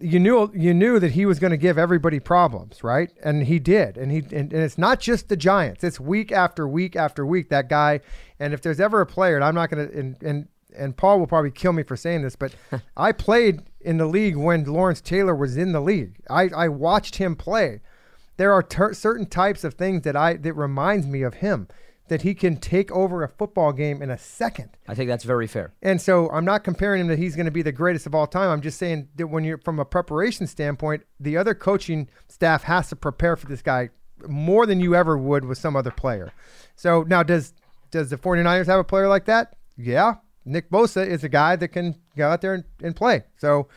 you 0.00 0.18
knew 0.18 0.50
you 0.52 0.74
knew 0.74 0.98
that 0.98 1.12
he 1.12 1.24
was 1.24 1.38
going 1.38 1.52
to 1.52 1.56
give 1.56 1.78
everybody 1.78 2.18
problems, 2.18 2.82
right? 2.82 3.12
And 3.22 3.44
he 3.44 3.60
did. 3.60 3.96
And 3.96 4.10
he 4.10 4.18
and, 4.34 4.52
and 4.52 4.62
it's 4.62 4.78
not 4.78 4.98
just 4.98 5.28
the 5.28 5.36
Giants. 5.36 5.84
It's 5.84 6.00
week 6.00 6.32
after 6.32 6.66
week 6.66 6.96
after 6.96 7.24
week 7.24 7.48
that 7.50 7.68
guy. 7.68 8.00
And 8.40 8.52
if 8.52 8.60
there's 8.60 8.80
ever 8.80 9.00
a 9.00 9.06
player, 9.06 9.36
and 9.36 9.44
I'm 9.44 9.54
not 9.54 9.70
going 9.70 9.88
to 9.88 9.96
and 9.96 10.16
and 10.20 10.48
and 10.76 10.96
Paul 10.96 11.18
will 11.18 11.26
probably 11.26 11.50
kill 11.50 11.72
me 11.72 11.82
for 11.82 11.96
saying 11.96 12.22
this, 12.22 12.36
but 12.36 12.54
I 12.96 13.12
played 13.12 13.62
in 13.80 13.98
the 13.98 14.06
league 14.06 14.36
when 14.36 14.64
Lawrence 14.64 15.00
Taylor 15.00 15.34
was 15.34 15.56
in 15.56 15.72
the 15.72 15.80
league. 15.80 16.16
I 16.28 16.48
I 16.48 16.68
watched 16.68 17.16
him 17.16 17.36
play. 17.36 17.80
There 18.36 18.52
are 18.52 18.62
ter- 18.62 18.94
certain 18.94 19.26
types 19.26 19.64
of 19.64 19.74
things 19.74 20.02
that 20.02 20.16
I 20.16 20.34
that 20.34 20.54
reminds 20.54 21.06
me 21.06 21.22
of 21.22 21.34
him 21.34 21.68
that 22.10 22.22
he 22.22 22.34
can 22.34 22.56
take 22.56 22.90
over 22.90 23.22
a 23.22 23.28
football 23.28 23.72
game 23.72 24.02
in 24.02 24.10
a 24.10 24.18
second. 24.18 24.68
I 24.88 24.96
think 24.96 25.08
that's 25.08 25.22
very 25.22 25.46
fair. 25.46 25.72
And 25.80 26.00
so 26.00 26.28
I'm 26.30 26.44
not 26.44 26.64
comparing 26.64 27.02
him 27.02 27.06
that 27.06 27.20
he's 27.20 27.36
going 27.36 27.46
to 27.46 27.52
be 27.52 27.62
the 27.62 27.70
greatest 27.70 28.04
of 28.04 28.16
all 28.16 28.26
time. 28.26 28.50
I'm 28.50 28.60
just 28.60 28.78
saying 28.78 29.08
that 29.14 29.28
when 29.28 29.44
you're 29.44 29.58
from 29.58 29.78
a 29.78 29.84
preparation 29.84 30.48
standpoint, 30.48 31.04
the 31.20 31.36
other 31.36 31.54
coaching 31.54 32.08
staff 32.26 32.64
has 32.64 32.88
to 32.88 32.96
prepare 32.96 33.36
for 33.36 33.46
this 33.46 33.62
guy 33.62 33.90
more 34.26 34.66
than 34.66 34.80
you 34.80 34.96
ever 34.96 35.16
would 35.16 35.44
with 35.44 35.58
some 35.58 35.76
other 35.76 35.92
player. 35.92 36.32
So 36.74 37.04
now 37.04 37.22
does 37.22 37.54
does 37.92 38.10
the 38.10 38.16
49ers 38.16 38.66
have 38.66 38.80
a 38.80 38.84
player 38.84 39.06
like 39.06 39.26
that? 39.26 39.54
Yeah. 39.76 40.16
Nick 40.44 40.70
Bosa 40.70 41.06
is 41.06 41.24
a 41.24 41.28
guy 41.28 41.56
that 41.56 41.68
can 41.68 41.96
go 42.16 42.28
out 42.28 42.40
there 42.40 42.54
and, 42.54 42.64
and 42.82 42.96
play. 42.96 43.22
So 43.38 43.68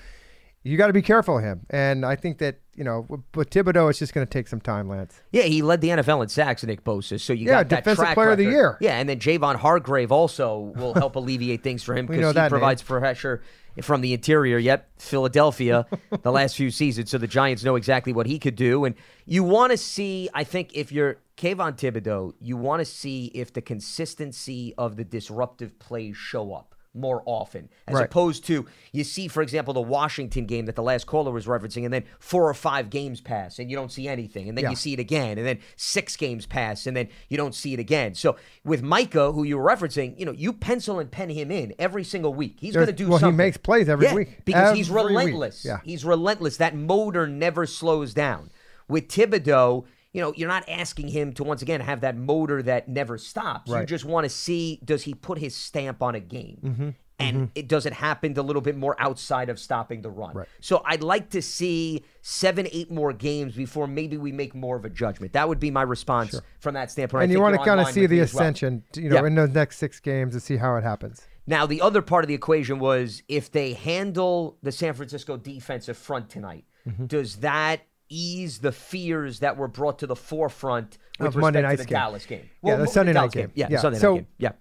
you 0.64 0.78
got 0.78 0.88
to 0.88 0.94
be 0.94 1.02
careful 1.02 1.38
of 1.38 1.44
him. 1.44 1.66
And 1.70 2.06
I 2.06 2.16
think 2.16 2.38
that, 2.38 2.60
you 2.76 2.84
know, 2.86 3.06
with, 3.36 3.50
Thibodeaux, 3.50 3.90
it's 3.90 4.00
just 4.00 4.14
going 4.14 4.26
to 4.26 4.32
take 4.32 4.48
some 4.48 4.62
time, 4.62 4.88
Lance. 4.88 5.22
Yeah, 5.32 5.44
he 5.44 5.62
led 5.62 5.82
the 5.82 5.90
NFL 5.90 6.24
in 6.24 6.30
sacks, 6.30 6.64
Nick 6.64 6.84
Bosa. 6.84 7.20
So 7.20 7.34
you 7.34 7.48
Yeah, 7.48 7.64
got 7.64 7.70
that 7.70 7.84
Defensive 7.84 8.14
Player 8.14 8.32
of 8.32 8.38
the. 8.38 8.46
Year. 8.46 8.78
Yeah, 8.80 8.98
and 8.98 9.08
then 9.10 9.20
Javon 9.20 9.58
Hargrave 9.58 10.12
also 10.12 10.74
will 10.76 10.94
help 10.96 11.16
alleviate 11.16 11.64
things 11.64 11.84
for 11.84 11.96
him 11.96 12.06
because 12.06 12.26
he 12.26 12.34
that 12.34 12.42
name. 12.44 12.50
provides 12.50 12.82
pressure 12.82 13.42
from 13.82 14.02
the 14.02 14.14
interior. 14.14 14.58
Yep, 14.58 14.90
Philadelphia 15.00 15.86
the 16.22 16.32
last 16.32 16.56
few 16.56 16.72
seasons, 16.72 17.12
so 17.12 17.18
the 17.18 17.28
Giants 17.28 17.64
know 17.64 17.76
exactly 17.76 18.14
what 18.14 18.26
he 18.26 18.40
could 18.40 18.56
do. 18.56 18.86
And 18.86 18.96
you 19.26 19.44
want 19.44 19.72
to 19.72 19.78
see, 19.78 20.30
I 20.34 20.44
think, 20.44 20.72
if 20.76 20.92
you're 20.92 21.18
Kayvon 21.38 21.76
Thibodeaux, 21.78 22.34
you 22.40 22.58
want 22.58 22.80
to 22.82 22.86
see 22.86 23.26
if 23.34 23.52
the 23.54 23.62
consistency 23.62 24.74
of 24.78 24.96
the 24.98 25.04
disruptive 25.04 25.80
plays 25.80 26.16
show 26.16 26.54
up 26.54 26.76
more 26.96 27.24
often, 27.26 27.70
as 27.88 27.96
Right. 27.96 28.06
opposed 28.06 28.46
to 28.46 28.68
you 28.92 29.04
see, 29.04 29.28
for 29.28 29.42
example, 29.42 29.74
the 29.74 29.82
Washington 29.82 30.46
game 30.46 30.68
that 30.68 30.76
the 30.76 30.84
last 30.84 31.08
caller 31.08 31.32
was 31.32 31.48
referencing, 31.48 31.86
and 31.86 31.92
then 31.92 32.04
four 32.20 32.48
or 32.48 32.54
five 32.54 32.92
games 32.92 33.20
pass 33.20 33.58
and 33.58 33.68
you 33.72 33.76
don't 33.76 33.92
see 33.92 34.08
anything, 34.08 34.48
and 34.48 34.56
then 34.56 34.66
Yeah. 34.66 34.70
you 34.70 34.76
see 34.76 34.94
it 34.94 35.00
again, 35.00 35.40
and 35.40 35.48
then 35.48 35.58
six 35.76 36.16
games 36.16 36.46
pass, 36.46 36.86
and 36.86 36.96
then 36.96 37.08
you 37.30 37.36
don't 37.38 37.56
see 37.56 37.74
it 37.74 37.80
again. 37.80 38.14
So 38.14 38.36
with 38.64 38.84
Micah, 38.84 39.32
who 39.32 39.42
you 39.44 39.58
were 39.58 39.68
referencing, 39.68 40.14
you 40.20 40.26
know, 40.28 40.34
you 40.34 40.54
pencil 40.54 41.00
and 41.00 41.10
pen 41.10 41.30
him 41.32 41.50
in 41.50 41.74
every 41.80 42.04
single 42.04 42.32
week. 42.36 42.58
He's 42.60 42.76
going 42.76 42.86
to 42.86 42.94
do 42.94 43.10
well, 43.10 43.18
he 43.18 43.32
makes 43.32 43.58
plays 43.58 43.90
every 43.90 44.06
Yeah, 44.06 44.14
week. 44.14 44.46
because 44.46 44.78
he's 44.78 44.90
Every 44.92 45.02
week. 45.02 45.10
relentless. 45.18 45.66
Yeah. 45.66 45.80
He's 45.84 46.06
relentless. 46.06 46.58
That 46.58 46.76
motor 46.76 47.26
never 47.26 47.66
slows 47.66 48.14
down. 48.14 48.52
With 48.88 49.08
Thibodeaux, 49.08 49.86
you 50.14 50.22
know, 50.22 50.34
you're 50.36 50.48
not 50.50 50.68
asking 50.70 51.08
him 51.10 51.34
to 51.34 51.44
once 51.44 51.62
again 51.62 51.82
have 51.82 52.02
that 52.02 52.16
motor 52.16 52.62
that 52.64 52.88
never 52.88 53.18
stops. 53.18 53.70
You 53.70 53.84
just 53.86 54.06
want 54.06 54.26
to 54.26 54.30
see 54.30 54.80
does 54.86 55.04
he 55.04 55.14
put 55.14 55.40
his 55.40 55.56
stamp 55.56 56.02
on 56.02 56.16
a 56.16 56.20
game. 56.20 56.60
Mm-hmm. 56.64 56.90
And 57.20 57.52
it 57.56 57.70
does 57.70 57.86
it 57.86 57.94
happen 57.94 58.38
a 58.38 58.42
little 58.42 58.62
bit 58.62 58.76
more 58.76 58.96
outside 59.00 59.50
of 59.50 59.58
stopping 59.58 60.02
the 60.02 60.10
run. 60.10 60.36
Right. 60.36 60.48
So 60.60 60.82
I'd 60.86 61.04
like 61.04 61.30
to 61.30 61.42
see 61.42 62.04
seven, 62.22 62.68
eight 62.72 62.92
more 62.92 63.14
games 63.14 63.56
before 63.56 63.88
maybe 63.88 64.18
we 64.18 64.34
make 64.34 64.54
more 64.54 64.76
of 64.76 64.84
a 64.84 64.90
judgment. 64.90 65.32
That 65.34 65.48
would 65.48 65.60
be 65.60 65.72
my 65.72 65.84
response 65.84 66.38
from 66.60 66.74
that 66.74 66.92
standpoint. 66.92 67.22
I 67.22 67.24
and 67.24 67.32
you 67.32 67.40
want 67.40 67.56
to 67.56 67.64
kind 67.64 67.80
of 67.80 67.88
see 67.88 68.08
the 68.08 68.16
me 68.16 68.22
as 68.22 68.34
well. 68.34 68.44
ascension, 68.44 68.84
you 68.96 69.10
know, 69.10 69.24
in 69.24 69.36
those 69.36 69.52
next 69.52 69.78
six 69.78 70.00
games 70.02 70.34
to 70.34 70.42
see 70.42 70.58
how 70.58 70.76
it 70.76 70.84
happens. 70.84 71.26
Now, 71.48 71.66
the 71.66 71.82
other 71.82 72.02
part 72.02 72.24
of 72.26 72.28
the 72.28 72.34
equation 72.34 72.80
was 72.80 73.24
if 73.30 73.52
they 73.52 73.74
handle 73.74 74.58
the 74.62 74.72
San 74.72 74.94
Francisco 74.94 75.38
defensive 75.38 75.98
front 75.98 76.30
tonight, 76.30 76.66
Mm-hmm. 76.86 77.06
does 77.06 77.38
that 77.38 77.80
ease 78.10 78.60
the 78.60 78.72
fears 78.72 79.40
that 79.40 79.58
were 79.58 79.68
brought 79.68 80.00
to 80.00 80.08
the 80.08 80.16
forefront 80.16 80.98
with 81.20 81.28
Of 81.30 81.36
respect 81.36 81.42
Monday 81.42 81.62
to 81.62 81.68
night's 81.68 81.82
the 81.82 81.88
game. 81.88 81.94
Dallas 81.96 82.26
game? 82.26 82.50
Yeah, 82.64 82.76
the 82.76 82.88
Sunday 82.88 83.14
night 83.14 83.32
Dallas 83.32 83.34
game. 83.34 83.52
Yeah, 83.56 83.68
Yeah, 83.72 83.80
Sunday 83.80 84.00
so- 84.00 84.12
night 84.14 84.18
game. 84.20 84.28
Yeah. 84.38 84.52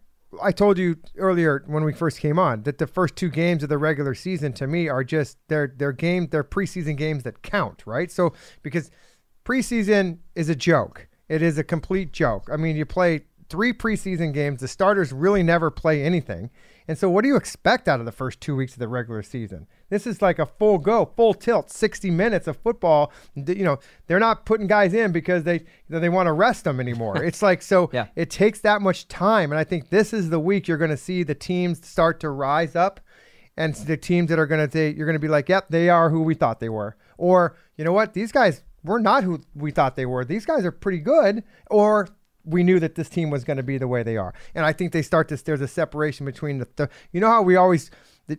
I 0.43 0.51
told 0.51 0.79
you 0.79 0.97
earlier 1.19 1.63
when 1.67 1.85
we 1.85 1.93
first 1.93 2.19
came 2.19 2.39
on 2.39 2.63
that 2.63 2.79
the 2.79 2.87
first 2.87 3.17
two 3.17 3.29
games 3.29 3.63
of 3.63 3.69
the 3.69 3.77
regular 3.77 4.15
season 4.15 4.55
to 4.55 4.67
me 4.67 4.89
are 4.89 5.05
just 5.05 5.37
they're 5.49 5.75
they're 5.77 5.93
game 5.93 6.29
they're 6.31 6.43
preseason 6.43 6.97
games 6.97 7.23
that 7.25 7.43
count, 7.43 7.83
right? 7.87 8.11
So 8.11 8.33
because 8.63 8.91
preseason 9.45 10.19
is 10.35 10.49
a 10.49 10.55
joke. 10.55 11.09
It 11.29 11.43
is 11.43 11.59
a 11.59 11.65
complete 11.65 12.13
joke. 12.13 12.49
I 12.53 12.57
mean, 12.57 12.77
you 12.77 12.87
play 12.87 13.23
three 13.49 13.73
preseason 13.75 14.33
games, 14.33 14.61
the 14.61 14.69
starters 14.69 15.13
really 15.13 15.43
never 15.43 15.71
play 15.71 16.03
anything. 16.03 16.51
And 16.89 16.99
so 16.99 17.09
what 17.09 17.23
do 17.23 17.29
you 17.29 17.37
expect 17.37 17.89
out 17.89 18.01
of 18.01 18.07
the 18.07 18.13
first 18.13 18.41
2 18.41 18.57
weeks 18.57 18.73
of 18.73 18.79
the 18.79 18.89
regular 18.89 19.23
season? 19.23 19.67
This 19.89 20.07
is 20.07 20.23
like 20.23 20.39
a 20.39 20.47
full 20.47 20.79
go, 20.79 21.05
full 21.17 21.35
tilt, 21.35 21.71
60 21.71 22.11
minutes 22.11 22.47
of 22.47 22.57
football. 22.57 23.13
You 23.35 23.65
know, 23.65 23.79
they're 24.07 24.19
not 24.19 24.47
putting 24.47 24.67
guys 24.67 24.95
in 24.95 25.13
because 25.13 25.45
they 25.45 25.65
they 25.89 26.09
want 26.09 26.27
to 26.29 26.33
rest 26.33 26.65
them 26.65 26.81
anymore. 26.81 27.23
It's 27.25 27.43
like 27.43 27.63
so 27.63 27.91
Yeah. 27.93 28.07
it 28.17 28.31
takes 28.31 28.61
that 28.61 28.81
much 28.83 29.07
time 29.09 29.51
and 29.53 29.59
i 29.59 29.65
think 29.65 29.91
this 29.91 30.13
is 30.13 30.31
the 30.31 30.41
week 30.41 30.67
you're 30.69 30.79
going 30.79 30.91
to 30.91 30.97
see 30.97 31.23
the 31.23 31.35
teams 31.35 31.87
start 31.87 32.21
to 32.21 32.31
rise 32.31 32.75
up 32.77 33.01
and 33.57 33.75
the 33.75 33.97
teams 33.97 34.29
that 34.31 34.39
are 34.39 34.47
going 34.47 34.65
to 34.67 34.71
say 34.73 34.91
you're 34.93 35.07
going 35.07 35.15
to 35.15 35.21
be 35.21 35.29
like 35.29 35.49
yep 35.49 35.67
they 35.69 35.89
are 35.89 36.11
who 36.11 36.23
we 36.23 36.35
thought 36.35 36.59
they 36.61 36.69
were 36.69 36.97
or 37.19 37.55
you 37.77 37.85
know 37.85 37.93
what 37.93 38.15
these 38.15 38.33
guys 38.33 38.63
were 38.83 38.99
not 38.99 39.23
who 39.25 39.41
we 39.55 39.71
thought 39.71 39.95
they 39.97 40.07
were 40.07 40.25
these 40.25 40.45
guys 40.47 40.65
are 40.65 40.73
pretty 40.73 40.99
good 40.99 41.43
or 41.71 42.09
we 42.45 42.63
knew 42.63 42.81
that 42.81 42.95
this 42.95 43.09
team 43.09 43.31
was 43.31 43.45
going 43.45 43.57
to 43.57 43.63
be 43.63 43.79
the 43.79 43.89
way 43.89 44.03
they 44.03 44.17
are 44.17 44.35
and 44.55 44.65
i 44.65 44.73
think 44.73 44.93
they 44.93 45.03
start 45.03 45.29
this 45.29 45.43
there's 45.43 45.61
a 45.61 45.69
separation 45.69 46.27
between 46.27 46.59
the, 46.59 46.69
the 46.77 46.89
you 47.13 47.21
know 47.21 47.29
how 47.29 47.43
we 47.43 47.57
always 47.57 47.91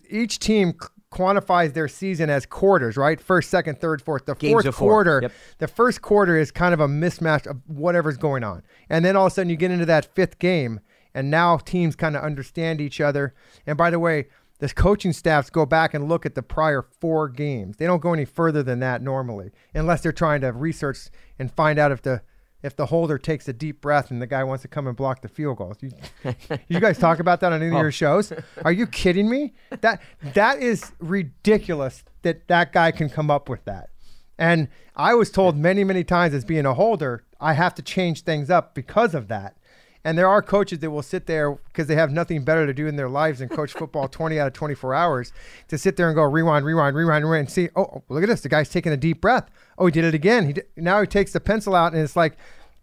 each 0.10 0.40
team 0.40 0.74
quantifies 1.12 1.74
their 1.74 1.88
season 1.88 2.30
as 2.30 2.46
quarters 2.46 2.98
right 2.98 3.22
first 3.22 3.50
second 3.50 3.80
third 3.80 4.02
fourth 4.02 4.26
the 4.26 4.34
Games 4.36 4.64
fourth 4.64 4.76
four. 4.76 4.90
quarter 4.90 5.20
Yep. 5.22 5.32
the 5.60 5.68
first 5.68 6.02
quarter 6.02 6.38
is 6.38 6.52
kind 6.52 6.74
of 6.74 6.80
a 6.80 6.88
mismatch 6.88 7.46
of 7.46 7.62
whatever's 7.68 8.18
going 8.18 8.44
on. 8.44 8.64
And 8.90 9.06
then 9.06 9.16
all 9.16 9.28
of 9.28 9.32
a 9.32 9.36
sudden 9.36 9.50
you 9.50 9.56
get 9.56 9.72
into 9.72 9.86
that 9.86 10.06
fifth 10.16 10.40
game, 10.40 10.80
and 11.14 11.30
now 11.30 11.58
teams 11.58 11.96
kind 11.96 12.16
of 12.16 12.24
understand 12.24 12.82
each 12.82 13.00
other. 13.00 13.36
And 13.68 13.78
by 13.78 13.90
the 13.92 14.00
way, 14.00 14.28
the 14.60 14.70
coaching 14.70 15.14
staffs 15.14 15.50
go 15.50 15.66
back 15.66 15.94
and 15.94 16.08
look 16.08 16.26
at 16.26 16.36
the 16.36 16.42
prior 16.42 16.82
four 16.82 17.30
games. 17.30 17.78
They 17.78 17.86
don't 17.86 18.02
go 18.02 18.14
any 18.14 18.26
further 18.26 18.64
than 18.64 18.80
that 18.80 19.02
normally, 19.02 19.52
unless 19.74 20.02
they're 20.02 20.12
trying 20.12 20.42
to 20.42 20.52
research 20.52 21.10
and 21.38 21.52
find 21.52 21.78
out 21.78 21.92
if 21.92 22.02
the 22.02 22.22
if 22.64 22.76
the 22.76 22.88
holder 22.88 23.18
takes 23.18 23.48
a 23.48 23.54
deep 23.54 23.82
breath 23.82 24.10
and 24.10 24.22
the 24.22 24.28
guy 24.28 24.44
wants 24.44 24.62
to 24.62 24.68
come 24.68 24.88
and 24.88 24.96
block 24.96 25.22
the 25.22 25.28
field 25.28 25.58
goal. 25.58 25.76
You, 25.82 25.92
you 26.70 26.80
guys 26.80 26.98
talk 26.98 27.20
about 27.20 27.42
that 27.42 27.52
on 27.52 27.62
any 27.62 27.68
of 27.68 27.76
oh. 27.76 27.82
your 27.82 27.92
shows? 27.92 28.32
Are 28.64 28.72
you 28.72 28.88
kidding 28.88 29.30
me? 29.30 29.54
That 29.82 30.02
that 30.34 30.62
is 30.62 30.94
ridiculous 31.00 32.04
that 32.22 32.48
that 32.48 32.72
guy 32.72 32.92
can 32.92 33.10
come 33.10 33.30
up 33.30 33.50
with 33.50 33.66
that. 33.66 33.90
And 34.38 34.70
I 34.96 35.14
was 35.14 35.30
told 35.30 35.58
many, 35.58 35.84
many 35.84 36.04
times 36.04 36.34
as 36.34 36.46
being 36.46 36.66
a 36.66 36.74
holder, 36.74 37.24
I 37.40 37.54
have 37.54 37.76
to 37.76 37.82
change 37.82 38.22
things 38.22 38.50
up 38.50 38.74
because 38.74 39.14
of 39.14 39.28
that. 39.28 39.58
And 40.06 40.18
there 40.18 40.28
are 40.28 40.42
coaches 40.42 40.80
that 40.80 40.92
will 40.92 41.02
sit 41.02 41.28
there 41.28 41.54
because 41.54 41.88
they 41.88 41.96
have 41.96 42.12
nothing 42.12 42.44
better 42.44 42.66
to 42.66 42.74
do 42.74 42.88
in 42.88 42.98
their 42.98 43.08
lives 43.08 43.40
than 43.40 43.48
coach 43.48 43.72
football 43.72 44.08
20 44.10 44.40
out 44.40 44.48
of 44.48 44.54
24 44.54 44.94
hours 44.94 45.32
to 45.70 45.78
sit 45.78 45.96
there 45.96 46.08
and 46.08 46.16
go 46.16 46.24
rewind, 46.24 46.66
rewind, 46.66 46.96
rewind, 46.96 47.24
rewind, 47.24 47.40
and 47.40 47.52
see, 47.52 47.70
oh, 47.76 47.84
oh, 47.84 48.04
look 48.10 48.24
at 48.24 48.30
this. 48.30 48.42
The 48.42 48.50
guy's 48.50 48.70
taking 48.70 48.92
a 48.92 48.98
deep 48.98 49.22
breath. 49.22 49.50
Oh, 49.78 49.86
he 49.86 49.92
did 49.92 50.04
it 50.04 50.14
again. 50.14 50.48
He 50.48 50.54
did, 50.54 50.66
now 50.76 51.00
he 51.00 51.08
takes 51.08 51.32
the 51.32 51.40
pencil 51.40 51.74
out 51.74 51.94
and 51.94 52.02
it's 52.02 52.16
like 52.16 52.36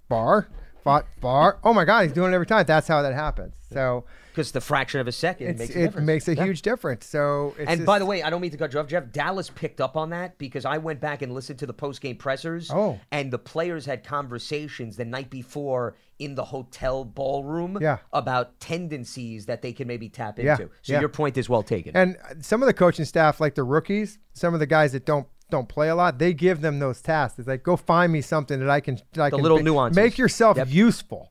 bar, 0.08 0.48
fought, 0.82 1.06
bar. 1.20 1.58
Oh 1.62 1.74
my 1.74 1.84
God, 1.84 2.04
he's 2.04 2.12
doing 2.12 2.32
it 2.32 2.34
every 2.34 2.46
time. 2.46 2.64
That's 2.66 2.88
how 2.88 3.02
that 3.02 3.12
happens. 3.12 3.54
So 3.70 4.04
because 4.30 4.52
the 4.52 4.60
fraction 4.60 5.00
of 5.00 5.08
a 5.08 5.12
second 5.12 5.48
It's, 5.48 5.58
makes 5.58 5.74
a 5.74 5.78
it 5.78 5.82
difference. 5.86 6.06
makes 6.06 6.28
a 6.28 6.34
Yeah. 6.36 6.44
huge 6.44 6.62
difference. 6.62 7.06
So, 7.06 7.54
it's 7.58 7.68
And 7.68 7.80
just- 7.80 7.86
by 7.86 7.98
the 7.98 8.06
way, 8.06 8.22
I 8.22 8.30
don't 8.30 8.40
mean 8.40 8.50
to 8.52 8.56
cut 8.56 8.72
you 8.72 8.80
off, 8.80 8.86
Jeff. 8.86 9.12
Dallas 9.12 9.50
picked 9.50 9.80
up 9.80 9.96
on 9.96 10.10
that 10.10 10.38
because 10.38 10.64
I 10.64 10.78
went 10.78 11.00
back 11.00 11.22
and 11.22 11.32
listened 11.32 11.58
to 11.60 11.66
the 11.66 11.72
post 11.74 12.00
game 12.00 12.16
pressers. 12.16 12.70
Oh. 12.72 12.98
And 13.10 13.32
the 13.32 13.38
players 13.38 13.86
had 13.86 14.04
conversations 14.04 14.96
the 14.96 15.04
night 15.04 15.30
before 15.30 15.94
in 16.18 16.34
the 16.34 16.44
hotel 16.44 17.04
ballroom 17.04 17.78
Yeah. 17.80 17.98
about 18.12 18.60
tendencies 18.60 19.46
that 19.46 19.62
they 19.62 19.72
can 19.72 19.88
maybe 19.88 20.08
tap 20.08 20.38
into. 20.38 20.46
Yeah. 20.46 20.56
So 20.82 20.92
yeah. 20.92 21.00
your 21.00 21.08
point 21.08 21.36
is 21.36 21.48
well 21.48 21.62
taken. 21.62 21.96
And 21.96 22.16
some 22.40 22.62
of 22.62 22.66
the 22.66 22.74
coaching 22.74 23.04
staff, 23.04 23.40
like 23.40 23.54
the 23.54 23.62
rookies, 23.64 24.18
some 24.34 24.54
of 24.54 24.60
the 24.60 24.66
guys 24.66 24.92
that 24.92 25.04
don't 25.04 25.26
don't 25.50 25.68
play 25.68 25.88
a 25.88 25.96
lot, 25.96 26.20
they 26.20 26.32
give 26.32 26.60
them 26.60 26.78
those 26.78 27.02
tasks. 27.02 27.36
It's 27.40 27.48
like, 27.48 27.64
go 27.64 27.74
find 27.76 28.12
me 28.12 28.20
something 28.20 28.60
that 28.60 28.70
I 28.70 28.78
can, 28.78 29.00
that 29.14 29.20
I 29.20 29.30
The 29.30 29.36
can 29.36 29.42
little 29.42 29.56
be- 29.58 29.64
nuances. 29.64 29.96
Make 29.96 30.16
yourself 30.16 30.56
Yep. 30.56 30.68
usable. 30.70 31.29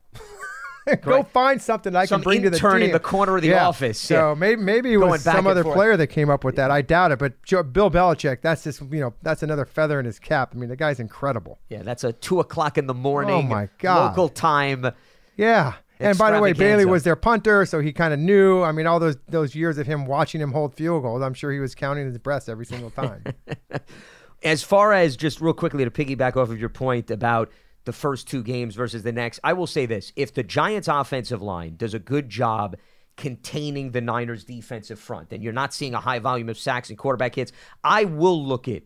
go 1.02 1.24
find 1.24 1.62
something 1.62 1.96
I 1.96 2.06
Some 2.06 2.22
can 2.22 2.24
bring 2.24 2.42
to 2.44 2.50
the 2.50 2.60
team. 2.60 2.82
in 2.82 2.92
the 2.92 3.00
corner 3.00 3.36
of 3.36 3.42
the 3.42 3.50
Yeah. 3.50 3.68
office, 3.68 4.00
So 4.00 4.30
yeah. 4.30 4.34
maybe 4.40 4.62
maybe 4.62 4.94
it 4.94 4.98
Going 4.98 5.12
was 5.12 5.22
some 5.24 5.46
other 5.48 5.64
forth. 5.64 5.76
player 5.76 5.98
that 5.98 6.08
came 6.08 6.30
up 6.30 6.44
with 6.44 6.56
that. 6.56 6.72
I 6.72 6.82
doubt 6.82 7.12
it. 7.12 7.20
But 7.20 7.42
Joe, 7.44 7.64
Bill 7.64 7.92
Belichick, 7.92 8.42
that's 8.42 8.64
just 8.64 8.82
you 8.82 9.00
know 9.00 9.14
that's 9.22 9.44
another 9.44 9.66
feather 9.66 10.00
in 10.00 10.06
his 10.06 10.20
cap. 10.20 10.52
I 10.54 10.58
mean, 10.58 10.70
the 10.70 10.76
guy's 10.76 11.00
incredible. 11.00 11.60
yeah, 11.70 11.84
that's 11.84 12.04
a 12.04 12.14
two 12.14 12.40
o'clock 12.40 12.78
in 12.78 12.88
the 12.88 12.94
morning. 12.94 13.36
Oh, 13.36 13.42
my 13.42 13.70
God. 13.80 14.10
Local 14.12 14.30
time. 14.30 14.92
Yeah. 15.38 15.74
And 16.02 16.18
by 16.18 16.32
the 16.32 16.40
way, 16.40 16.54
Bailey 16.54 16.86
was 16.86 17.04
their 17.04 17.18
punter, 17.18 17.66
so 17.66 17.82
he 17.82 17.92
kind 17.92 18.14
of 18.14 18.20
knew. 18.22 18.64
I 18.64 18.72
mean, 18.72 18.88
all 18.88 19.00
those 19.02 19.18
those 19.28 19.54
years 19.54 19.78
of 19.78 19.86
him 19.86 20.06
watching 20.06 20.40
him 20.40 20.54
hold 20.54 20.74
field 20.74 21.04
goals, 21.04 21.22
I'm 21.22 21.34
sure 21.34 21.52
he 21.52 21.60
was 21.60 21.76
counting 21.76 22.06
his 22.06 22.18
breaths 22.18 22.48
every 22.48 22.66
single 22.66 22.90
time. 22.90 23.24
As 24.44 24.64
far 24.64 24.94
as 24.94 25.18
just 25.18 25.42
real 25.42 25.54
quickly 25.54 25.84
to 25.84 25.92
piggyback 25.92 26.38
off 26.38 26.50
of 26.50 26.58
your 26.58 26.70
point 26.70 27.12
about 27.12 27.52
the 27.90 27.94
first 27.94 28.28
two 28.28 28.44
games 28.44 28.76
versus 28.76 29.02
the 29.02 29.12
next, 29.12 29.40
I 29.44 29.54
will 29.54 29.66
say 29.66 29.88
this. 29.88 30.14
If 30.16 30.36
the 30.36 30.44
Giants' 30.44 30.88
offensive 30.88 31.42
line 31.42 31.76
does 31.76 31.96
a 31.96 32.00
good 32.00 32.30
job 32.30 32.78
containing 33.18 33.90
the 33.90 34.00
Niners' 34.00 34.44
defensive 34.44 35.00
front, 35.00 35.34
and 35.34 35.44
you're 35.44 35.54
not 35.54 35.74
seeing 35.74 35.96
a 35.96 36.00
high 36.00 36.20
volume 36.20 36.50
of 36.50 36.60
sacks 36.60 36.90
and 36.90 37.00
quarterback 37.00 37.34
hits, 37.34 37.52
I 37.84 38.04
will 38.04 38.46
look 38.46 38.68
it 38.68 38.86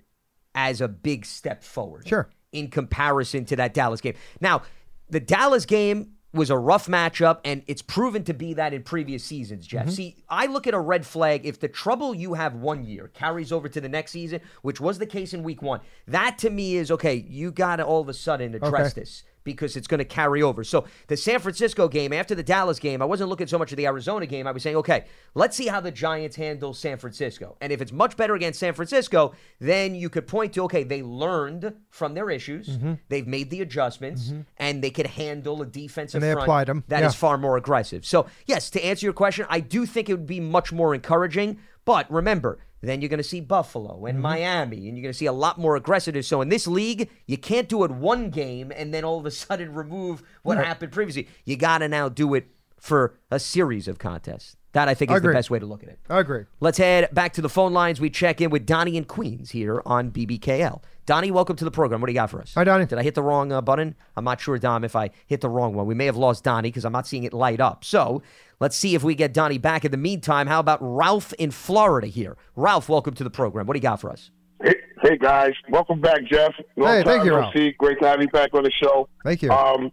as 0.55 0.79
a 0.79 0.87
big 0.87 1.25
step 1.25 1.65
forward. 1.65 2.07
Sure. 2.07 2.29
In 2.53 2.69
comparison 2.69 3.43
to 3.45 3.57
that 3.57 3.73
Dallas 3.73 3.99
game. 3.99 4.13
Now, 4.39 4.61
the 5.09 5.19
Dallas 5.19 5.65
game 5.65 6.12
was 6.33 6.49
a 6.49 6.57
rough 6.57 6.87
matchup, 6.87 7.39
and 7.45 7.63
it's 7.67 7.81
proven 7.81 8.23
to 8.23 8.33
be 8.33 8.53
that 8.55 8.73
in 8.73 8.83
previous 8.83 9.23
seasons, 9.23 9.67
Jeff. 9.67 9.85
Mm-hmm. 9.85 9.91
See, 9.93 10.15
I 10.27 10.47
look 10.47 10.65
at 10.65 10.73
a 10.73 10.79
red 10.79 11.05
flag 11.05 11.45
if 11.45 11.59
the 11.59 11.67
trouble 11.67 12.15
you 12.15 12.33
have 12.33 12.55
one 12.55 12.83
year 12.83 13.11
carries 13.13 13.51
over 13.51 13.69
to 13.69 13.79
the 13.79 13.89
next 13.89 14.11
season, 14.11 14.41
which 14.63 14.81
was 14.81 14.97
the 14.99 15.05
case 15.05 15.33
in 15.33 15.43
week 15.43 15.61
one. 15.61 15.81
That 16.07 16.37
to 16.39 16.49
me 16.49 16.75
is 16.75 16.89
okay, 16.91 17.15
you 17.15 17.51
got 17.51 17.77
to 17.77 17.83
all 17.85 18.01
of 18.01 18.09
a 18.09 18.13
sudden 18.13 18.55
address 18.55 18.91
Okay. 18.91 19.01
this 19.01 19.23
because 19.43 19.75
it's 19.75 19.87
going 19.87 19.99
to 19.99 20.05
carry 20.05 20.41
over. 20.41 20.63
So 20.63 20.85
the 21.07 21.17
San 21.17 21.39
Francisco 21.39 21.87
game, 21.87 22.13
after 22.13 22.35
the 22.35 22.43
Dallas 22.43 22.79
game, 22.79 23.01
I 23.01 23.05
wasn't 23.05 23.29
looking 23.29 23.47
so 23.47 23.57
much 23.57 23.71
at 23.71 23.77
the 23.77 23.85
Arizona 23.85 24.25
game. 24.25 24.47
I 24.47 24.51
was 24.51 24.63
saying, 24.63 24.75
okay, 24.77 25.05
let's 25.35 25.55
see 25.57 25.67
how 25.67 25.79
the 25.79 25.91
Giants 25.91 26.35
handle 26.35 26.73
San 26.73 26.97
Francisco. 26.97 27.57
And 27.61 27.71
if 27.73 27.81
it's 27.81 27.91
much 27.91 28.15
better 28.17 28.35
against 28.35 28.59
San 28.59 28.73
Francisco, 28.73 29.33
then 29.59 29.95
you 29.95 30.09
could 30.09 30.27
point 30.27 30.53
to, 30.53 30.63
okay, 30.63 30.83
they 30.83 31.01
learned 31.01 31.73
from 31.89 32.13
their 32.13 32.29
issues, 32.29 32.67
Mm-hmm. 32.69 32.93
they've 33.09 33.27
made 33.27 33.49
the 33.49 33.61
adjustments, 33.61 34.33
and 34.57 34.83
they 34.83 34.89
could 34.89 35.07
handle 35.07 35.61
a 35.61 35.65
defensive 35.65 36.21
And 36.21 36.29
they 36.29 36.33
front 36.33 36.43
applied 36.45 36.69
'em, 36.69 36.83
that 36.87 37.03
is 37.03 37.13
yeah. 37.13 37.17
far 37.19 37.37
more 37.37 37.57
aggressive. 37.57 38.05
So, 38.05 38.25
yes, 38.45 38.69
to 38.71 38.83
answer 38.83 39.05
your 39.05 39.13
question, 39.13 39.45
I 39.49 39.59
do 39.59 39.85
think 39.85 40.09
it 40.09 40.13
would 40.13 40.25
be 40.27 40.39
much 40.39 40.71
more 40.71 40.95
encouraging. 40.95 41.59
But 41.85 42.09
remember, 42.11 42.59
then 42.89 43.01
you're 43.01 43.09
going 43.09 43.17
to 43.17 43.23
see 43.23 43.39
Buffalo 43.39 44.05
and 44.05 44.15
mm-hmm. 44.15 44.23
Miami, 44.23 44.87
and 44.89 44.97
you're 44.97 45.03
going 45.03 45.13
to 45.13 45.17
see 45.17 45.25
a 45.25 45.33
lot 45.33 45.57
more 45.57 45.75
aggressiveness. 45.75 46.27
So 46.27 46.41
in 46.41 46.49
this 46.49 46.67
league, 46.67 47.09
you 47.27 47.37
can't 47.37 47.69
do 47.69 47.83
it 47.83 47.91
one 47.91 48.29
game 48.29 48.71
and 48.75 48.93
then 48.93 49.03
all 49.03 49.17
of 49.17 49.25
a 49.25 49.31
sudden 49.31 49.73
remove 49.73 50.23
what 50.41 50.57
happened 50.57 50.91
previously. 50.91 51.27
You 51.45 51.55
got 51.55 51.79
to 51.79 51.87
now 51.87 52.09
do 52.09 52.33
it 52.33 52.47
for 52.77 53.15
a 53.31 53.39
series 53.39 53.87
of 53.87 53.97
contests. 53.97 54.57
That 54.73 54.89
I 54.89 54.95
think 54.95 55.11
is 55.11 55.21
the 55.21 55.31
best 55.31 55.51
way 55.51 55.59
to 55.59 55.65
look 55.67 55.83
at 55.83 55.89
it. 55.89 55.99
I 56.09 56.19
agree. 56.19 56.45
Let's 56.59 56.79
head 56.79 57.13
back 57.13 57.33
to 57.33 57.41
the 57.41 57.49
phone 57.49 57.73
lines. 57.73 58.01
We 58.01 58.09
check 58.09 58.41
in 58.41 58.49
with 58.49 58.65
Donnie 58.65 58.97
and 58.97 59.07
Queens 59.07 59.51
here 59.51 59.83
on 59.85 60.09
BBKL. 60.11 60.81
Donnie, 61.05 61.31
welcome 61.31 61.57
to 61.57 61.65
the 61.65 61.71
program. 61.71 61.99
What 61.99 62.07
do 62.07 62.13
you 62.13 62.17
got 62.17 62.29
for 62.29 62.41
us? 62.41 62.53
Hi, 62.55 62.63
Donnie. 62.63 62.85
Did 62.85 62.97
I 62.97 63.03
hit 63.03 63.13
the 63.13 63.21
wrong 63.21 63.51
uh, 63.51 63.59
button? 63.59 63.95
I'm 64.15 64.23
not 64.23 64.39
sure, 64.39 64.57
Dom, 64.57 64.85
if 64.85 64.95
I 64.95 65.09
hit 65.27 65.41
the 65.41 65.49
wrong 65.49 65.73
one. 65.73 65.85
We 65.85 65.95
may 65.95 66.05
have 66.05 66.15
lost 66.15 66.45
Donnie 66.45 66.69
because 66.69 66.85
I'm 66.85 66.93
not 66.93 67.05
seeing 67.07 67.25
it 67.25 67.33
light 67.33 67.59
up. 67.59 67.83
So 67.83 68.21
let's 68.61 68.77
see 68.77 68.95
if 68.95 69.03
we 69.03 69.13
get 69.13 69.33
Donnie 69.33 69.57
back. 69.57 69.83
In 69.83 69.91
the 69.91 69.97
meantime, 69.97 70.47
how 70.47 70.61
about 70.61 70.79
Ralph 70.81 71.33
in 71.33 71.51
Florida 71.51 72.07
here? 72.07 72.37
Ralph, 72.55 72.87
welcome 72.87 73.13
to 73.15 73.23
the 73.23 73.29
program. 73.29 73.67
What 73.67 73.73
do 73.73 73.79
you 73.79 73.83
got 73.83 73.99
for 73.99 74.11
us? 74.11 74.31
Hey, 74.63 74.75
hey 75.01 75.17
guys, 75.17 75.51
welcome 75.69 75.99
back, 75.99 76.23
Jeff. 76.23 76.53
Long 76.77 76.93
Hey, 76.95 77.03
thank 77.03 77.25
you, 77.25 77.35
Ralph. 77.35 77.53
see. 77.53 77.73
Great 77.77 77.99
to 77.99 78.07
have 78.07 78.21
you 78.21 78.29
back 78.29 78.53
on 78.53 78.63
the 78.63 78.71
show. 78.71 79.09
Thank 79.25 79.41
you. 79.41 79.51
Um, 79.51 79.91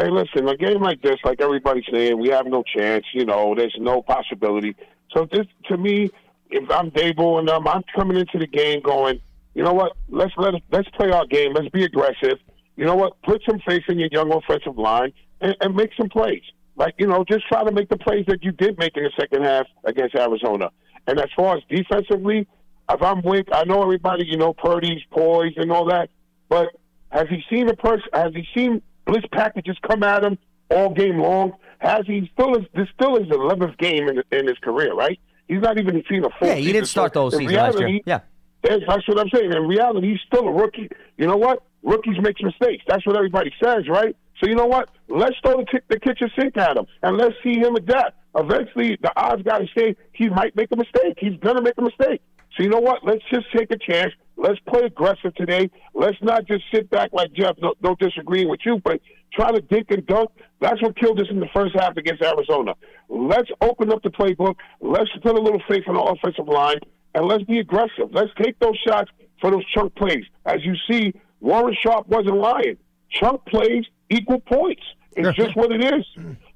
hey, 0.00 0.10
listen, 0.10 0.48
a 0.48 0.56
game 0.56 0.82
like 0.82 1.00
this, 1.00 1.18
like 1.24 1.40
everybody's 1.40 1.84
saying, 1.92 2.18
we 2.18 2.28
have 2.30 2.46
no 2.46 2.64
chance. 2.76 3.04
You 3.14 3.24
know, 3.24 3.54
there's 3.56 3.76
no 3.78 4.02
possibility. 4.02 4.74
So 5.14 5.28
this, 5.30 5.46
to 5.68 5.76
me, 5.76 6.10
if 6.50 6.68
I'm 6.72 6.90
Daboll 6.90 7.38
and 7.38 7.48
um, 7.48 7.68
I'm 7.68 7.84
coming 7.94 8.16
into 8.16 8.38
the 8.38 8.48
game 8.48 8.80
going, 8.80 9.20
you 9.54 9.62
know 9.62 9.72
what? 9.72 9.96
Let's 10.08 10.32
let 10.36 10.54
let's 10.70 10.88
play 10.90 11.10
our 11.10 11.26
game. 11.26 11.52
Let's 11.54 11.68
be 11.68 11.84
aggressive. 11.84 12.38
You 12.76 12.84
know 12.84 12.96
what? 12.96 13.20
Put 13.22 13.42
some 13.48 13.60
faith 13.66 13.82
in 13.88 13.98
your 13.98 14.08
young 14.12 14.32
offensive 14.32 14.78
line 14.78 15.12
and, 15.40 15.56
and 15.60 15.74
make 15.74 15.90
some 15.98 16.08
plays. 16.08 16.42
Like 16.76 16.94
you 16.98 17.06
know, 17.06 17.24
just 17.28 17.46
try 17.48 17.64
to 17.64 17.72
make 17.72 17.88
the 17.88 17.98
plays 17.98 18.24
that 18.28 18.42
you 18.42 18.52
did 18.52 18.78
make 18.78 18.96
in 18.96 19.04
the 19.04 19.12
second 19.18 19.44
half 19.44 19.66
against 19.84 20.14
Arizona. 20.14 20.70
And 21.06 21.18
as 21.18 21.28
far 21.36 21.56
as 21.56 21.62
defensively, 21.68 22.46
if 22.90 23.02
I'm 23.02 23.22
Wink, 23.22 23.48
I 23.52 23.64
know 23.64 23.82
everybody, 23.82 24.24
you 24.26 24.36
know, 24.36 24.52
Purdy's 24.52 25.02
poised 25.10 25.58
and 25.58 25.72
all 25.72 25.86
that, 25.86 26.10
but 26.48 26.68
has 27.10 27.26
he 27.28 27.42
seen 27.50 27.68
a 27.68 27.76
person? 27.76 28.08
Has 28.12 28.32
he 28.34 28.46
seen 28.54 28.82
blitz 29.06 29.26
packages 29.32 29.76
come 29.88 30.02
at 30.02 30.24
him 30.24 30.38
all 30.70 30.94
game 30.94 31.18
long? 31.18 31.52
Has 31.78 32.06
he 32.06 32.30
still 32.32 32.56
is 32.56 32.66
this 32.74 32.88
still 32.94 33.16
is 33.16 33.28
the 33.28 33.34
eleventh 33.34 33.76
game 33.78 34.08
in, 34.08 34.22
in 34.30 34.46
his 34.46 34.58
career, 34.58 34.94
right? 34.94 35.18
He's 35.48 35.60
not 35.60 35.78
even 35.78 36.02
seen 36.08 36.24
a 36.24 36.30
full. 36.38 36.46
Yeah, 36.48 36.54
he 36.54 36.72
didn't 36.72 36.86
start 36.86 37.12
the 37.12 37.20
whole 37.20 37.30
season 37.30 37.56
last 37.56 37.78
year. 37.80 38.00
Yeah. 38.06 38.20
That's, 38.62 39.08
what 39.08 39.18
I'm 39.18 39.28
saying. 39.30 39.52
In 39.52 39.66
reality, 39.66 40.10
he's 40.10 40.20
still 40.26 40.46
a 40.46 40.52
rookie. 40.52 40.88
You 41.16 41.26
know 41.26 41.36
what? 41.36 41.62
Rookies 41.82 42.16
make 42.20 42.42
mistakes. 42.42 42.84
That's 42.86 43.06
what 43.06 43.16
everybody 43.16 43.52
says, 43.62 43.88
right? 43.88 44.14
So 44.40 44.48
you 44.48 44.54
know 44.54 44.66
what? 44.66 44.90
Let's 45.08 45.36
throw 45.42 45.56
the, 45.56 45.66
ki- 45.66 45.84
the 45.88 45.98
kitchen 45.98 46.30
sink 46.38 46.56
at 46.56 46.76
him 46.76 46.86
and 47.02 47.16
let's 47.16 47.34
see 47.42 47.58
him 47.58 47.74
adapt. 47.76 48.16
Eventually, 48.34 48.98
the 49.02 49.12
odds 49.16 49.42
got 49.42 49.58
to 49.58 49.66
say 49.76 49.96
he 50.12 50.28
might 50.28 50.54
make 50.56 50.70
a 50.72 50.76
mistake. 50.76 51.18
He's 51.18 51.38
gonna 51.40 51.62
make 51.62 51.74
a 51.78 51.82
mistake. 51.82 52.22
So 52.56 52.62
you 52.62 52.68
know 52.68 52.80
what? 52.80 53.04
Let's 53.04 53.22
just 53.32 53.46
take 53.56 53.70
a 53.70 53.76
chance. 53.76 54.12
Let's 54.36 54.58
play 54.60 54.82
aggressive 54.82 55.34
today. 55.34 55.70
Let's 55.94 56.16
not 56.22 56.46
just 56.46 56.64
sit 56.72 56.88
back 56.90 57.10
like 57.12 57.32
Jeff. 57.32 57.56
No, 57.60 57.74
no 57.82 57.94
disagreeing 57.96 58.48
with 58.48 58.60
you, 58.64 58.80
but 58.84 59.00
try 59.32 59.50
to 59.50 59.60
dink 59.60 59.90
and 59.90 60.06
dunk. 60.06 60.30
That's 60.60 60.80
what 60.82 60.96
killed 60.96 61.20
us 61.20 61.26
in 61.30 61.40
the 61.40 61.48
first 61.54 61.74
half 61.74 61.96
against 61.96 62.22
Arizona. 62.22 62.74
Let's 63.08 63.50
open 63.60 63.92
up 63.92 64.02
the 64.02 64.10
playbook. 64.10 64.56
Let's 64.80 65.10
put 65.22 65.36
a 65.36 65.40
little 65.40 65.62
faith 65.68 65.84
in 65.86 65.94
the 65.94 66.00
offensive 66.00 66.48
line, 66.48 66.78
and 67.14 67.26
let's 67.26 67.44
be 67.44 67.58
aggressive. 67.58 68.12
Let's 68.12 68.30
take 68.40 68.58
those 68.58 68.76
shots 68.86 69.10
for 69.40 69.50
those 69.50 69.64
chunk 69.74 69.94
plays. 69.94 70.24
As 70.46 70.64
you 70.64 70.74
see, 70.90 71.14
Warren 71.40 71.76
Sharp 71.80 72.08
wasn't 72.08 72.36
lying. 72.36 72.76
Chunk 73.10 73.44
plays 73.46 73.84
equal 74.10 74.40
points. 74.40 74.82
It's 75.16 75.36
just 75.36 75.56
what 75.56 75.72
it 75.72 75.82
is. 75.82 76.04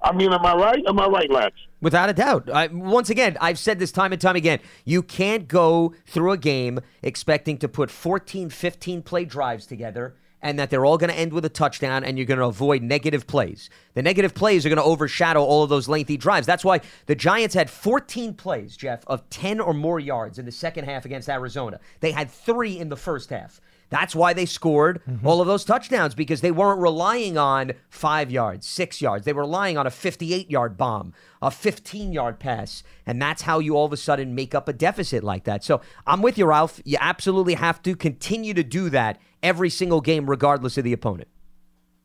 I 0.01 0.13
mean, 0.13 0.33
am 0.33 0.45
I 0.47 0.55
right? 0.55 0.83
Am 0.87 1.01
I 1.01 1.07
right, 1.07 1.31
Lance? 1.31 1.55
Without 1.81 2.09
a 2.09 2.13
doubt. 2.13 2.49
I, 2.49 2.69
once 2.69 3.11
again, 3.11 3.37
I've 3.41 3.59
said 3.59 3.79
this 3.79 3.91
time 3.91 4.13
and 4.13 4.21
time 4.21 4.37
again. 4.37 4.61
You 4.85 5.03
can't 5.03 5.49
go 5.49 5.95
through 6.07 6.33
a 6.33 6.39
game 6.39 6.81
expecting 7.03 7.59
to 7.59 7.69
put 7.69 7.91
14, 7.91 8.51
15 8.51 9.03
play 9.03 9.25
drives 9.25 9.67
together 9.67 10.15
and 10.45 10.59
that 10.59 10.69
they're 10.69 10.85
all 10.85 10.99
going 10.99 11.11
to 11.11 11.19
end 11.19 11.33
with 11.33 11.45
a 11.47 11.49
touchdown 11.49 12.05
and 12.05 12.19
you're 12.19 12.27
going 12.27 12.39
to 12.39 12.45
avoid 12.45 12.83
negative 12.83 13.27
plays. 13.27 13.71
The 13.95 14.03
negative 14.03 14.35
plays 14.35 14.67
are 14.67 14.69
going 14.69 14.77
to 14.77 14.85
overshadow 14.85 15.43
all 15.43 15.63
of 15.63 15.71
those 15.71 15.89
lengthy 15.89 16.19
drives. 16.19 16.47
That's 16.47 16.65
why 16.65 16.83
the 17.07 17.15
Giants 17.15 17.55
had 17.55 17.71
14 17.71 18.35
plays, 18.35 18.77
Jeff, 18.77 19.05
of 19.07 19.29
10 19.31 19.59
or 19.59 19.73
more 19.73 19.99
yards 19.99 20.39
in 20.39 20.45
the 20.45 20.53
second 20.53 20.85
half 20.85 21.07
against 21.07 21.31
Arizona. 21.31 21.81
They 22.01 22.13
had 22.13 22.31
three 22.31 22.79
in 22.79 22.91
the 22.91 22.97
first 22.97 23.31
half. 23.31 23.59
That's 23.91 24.15
why 24.15 24.33
they 24.33 24.47
scored 24.47 25.01
mm-hmm. 25.09 25.27
all 25.27 25.41
of 25.41 25.47
those 25.47 25.65
touchdowns 25.65 26.15
because 26.15 26.41
they 26.41 26.51
weren't 26.51 26.81
relying 26.81 27.39
on 27.39 27.73
five 27.89 28.31
yards, 28.31 28.67
six 28.67 29.01
yards. 29.01 29.25
They 29.25 29.33
were 29.33 29.43
relying 29.43 29.79
on 29.79 29.87
a 29.87 29.91
58 29.91 30.51
yard 30.51 30.77
bomb, 30.77 31.15
a 31.41 31.51
15 31.51 32.13
yard 32.13 32.39
pass. 32.39 32.83
And 33.07 33.23
that's 33.23 33.43
how 33.43 33.61
you 33.61 33.77
all 33.77 33.85
of 33.85 33.93
a 33.93 33.97
sudden 33.97 34.35
make 34.35 34.55
up 34.55 34.69
a 34.69 34.73
deficit 34.73 35.23
like 35.23 35.45
that. 35.45 35.63
So 35.63 35.81
I'm 36.07 36.23
with 36.23 36.37
you, 36.37 36.47
Ralph. 36.47 36.81
You 36.85 36.99
absolutely 37.01 37.55
have 37.55 37.83
to 37.83 37.95
continue 37.95 38.53
to 38.55 38.65
do 38.65 38.91
that 38.91 39.21
every 39.45 39.71
single 39.71 40.01
game, 40.01 40.29
regardless 40.29 40.77
of 40.77 40.83
the 40.83 40.93
opponent. 40.93 41.29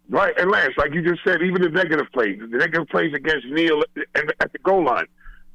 Right, 0.10 0.34
and 0.38 0.52
last, 0.52 0.72
like 0.78 0.94
you 0.94 1.02
just 1.02 1.24
said, 1.24 1.42
even 1.42 1.62
the 1.62 1.70
negative 1.70 2.08
plays, 2.14 2.40
the 2.40 2.58
negative 2.58 2.88
plays 2.90 3.14
against 3.14 3.48
Neil 3.48 3.84
and 4.16 4.34
at 4.40 4.52
the 4.52 4.60
goal 4.60 4.84
line 4.84 5.06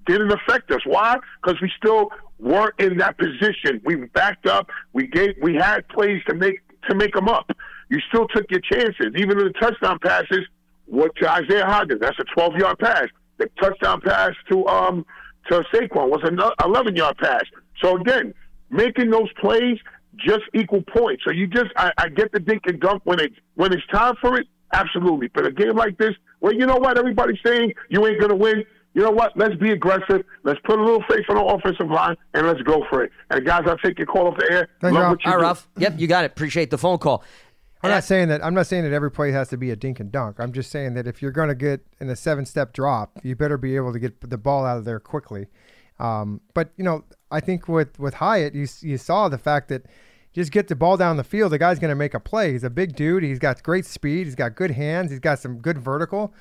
didn't 0.06 0.32
affect 0.32 0.70
us. 0.70 0.80
Why? 0.84 1.18
Because 1.42 1.60
we 1.60 1.70
still 1.76 2.10
weren't 2.38 2.74
in 2.78 2.98
that 2.98 3.18
position. 3.18 3.80
We 3.84 3.96
backed 3.96 4.46
up. 4.46 4.68
We 4.92 5.06
gave. 5.06 5.34
We 5.42 5.54
had 5.54 5.88
plays 5.88 6.22
to 6.28 6.34
make 6.34 6.60
to 6.88 6.94
make 6.94 7.14
them 7.14 7.28
up. 7.28 7.50
You 7.90 7.98
still 8.08 8.28
took 8.28 8.50
your 8.50 8.60
chances, 8.60 9.12
even 9.16 9.38
in 9.38 9.46
the 9.46 9.54
touchdown 9.60 9.98
passes. 10.00 10.46
What 10.86 11.16
to 11.16 11.30
Isaiah 11.30 11.64
Hodgins? 11.64 12.00
That's 12.00 12.18
a 12.18 12.24
12 12.34 12.56
yard 12.56 12.78
pass. 12.78 13.06
The 13.38 13.48
touchdown 13.60 14.00
pass 14.02 14.32
to 14.50 14.66
um 14.66 15.04
to 15.48 15.64
Saquon 15.72 16.10
was 16.10 16.20
an 16.24 16.38
11 16.64 16.96
yard 16.96 17.16
pass. 17.18 17.42
So 17.82 17.96
again, 17.96 18.34
making 18.70 19.10
those 19.10 19.32
plays 19.40 19.78
just 20.16 20.42
equal 20.54 20.82
points. 20.82 21.22
So 21.24 21.30
you 21.32 21.46
just 21.46 21.70
I, 21.76 21.92
I 21.98 22.08
get 22.08 22.32
the 22.32 22.40
dink 22.40 22.62
and 22.66 22.80
dunk 22.80 23.02
when 23.04 23.20
it 23.20 23.32
when 23.54 23.72
it's 23.72 23.86
time 23.92 24.14
for 24.20 24.38
it, 24.38 24.46
absolutely. 24.72 25.28
But 25.28 25.46
a 25.46 25.52
game 25.52 25.76
like 25.76 25.98
this, 25.98 26.14
well, 26.40 26.52
you 26.52 26.66
know 26.66 26.76
what? 26.76 26.98
Everybody's 26.98 27.38
saying 27.44 27.72
you 27.88 28.06
ain't 28.06 28.20
gonna 28.20 28.36
win. 28.36 28.64
you 28.94 29.02
know 29.02 29.10
what? 29.10 29.36
Let's 29.36 29.54
be 29.56 29.70
aggressive. 29.70 30.24
Let's 30.44 30.60
put 30.64 30.78
a 30.78 30.82
little 30.82 31.02
face 31.08 31.24
on 31.28 31.36
the 31.36 31.44
offensive 31.44 31.90
line 31.90 32.16
and 32.34 32.46
let's 32.46 32.62
go 32.62 32.84
for 32.90 33.02
it. 33.04 33.10
And 33.30 33.44
guys, 33.44 33.62
I'll 33.66 33.78
take 33.78 33.98
your 33.98 34.06
call 34.06 34.28
off 34.28 34.36
the 34.38 34.50
air. 34.52 34.68
Thanks, 34.80 34.94
Love 34.94 35.02
Ralph. 35.02 35.10
what 35.12 35.24
you 35.24 35.30
All 35.30 35.36
right, 35.36 35.40
do. 35.40 35.44
Ralph. 35.44 35.68
Yep, 35.78 35.94
you 35.98 36.06
got 36.06 36.24
it. 36.24 36.30
Appreciate 36.32 36.70
the 36.70 36.78
phone 36.78 36.98
call. 36.98 37.24
I'm 37.82 37.90
not 37.90 38.04
saying 38.04 38.28
that. 38.28 38.42
I'm 38.42 38.54
not 38.54 38.66
saying 38.66 38.84
that 38.84 38.92
every 38.94 39.10
play 39.10 39.30
has 39.32 39.48
to 39.48 39.58
be 39.58 39.70
a 39.70 39.76
dink 39.76 40.00
and 40.00 40.10
dunk. 40.10 40.36
I'm 40.38 40.52
just 40.52 40.70
saying 40.70 40.94
that 40.94 41.06
if 41.06 41.20
you're 41.20 41.30
going 41.32 41.50
to 41.50 41.54
get 41.54 41.84
in 42.00 42.08
a 42.08 42.16
seven-step 42.16 42.72
drop, 42.72 43.18
you 43.22 43.36
better 43.36 43.58
be 43.58 43.76
able 43.76 43.92
to 43.92 43.98
get 43.98 44.22
the 44.30 44.38
ball 44.38 44.64
out 44.64 44.78
of 44.78 44.86
there 44.86 44.98
quickly. 44.98 45.48
Um, 45.98 46.40
but 46.54 46.70
you 46.78 46.84
know, 46.84 47.04
I 47.34 47.40
think 47.40 47.68
with 47.68 47.98
with 47.98 48.14
Hyatt, 48.14 48.54
you 48.54 48.66
you 48.80 48.96
saw 48.96 49.28
the 49.28 49.38
fact 49.38 49.68
that 49.68 49.86
just 50.32 50.52
get 50.52 50.68
the 50.68 50.76
ball 50.76 50.96
down 50.96 51.16
the 51.16 51.24
field, 51.24 51.52
the 51.52 51.58
guy's 51.58 51.78
going 51.78 51.90
to 51.90 51.96
make 51.96 52.14
a 52.14 52.20
play. 52.20 52.52
He's 52.52 52.64
a 52.64 52.70
big 52.70 52.96
dude. 52.96 53.22
He's 53.22 53.38
got 53.38 53.62
great 53.62 53.86
speed. 53.86 54.26
He's 54.26 54.34
got 54.34 54.54
good 54.54 54.72
hands. 54.72 55.10
He's 55.10 55.20
got 55.20 55.38
some 55.38 55.58
good 55.58 55.78
vertical, 55.78 56.32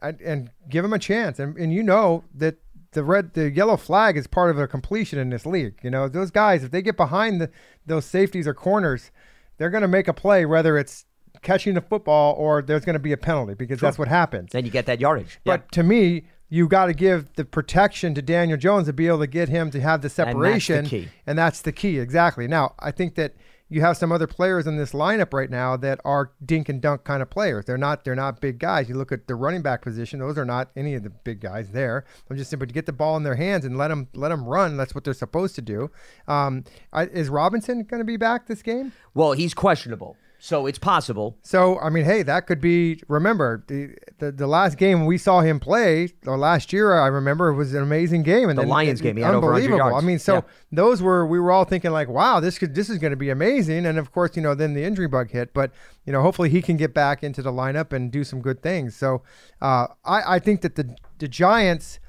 and, 0.00 0.20
and 0.20 0.50
give 0.68 0.84
him 0.84 0.92
a 0.92 0.98
chance. 0.98 1.38
And 1.38 1.56
and 1.56 1.72
you 1.72 1.82
know 1.82 2.24
that 2.34 2.56
the 2.92 3.02
red 3.02 3.32
the 3.32 3.50
yellow 3.50 3.76
flag 3.76 4.16
is 4.16 4.26
part 4.26 4.50
of 4.50 4.58
a 4.58 4.68
completion 4.68 5.18
in 5.18 5.30
this 5.30 5.46
league. 5.46 5.78
You 5.82 5.90
know 5.90 6.08
those 6.08 6.30
guys 6.30 6.64
if 6.64 6.70
they 6.70 6.82
get 6.82 6.96
behind 6.96 7.40
the, 7.40 7.50
those 7.86 8.04
safeties 8.04 8.46
or 8.46 8.54
corners, 8.54 9.10
they're 9.56 9.70
going 9.70 9.82
to 9.82 9.88
make 9.88 10.08
a 10.08 10.14
play 10.14 10.44
whether 10.44 10.76
it's 10.76 11.06
catching 11.40 11.74
the 11.74 11.80
football 11.80 12.34
or 12.34 12.62
there's 12.62 12.84
going 12.84 12.94
to 12.94 13.00
be 13.00 13.12
a 13.12 13.16
penalty 13.16 13.54
because 13.54 13.80
that's 13.80 13.98
what 13.98 14.08
happens. 14.08 14.52
Then 14.52 14.64
you 14.66 14.70
get 14.70 14.86
that 14.86 15.00
yardage. 15.00 15.40
But 15.44 15.72
to 15.72 15.82
me, 15.82 16.24
you 16.52 16.68
got 16.68 16.84
to 16.84 16.92
give 16.92 17.32
the 17.36 17.46
protection 17.46 18.14
to 18.14 18.20
Daniel 18.20 18.58
Jones 18.58 18.86
to 18.86 18.92
be 18.92 19.06
able 19.06 19.20
to 19.20 19.26
get 19.26 19.48
him 19.48 19.70
to 19.70 19.80
have 19.80 20.02
the 20.02 20.08
that's 20.08 20.16
the 20.16 20.24
separation. 20.26 20.84
key. 20.84 21.08
And 21.26 21.38
that's 21.38 21.62
the 21.62 21.72
key, 21.72 21.98
exactly. 21.98 22.46
Now, 22.46 22.74
I 22.78 22.90
think 22.90 23.14
that 23.14 23.32
you 23.70 23.80
have 23.80 23.96
some 23.96 24.12
other 24.12 24.26
players 24.26 24.66
in 24.66 24.76
this 24.76 24.92
lineup 24.92 25.32
right 25.32 25.48
now 25.48 25.78
that 25.78 25.98
are 26.04 26.32
dink 26.44 26.68
and 26.68 26.78
dunk 26.82 27.04
kind 27.04 27.22
of 27.22 27.30
players. 27.30 27.64
They're 27.64 27.78
not 27.78 28.04
they're 28.04 28.14
not 28.14 28.42
big 28.42 28.58
guys. 28.58 28.86
You 28.90 28.96
look 28.96 29.12
at 29.12 29.28
the 29.28 29.34
running 29.34 29.62
back 29.62 29.80
position; 29.80 30.20
those 30.20 30.36
are 30.36 30.44
not 30.44 30.68
any 30.76 30.94
of 30.94 31.04
the 31.04 31.08
big 31.08 31.40
guys 31.40 31.70
there. 31.70 32.04
I'm 32.28 32.36
just 32.36 32.50
but 32.58 32.68
to 32.68 32.74
get 32.74 32.84
the 32.84 32.92
ball 32.92 33.16
in 33.16 33.22
their 33.22 33.36
hands 33.36 33.64
and 33.64 33.78
let 33.78 33.88
them 33.88 34.08
let 34.12 34.28
them 34.28 34.44
run. 34.44 34.76
That's 34.76 34.94
what 34.94 35.04
they're 35.04 35.14
supposed 35.14 35.54
to 35.54 35.62
do. 35.62 35.90
Um, 36.28 36.64
I, 36.92 37.04
is 37.06 37.30
Robinson 37.30 37.84
going 37.84 38.00
to 38.00 38.04
be 38.04 38.18
back 38.18 38.46
this 38.46 38.60
game? 38.60 38.92
Well, 39.14 39.32
he's 39.32 39.54
questionable, 39.54 40.18
so 40.44 40.66
it's 40.66 40.78
possible. 40.78 41.38
So 41.42 41.78
I 41.78 41.88
mean, 41.88 42.04
hey, 42.04 42.24
that 42.24 42.48
could 42.48 42.60
be. 42.60 43.00
Remember 43.06 43.62
the 43.68 43.94
the, 44.18 44.32
the 44.32 44.48
last 44.48 44.76
game 44.76 45.06
we 45.06 45.16
saw 45.16 45.40
him 45.40 45.60
play, 45.60 46.08
or 46.26 46.36
last 46.36 46.72
year 46.72 46.92
I 46.98 47.06
remember 47.06 47.48
it 47.50 47.54
was 47.54 47.72
an 47.74 47.82
amazing 47.82 48.24
game, 48.24 48.48
and 48.48 48.58
The 48.58 48.62
then 48.62 48.68
Lions 48.68 49.00
it- 49.00 49.04
game, 49.04 49.16
he 49.18 49.22
had 49.22 49.34
over 49.34 49.46
100 49.52 49.64
unbelievable. 49.72 49.94
I 49.96 50.00
mean, 50.00 50.18
so 50.18 50.34
Yeah. 50.34 50.40
those 50.72 51.00
were 51.00 51.24
we 51.26 51.38
were 51.38 51.52
all 51.52 51.64
thinking 51.64 51.92
like, 51.92 52.08
wow, 52.08 52.40
this 52.40 52.58
could 52.58 52.74
this 52.74 52.90
is 52.90 52.98
going 52.98 53.12
to 53.12 53.16
be 53.16 53.30
amazing, 53.30 53.86
and 53.86 53.98
of 53.98 54.10
course, 54.10 54.34
you 54.34 54.42
know, 54.42 54.54
then 54.56 54.74
the 54.74 54.82
injury 54.82 55.06
bug 55.06 55.30
hit, 55.30 55.54
but 55.54 55.70
you 56.04 56.12
know, 56.12 56.22
hopefully 56.22 56.48
he 56.48 56.60
can 56.60 56.76
get 56.76 56.92
back 56.92 57.22
into 57.22 57.40
the 57.40 57.52
lineup 57.52 57.92
and 57.92 58.10
do 58.10 58.24
some 58.24 58.40
good 58.40 58.62
things. 58.62 58.96
So 58.96 59.22
uh, 59.60 59.86
I 60.04 60.36
I 60.36 60.38
think 60.40 60.62
that 60.62 60.74
the 60.74 60.96
the 61.18 61.28
Giants 61.28 62.00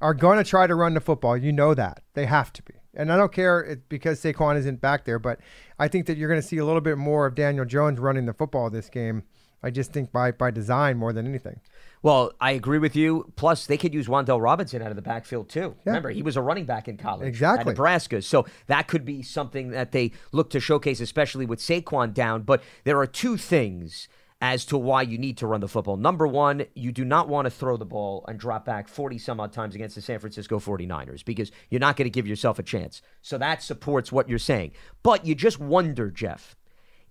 are 0.00 0.14
going 0.14 0.38
to 0.38 0.44
try 0.44 0.66
to 0.66 0.74
run 0.74 0.94
the 0.94 1.00
football. 1.00 1.36
You 1.36 1.52
know 1.52 1.74
that 1.74 2.00
they 2.14 2.24
have 2.24 2.52
to 2.54 2.62
be. 2.62 2.74
And 2.94 3.12
I 3.12 3.16
don't 3.16 3.32
care 3.32 3.60
it, 3.60 3.88
because 3.88 4.20
Saquon 4.22 4.56
isn't 4.58 4.80
back 4.80 5.04
there, 5.04 5.18
but 5.18 5.40
I 5.78 5.88
think 5.88 6.06
that 6.06 6.18
you're 6.18 6.28
going 6.28 6.40
to 6.40 6.46
see 6.46 6.58
a 6.58 6.64
little 6.64 6.80
bit 6.80 6.98
more 6.98 7.26
of 7.26 7.34
Daniel 7.34 7.64
Jones 7.64 7.98
running 7.98 8.26
the 8.26 8.34
football 8.34 8.68
this 8.70 8.88
game. 8.90 9.22
I 9.62 9.70
just 9.70 9.92
think 9.92 10.10
by 10.10 10.32
by 10.32 10.50
design 10.50 10.96
more 10.96 11.12
than 11.12 11.26
anything. 11.26 11.60
Well, 12.02 12.32
I 12.40 12.50
agree 12.50 12.78
with 12.78 12.96
you. 12.96 13.32
Plus, 13.36 13.64
they 13.66 13.76
could 13.76 13.94
use 13.94 14.08
Wan'Dale 14.08 14.42
Robinson 14.42 14.82
out 14.82 14.90
of 14.90 14.96
the 14.96 15.02
backfield 15.02 15.48
too. 15.48 15.76
Remember, 15.84 16.10
he 16.10 16.20
was 16.20 16.36
a 16.36 16.42
running 16.42 16.64
back 16.64 16.88
in 16.88 16.96
college 16.96 17.28
Exactly. 17.28 17.60
at 17.60 17.66
Nebraska, 17.68 18.20
so 18.22 18.44
that 18.66 18.88
could 18.88 19.04
be 19.04 19.22
something 19.22 19.70
that 19.70 19.92
they 19.92 20.10
look 20.32 20.50
to 20.50 20.58
showcase, 20.58 21.00
especially 21.00 21.46
with 21.46 21.60
Saquon 21.60 22.12
down. 22.12 22.42
But 22.42 22.60
there 22.82 22.98
are 22.98 23.06
two 23.06 23.36
things 23.36 24.08
as 24.42 24.64
to 24.64 24.76
why 24.76 25.02
you 25.02 25.16
need 25.16 25.38
to 25.38 25.46
run 25.46 25.60
the 25.60 25.68
football. 25.68 25.96
Number 25.96 26.26
one, 26.26 26.64
you 26.74 26.90
do 26.90 27.04
not 27.04 27.28
want 27.28 27.46
to 27.46 27.50
throw 27.50 27.76
the 27.76 27.86
ball 27.86 28.24
and 28.26 28.40
drop 28.40 28.64
back 28.64 28.88
40 28.88 29.16
some 29.18 29.38
odd 29.38 29.52
times 29.52 29.76
against 29.76 29.94
the 29.94 30.02
San 30.02 30.18
Francisco 30.18 30.58
49ers 30.58 31.24
because 31.24 31.52
you're 31.70 31.78
not 31.78 31.96
going 31.96 32.06
to 32.06 32.10
give 32.10 32.26
yourself 32.26 32.58
a 32.58 32.64
chance. 32.64 33.02
So 33.22 33.38
that 33.38 33.62
supports 33.62 34.10
what 34.10 34.28
you're 34.28 34.40
saying. 34.40 34.72
But 35.04 35.24
you 35.24 35.36
just 35.36 35.60
wonder, 35.60 36.10
Jeff, 36.10 36.56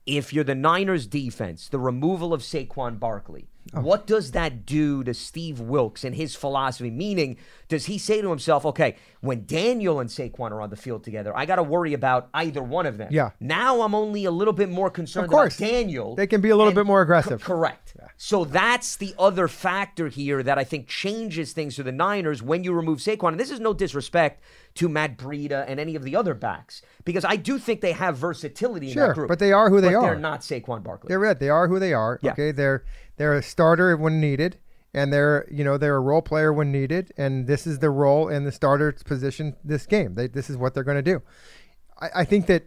if 0.05 0.33
you're 0.33 0.43
the 0.43 0.55
Niners 0.55 1.07
defense, 1.07 1.69
the 1.69 1.79
removal 1.79 2.33
of 2.33 2.41
Saquon 2.41 2.99
Barkley, 2.99 3.47
Oh. 3.75 3.81
what 3.81 4.07
does 4.07 4.31
that 4.31 4.65
do 4.65 5.03
to 5.03 5.13
Steve 5.13 5.59
Wilks 5.59 6.03
and 6.03 6.15
his 6.15 6.35
philosophy? 6.35 6.89
Meaning, 6.89 7.37
does 7.69 7.85
he 7.85 7.97
say 7.99 8.19
to 8.21 8.29
himself, 8.29 8.65
okay, 8.65 8.95
when 9.21 9.45
Daniel 9.45 9.99
and 9.99 10.09
Saquon 10.09 10.51
are 10.51 10.61
on 10.61 10.71
the 10.71 10.75
field 10.75 11.03
together, 11.03 11.31
I 11.37 11.45
got 11.45 11.57
to 11.57 11.63
worry 11.63 11.93
about 11.93 12.29
either 12.33 12.63
one 12.63 12.85
of 12.87 12.97
them. 12.97 13.09
Yeah. 13.11 13.29
Now 13.39 13.81
I'm 13.81 13.93
only 13.93 14.25
a 14.25 14.31
little 14.31 14.53
bit 14.53 14.69
more 14.69 14.89
concerned 14.89 15.25
Of 15.25 15.31
course. 15.31 15.57
about 15.59 15.67
Daniel. 15.69 16.15
They 16.15 16.25
can 16.27 16.41
be 16.41 16.49
a 16.49 16.55
little 16.55 16.69
and- 16.69 16.75
bit 16.75 16.87
more 16.87 17.01
aggressive. 17.01 17.41
Co- 17.43 17.53
correct. 17.55 17.93
So 18.17 18.45
that's 18.45 18.95
the 18.97 19.13
other 19.17 19.47
factor 19.47 20.07
here 20.07 20.43
that 20.43 20.57
I 20.57 20.63
think 20.63 20.87
changes 20.87 21.53
things 21.53 21.75
for 21.75 21.83
the 21.83 21.91
Niners 21.91 22.41
when 22.43 22.63
you 22.63 22.73
remove 22.73 22.99
Saquon. 22.99 23.29
And 23.29 23.39
this 23.39 23.51
is 23.51 23.59
no 23.59 23.73
disrespect 23.73 24.43
to 24.75 24.87
Matt 24.89 25.17
Breida 25.17 25.65
and 25.67 25.79
any 25.79 25.95
of 25.95 26.03
the 26.03 26.15
other 26.15 26.33
backs 26.33 26.81
because 27.03 27.25
I 27.25 27.35
do 27.35 27.57
think 27.59 27.81
they 27.81 27.91
have 27.93 28.17
versatility 28.17 28.87
in 28.87 28.93
Sure, 28.93 29.07
that 29.07 29.13
group. 29.15 29.27
but 29.27 29.39
they 29.39 29.51
are 29.51 29.69
who 29.69 29.81
they 29.81 29.89
but 29.89 29.95
are. 29.95 30.01
They're 30.01 30.19
not 30.19 30.41
Saquon 30.41 30.83
Barkley. 30.83 31.09
They're 31.09 31.25
it. 31.25 31.39
They 31.39 31.49
are 31.49 31.67
who 31.67 31.79
they 31.79 31.93
are. 31.93 32.19
Yeah. 32.21 32.31
Okay, 32.31 32.51
they're 32.51 32.83
they're 33.21 33.35
a 33.35 33.43
starter 33.43 33.95
when 33.95 34.19
needed, 34.19 34.57
and 34.95 35.13
they're 35.13 35.47
you 35.51 35.63
know 35.63 35.77
they're 35.77 35.95
a 35.95 35.99
role 35.99 36.23
player 36.23 36.51
when 36.51 36.71
needed, 36.71 37.13
and 37.17 37.45
this 37.45 37.67
is 37.67 37.77
their 37.77 37.91
role 37.91 38.27
in 38.27 38.45
the 38.45 38.51
starter's 38.51 39.03
position 39.03 39.55
this 39.63 39.85
game. 39.85 40.15
They, 40.15 40.25
this 40.25 40.49
is 40.49 40.57
what 40.57 40.73
they're 40.73 40.83
going 40.83 40.97
to 40.97 41.03
do. 41.03 41.21
I, 42.01 42.09
I 42.15 42.25
think 42.25 42.47
that, 42.47 42.63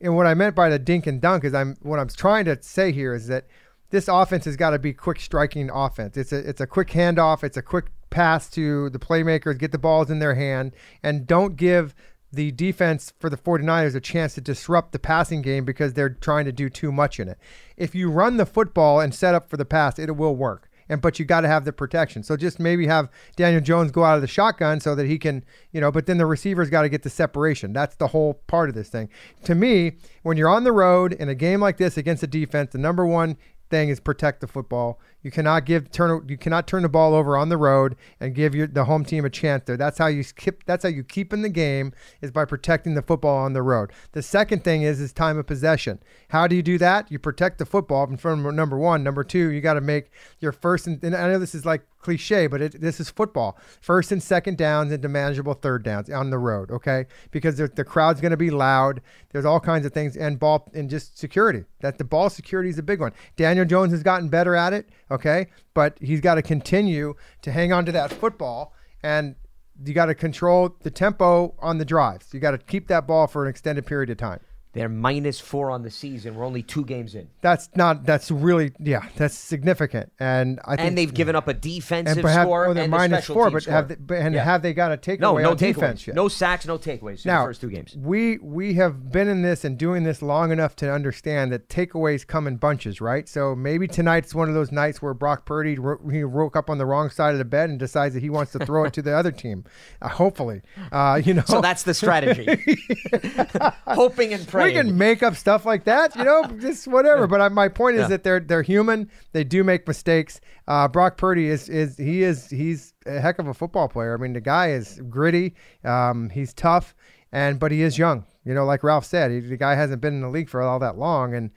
and 0.00 0.14
what 0.14 0.24
I 0.24 0.34
meant 0.34 0.54
by 0.54 0.68
the 0.68 0.78
dink 0.78 1.08
and 1.08 1.20
dunk 1.20 1.42
is 1.42 1.52
I'm 1.52 1.76
what 1.82 1.98
I'm 1.98 2.06
trying 2.06 2.44
to 2.44 2.62
say 2.62 2.92
here 2.92 3.12
is 3.12 3.26
that 3.26 3.48
this 3.90 4.06
offense 4.06 4.44
has 4.44 4.54
got 4.54 4.70
to 4.70 4.78
be 4.78 4.92
quick 4.92 5.18
striking 5.18 5.68
offense. 5.68 6.16
It's 6.16 6.30
a 6.30 6.48
it's 6.48 6.60
a 6.60 6.66
quick 6.68 6.90
handoff. 6.90 7.42
It's 7.42 7.56
a 7.56 7.62
quick 7.62 7.86
pass 8.08 8.48
to 8.50 8.90
the 8.90 9.00
playmakers, 9.00 9.58
get 9.58 9.72
the 9.72 9.78
balls 9.78 10.12
in 10.12 10.20
their 10.20 10.36
hand, 10.36 10.76
and 11.02 11.26
don't 11.26 11.56
give 11.56 11.92
the 12.32 12.52
defense 12.52 13.12
for 13.18 13.30
the 13.30 13.36
49ers 13.36 13.94
a 13.94 14.00
chance 14.00 14.34
to 14.34 14.40
disrupt 14.40 14.92
the 14.92 14.98
passing 14.98 15.42
game 15.42 15.64
because 15.64 15.94
they're 15.94 16.10
trying 16.10 16.44
to 16.44 16.52
do 16.52 16.68
too 16.68 16.92
much 16.92 17.18
in 17.18 17.28
it. 17.28 17.38
If 17.76 17.94
you 17.94 18.10
run 18.10 18.36
the 18.36 18.46
football 18.46 19.00
and 19.00 19.14
set 19.14 19.34
up 19.34 19.48
for 19.48 19.56
the 19.56 19.64
pass, 19.64 19.98
it 19.98 20.14
will 20.16 20.36
work. 20.36 20.68
And 20.90 21.02
but 21.02 21.18
you 21.18 21.24
got 21.24 21.42
to 21.42 21.48
have 21.48 21.64
the 21.64 21.72
protection. 21.72 22.22
So 22.22 22.36
just 22.36 22.58
maybe 22.58 22.86
have 22.86 23.10
Daniel 23.36 23.60
Jones 23.60 23.90
go 23.90 24.04
out 24.04 24.16
of 24.16 24.22
the 24.22 24.26
shotgun 24.26 24.80
so 24.80 24.94
that 24.94 25.06
he 25.06 25.18
can, 25.18 25.44
you 25.70 25.80
know, 25.80 25.92
but 25.92 26.06
then 26.06 26.16
the 26.16 26.26
receivers 26.26 26.70
got 26.70 26.82
to 26.82 26.88
get 26.88 27.02
the 27.02 27.10
separation. 27.10 27.72
That's 27.72 27.96
the 27.96 28.08
whole 28.08 28.34
part 28.46 28.68
of 28.68 28.74
this 28.74 28.88
thing. 28.88 29.10
To 29.44 29.54
me, 29.54 29.92
when 30.22 30.36
you're 30.36 30.48
on 30.48 30.64
the 30.64 30.72
road 30.72 31.12
in 31.12 31.28
a 31.28 31.34
game 31.34 31.60
like 31.60 31.76
this 31.76 31.98
against 31.98 32.22
a 32.22 32.26
defense, 32.26 32.72
the 32.72 32.78
number 32.78 33.06
one 33.06 33.36
thing 33.70 33.90
is 33.90 34.00
protect 34.00 34.40
the 34.40 34.46
football. 34.46 34.98
You 35.22 35.30
cannot 35.30 35.64
give 35.64 35.90
turn 35.90 36.26
you 36.28 36.38
cannot 36.38 36.66
turn 36.66 36.82
the 36.82 36.88
ball 36.88 37.14
over 37.14 37.36
on 37.36 37.48
the 37.48 37.56
road 37.56 37.96
and 38.20 38.34
give 38.34 38.54
your 38.54 38.66
the 38.66 38.84
home 38.84 39.04
team 39.04 39.24
a 39.24 39.30
chance 39.30 39.64
there. 39.66 39.76
That's 39.76 39.98
how 39.98 40.06
you 40.06 40.22
keep 40.24 40.64
that's 40.64 40.84
how 40.84 40.88
you 40.88 41.02
keep 41.02 41.32
in 41.32 41.42
the 41.42 41.48
game 41.48 41.92
is 42.20 42.30
by 42.30 42.44
protecting 42.44 42.94
the 42.94 43.02
football 43.02 43.36
on 43.36 43.52
the 43.52 43.62
road. 43.62 43.92
The 44.12 44.22
second 44.22 44.62
thing 44.62 44.82
is 44.82 45.00
is 45.00 45.12
time 45.12 45.36
of 45.36 45.46
possession. 45.46 46.00
How 46.28 46.46
do 46.46 46.54
you 46.54 46.62
do 46.62 46.78
that? 46.78 47.10
You 47.10 47.18
protect 47.18 47.58
the 47.58 47.66
football 47.66 48.08
in 48.08 48.16
front 48.16 48.46
of 48.46 48.54
number 48.54 48.78
1, 48.78 49.02
number 49.02 49.24
2, 49.24 49.50
you 49.50 49.60
got 49.60 49.74
to 49.74 49.80
make 49.80 50.10
your 50.38 50.52
first 50.52 50.86
and, 50.86 51.02
and 51.02 51.16
I 51.16 51.28
know 51.28 51.38
this 51.38 51.54
is 51.54 51.66
like 51.66 51.82
cliche, 52.00 52.46
but 52.46 52.62
it, 52.62 52.80
this 52.80 53.00
is 53.00 53.10
football. 53.10 53.58
First 53.80 54.12
and 54.12 54.22
second 54.22 54.56
downs 54.56 54.92
into 54.92 55.08
manageable 55.08 55.54
third 55.54 55.82
downs 55.82 56.08
on 56.10 56.30
the 56.30 56.38
road, 56.38 56.70
okay? 56.70 57.06
Because 57.30 57.56
the, 57.56 57.68
the 57.68 57.84
crowd's 57.84 58.20
going 58.20 58.30
to 58.30 58.36
be 58.36 58.50
loud. 58.50 59.00
There's 59.30 59.44
all 59.44 59.60
kinds 59.60 59.84
of 59.84 59.92
things 59.92 60.16
and 60.16 60.38
ball 60.38 60.70
and 60.74 60.88
just 60.88 61.18
security. 61.18 61.64
That 61.80 61.98
the 61.98 62.04
ball 62.04 62.30
security 62.30 62.70
is 62.70 62.78
a 62.78 62.82
big 62.82 63.00
one. 63.00 63.12
Daniel 63.36 63.64
Jones 63.64 63.92
has 63.92 64.02
gotten 64.02 64.28
better 64.28 64.54
at 64.54 64.72
it, 64.72 64.88
okay? 65.10 65.48
But 65.74 65.96
he's 66.00 66.20
got 66.20 66.36
to 66.36 66.42
continue 66.42 67.14
to 67.42 67.52
hang 67.52 67.72
on 67.72 67.84
to 67.86 67.92
that 67.92 68.12
football 68.12 68.74
and 69.02 69.36
you 69.84 69.94
got 69.94 70.06
to 70.06 70.14
control 70.14 70.76
the 70.82 70.90
tempo 70.90 71.54
on 71.60 71.78
the 71.78 71.84
drives. 71.84 72.34
You 72.34 72.40
got 72.40 72.50
to 72.52 72.58
keep 72.58 72.88
that 72.88 73.06
ball 73.06 73.26
for 73.26 73.44
an 73.44 73.50
extended 73.50 73.86
period 73.86 74.10
of 74.10 74.16
time. 74.16 74.40
They're 74.74 74.88
minus 74.88 75.40
four 75.40 75.70
on 75.70 75.82
the 75.82 75.90
season. 75.90 76.34
We're 76.34 76.44
only 76.44 76.62
two 76.62 76.84
games 76.84 77.14
in. 77.14 77.28
That's 77.40 77.68
not. 77.74 78.04
That's 78.04 78.30
really. 78.30 78.72
Yeah, 78.78 79.08
that's 79.16 79.34
significant. 79.34 80.12
And 80.20 80.60
I 80.64 80.76
think 80.76 80.88
and 80.88 80.98
they've 80.98 81.12
given 81.12 81.34
up 81.34 81.48
a 81.48 81.54
defensive 81.54 82.18
and 82.18 82.22
perhaps, 82.22 82.46
score 82.46 82.66
well, 82.66 82.74
they're 82.74 82.84
and 82.84 82.90
minus 82.90 83.24
four, 83.26 83.50
but 83.50 83.62
score. 83.62 83.72
have 83.74 83.88
they, 83.88 83.94
but- 83.96 84.18
and 84.18 84.34
Yeah. 84.34 84.44
have 84.44 84.62
they 84.62 84.74
got 84.74 84.92
a 84.92 84.96
takeaway 84.98 85.20
no, 85.20 85.38
no 85.38 85.54
defense 85.54 86.06
yet? 86.06 86.14
no 86.14 86.28
sacks, 86.28 86.66
no 86.66 86.76
takeaways 86.78 87.24
in 87.24 87.30
now, 87.30 87.40
the 87.42 87.48
first 87.48 87.60
two 87.62 87.70
games. 87.70 87.96
We 87.96 88.38
we 88.38 88.74
have 88.74 89.10
been 89.10 89.26
in 89.26 89.42
this 89.42 89.64
and 89.64 89.78
doing 89.78 90.04
this 90.04 90.20
long 90.22 90.52
enough 90.52 90.76
to 90.76 90.92
understand 90.92 91.50
that 91.52 91.68
takeaways 91.68 92.26
come 92.26 92.46
in 92.46 92.56
bunches, 92.56 93.00
right? 93.00 93.28
So 93.28 93.54
maybe 93.56 93.88
tonight's 93.88 94.34
one 94.34 94.48
of 94.48 94.54
those 94.54 94.70
nights 94.70 95.00
where 95.00 95.14
Brock 95.14 95.46
Purdy 95.46 95.78
ro- 95.78 95.98
he 96.10 96.22
woke 96.24 96.56
up 96.56 96.68
on 96.68 96.78
the 96.78 96.86
wrong 96.86 97.08
side 97.10 97.32
of 97.32 97.38
the 97.38 97.44
bed 97.46 97.70
and 97.70 97.78
decides 97.78 98.14
that 98.14 98.22
he 98.22 98.30
wants 98.30 98.52
to 98.52 98.58
throw 98.64 98.84
it 98.84 98.92
to 98.92 99.02
the 99.02 99.16
other 99.16 99.32
team. 99.32 99.64
Uh, 100.02 100.08
hopefully, 100.08 100.60
uh, 100.92 101.20
you 101.24 101.32
know. 101.38 101.42
So 101.46 101.60
that's 101.62 101.82
the 101.84 101.94
strategy. 101.94 102.46
Hoping 103.86 104.34
and 104.34 104.46
We 104.64 104.72
can 104.72 104.96
make 104.98 105.22
up 105.22 105.34
stuff 105.36 105.64
like 105.64 105.84
that, 105.84 106.14
you 106.16 106.24
know, 106.24 106.44
just 106.60 106.86
whatever. 106.88 107.26
But 107.26 107.40
I, 107.40 107.48
my 107.48 107.68
point 107.68 107.96
is 107.96 108.02
Yeah. 108.02 108.08
that 108.08 108.24
they're 108.24 108.40
they're 108.40 108.62
human. 108.62 109.10
They 109.32 109.44
do 109.44 109.64
make 109.64 109.86
mistakes. 109.86 110.40
Uh, 110.66 110.88
Brock 110.88 111.16
Purdy 111.16 111.48
is 111.48 111.68
is 111.68 111.96
he 111.96 112.22
is 112.22 112.48
he's 112.50 112.94
a 113.06 113.20
heck 113.20 113.38
of 113.38 113.46
a 113.48 113.54
football 113.54 113.88
player. 113.88 114.14
I 114.14 114.16
mean, 114.20 114.32
the 114.32 114.40
guy 114.40 114.70
is 114.70 115.00
gritty. 115.08 115.54
Um, 115.84 116.30
he's 116.30 116.52
tough, 116.54 116.94
and 117.32 117.58
but 117.58 117.72
he 117.72 117.82
is 117.82 117.98
young. 117.98 118.24
You 118.44 118.54
know, 118.54 118.64
like 118.64 118.82
Ralph 118.82 119.04
said, 119.04 119.30
he, 119.30 119.40
the 119.40 119.56
guy 119.56 119.74
hasn't 119.74 120.00
been 120.00 120.14
in 120.14 120.20
the 120.22 120.30
league 120.30 120.48
for 120.48 120.62
all 120.62 120.78
that 120.78 120.96
long, 120.98 121.34
and 121.34 121.50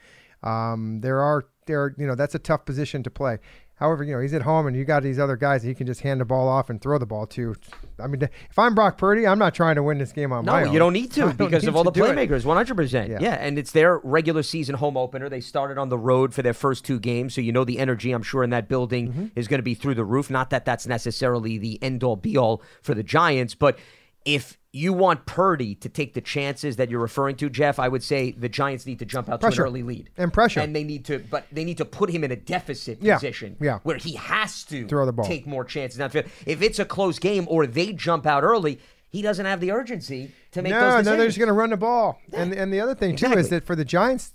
um, 0.43 0.99
there 1.01 1.21
are 1.21 1.45
there 1.65 1.83
are, 1.83 1.95
you 1.97 2.07
know 2.07 2.15
that's 2.15 2.35
a 2.35 2.39
tough 2.39 2.65
position 2.65 3.03
to 3.03 3.09
play. 3.09 3.37
However, 3.81 4.03
you 4.05 4.13
know 4.15 4.21
he's 4.21 4.33
at 4.33 4.43
home 4.43 4.67
and 4.67 4.77
you 4.77 4.85
got 4.85 5.03
these 5.03 5.19
other 5.19 5.35
guys 5.35 5.63
that 5.63 5.67
he 5.67 5.73
can 5.75 5.87
just 5.87 5.99
hand 6.01 6.21
the 6.21 6.25
ball 6.25 6.47
off 6.47 6.69
and 6.69 6.79
throw 6.79 6.97
the 6.99 7.05
ball 7.05 7.25
to. 7.27 7.55
I 7.99 8.05
mean, 8.07 8.21
if 8.21 8.57
I'm 8.57 8.73
Brock 8.75 8.97
Purdy, 8.97 9.25
I'm 9.27 9.39
not 9.39 9.53
trying 9.55 9.75
to 9.75 9.83
win 9.83 9.97
this 9.97 10.11
game 10.11 10.31
on 10.31 10.45
No, 10.45 10.51
my 10.53 10.59
own. 10.61 10.67
No, 10.67 10.71
you 10.73 10.79
don't 10.79 10.93
need 10.93 11.11
to 11.13 11.19
don't 11.21 11.37
because 11.37 11.63
need 11.63 11.69
of 11.69 11.75
all 11.75 11.83
the 11.83 11.91
playmakers. 11.91 12.45
One 12.45 12.55
hundred 12.57 12.75
percent. 12.77 13.09
Yeah. 13.09 13.17
Yeah, 13.19 13.33
and 13.33 13.57
it's 13.57 13.71
their 13.71 13.97
regular 14.03 14.43
season 14.43 14.75
home 14.75 14.95
opener. 14.97 15.27
They 15.29 15.41
started 15.41 15.77
on 15.79 15.89
the 15.89 15.97
road 15.97 16.33
for 16.33 16.43
their 16.43 16.53
first 16.53 16.85
two 16.85 16.99
games, 16.99 17.33
so 17.33 17.41
you 17.41 17.51
know 17.51 17.63
the 17.65 17.79
energy. 17.79 18.11
I'm 18.11 18.23
sure 18.23 18.43
in 18.43 18.51
that 18.51 18.69
building 18.69 19.09
Mm-hmm. 19.09 19.25
is 19.35 19.47
going 19.47 19.57
to 19.59 19.63
be 19.63 19.73
through 19.73 19.95
the 19.95 20.05
roof. 20.05 20.29
Not 20.29 20.51
that 20.51 20.63
that's 20.63 20.85
necessarily 20.85 21.57
the 21.57 21.81
end 21.81 22.03
all 22.03 22.15
be 22.15 22.37
all 22.37 22.61
for 22.83 22.93
the 22.93 23.01
Giants, 23.03 23.55
but 23.55 23.79
if 24.25 24.59
you 24.73 24.93
want 24.93 25.25
Purdy 25.25 25.75
to 25.75 25.89
take 25.89 26.13
the 26.13 26.21
chances 26.21 26.77
that 26.77 26.89
you're 26.89 27.01
referring 27.01 27.35
to, 27.35 27.49
Jeff, 27.49 27.77
I 27.77 27.89
would 27.89 28.01
say 28.03 28.31
the 28.31 28.47
Giants 28.47 28.85
need 28.85 28.99
to 28.99 29.05
jump 29.05 29.27
out 29.29 29.41
Pressure. 29.41 29.57
to 29.57 29.61
an 29.63 29.67
early 29.67 29.83
lead 29.83 30.09
And 30.17 30.31
pressure. 30.31 30.61
and 30.61 30.73
they 30.73 30.85
need 30.85 31.03
to, 31.05 31.19
but 31.19 31.45
they 31.51 31.65
need 31.65 31.77
to 31.79 31.85
put 31.85 32.09
him 32.09 32.23
in 32.23 32.31
a 32.31 32.37
deficit 32.37 32.99
Yeah, 33.01 33.15
position, 33.15 33.57
yeah. 33.59 33.79
where 33.83 33.97
he 33.97 34.13
has 34.15 34.63
to 34.65 34.87
Throw 34.87 35.05
the 35.05 35.11
ball. 35.11 35.25
take 35.25 35.45
more 35.45 35.65
chances 35.65 35.99
downfield. 35.99 36.29
If 36.45 36.61
it's 36.61 36.79
a 36.79 36.85
close 36.85 37.19
game 37.19 37.47
or 37.49 37.67
they 37.67 37.91
jump 37.91 38.25
out 38.25 38.43
early, 38.43 38.79
he 39.09 39.21
doesn't 39.21 39.45
have 39.45 39.59
the 39.59 39.71
urgency 39.73 40.31
to 40.53 40.61
make 40.61 40.71
no, 40.71 40.79
those 40.79 40.89
no, 40.89 40.97
decisions. 40.99 41.17
they're 41.17 41.27
just 41.27 41.37
going 41.39 41.47
to 41.47 41.53
run 41.53 41.71
the 41.71 41.77
ball. 41.77 42.17
And 42.31 42.53
and 42.53 42.71
the 42.71 42.79
other 42.79 42.95
thing 42.95 43.17
too 43.17 43.33
is 43.33 43.49
that 43.49 43.65
for 43.65 43.75
the 43.75 43.83
Giants, 43.83 44.31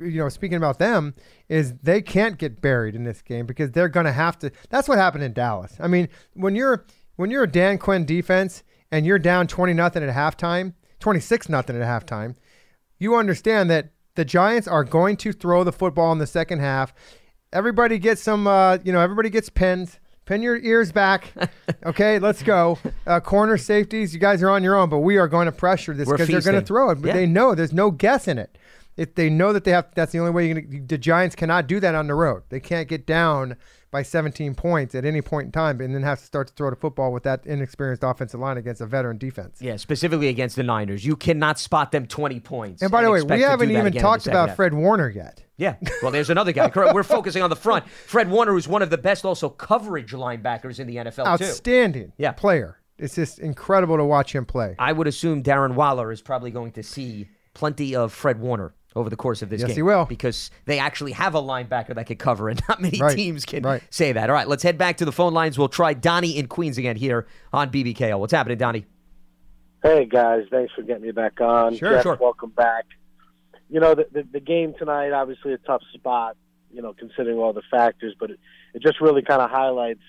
you 0.00 0.18
know, 0.20 0.30
speaking 0.30 0.56
about 0.56 0.78
them, 0.78 1.12
is 1.50 1.74
they 1.82 2.00
can't 2.00 2.38
get 2.38 2.62
buried 2.62 2.94
in 2.94 3.04
this 3.04 3.20
game 3.20 3.44
because 3.44 3.72
they're 3.72 3.90
going 3.90 4.06
to 4.06 4.12
have 4.12 4.38
to. 4.38 4.50
That's 4.70 4.88
what 4.88 4.96
happened 4.96 5.24
in 5.24 5.34
Dallas. 5.34 5.76
I 5.78 5.86
mean, 5.88 6.08
when 6.32 6.54
you're 6.54 6.86
when 7.16 7.30
you're 7.30 7.42
a 7.42 7.50
Dan 7.50 7.76
Quinn 7.76 8.06
defense 8.06 8.62
and 8.90 9.04
you're 9.06 9.18
down 9.18 9.46
twenty 9.46 9.72
nothing 9.72 10.02
at 10.02 10.14
halftime, 10.14 10.74
twenty 11.00 11.20
six 11.20 11.48
nothing 11.48 11.80
at 11.80 11.82
halftime, 11.82 12.36
you 12.98 13.14
understand 13.16 13.70
that 13.70 13.90
the 14.14 14.24
Giants 14.24 14.66
are 14.66 14.84
going 14.84 15.16
to 15.18 15.32
throw 15.32 15.62
the 15.64 15.72
football 15.72 16.12
in 16.12 16.18
the 16.18 16.26
second 16.26 16.60
half. 16.60 16.94
Everybody 17.52 17.98
gets 17.98 18.22
some, 18.22 18.46
uh, 18.46 18.78
you 18.84 18.92
know, 18.92 19.00
everybody 19.00 19.30
gets 19.30 19.48
pins. 19.48 19.98
Pin 20.24 20.42
your 20.42 20.56
ears 20.58 20.90
back. 20.92 21.32
Okay, 21.84 22.18
let's 22.18 22.42
go. 22.42 22.78
Uh, 23.06 23.20
corner 23.20 23.56
safeties, 23.56 24.12
you 24.12 24.18
guys 24.18 24.42
are 24.42 24.50
on 24.50 24.64
your 24.64 24.74
own, 24.74 24.88
but 24.88 24.98
we 25.00 25.18
are 25.18 25.28
going 25.28 25.46
to 25.46 25.52
pressure 25.52 25.94
this 25.94 26.08
because 26.10 26.26
they're 26.26 26.40
going 26.40 26.60
to 26.60 26.66
throw 26.66 26.90
it. 26.90 26.96
But 26.96 27.08
Yeah. 27.08 27.14
they 27.14 27.26
know 27.26 27.54
there's 27.54 27.72
no 27.72 27.92
guess 27.92 28.26
in 28.26 28.38
it. 28.38 28.58
If 28.96 29.14
they 29.14 29.28
know 29.28 29.52
that 29.52 29.64
they 29.64 29.72
have, 29.72 29.88
that's 29.94 30.12
the 30.12 30.18
only 30.20 30.30
way 30.32 30.46
you're 30.46 30.54
going 30.60 30.70
to. 30.70 30.86
The 30.86 30.98
Giants 30.98 31.36
cannot 31.36 31.66
do 31.66 31.80
that 31.80 31.94
on 31.94 32.06
the 32.06 32.14
road. 32.14 32.44
They 32.48 32.60
can't 32.60 32.88
get 32.88 33.06
down 33.06 33.56
by 33.90 34.02
17 34.02 34.54
points 34.54 34.94
at 34.94 35.04
any 35.04 35.22
point 35.22 35.46
in 35.46 35.52
time 35.52 35.80
and 35.80 35.94
then 35.94 36.02
have 36.02 36.18
to 36.18 36.24
start 36.24 36.48
to 36.48 36.54
throw 36.54 36.70
the 36.70 36.76
football 36.76 37.12
with 37.12 37.22
that 37.22 37.46
inexperienced 37.46 38.02
offensive 38.02 38.40
line 38.40 38.56
against 38.56 38.80
a 38.80 38.86
veteran 38.86 39.18
defense. 39.18 39.60
Yeah, 39.60 39.76
specifically 39.76 40.28
against 40.28 40.56
the 40.56 40.62
Niners. 40.62 41.04
You 41.04 41.14
cannot 41.16 41.58
spot 41.58 41.92
them 41.92 42.06
20 42.06 42.40
points. 42.40 42.82
And 42.82 42.90
by 42.90 43.02
the 43.02 43.10
way, 43.10 43.22
we 43.22 43.42
haven't 43.42 43.70
even 43.70 43.86
again 43.86 43.86
in 43.88 43.92
the 43.94 44.00
talked 44.00 44.26
about 44.26 44.48
half. 44.48 44.56
Fred 44.56 44.74
Warner 44.74 45.08
yet. 45.10 45.42
Yeah, 45.58 45.76
well, 46.02 46.10
there's 46.10 46.28
another 46.28 46.52
guy. 46.52 46.68
Correct. 46.68 46.94
We're 46.94 47.02
focusing 47.02 47.42
on 47.42 47.48
the 47.48 47.56
front. 47.56 47.88
Fred 47.88 48.30
Warner, 48.30 48.52
who's 48.52 48.68
one 48.68 48.82
of 48.82 48.90
the 48.90 48.98
best 48.98 49.24
also 49.24 49.48
coverage 49.48 50.12
linebackers 50.12 50.78
in 50.80 50.86
the 50.86 50.96
NFL, 50.96 51.38
too. 51.38 51.44
Outstanding 51.44 52.12
Yeah. 52.18 52.32
player. 52.32 52.78
It's 52.98 53.14
just 53.14 53.38
incredible 53.38 53.96
to 53.98 54.04
watch 54.04 54.34
him 54.34 54.44
play. 54.46 54.74
I 54.78 54.92
would 54.92 55.06
assume 55.06 55.42
Darren 55.42 55.74
Waller 55.74 56.10
is 56.12 56.20
probably 56.20 56.50
going 56.50 56.72
to 56.72 56.82
see 56.82 57.28
plenty 57.54 57.94
of 57.96 58.12
Fred 58.12 58.38
Warner 58.40 58.74
over 58.96 59.08
the 59.10 59.16
course 59.16 59.42
of 59.42 59.50
this 59.50 59.60
Yes, 59.60 59.68
game. 59.68 59.76
he 59.76 59.82
will. 59.82 60.04
Because 60.06 60.50
they 60.64 60.78
actually 60.80 61.12
have 61.12 61.34
a 61.34 61.40
linebacker 61.40 61.94
that 61.94 62.06
could 62.06 62.18
cover, 62.18 62.48
and 62.48 62.60
not 62.68 62.80
many 62.82 62.98
Right, 63.00 63.14
teams 63.14 63.44
can 63.44 63.62
right. 63.62 63.82
say 63.90 64.10
that. 64.12 64.28
All 64.30 64.34
right, 64.34 64.48
let's 64.48 64.62
head 64.62 64.76
back 64.78 64.96
to 64.96 65.04
the 65.04 65.12
phone 65.12 65.32
lines. 65.34 65.58
We'll 65.58 65.68
try 65.68 65.94
Donnie 65.94 66.36
in 66.36 66.48
Queens 66.48 66.78
again 66.78 66.96
here 66.96 67.26
on 67.52 67.70
BBKL. 67.70 68.18
What's 68.18 68.32
happening, 68.32 68.58
Donnie? 68.58 68.86
Hey 69.82 70.04
guys, 70.06 70.44
thanks 70.50 70.72
for 70.74 70.82
getting 70.82 71.02
me 71.02 71.12
back 71.12 71.40
on. 71.40 71.76
Sure, 71.76 71.92
Jeff, 71.92 72.02
sure. 72.02 72.18
Welcome 72.20 72.50
back. 72.50 72.86
You 73.70 73.78
know 73.78 73.94
the, 73.94 74.06
the 74.10 74.26
the 74.32 74.40
game 74.40 74.74
tonight, 74.78 75.12
obviously 75.12 75.52
a 75.52 75.58
tough 75.58 75.82
spot. 75.94 76.36
You 76.72 76.82
know, 76.82 76.92
considering 76.92 77.38
all 77.38 77.52
the 77.52 77.62
factors, 77.70 78.14
but 78.18 78.30
it, 78.30 78.40
it 78.74 78.82
just 78.82 79.00
really 79.00 79.22
kind 79.22 79.40
of 79.40 79.50
highlights, 79.50 80.00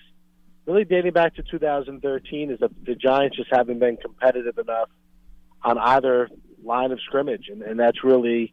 really 0.66 0.84
dating 0.84 1.12
back 1.12 1.34
to 1.36 1.42
2013, 1.42 2.50
is 2.50 2.58
that 2.60 2.70
the 2.84 2.94
Giants 2.94 3.36
just 3.36 3.48
haven't 3.52 3.78
been 3.78 3.96
competitive 3.96 4.58
enough 4.58 4.88
on 5.62 5.78
either 5.78 6.28
line 6.64 6.90
of 6.92 7.00
scrimmage, 7.02 7.48
and, 7.48 7.62
and 7.62 7.78
that's 7.78 8.02
really 8.04 8.52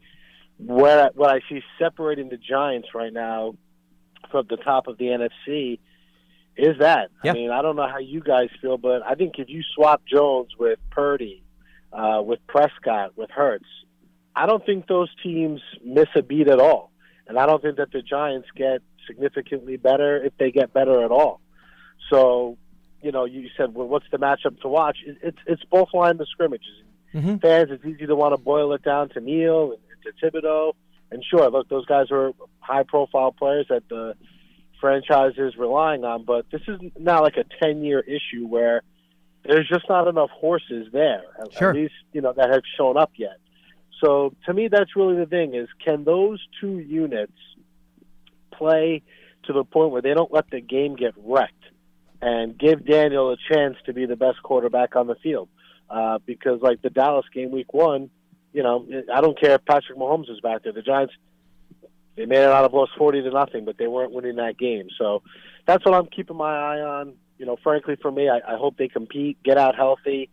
where 0.57 1.09
what 1.15 1.31
I 1.31 1.41
see 1.49 1.61
separating 1.79 2.29
the 2.29 2.37
Giants 2.37 2.89
right 2.93 3.11
now 3.11 3.55
from 4.31 4.45
the 4.49 4.57
top 4.57 4.87
of 4.87 4.97
the 4.97 5.05
NFC 5.05 5.79
is 6.57 6.77
that. 6.79 7.11
Yeah. 7.23 7.31
I 7.31 7.33
mean, 7.33 7.51
I 7.51 7.61
don't 7.61 7.75
know 7.75 7.87
how 7.87 7.99
you 7.99 8.21
guys 8.21 8.49
feel, 8.61 8.77
but 8.77 9.01
I 9.05 9.15
think 9.15 9.33
if 9.37 9.49
you 9.49 9.61
swap 9.75 10.03
Jones 10.05 10.51
with 10.57 10.79
Purdy, 10.89 11.43
uh, 11.91 12.21
with 12.23 12.39
Prescott, 12.47 13.17
with 13.17 13.29
Hurts, 13.29 13.65
I 14.35 14.45
don't 14.45 14.65
think 14.65 14.87
those 14.87 15.09
teams 15.23 15.61
miss 15.83 16.07
a 16.15 16.21
beat 16.21 16.47
at 16.47 16.59
all. 16.59 16.91
And 17.27 17.37
I 17.37 17.45
don't 17.45 17.61
think 17.61 17.77
that 17.77 17.91
the 17.91 18.01
Giants 18.01 18.47
get 18.55 18.81
significantly 19.07 19.77
better 19.77 20.23
if 20.23 20.33
they 20.37 20.51
get 20.51 20.73
better 20.73 21.03
at 21.03 21.11
all. 21.11 21.41
So, 22.09 22.57
you 23.01 23.11
know, 23.11 23.25
you 23.25 23.49
said, 23.57 23.73
well, 23.73 23.87
what's 23.87 24.05
the 24.11 24.17
matchup 24.17 24.61
to 24.61 24.67
watch? 24.67 24.97
It's 25.05 25.37
it's 25.47 25.63
both 25.65 25.89
lines 25.93 26.19
of 26.21 26.27
scrimmages. 26.29 26.83
Mhm. 27.13 27.41
Fans, 27.41 27.69
it's 27.71 27.85
easy 27.85 28.05
to 28.05 28.15
want 28.15 28.33
to 28.35 28.41
boil 28.41 28.73
it 28.73 28.83
down 28.83 29.09
to 29.09 29.19
Neal 29.19 29.71
and 29.71 29.81
to 30.05 30.11
Thibodeaux. 30.31 30.73
And 31.11 31.23
sure, 31.23 31.49
look, 31.49 31.69
those 31.69 31.85
guys 31.85 32.07
are 32.11 32.31
high 32.59 32.83
profile 32.83 33.31
players 33.31 33.67
that 33.69 33.87
the 33.89 34.15
franchise 34.81 35.33
is 35.37 35.55
relying 35.55 36.03
on, 36.03 36.23
but 36.25 36.45
this 36.51 36.61
is 36.67 36.79
not 36.99 37.23
like 37.23 37.37
a 37.37 37.45
10 37.63 37.83
year 37.83 37.99
issue 37.99 38.45
where 38.47 38.81
there's 39.43 39.67
just 39.67 39.87
not 39.87 40.07
enough 40.07 40.29
horses 40.31 40.87
there, 40.91 41.23
at, 41.39 41.53
Sure. 41.53 41.69
at 41.69 41.75
least, 41.75 41.93
you 42.11 42.21
know, 42.21 42.33
that 42.35 42.49
have 42.51 42.63
shown 42.77 42.97
up 42.97 43.11
yet. 43.15 43.37
So 44.03 44.33
to 44.45 44.53
me, 44.53 44.67
that's 44.67 44.95
really 44.95 45.15
the 45.17 45.25
thing 45.27 45.53
is 45.55 45.69
can 45.83 46.03
those 46.03 46.45
two 46.59 46.79
units 46.79 47.31
play 48.51 49.03
to 49.43 49.53
the 49.53 49.63
point 49.63 49.91
where 49.91 50.01
they 50.01 50.13
don't 50.13 50.33
let 50.33 50.49
the 50.49 50.61
game 50.61 50.95
get 50.95 51.13
wrecked 51.17 51.53
and 52.21 52.57
give 52.57 52.85
Daniel 52.85 53.31
a 53.31 53.37
chance 53.53 53.75
to 53.85 53.93
be 53.93 54.05
the 54.05 54.15
best 54.15 54.41
quarterback 54.43 54.95
on 54.95 55.07
the 55.07 55.15
field? 55.15 55.49
Uh, 55.89 56.17
because 56.25 56.61
like 56.61 56.81
the 56.81 56.89
Dallas 56.89 57.25
game 57.33 57.51
week 57.51 57.73
one, 57.73 58.09
you 58.55 58.63
know, 58.63 58.87
I 59.13 59.19
don't 59.21 59.39
care 59.39 59.55
if 59.55 59.65
Patrick 59.65 59.97
Mahomes 59.97 60.29
is 60.31 60.39
back 60.41 60.63
there. 60.63 60.71
The 60.73 60.81
Giants, 60.81 61.13
they 62.15 62.25
may 62.25 62.39
not 62.39 62.61
have 62.63 62.73
lost 62.73 62.91
40 62.97 63.21
to 63.23 63.29
nothing, 63.31 63.65
but 63.65 63.77
they 63.77 63.87
weren't 63.87 64.11
winning 64.13 64.37
that 64.37 64.57
game. 64.57 64.87
So 64.97 65.21
that's 65.67 65.83
what 65.85 65.93
I'm 65.93 66.05
keeping 66.07 66.37
my 66.37 66.53
eye 66.55 66.79
on. 66.81 67.13
You 67.37 67.45
know, 67.45 67.57
frankly, 67.61 67.97
for 68.01 68.11
me, 68.11 68.29
I, 68.29 68.37
I 68.53 68.57
hope 68.57 68.77
they 68.77 68.87
compete, 68.87 69.37
get 69.43 69.57
out 69.57 69.75
healthy, 69.75 70.29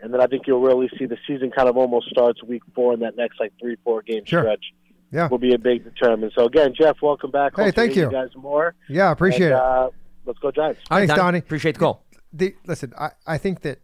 and 0.00 0.12
then 0.12 0.20
I 0.22 0.26
think 0.26 0.46
you'll 0.46 0.62
really 0.62 0.88
see 0.98 1.04
the 1.04 1.18
season 1.26 1.50
kind 1.50 1.68
of 1.68 1.76
almost 1.76 2.08
starts 2.08 2.42
week 2.42 2.62
four 2.74 2.94
in 2.94 3.00
that 3.00 3.16
next 3.16 3.38
like 3.38 3.52
three, 3.60 3.76
four 3.84 4.00
game 4.02 4.24
Sure. 4.24 4.40
stretch 4.42 4.64
Yeah. 5.12 5.28
will 5.28 5.36
be 5.38 5.52
a 5.52 5.58
big 5.58 5.84
determinant. 5.84 6.32
So 6.34 6.46
again, 6.46 6.72
Jeff, 6.74 6.96
welcome 7.02 7.30
back. 7.30 7.52
Hey, 7.56 7.66
Hope 7.66 7.74
thank 7.74 7.92
hear 7.92 8.06
you. 8.06 8.10
guys 8.10 8.30
more. 8.36 8.74
Yeah, 8.88 9.10
appreciate 9.10 9.52
And, 9.52 9.56
it. 9.56 9.60
Uh, 9.60 9.90
let's 10.24 10.38
go 10.38 10.50
Giants. 10.50 10.80
Thanks, 10.88 11.12
Donnie. 11.14 11.38
Appreciate 11.40 11.72
the 11.72 11.80
call. 11.80 12.04
the 12.32 12.54
listen, 12.66 12.94
I, 12.98 13.10
I 13.26 13.36
think 13.36 13.60
that 13.62 13.80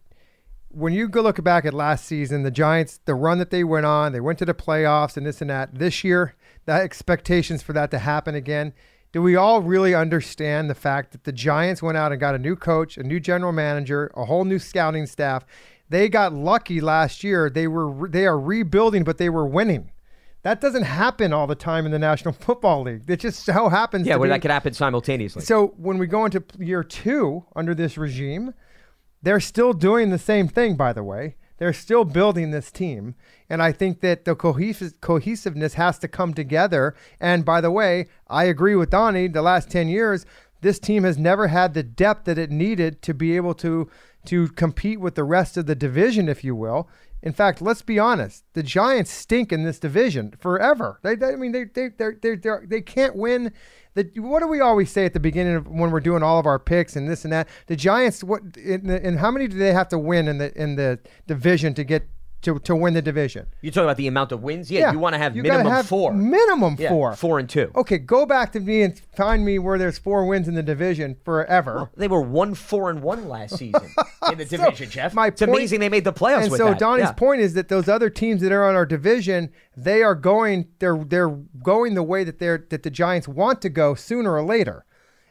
when 0.73 0.93
you 0.93 1.07
go 1.07 1.21
look 1.21 1.41
back 1.43 1.65
at 1.65 1.73
last 1.73 2.05
season, 2.05 2.43
the 2.43 2.51
Giants, 2.51 2.99
the 3.05 3.15
run 3.15 3.37
that 3.39 3.49
they 3.51 3.63
went 3.63 3.85
on, 3.85 4.11
they 4.11 4.19
went 4.19 4.39
to 4.39 4.45
the 4.45 4.53
playoffs 4.53 5.15
and 5.17 5.25
this 5.25 5.41
and 5.41 5.49
that. 5.49 5.75
This 5.75 6.03
year, 6.03 6.35
the 6.65 6.73
expectations 6.73 7.61
for 7.61 7.73
that 7.73 7.91
to 7.91 7.99
happen 7.99 8.35
again. 8.35 8.73
Do 9.11 9.21
we 9.21 9.35
all 9.35 9.61
really 9.61 9.93
understand 9.93 10.69
the 10.69 10.75
fact 10.75 11.11
that 11.11 11.23
the 11.23 11.31
Giants 11.31 11.83
went 11.83 11.97
out 11.97 12.11
and 12.11 12.19
got 12.19 12.33
a 12.33 12.39
new 12.39 12.55
coach, 12.55 12.97
a 12.97 13.03
new 13.03 13.19
general 13.19 13.51
manager, 13.51 14.11
a 14.15 14.25
whole 14.25 14.43
new 14.43 14.57
scouting 14.57 15.05
staff? 15.05 15.45
They 15.89 16.09
got 16.09 16.33
lucky 16.33 16.81
last 16.81 17.23
year. 17.23 17.49
They 17.49 17.67
were 17.67 18.09
they 18.09 18.25
are 18.25 18.39
rebuilding, 18.39 19.03
but 19.03 19.19
they 19.19 19.29
were 19.29 19.45
winning. 19.45 19.91
That 20.41 20.59
doesn't 20.59 20.83
happen 20.83 21.31
all 21.31 21.45
the 21.45 21.55
time 21.55 21.85
in 21.85 21.91
the 21.91 21.99
National 21.99 22.33
Football 22.47 22.83
League. 22.83 23.03
It 23.07 23.19
just 23.19 23.45
so 23.45 23.69
happens. 23.69 24.07
Yeah, 24.07 24.13
to 24.13 24.19
where 24.19 24.27
be- 24.27 24.31
that 24.31 24.41
could 24.41 24.49
happen 24.51 24.73
simultaneously. 24.73 25.43
so 25.43 25.67
when 25.77 25.99
we 25.99 26.07
go 26.07 26.25
into 26.25 26.43
year 26.57 26.83
two 26.83 27.45
under 27.55 27.75
this 27.75 27.97
regime, 27.97 28.55
they're 29.23 29.39
still 29.39 29.73
doing 29.73 30.09
the 30.09 30.19
same 30.19 30.47
thing, 30.47 30.75
by 30.75 30.93
the 30.93 31.03
way. 31.03 31.35
They're 31.57 31.73
still 31.73 32.03
building 32.03 32.51
this 32.51 32.71
team. 32.71 33.15
And 33.49 33.61
I 33.63 33.71
think 33.71 34.01
that 34.01 34.25
the 34.25 34.35
cohesive, 34.35 34.99
cohesiveness 35.01 35.75
has 35.75 35.97
to 35.99 36.07
come 36.07 36.33
together. 36.33 36.93
And 37.19 37.45
by 37.45 37.61
the 37.61 37.71
way, 37.71 38.07
I 38.27 38.43
agree 38.45 38.75
with 38.75 38.89
Donnie. 38.89 39.27
The 39.27 39.41
last 39.41 39.69
10 39.69 39.87
years, 39.87 40.25
this 40.61 40.77
team 40.77 41.03
has 41.03 41.17
never 41.17 41.47
had 41.47 41.73
the 41.73 41.83
depth 41.83 42.25
that 42.25 42.37
it 42.37 42.51
needed 42.51 43.01
to 43.03 43.13
be 43.13 43.35
able 43.35 43.53
to, 43.55 43.89
to 44.25 44.49
compete 44.49 44.99
with 44.99 45.15
the 45.15 45.23
rest 45.23 45.55
of 45.55 45.65
the 45.65 45.75
division, 45.75 46.27
if 46.27 46.43
you 46.43 46.55
will. 46.55 46.89
In 47.21 47.31
fact, 47.31 47.61
let's 47.61 47.81
be 47.81 47.97
honest. 47.97 48.43
The 48.53 48.63
Giants 48.63 49.11
stink 49.11 49.53
in 49.53 49.63
this 49.63 49.79
division 49.79 50.33
forever. 50.39 50.99
They, 51.01 51.15
they 51.15 51.33
I 51.33 51.35
mean, 51.37 51.53
they, 51.53 51.63
they, 51.63 51.89
they're, 51.89 52.17
they're, 52.21 52.63
they 52.67 52.81
can't 52.81 53.15
win. 53.15 53.53
The, 53.95 54.09
what 54.19 54.41
do 54.41 54.47
we 54.47 54.59
always 54.59 54.91
say 54.91 55.05
at 55.05 55.13
the 55.13 55.19
beginning 55.19 55.55
of 55.55 55.67
when 55.67 55.91
we're 55.91 55.99
doing 55.99 56.23
all 56.23 56.39
of 56.39 56.45
our 56.45 56.59
picks 56.59 56.95
and 56.95 57.07
this 57.07 57.23
and 57.23 57.31
that? 57.31 57.47
The 57.67 57.75
Giants, 57.75 58.23
what, 58.23 58.41
and 58.57 59.19
how 59.19 59.29
many 59.29 59.47
do 59.47 59.57
they 59.57 59.73
have 59.73 59.89
to 59.89 59.99
win 59.99 60.27
in 60.27 60.39
the 60.39 60.53
in 60.59 60.75
the 60.75 60.99
division 61.27 61.73
to 61.75 61.83
get 61.83 62.07
to, 62.43 62.59
to 62.59 62.75
win 62.75 62.93
the 62.93 63.01
division? 63.01 63.47
You're 63.61 63.71
talking 63.71 63.85
about 63.85 63.97
the 63.97 64.07
amount 64.07 64.31
of 64.31 64.43
wins? 64.43 64.69
Yeah, 64.71 64.91
you 64.91 64.99
want 64.99 65.13
to 65.13 65.17
have 65.19 65.35
you 65.35 65.43
minimum 65.43 65.67
have 65.71 65.87
four. 65.87 66.13
Minimum 66.13 66.77
Yeah, 66.79 66.89
four. 66.89 67.15
Four 67.15 67.39
and 67.39 67.49
two. 67.49 67.71
Okay, 67.75 67.97
go 67.97 68.25
back 68.25 68.51
to 68.53 68.59
me 68.59 68.81
and 68.83 68.99
find 69.15 69.43
me 69.43 69.59
where 69.59 69.77
there's 69.77 69.97
four 69.97 70.25
wins 70.25 70.47
in 70.47 70.53
the 70.55 70.63
division 70.63 71.17
forever. 71.25 71.89
They 71.97 72.07
were 72.07 72.21
one 72.21 72.53
four 72.55 72.89
and 72.89 73.01
one 73.01 73.27
last 73.27 73.57
season 73.57 73.81
in 74.31 74.37
the 74.37 74.45
So, 74.45 74.57
division, 74.57 74.89
Jeff. 74.89 75.13
my 75.13 75.27
it's 75.27 75.41
point- 75.41 75.51
amazing 75.51 75.79
they 75.79 75.89
made 75.89 76.03
the 76.03 76.13
playoffs 76.13 76.43
And 76.43 76.51
so 76.53 76.65
that. 76.69 76.79
Donnie's 76.79 77.05
Yeah. 77.05 77.11
point 77.13 77.41
is 77.41 77.53
that 77.55 77.67
those 77.69 77.87
other 77.89 78.09
teams 78.09 78.41
that 78.41 78.51
are 78.51 78.67
on 78.67 78.75
our 78.75 78.85
division, 78.85 79.49
they 79.75 80.03
are 80.03 80.15
going 80.15 80.67
they're 80.79 80.97
they're 81.03 81.29
going 81.63 81.95
the 81.95 82.03
way 82.03 82.23
that 82.23 82.39
they're 82.39 82.65
that 82.69 82.83
the 82.83 82.89
Giants 82.91 83.27
want 83.27 83.61
to 83.61 83.69
go 83.69 83.95
sooner 83.95 84.33
or 84.33 84.43
later. 84.43 84.85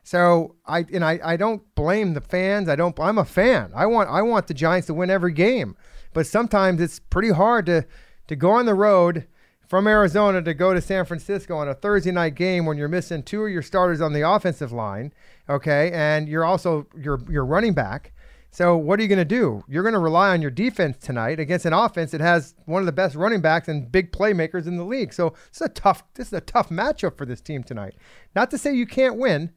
So 0.05 0.57
I 0.67 0.85
and 0.93 1.05
I, 1.05 1.21
I 1.23 1.37
don't 1.37 1.63
blame 1.77 2.15
the 2.15 2.21
fans. 2.21 2.69
I 2.69 2.75
don't. 2.75 2.99
I'm 2.99 3.19
a 3.19 3.25
fan. 3.25 3.71
I 3.75 3.87
want 3.87 4.11
I 4.11 4.21
want 4.23 4.49
the 4.49 4.55
Giants 4.55 4.89
to 4.89 4.95
win 4.95 5.11
every 5.11 5.33
game, 5.33 5.77
but 6.13 6.27
sometimes 6.27 6.81
it's 6.81 6.99
pretty 6.99 7.31
hard 7.31 7.67
to 7.67 7.87
to 8.29 8.37
go 8.37 8.51
on 8.51 8.67
the 8.67 8.75
road 8.75 9.27
from 9.67 9.87
Arizona 9.87 10.43
to 10.43 10.55
go 10.55 10.75
to 10.75 10.81
San 10.81 11.05
Francisco 11.05 11.57
on 11.57 11.69
a 11.69 11.75
Thursday 11.75 12.11
night 12.11 12.35
game 12.35 12.67
when 12.67 12.77
you're 12.77 12.89
missing 12.89 13.23
two 13.23 13.45
of 13.45 13.51
your 13.51 13.63
starters 13.63 14.01
on 14.01 14.13
the 14.13 14.29
offensive 14.29 14.71
line. 14.71 15.13
Okay, 15.49 15.91
and 15.93 16.29
you're 16.29 16.45
also 16.45 16.87
your 16.97 17.21
your 17.31 17.45
running 17.45 17.73
back. 17.73 18.13
So 18.51 18.77
what 18.77 19.01
are 19.01 19.03
you 19.03 19.09
going 19.09 19.19
to 19.19 19.25
do? 19.25 19.65
You're 19.67 19.83
going 19.83 19.95
to 19.95 19.99
rely 19.99 20.29
on 20.29 20.43
your 20.43 20.51
defense 20.51 20.99
tonight 20.99 21.41
against 21.41 21.65
an 21.65 21.73
offense 21.73 22.11
that 22.11 22.21
has 22.21 22.55
one 22.67 22.83
of 22.83 22.87
the 22.87 22.93
best 22.93 23.15
running 23.15 23.41
backs 23.41 23.67
and 23.67 23.91
big 23.91 24.13
playmakers 24.13 24.67
in 24.67 24.77
the 24.77 24.85
league. 24.85 25.15
So 25.15 25.31
this 25.49 25.63
is 25.63 25.67
a 25.67 25.69
tough 25.71 26.03
this 26.15 26.27
is 26.27 26.33
a 26.35 26.43
tough 26.43 26.69
matchup 26.69 27.17
for 27.17 27.25
this 27.25 27.41
team 27.41 27.63
tonight. 27.63 27.95
Not 28.37 28.51
to 28.51 28.59
say 28.59 28.75
you 28.75 28.87
can't 28.87 29.17
win. 29.17 29.53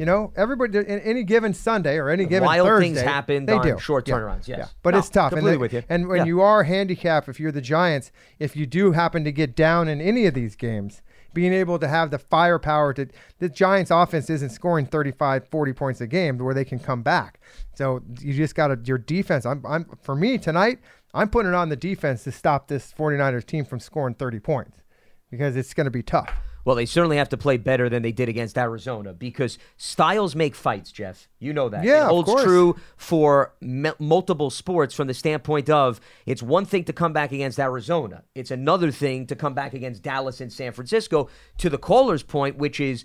You 0.00 0.06
know, 0.06 0.32
everybody 0.34 0.78
in 0.78 0.98
any 1.00 1.24
given 1.24 1.52
Sunday 1.52 1.98
or 1.98 2.08
any 2.08 2.24
given 2.24 2.46
Wild 2.46 2.66
Thursday, 2.66 2.86
things 2.94 3.00
happen 3.02 3.44
they 3.44 3.52
on 3.52 3.66
do. 3.66 3.78
short 3.78 4.08
Yeah, 4.08 4.14
turnarounds, 4.14 4.48
yes. 4.48 4.58
yeah. 4.58 4.66
But 4.82 4.92
No, 4.94 4.98
it's 4.98 5.10
tough. 5.10 5.30
completely 5.30 5.52
and 5.52 5.60
with 5.60 5.72
you. 5.74 5.82
And 5.90 6.08
when 6.08 6.20
Yeah. 6.20 6.24
you 6.24 6.40
are 6.40 6.62
handicapped, 6.62 7.28
if 7.28 7.38
you're 7.38 7.52
the 7.52 7.60
Giants, 7.60 8.10
if 8.38 8.56
you 8.56 8.64
do 8.64 8.92
happen 8.92 9.24
to 9.24 9.30
get 9.30 9.54
down 9.54 9.88
in 9.88 10.00
any 10.00 10.24
of 10.24 10.32
these 10.32 10.56
games, 10.56 11.02
being 11.34 11.52
able 11.52 11.78
to 11.78 11.86
have 11.86 12.10
the 12.10 12.18
firepower 12.18 12.94
to 12.94 13.08
the 13.40 13.50
Giants 13.50 13.90
offense 13.90 14.30
isn't 14.30 14.48
scoring 14.48 14.86
35 14.86 15.46
40 15.46 15.74
points 15.74 16.00
a 16.00 16.06
game 16.06 16.38
where 16.38 16.54
they 16.54 16.64
can 16.64 16.78
come 16.78 17.02
back. 17.02 17.38
So 17.74 18.00
you 18.22 18.32
just 18.32 18.54
got 18.54 18.68
to 18.68 18.78
your 18.82 18.96
defense. 18.96 19.44
I'm 19.44 19.62
I'm 19.66 19.84
for 20.00 20.14
me 20.14 20.38
tonight, 20.38 20.78
I'm 21.12 21.28
putting 21.28 21.52
it 21.52 21.54
on 21.54 21.68
the 21.68 21.76
defense 21.76 22.24
to 22.24 22.32
stop 22.32 22.68
this 22.68 22.90
49ers 22.90 23.44
team 23.44 23.66
from 23.66 23.80
scoring 23.80 24.14
30 24.14 24.40
points 24.40 24.78
because 25.30 25.56
it's 25.56 25.74
going 25.74 25.84
to 25.84 25.90
be 25.90 26.02
tough. 26.02 26.32
Well, 26.64 26.76
they 26.76 26.86
certainly 26.86 27.16
have 27.16 27.28
to 27.30 27.36
play 27.36 27.56
better 27.56 27.88
than 27.88 28.02
they 28.02 28.12
did 28.12 28.28
against 28.28 28.58
Arizona 28.58 29.12
because 29.14 29.58
styles 29.76 30.36
make 30.36 30.54
fights, 30.54 30.92
Jeff. 30.92 31.28
You 31.38 31.52
know 31.52 31.68
that. 31.68 31.84
Yeah, 31.84 32.02
it 32.02 32.02
of 32.02 32.08
holds 32.08 32.28
course. 32.28 32.44
true 32.44 32.76
for 32.96 33.54
m- 33.62 33.94
multiple 33.98 34.50
sports 34.50 34.94
from 34.94 35.06
the 35.08 35.14
standpoint 35.14 35.70
of 35.70 36.00
it's 36.26 36.42
one 36.42 36.66
thing 36.66 36.84
to 36.84 36.92
come 36.92 37.12
back 37.12 37.32
against 37.32 37.58
Arizona, 37.58 38.24
it's 38.34 38.50
another 38.50 38.90
thing 38.90 39.26
to 39.26 39.36
come 39.36 39.54
back 39.54 39.72
against 39.74 40.02
Dallas 40.02 40.40
and 40.40 40.52
San 40.52 40.72
Francisco. 40.72 41.28
To 41.58 41.70
the 41.70 41.78
caller's 41.78 42.22
point, 42.22 42.56
which 42.56 42.80
is 42.80 43.04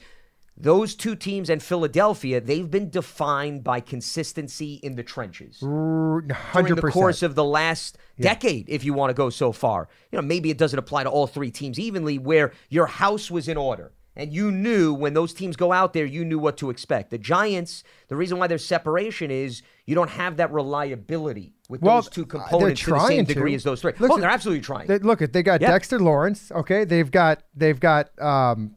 those 0.57 0.95
two 0.95 1.15
teams 1.15 1.49
and 1.49 1.61
Philadelphia, 1.61 2.39
they've 2.39 2.69
been 2.69 2.89
defined 2.89 3.63
by 3.63 3.81
consistency 3.81 4.75
in 4.83 4.95
the 4.95 5.03
trenches 5.03 5.59
Hundred 5.61 6.67
during 6.67 6.75
the 6.75 6.91
course 6.91 7.23
of 7.23 7.35
the 7.35 7.43
last 7.43 7.97
decade, 8.19 8.69
if 8.69 8.83
you 8.83 8.93
want 8.93 9.09
to 9.09 9.13
go 9.13 9.29
so 9.29 9.51
far. 9.51 9.89
You 10.11 10.17
know, 10.17 10.21
maybe 10.21 10.49
it 10.49 10.57
doesn't 10.57 10.79
apply 10.79 11.03
to 11.03 11.09
all 11.09 11.27
three 11.27 11.51
teams 11.51 11.77
evenly, 11.77 12.17
where 12.17 12.53
your 12.69 12.85
house 12.85 13.29
was 13.29 13.47
in 13.47 13.57
order. 13.57 13.91
And 14.17 14.31
you 14.33 14.49
knew 14.49 14.93
when 14.93 15.13
those 15.13 15.33
teams 15.33 15.57
go 15.57 15.73
out 15.73 15.91
there, 15.91 16.05
you 16.05 16.23
knew 16.23 16.39
what 16.39 16.55
to 16.57 16.69
expect. 16.69 17.11
The 17.11 17.17
Giants, 17.17 17.83
the 18.07 18.15
reason 18.15 18.37
why 18.37 18.47
there's 18.47 18.63
separation 18.63 19.29
is 19.29 19.61
you 19.85 19.93
don't 19.93 20.09
have 20.09 20.37
that 20.37 20.53
reliability 20.53 21.53
with 21.67 21.81
Well, 21.81 21.97
those 21.97 22.09
two 22.09 22.23
uh, 22.23 22.25
components 22.27 22.81
to 22.83 22.91
the 22.91 23.07
same 23.07 23.25
to. 23.25 23.33
degree 23.33 23.55
as 23.55 23.63
those 23.63 23.81
three. 23.81 23.91
Look 23.99 24.11
oh, 24.11 24.17
they're 24.17 24.29
absolutely 24.29 24.63
trying. 24.63 24.87
They, 24.87 24.99
look 24.99 25.19
they 25.19 25.43
got 25.43 25.59
Yeah. 25.59 25.71
Dexter 25.71 25.99
Lawrence. 25.99 26.49
Okay, 26.51 26.85
they've 26.85 27.11
got 27.11 27.43
they've 27.53 27.79
got 27.79 28.17
um, 28.21 28.75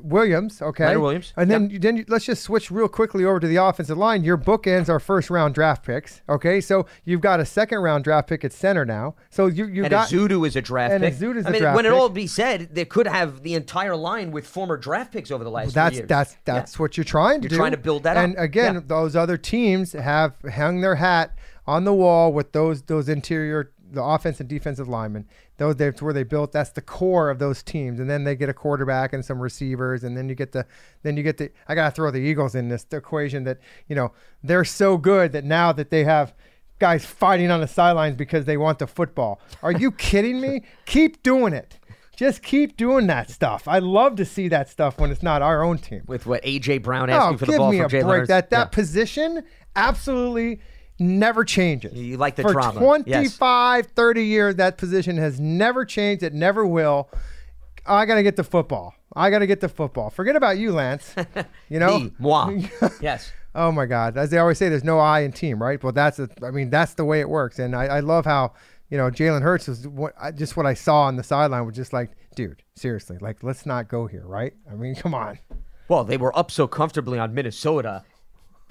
Williams. 0.00 0.60
Okay, 0.62 0.84
Leonard 0.86 1.02
Williams, 1.02 1.32
and 1.36 1.50
then 1.50 1.76
then 1.80 1.96
you, 1.98 2.04
let's 2.08 2.24
just 2.24 2.42
switch 2.42 2.70
real 2.70 2.88
quickly 2.88 3.24
over 3.24 3.40
to 3.40 3.46
the 3.46 3.56
offensive 3.56 3.96
line. 3.98 4.24
Your 4.24 4.38
bookends 4.38 4.88
are 4.88 5.00
first 5.00 5.30
round 5.30 5.54
draft 5.54 5.84
picks. 5.84 6.22
Okay, 6.28 6.60
so 6.60 6.86
you've 7.04 7.20
got 7.20 7.40
a 7.40 7.44
second 7.44 7.78
round 7.80 8.04
draft 8.04 8.28
pick 8.28 8.44
at 8.44 8.52
center 8.52 8.84
now. 8.84 9.14
So 9.30 9.46
you 9.46 9.66
you 9.66 9.84
and 9.84 9.90
got 9.90 10.08
Ezeudu 10.08 10.46
is 10.46 10.56
a 10.56 10.62
draft 10.62 10.92
and 10.94 11.02
pick. 11.02 11.14
Ezeudu's 11.14 11.46
I 11.46 11.48
a 11.48 11.52
mean, 11.52 11.62
draft 11.62 11.76
when 11.76 11.86
it 11.86 11.92
all 11.92 12.08
be 12.08 12.26
said, 12.26 12.74
they 12.74 12.84
could 12.84 13.06
have 13.06 13.42
the 13.42 13.54
entire 13.54 13.96
line 13.96 14.30
with 14.30 14.46
former 14.46 14.76
draft 14.76 15.12
picks 15.12 15.30
over 15.30 15.44
the 15.44 15.50
last 15.50 15.66
few 15.66 15.72
that's 15.72 15.96
years. 15.96 16.08
that's 16.08 16.36
that's 16.44 16.78
what 16.78 16.96
you're 16.96 17.04
trying 17.04 17.40
to 17.40 17.44
You're 17.44 17.50
do. 17.50 17.56
trying 17.56 17.72
to 17.72 17.76
build 17.78 18.02
that 18.04 18.16
and 18.16 18.36
up. 18.36 18.42
again, 18.42 18.74
Yeah. 18.74 18.80
those 18.86 19.16
other 19.16 19.36
teams 19.36 19.92
have 19.92 20.34
hung 20.54 20.80
their 20.80 20.96
hat 20.96 21.36
on 21.66 21.84
the 21.84 21.92
wall 21.94 22.32
with 22.32 22.52
those 22.52 22.82
those 22.82 23.08
interior 23.08 23.72
the 23.90 24.02
offense 24.02 24.40
and 24.40 24.48
defensive 24.48 24.88
linemen. 24.88 25.26
Those 25.58 25.76
that's 25.76 26.02
where 26.02 26.12
they 26.12 26.22
built. 26.22 26.52
That's 26.52 26.70
the 26.70 26.82
core 26.82 27.30
of 27.30 27.38
those 27.38 27.62
teams. 27.62 28.00
And 28.00 28.08
then 28.10 28.24
they 28.24 28.34
get 28.36 28.48
a 28.48 28.54
quarterback 28.54 29.12
and 29.12 29.24
some 29.24 29.40
receivers, 29.40 30.04
and 30.04 30.16
then 30.16 30.28
you 30.28 30.34
get 30.34 30.52
the 30.52 30.66
then 31.02 31.16
you 31.16 31.22
get 31.22 31.38
the. 31.38 31.50
I 31.68 31.74
gotta 31.74 31.94
throw 31.94 32.10
the 32.10 32.18
Eagles 32.18 32.54
in 32.54 32.68
this 32.68 32.86
equation. 32.92 33.44
That 33.44 33.58
you 33.88 33.96
know 33.96 34.12
they're 34.42 34.64
so 34.64 34.96
good 34.96 35.32
that 35.32 35.44
now 35.44 35.72
that 35.72 35.90
they 35.90 36.04
have. 36.04 36.34
Guys 36.78 37.06
fighting 37.06 37.50
on 37.50 37.62
the 37.62 37.66
sidelines 37.66 38.16
because 38.16 38.44
they 38.44 38.58
want 38.58 38.78
the 38.80 38.86
football. 38.86 39.40
Are 39.62 39.72
you 39.72 39.90
kidding 39.92 40.42
me? 40.42 40.60
Keep 40.84 41.22
doing 41.22 41.54
it. 41.54 41.78
Just 42.14 42.42
keep 42.42 42.76
doing 42.76 43.06
that 43.06 43.30
stuff. 43.30 43.66
I 43.66 43.78
love 43.78 44.16
to 44.16 44.26
see 44.26 44.48
that 44.48 44.68
stuff 44.68 44.98
when 45.00 45.10
it's 45.10 45.22
not 45.22 45.40
our 45.40 45.62
own 45.62 45.78
team. 45.78 46.02
With 46.06 46.26
what 46.26 46.42
AJ 46.42 46.82
Brown 46.82 47.08
oh, 47.08 47.14
asking 47.14 47.34
Oh, 47.34 47.38
for 47.38 47.46
the 47.46 47.52
give 47.52 47.58
ball 47.58 47.72
me 47.72 47.78
from 47.80 47.88
break. 47.88 48.04
Hurts. 48.04 48.28
That 48.28 48.50
that 48.50 48.58
Yeah. 48.58 48.64
position 48.66 49.42
absolutely 49.74 50.60
never 50.98 51.44
changes. 51.44 51.94
You 51.98 52.16
like 52.16 52.36
the 52.36 52.42
For 52.42 52.52
drama. 52.52 52.80
25, 52.80 53.86
30 53.86 54.24
years, 54.24 54.56
that 54.56 54.78
position 54.78 55.16
has 55.16 55.40
never 55.40 55.84
changed. 55.84 56.22
It 56.22 56.34
never 56.34 56.66
will. 56.66 57.10
I 57.86 58.06
got 58.06 58.16
to 58.16 58.22
get 58.22 58.36
the 58.36 58.44
football. 58.44 58.94
I 59.14 59.30
got 59.30 59.38
to 59.38 59.46
get 59.46 59.60
the 59.60 59.68
football. 59.68 60.10
Forget 60.10 60.36
about 60.36 60.58
you, 60.58 60.72
Lance. 60.72 61.14
You 61.68 61.80
know? 61.80 61.98
Me, 61.98 62.12
moi. 62.18 62.60
yes. 63.00 63.32
Oh 63.56 63.72
my 63.72 63.86
God! 63.86 64.18
As 64.18 64.28
they 64.30 64.36
always 64.36 64.58
say, 64.58 64.68
there's 64.68 64.84
no 64.84 64.98
I 64.98 65.20
in 65.20 65.32
team, 65.32 65.60
right? 65.60 65.82
Well, 65.82 65.92
that's 65.92 66.18
a, 66.18 66.28
I 66.44 66.50
mean, 66.50 66.68
that's 66.68 66.92
the 66.92 67.06
way 67.06 67.20
it 67.20 67.28
works, 67.28 67.58
and 67.58 67.74
I, 67.74 67.86
I 67.86 68.00
love 68.00 68.26
how 68.26 68.52
you 68.90 68.98
know 68.98 69.10
Jalen 69.10 69.40
Hurts 69.40 69.66
is 69.66 69.88
what 69.88 70.14
just 70.36 70.58
what 70.58 70.66
I 70.66 70.74
saw 70.74 71.04
on 71.04 71.16
the 71.16 71.22
sideline 71.22 71.64
was 71.64 71.74
just 71.74 71.94
like, 71.94 72.10
dude, 72.34 72.62
seriously, 72.74 73.16
like 73.18 73.42
let's 73.42 73.64
not 73.64 73.88
go 73.88 74.06
here, 74.06 74.24
right? 74.26 74.52
I 74.70 74.74
mean, 74.74 74.94
come 74.94 75.14
on. 75.14 75.38
Well, 75.88 76.04
they 76.04 76.18
were 76.18 76.36
up 76.38 76.50
so 76.50 76.66
comfortably 76.66 77.18
on 77.18 77.32
Minnesota. 77.32 78.04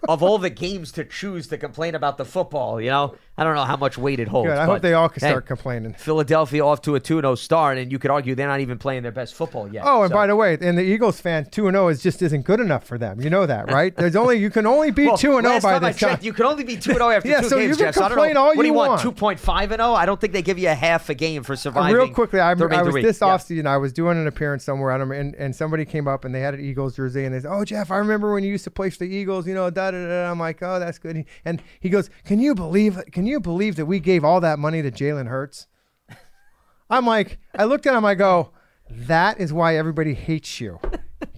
Of 0.08 0.24
all 0.24 0.38
the 0.38 0.50
games 0.50 0.92
to 0.94 1.04
choose 1.04 1.48
to 1.48 1.58
complain 1.58 1.96
about 1.96 2.18
the 2.18 2.26
football, 2.26 2.80
you 2.82 2.90
know, 2.90 3.16
I 3.38 3.44
don't 3.44 3.56
know 3.56 3.64
how 3.66 3.76
much 3.76 3.98
weight 3.98 4.20
it 4.20 4.28
holds. 4.30 4.48
Good. 4.50 4.58
I 4.58 4.66
hope 4.66 4.82
they 4.82 4.94
all 4.94 5.10
can 5.10 5.22
hey, 5.22 5.30
start 5.30 5.46
complaining. 5.46 5.94
Philadelphia 5.94 6.66
off 6.66 6.82
to 6.84 6.96
a 6.96 7.00
2 7.00 7.18
0 7.22 7.36
start, 7.36 7.78
and 7.78 7.92
you 7.92 8.00
could 8.00 8.12
argue 8.12 8.34
they're 8.36 8.48
not 8.48 8.62
even 8.62 8.78
playing 8.78 9.04
their 9.04 9.12
best 9.12 9.34
football 9.34 9.68
yet. 9.72 9.84
Oh, 9.86 10.04
and 10.04 10.10
So- 10.10 10.16
by 10.16 10.28
the 10.28 10.36
way, 10.36 10.58
and 10.62 10.78
the 10.78 10.84
Eagles 10.84 11.20
fans 11.20 11.48
two 11.50 11.68
and 11.68 11.76
zero 11.76 11.90
is 11.90 12.02
just 12.02 12.22
isn't 12.22 12.44
good 12.46 12.60
enough 12.60 12.86
for 12.86 12.98
them. 12.98 13.20
You 13.20 13.30
know 13.30 13.46
that, 13.46 13.72
right? 13.72 13.96
There's 13.98 14.16
only 14.16 14.38
you 14.38 14.50
can 14.50 14.66
only 14.66 14.92
be 14.92 15.10
two 15.18 15.38
and 15.38 15.46
zero 15.46 15.60
by 15.60 15.74
time 15.74 15.84
I 15.84 15.92
this 15.92 16.00
time. 16.00 16.20
you 16.22 16.32
can 16.34 16.46
only 16.46 16.64
be 16.64 16.78
2 16.78 16.94
0 16.94 17.10
after 17.10 17.28
Yeah, 17.36 17.42
two 17.42 17.50
so 17.50 17.58
you 17.58 17.68
games, 17.68 17.78
can 17.78 17.86
Jeff. 17.88 17.96
So 17.96 18.02
I 18.04 18.08
don't 18.10 18.16
complain 18.18 18.34
know. 18.36 18.42
all 18.42 18.48
what 18.48 18.56
do 18.56 18.62
you 18.62 18.66
you 18.68 18.74
want? 18.74 19.04
want. 19.04 19.18
2.5 19.18 19.62
and 19.64 19.70
0? 19.82 19.94
I 19.94 20.06
don't 20.06 20.22
think 20.22 20.32
they 20.34 20.42
give 20.42 20.58
you 20.60 20.70
a 20.70 20.74
half 20.76 21.10
a 21.10 21.14
game 21.14 21.44
for 21.44 21.54
Uh, 21.54 21.58
surviving. 21.58 21.96
Real 21.96 22.10
quickly, 22.10 22.40
I, 22.40 22.54
the 22.54 22.66
I 22.68 22.82
was 22.84 22.96
this 22.96 23.20
Yeah. 23.22 23.28
offseason. 23.28 23.66
I 23.66 23.78
was 23.78 23.92
doing 23.92 24.18
an 24.18 24.28
appearance 24.28 24.64
somewhere, 24.64 24.92
and 24.92 25.36
and 25.36 25.56
somebody 25.56 25.84
came 25.86 26.08
up 26.08 26.24
and 26.26 26.34
they 26.34 26.40
had 26.42 26.54
an 26.54 26.62
Eagles 26.62 26.96
jersey, 26.96 27.26
and 27.26 27.34
they 27.36 27.40
said, 27.42 27.52
"Oh, 27.52 27.66
Jeff, 27.66 27.92
I 27.92 27.98
remember 27.98 28.34
when 28.34 28.44
you 28.44 28.52
used 28.52 28.64
to 28.66 28.72
play 28.72 28.90
for 28.90 29.00
the 29.00 29.06
Eagles." 29.10 29.48
You 29.48 29.54
know, 29.56 29.70
da 29.70 29.92
da 30.04 30.08
da. 30.26 30.32
I'm 30.32 30.40
like, 30.40 30.62
"Oh, 30.62 30.80
that's 30.80 30.98
good." 31.00 31.26
And 31.46 31.62
he 31.80 31.90
goes, 31.90 32.10
"Can 32.26 32.40
you 32.40 32.54
believe? 32.56 33.00
Can 33.12 33.26
you 33.26 33.40
believe 33.40 33.76
that 33.78 33.86
we 33.86 34.00
gave 34.00 34.24
all 34.24 34.40
that 34.42 34.60
money 34.60 34.82
to 34.82 34.92
Jalen 34.92 35.28
Hurts?" 35.28 35.68
I'm 36.90 37.06
like, 37.06 37.40
I 37.58 37.64
looked 37.66 37.88
at 37.88 37.96
him. 37.96 38.06
I 38.06 38.16
go, 38.16 38.52
"That 38.90 39.40
is 39.40 39.52
why 39.52 39.76
everybody 39.78 40.14
hates 40.14 40.60
you. 40.62 40.80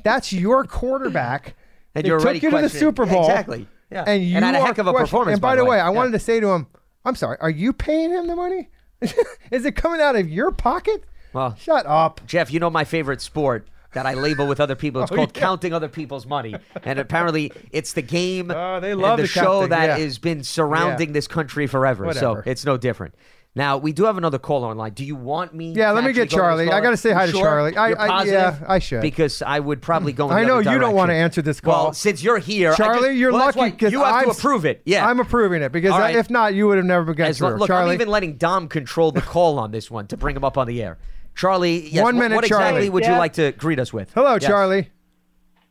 That's 0.03 0.33
your 0.33 0.63
quarterback." 0.65 1.55
And 1.95 2.05
you're 2.05 2.19
took 2.19 2.41
you 2.43 2.51
to 2.51 2.61
the 2.61 2.69
Super 2.69 3.05
Bowl. 3.05 3.21
exactly. 3.25 3.67
Yeah. 3.89 4.03
And 4.05 4.23
you 4.23 4.35
And 4.35 4.45
had 4.45 4.53
a 4.55 4.59
heck 4.59 4.77
of 4.77 4.85
a 4.87 4.91
question- 4.91 5.05
performance, 5.07 5.33
And 5.35 5.41
by, 5.41 5.51
by 5.51 5.55
the 5.55 5.61
the 5.61 5.65
way, 5.65 5.77
way. 5.77 5.81
I 5.81 5.85
Yeah. 5.85 5.89
wanted 5.91 6.11
to 6.11 6.19
say 6.19 6.39
to 6.39 6.49
him, 6.49 6.67
"I'm 7.05 7.15
sorry. 7.15 7.37
Are 7.39 7.49
you 7.49 7.71
paying 7.73 8.11
him 8.11 8.27
the 8.27 8.35
money? 8.35 8.69
is 9.51 9.65
it 9.65 9.75
coming 9.75 10.01
out 10.01 10.15
of 10.15 10.29
your 10.29 10.51
pocket?" 10.51 11.05
Well, 11.33 11.55
Shut 11.57 11.85
up. 11.85 12.21
Jeff, 12.27 12.51
you 12.51 12.59
know 12.59 12.69
my 12.69 12.83
favorite 12.83 13.21
sport 13.21 13.67
that 13.97 14.05
I 14.05 14.13
label 14.13 14.45
with 14.45 14.59
other 14.59 14.75
people. 14.75 15.01
It's 15.01 15.11
Oh, 15.11 15.15
called 15.15 15.31
yeah. 15.35 15.41
counting 15.41 15.73
other 15.73 15.87
people's 15.89 16.27
money. 16.27 16.55
And 16.83 16.99
apparently, 16.99 17.51
it's 17.71 17.93
the 17.93 18.03
game 18.03 18.51
Oh, 18.51 18.79
they 18.81 18.91
and 18.91 19.01
love 19.01 19.17
the 19.17 19.23
the 19.23 19.27
show 19.27 19.41
counting, 19.61 19.69
that 19.69 19.85
yeah. 19.87 19.97
has 20.05 20.19
been 20.19 20.43
surrounding 20.43 21.09
Yeah. 21.09 21.13
this 21.13 21.27
country 21.27 21.65
forever. 21.65 22.05
Whatever. 22.05 22.43
So 22.43 22.49
it's 22.49 22.63
no 22.63 22.77
different. 22.77 23.15
Now, 23.55 23.77
we 23.77 23.91
do 23.91 24.03
have 24.03 24.19
another 24.19 24.37
caller 24.37 24.67
online. 24.67 24.93
Do 24.93 25.03
you 25.03 25.15
want 25.15 25.55
me 25.55 25.73
Yeah, 25.73 25.87
to 25.87 25.93
let 25.93 26.03
me 26.03 26.13
get 26.13 26.29
go 26.29 26.37
Charlie. 26.37 26.69
I 26.69 26.79
gotta 26.79 26.95
say 26.95 27.11
hi 27.11 27.25
to 27.25 27.31
sure? 27.31 27.41
Charlie. 27.43 27.75
I- 27.75 27.89
I- 27.93 28.23
yeah, 28.25 28.57
I 28.67 28.77
should. 28.77 29.01
Because 29.01 29.41
I 29.41 29.59
would 29.59 29.81
probably 29.81 30.13
go 30.13 30.29
in 30.29 30.37
I 30.37 30.43
know 30.43 30.59
you 30.59 30.77
don't 30.77 30.93
want 30.93 31.09
to 31.09 31.15
answer 31.15 31.41
this 31.41 31.59
call. 31.59 31.85
Well, 31.85 31.93
since 31.93 32.21
you're 32.21 32.37
here, 32.37 32.75
Charlie, 32.75 33.07
just- 33.07 33.17
you're 33.17 33.31
well, 33.31 33.47
lucky 33.47 33.71
because 33.71 33.91
you 33.91 34.03
have 34.03 34.13
I'm, 34.13 34.23
to 34.25 34.29
approve 34.29 34.65
it. 34.65 34.83
Yeah, 34.85 35.07
I'm 35.09 35.19
approving 35.19 35.63
it 35.63 35.71
because 35.71 35.89
right. 35.93 36.15
if 36.15 36.29
not, 36.29 36.53
you 36.53 36.67
would 36.67 36.77
have 36.77 36.85
never 36.85 37.15
gotten 37.15 37.31
As 37.31 37.39
through. 37.39 37.55
look, 37.55 37.65
Charlie, 37.67 37.95
I'm 37.95 37.95
even 37.95 38.09
letting 38.09 38.35
Dom 38.37 38.67
control 38.67 39.11
the 39.11 39.21
call 39.21 39.57
on 39.57 39.71
this 39.71 39.89
one 39.89 40.05
to 40.07 40.17
bring 40.17 40.35
him 40.35 40.43
up 40.43 40.59
on 40.59 40.67
the 40.67 40.83
air. 40.83 40.99
Charlie, 41.41 41.87
yes, 41.89 42.03
One 42.03 42.15
what- 42.17 42.23
minute, 42.23 42.35
what 42.35 42.43
exactly 42.45 42.71
Charlie. 42.73 42.89
would 42.89 43.05
you 43.05 43.11
Yeah. 43.11 43.19
like 43.19 43.33
to 43.33 43.51
greet 43.53 43.79
us 43.79 43.93
with? 43.93 44.11
hello, 44.13 44.33
Yes. 44.33 44.43
Charlie. 44.45 44.89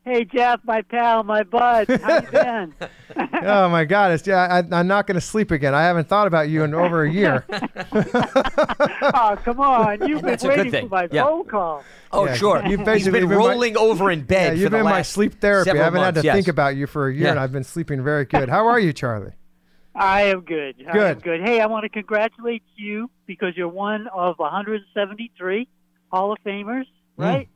Hey 0.04 0.24
Jeff, 0.24 0.60
my 0.62 0.82
pal, 0.82 1.24
my 1.24 1.42
bud, 1.42 1.88
how 1.88 2.20
you 2.20 2.28
been? 2.30 2.74
oh 3.42 3.68
my 3.68 3.84
God, 3.84 4.12
it's, 4.12 4.24
yeah, 4.24 4.46
I, 4.48 4.78
I'm 4.78 4.86
not 4.86 5.08
going 5.08 5.16
to 5.16 5.20
sleep 5.20 5.50
again. 5.50 5.74
I 5.74 5.82
haven't 5.82 6.06
thought 6.06 6.28
about 6.28 6.48
you 6.48 6.62
in 6.62 6.72
over 6.74 7.02
a 7.02 7.10
year. 7.10 7.44
oh, 7.50 9.36
come 9.44 9.58
on, 9.60 10.06
you've 10.06 10.20
been 10.22 10.30
That's 10.30 10.44
a 10.44 10.48
good 10.48 10.56
waiting 10.58 10.70
thing. 10.72 10.88
for 10.88 10.94
my 10.94 11.08
Yeah. 11.10 11.24
phone 11.24 11.44
call. 11.46 11.82
Oh, 12.12 12.26
Yeah, 12.26 12.34
sure. 12.34 12.62
you've 12.66 12.78
He's 12.78 12.86
basically 12.86 13.18
been 13.20 13.28
been 13.30 13.38
my- 13.38 13.44
rolling 13.44 13.76
over 13.76 14.08
in 14.12 14.22
bed. 14.22 14.34
yeah, 14.34 14.48
bed 14.50 14.58
you've 14.58 14.66
for 14.66 14.70
the 14.70 14.76
been 14.76 14.84
my 14.84 14.92
last 14.98 15.10
sleep 15.12 15.40
therapy. 15.40 15.70
I 15.70 15.72
several 15.72 15.84
haven't 15.84 16.02
had 16.02 16.14
to 16.14 16.22
months, 16.22 16.36
think 16.36 16.48
about 16.48 16.76
you 16.76 16.86
for 16.86 17.08
a 17.08 17.12
year, 17.12 17.24
Yeah. 17.24 17.30
and 17.32 17.40
I've 17.40 17.50
been 17.52 17.64
sleeping 17.64 18.04
very 18.04 18.26
good. 18.26 18.48
How 18.48 18.68
are 18.68 18.78
you, 18.78 18.92
Charlie? 18.92 19.32
I 19.98 20.22
am 20.24 20.40
good. 20.42 20.76
I 20.86 20.90
am 20.90 20.94
Good. 20.94 21.22
good. 21.22 21.40
Hey, 21.42 21.60
I 21.60 21.66
want 21.66 21.84
to 21.84 21.88
congratulate 21.88 22.62
you 22.76 23.10
because 23.26 23.56
you're 23.56 23.68
one 23.68 24.06
of 24.08 24.38
173 24.38 25.68
Hall 26.12 26.32
of 26.32 26.38
Famers, 26.44 26.84
Hmm. 27.16 27.22
right? 27.22 27.48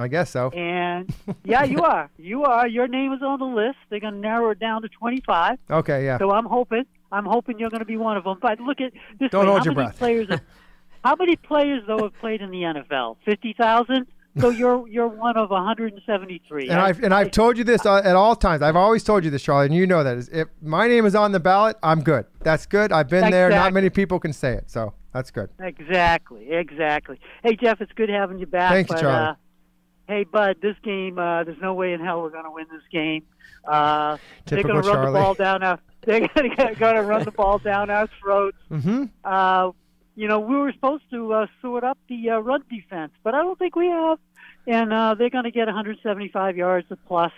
I 0.00 0.06
guess 0.06 0.30
so. 0.30 0.50
And 0.50 1.12
yeah, 1.44 1.64
you 1.64 1.82
are. 1.82 2.08
You 2.18 2.44
are. 2.44 2.68
Your 2.68 2.86
name 2.86 3.12
is 3.12 3.20
on 3.22 3.40
the 3.40 3.44
list. 3.46 3.78
They're 3.90 3.98
going 3.98 4.14
to 4.14 4.20
narrow 4.20 4.50
it 4.50 4.60
down 4.60 4.82
to 4.82 4.88
25. 4.88 5.58
Okay, 5.68 6.04
yeah. 6.04 6.18
So 6.18 6.30
I'm 6.30 6.44
hoping. 6.44 6.84
I'm 7.10 7.24
hoping 7.24 7.58
you're 7.58 7.70
going 7.70 7.80
to 7.80 7.84
be 7.86 7.96
one 7.96 8.16
of 8.16 8.22
them. 8.24 8.38
But 8.40 8.60
look 8.60 8.80
at 8.80 8.92
this. 9.18 9.30
Don't 9.32 9.46
way. 9.46 9.50
hold 9.50 9.58
how 9.60 9.64
your 9.64 9.74
many 9.74 9.86
breath. 9.88 9.98
Players 9.98 10.28
have, 10.30 10.42
how 11.04 11.16
many 11.16 11.34
players 11.36 11.82
though 11.88 11.98
have 12.04 12.14
played 12.20 12.42
in 12.42 12.50
the 12.50 12.58
NFL? 12.62 13.16
Fifty 13.24 13.54
thousand. 13.58 14.06
So 14.40 14.50
you're 14.50 14.86
you're 14.88 15.08
one 15.08 15.36
of 15.36 15.50
173. 15.50 16.68
And 16.68 16.80
I've 16.80 17.02
and 17.02 17.14
I've 17.14 17.30
told 17.30 17.58
you 17.58 17.64
this 17.64 17.84
uh, 17.84 18.02
at 18.04 18.16
all 18.16 18.36
times. 18.36 18.62
I've 18.62 18.76
always 18.76 19.04
told 19.04 19.24
you 19.24 19.30
this, 19.30 19.42
Charlie, 19.42 19.66
and 19.66 19.74
you 19.74 19.86
know 19.86 20.04
that. 20.04 20.28
if 20.32 20.48
my 20.62 20.88
name 20.88 21.06
is 21.06 21.14
on 21.14 21.32
the 21.32 21.40
ballot, 21.40 21.76
I'm 21.82 22.02
good. 22.02 22.26
That's 22.40 22.66
good. 22.66 22.92
I've 22.92 23.08
been 23.08 23.30
there. 23.30 23.50
Not 23.50 23.72
many 23.72 23.90
people 23.90 24.18
can 24.18 24.32
say 24.32 24.54
it, 24.54 24.70
so 24.70 24.94
that's 25.12 25.30
good. 25.30 25.50
Exactly, 25.60 26.50
exactly. 26.50 27.18
Hey 27.42 27.56
Jeff, 27.56 27.80
it's 27.80 27.92
good 27.92 28.08
having 28.08 28.38
you 28.38 28.46
back. 28.46 28.72
Thank 28.72 28.88
you, 28.88 28.94
but, 28.94 29.00
Charlie. 29.00 29.28
Uh, 29.30 29.34
hey 30.08 30.24
Bud, 30.24 30.56
this 30.62 30.76
game, 30.82 31.18
uh, 31.18 31.44
there's 31.44 31.60
no 31.60 31.74
way 31.74 31.92
in 31.92 32.00
hell 32.00 32.22
we're 32.22 32.30
going 32.30 32.44
to 32.44 32.50
win 32.50 32.66
this 32.70 32.82
game. 32.92 33.24
Uh, 33.64 34.16
they're 34.46 34.62
going 34.62 34.82
to 34.82 34.88
run 34.88 34.96
Charlie. 34.96 35.12
the 35.12 35.18
ball 35.18 35.34
down 35.34 35.62
our. 35.62 35.78
They're 36.06 36.20
going 36.20 36.94
to 36.94 37.02
run 37.02 37.24
the 37.24 37.32
ball 37.32 37.58
down 37.58 37.90
our 37.90 38.08
throats. 38.22 38.56
Mm-hmm. 38.70 39.04
Uh, 39.24 39.72
you 40.18 40.26
know, 40.26 40.40
we 40.40 40.56
were 40.56 40.72
supposed 40.72 41.04
to 41.10 41.32
uh, 41.32 41.46
sort 41.60 41.84
up 41.84 41.98
the 42.08 42.30
uh, 42.30 42.38
run 42.38 42.64
defense, 42.70 43.12
but 43.22 43.34
I 43.34 43.38
don't 43.42 43.58
think 43.58 43.76
we 43.76 43.86
have. 43.86 44.18
And 44.68 44.92
uh, 44.92 45.14
they're 45.14 45.30
going 45.30 45.44
to 45.44 45.50
get 45.50 45.66
175 45.66 46.56
yards 46.56 46.86
plus. 47.06 47.32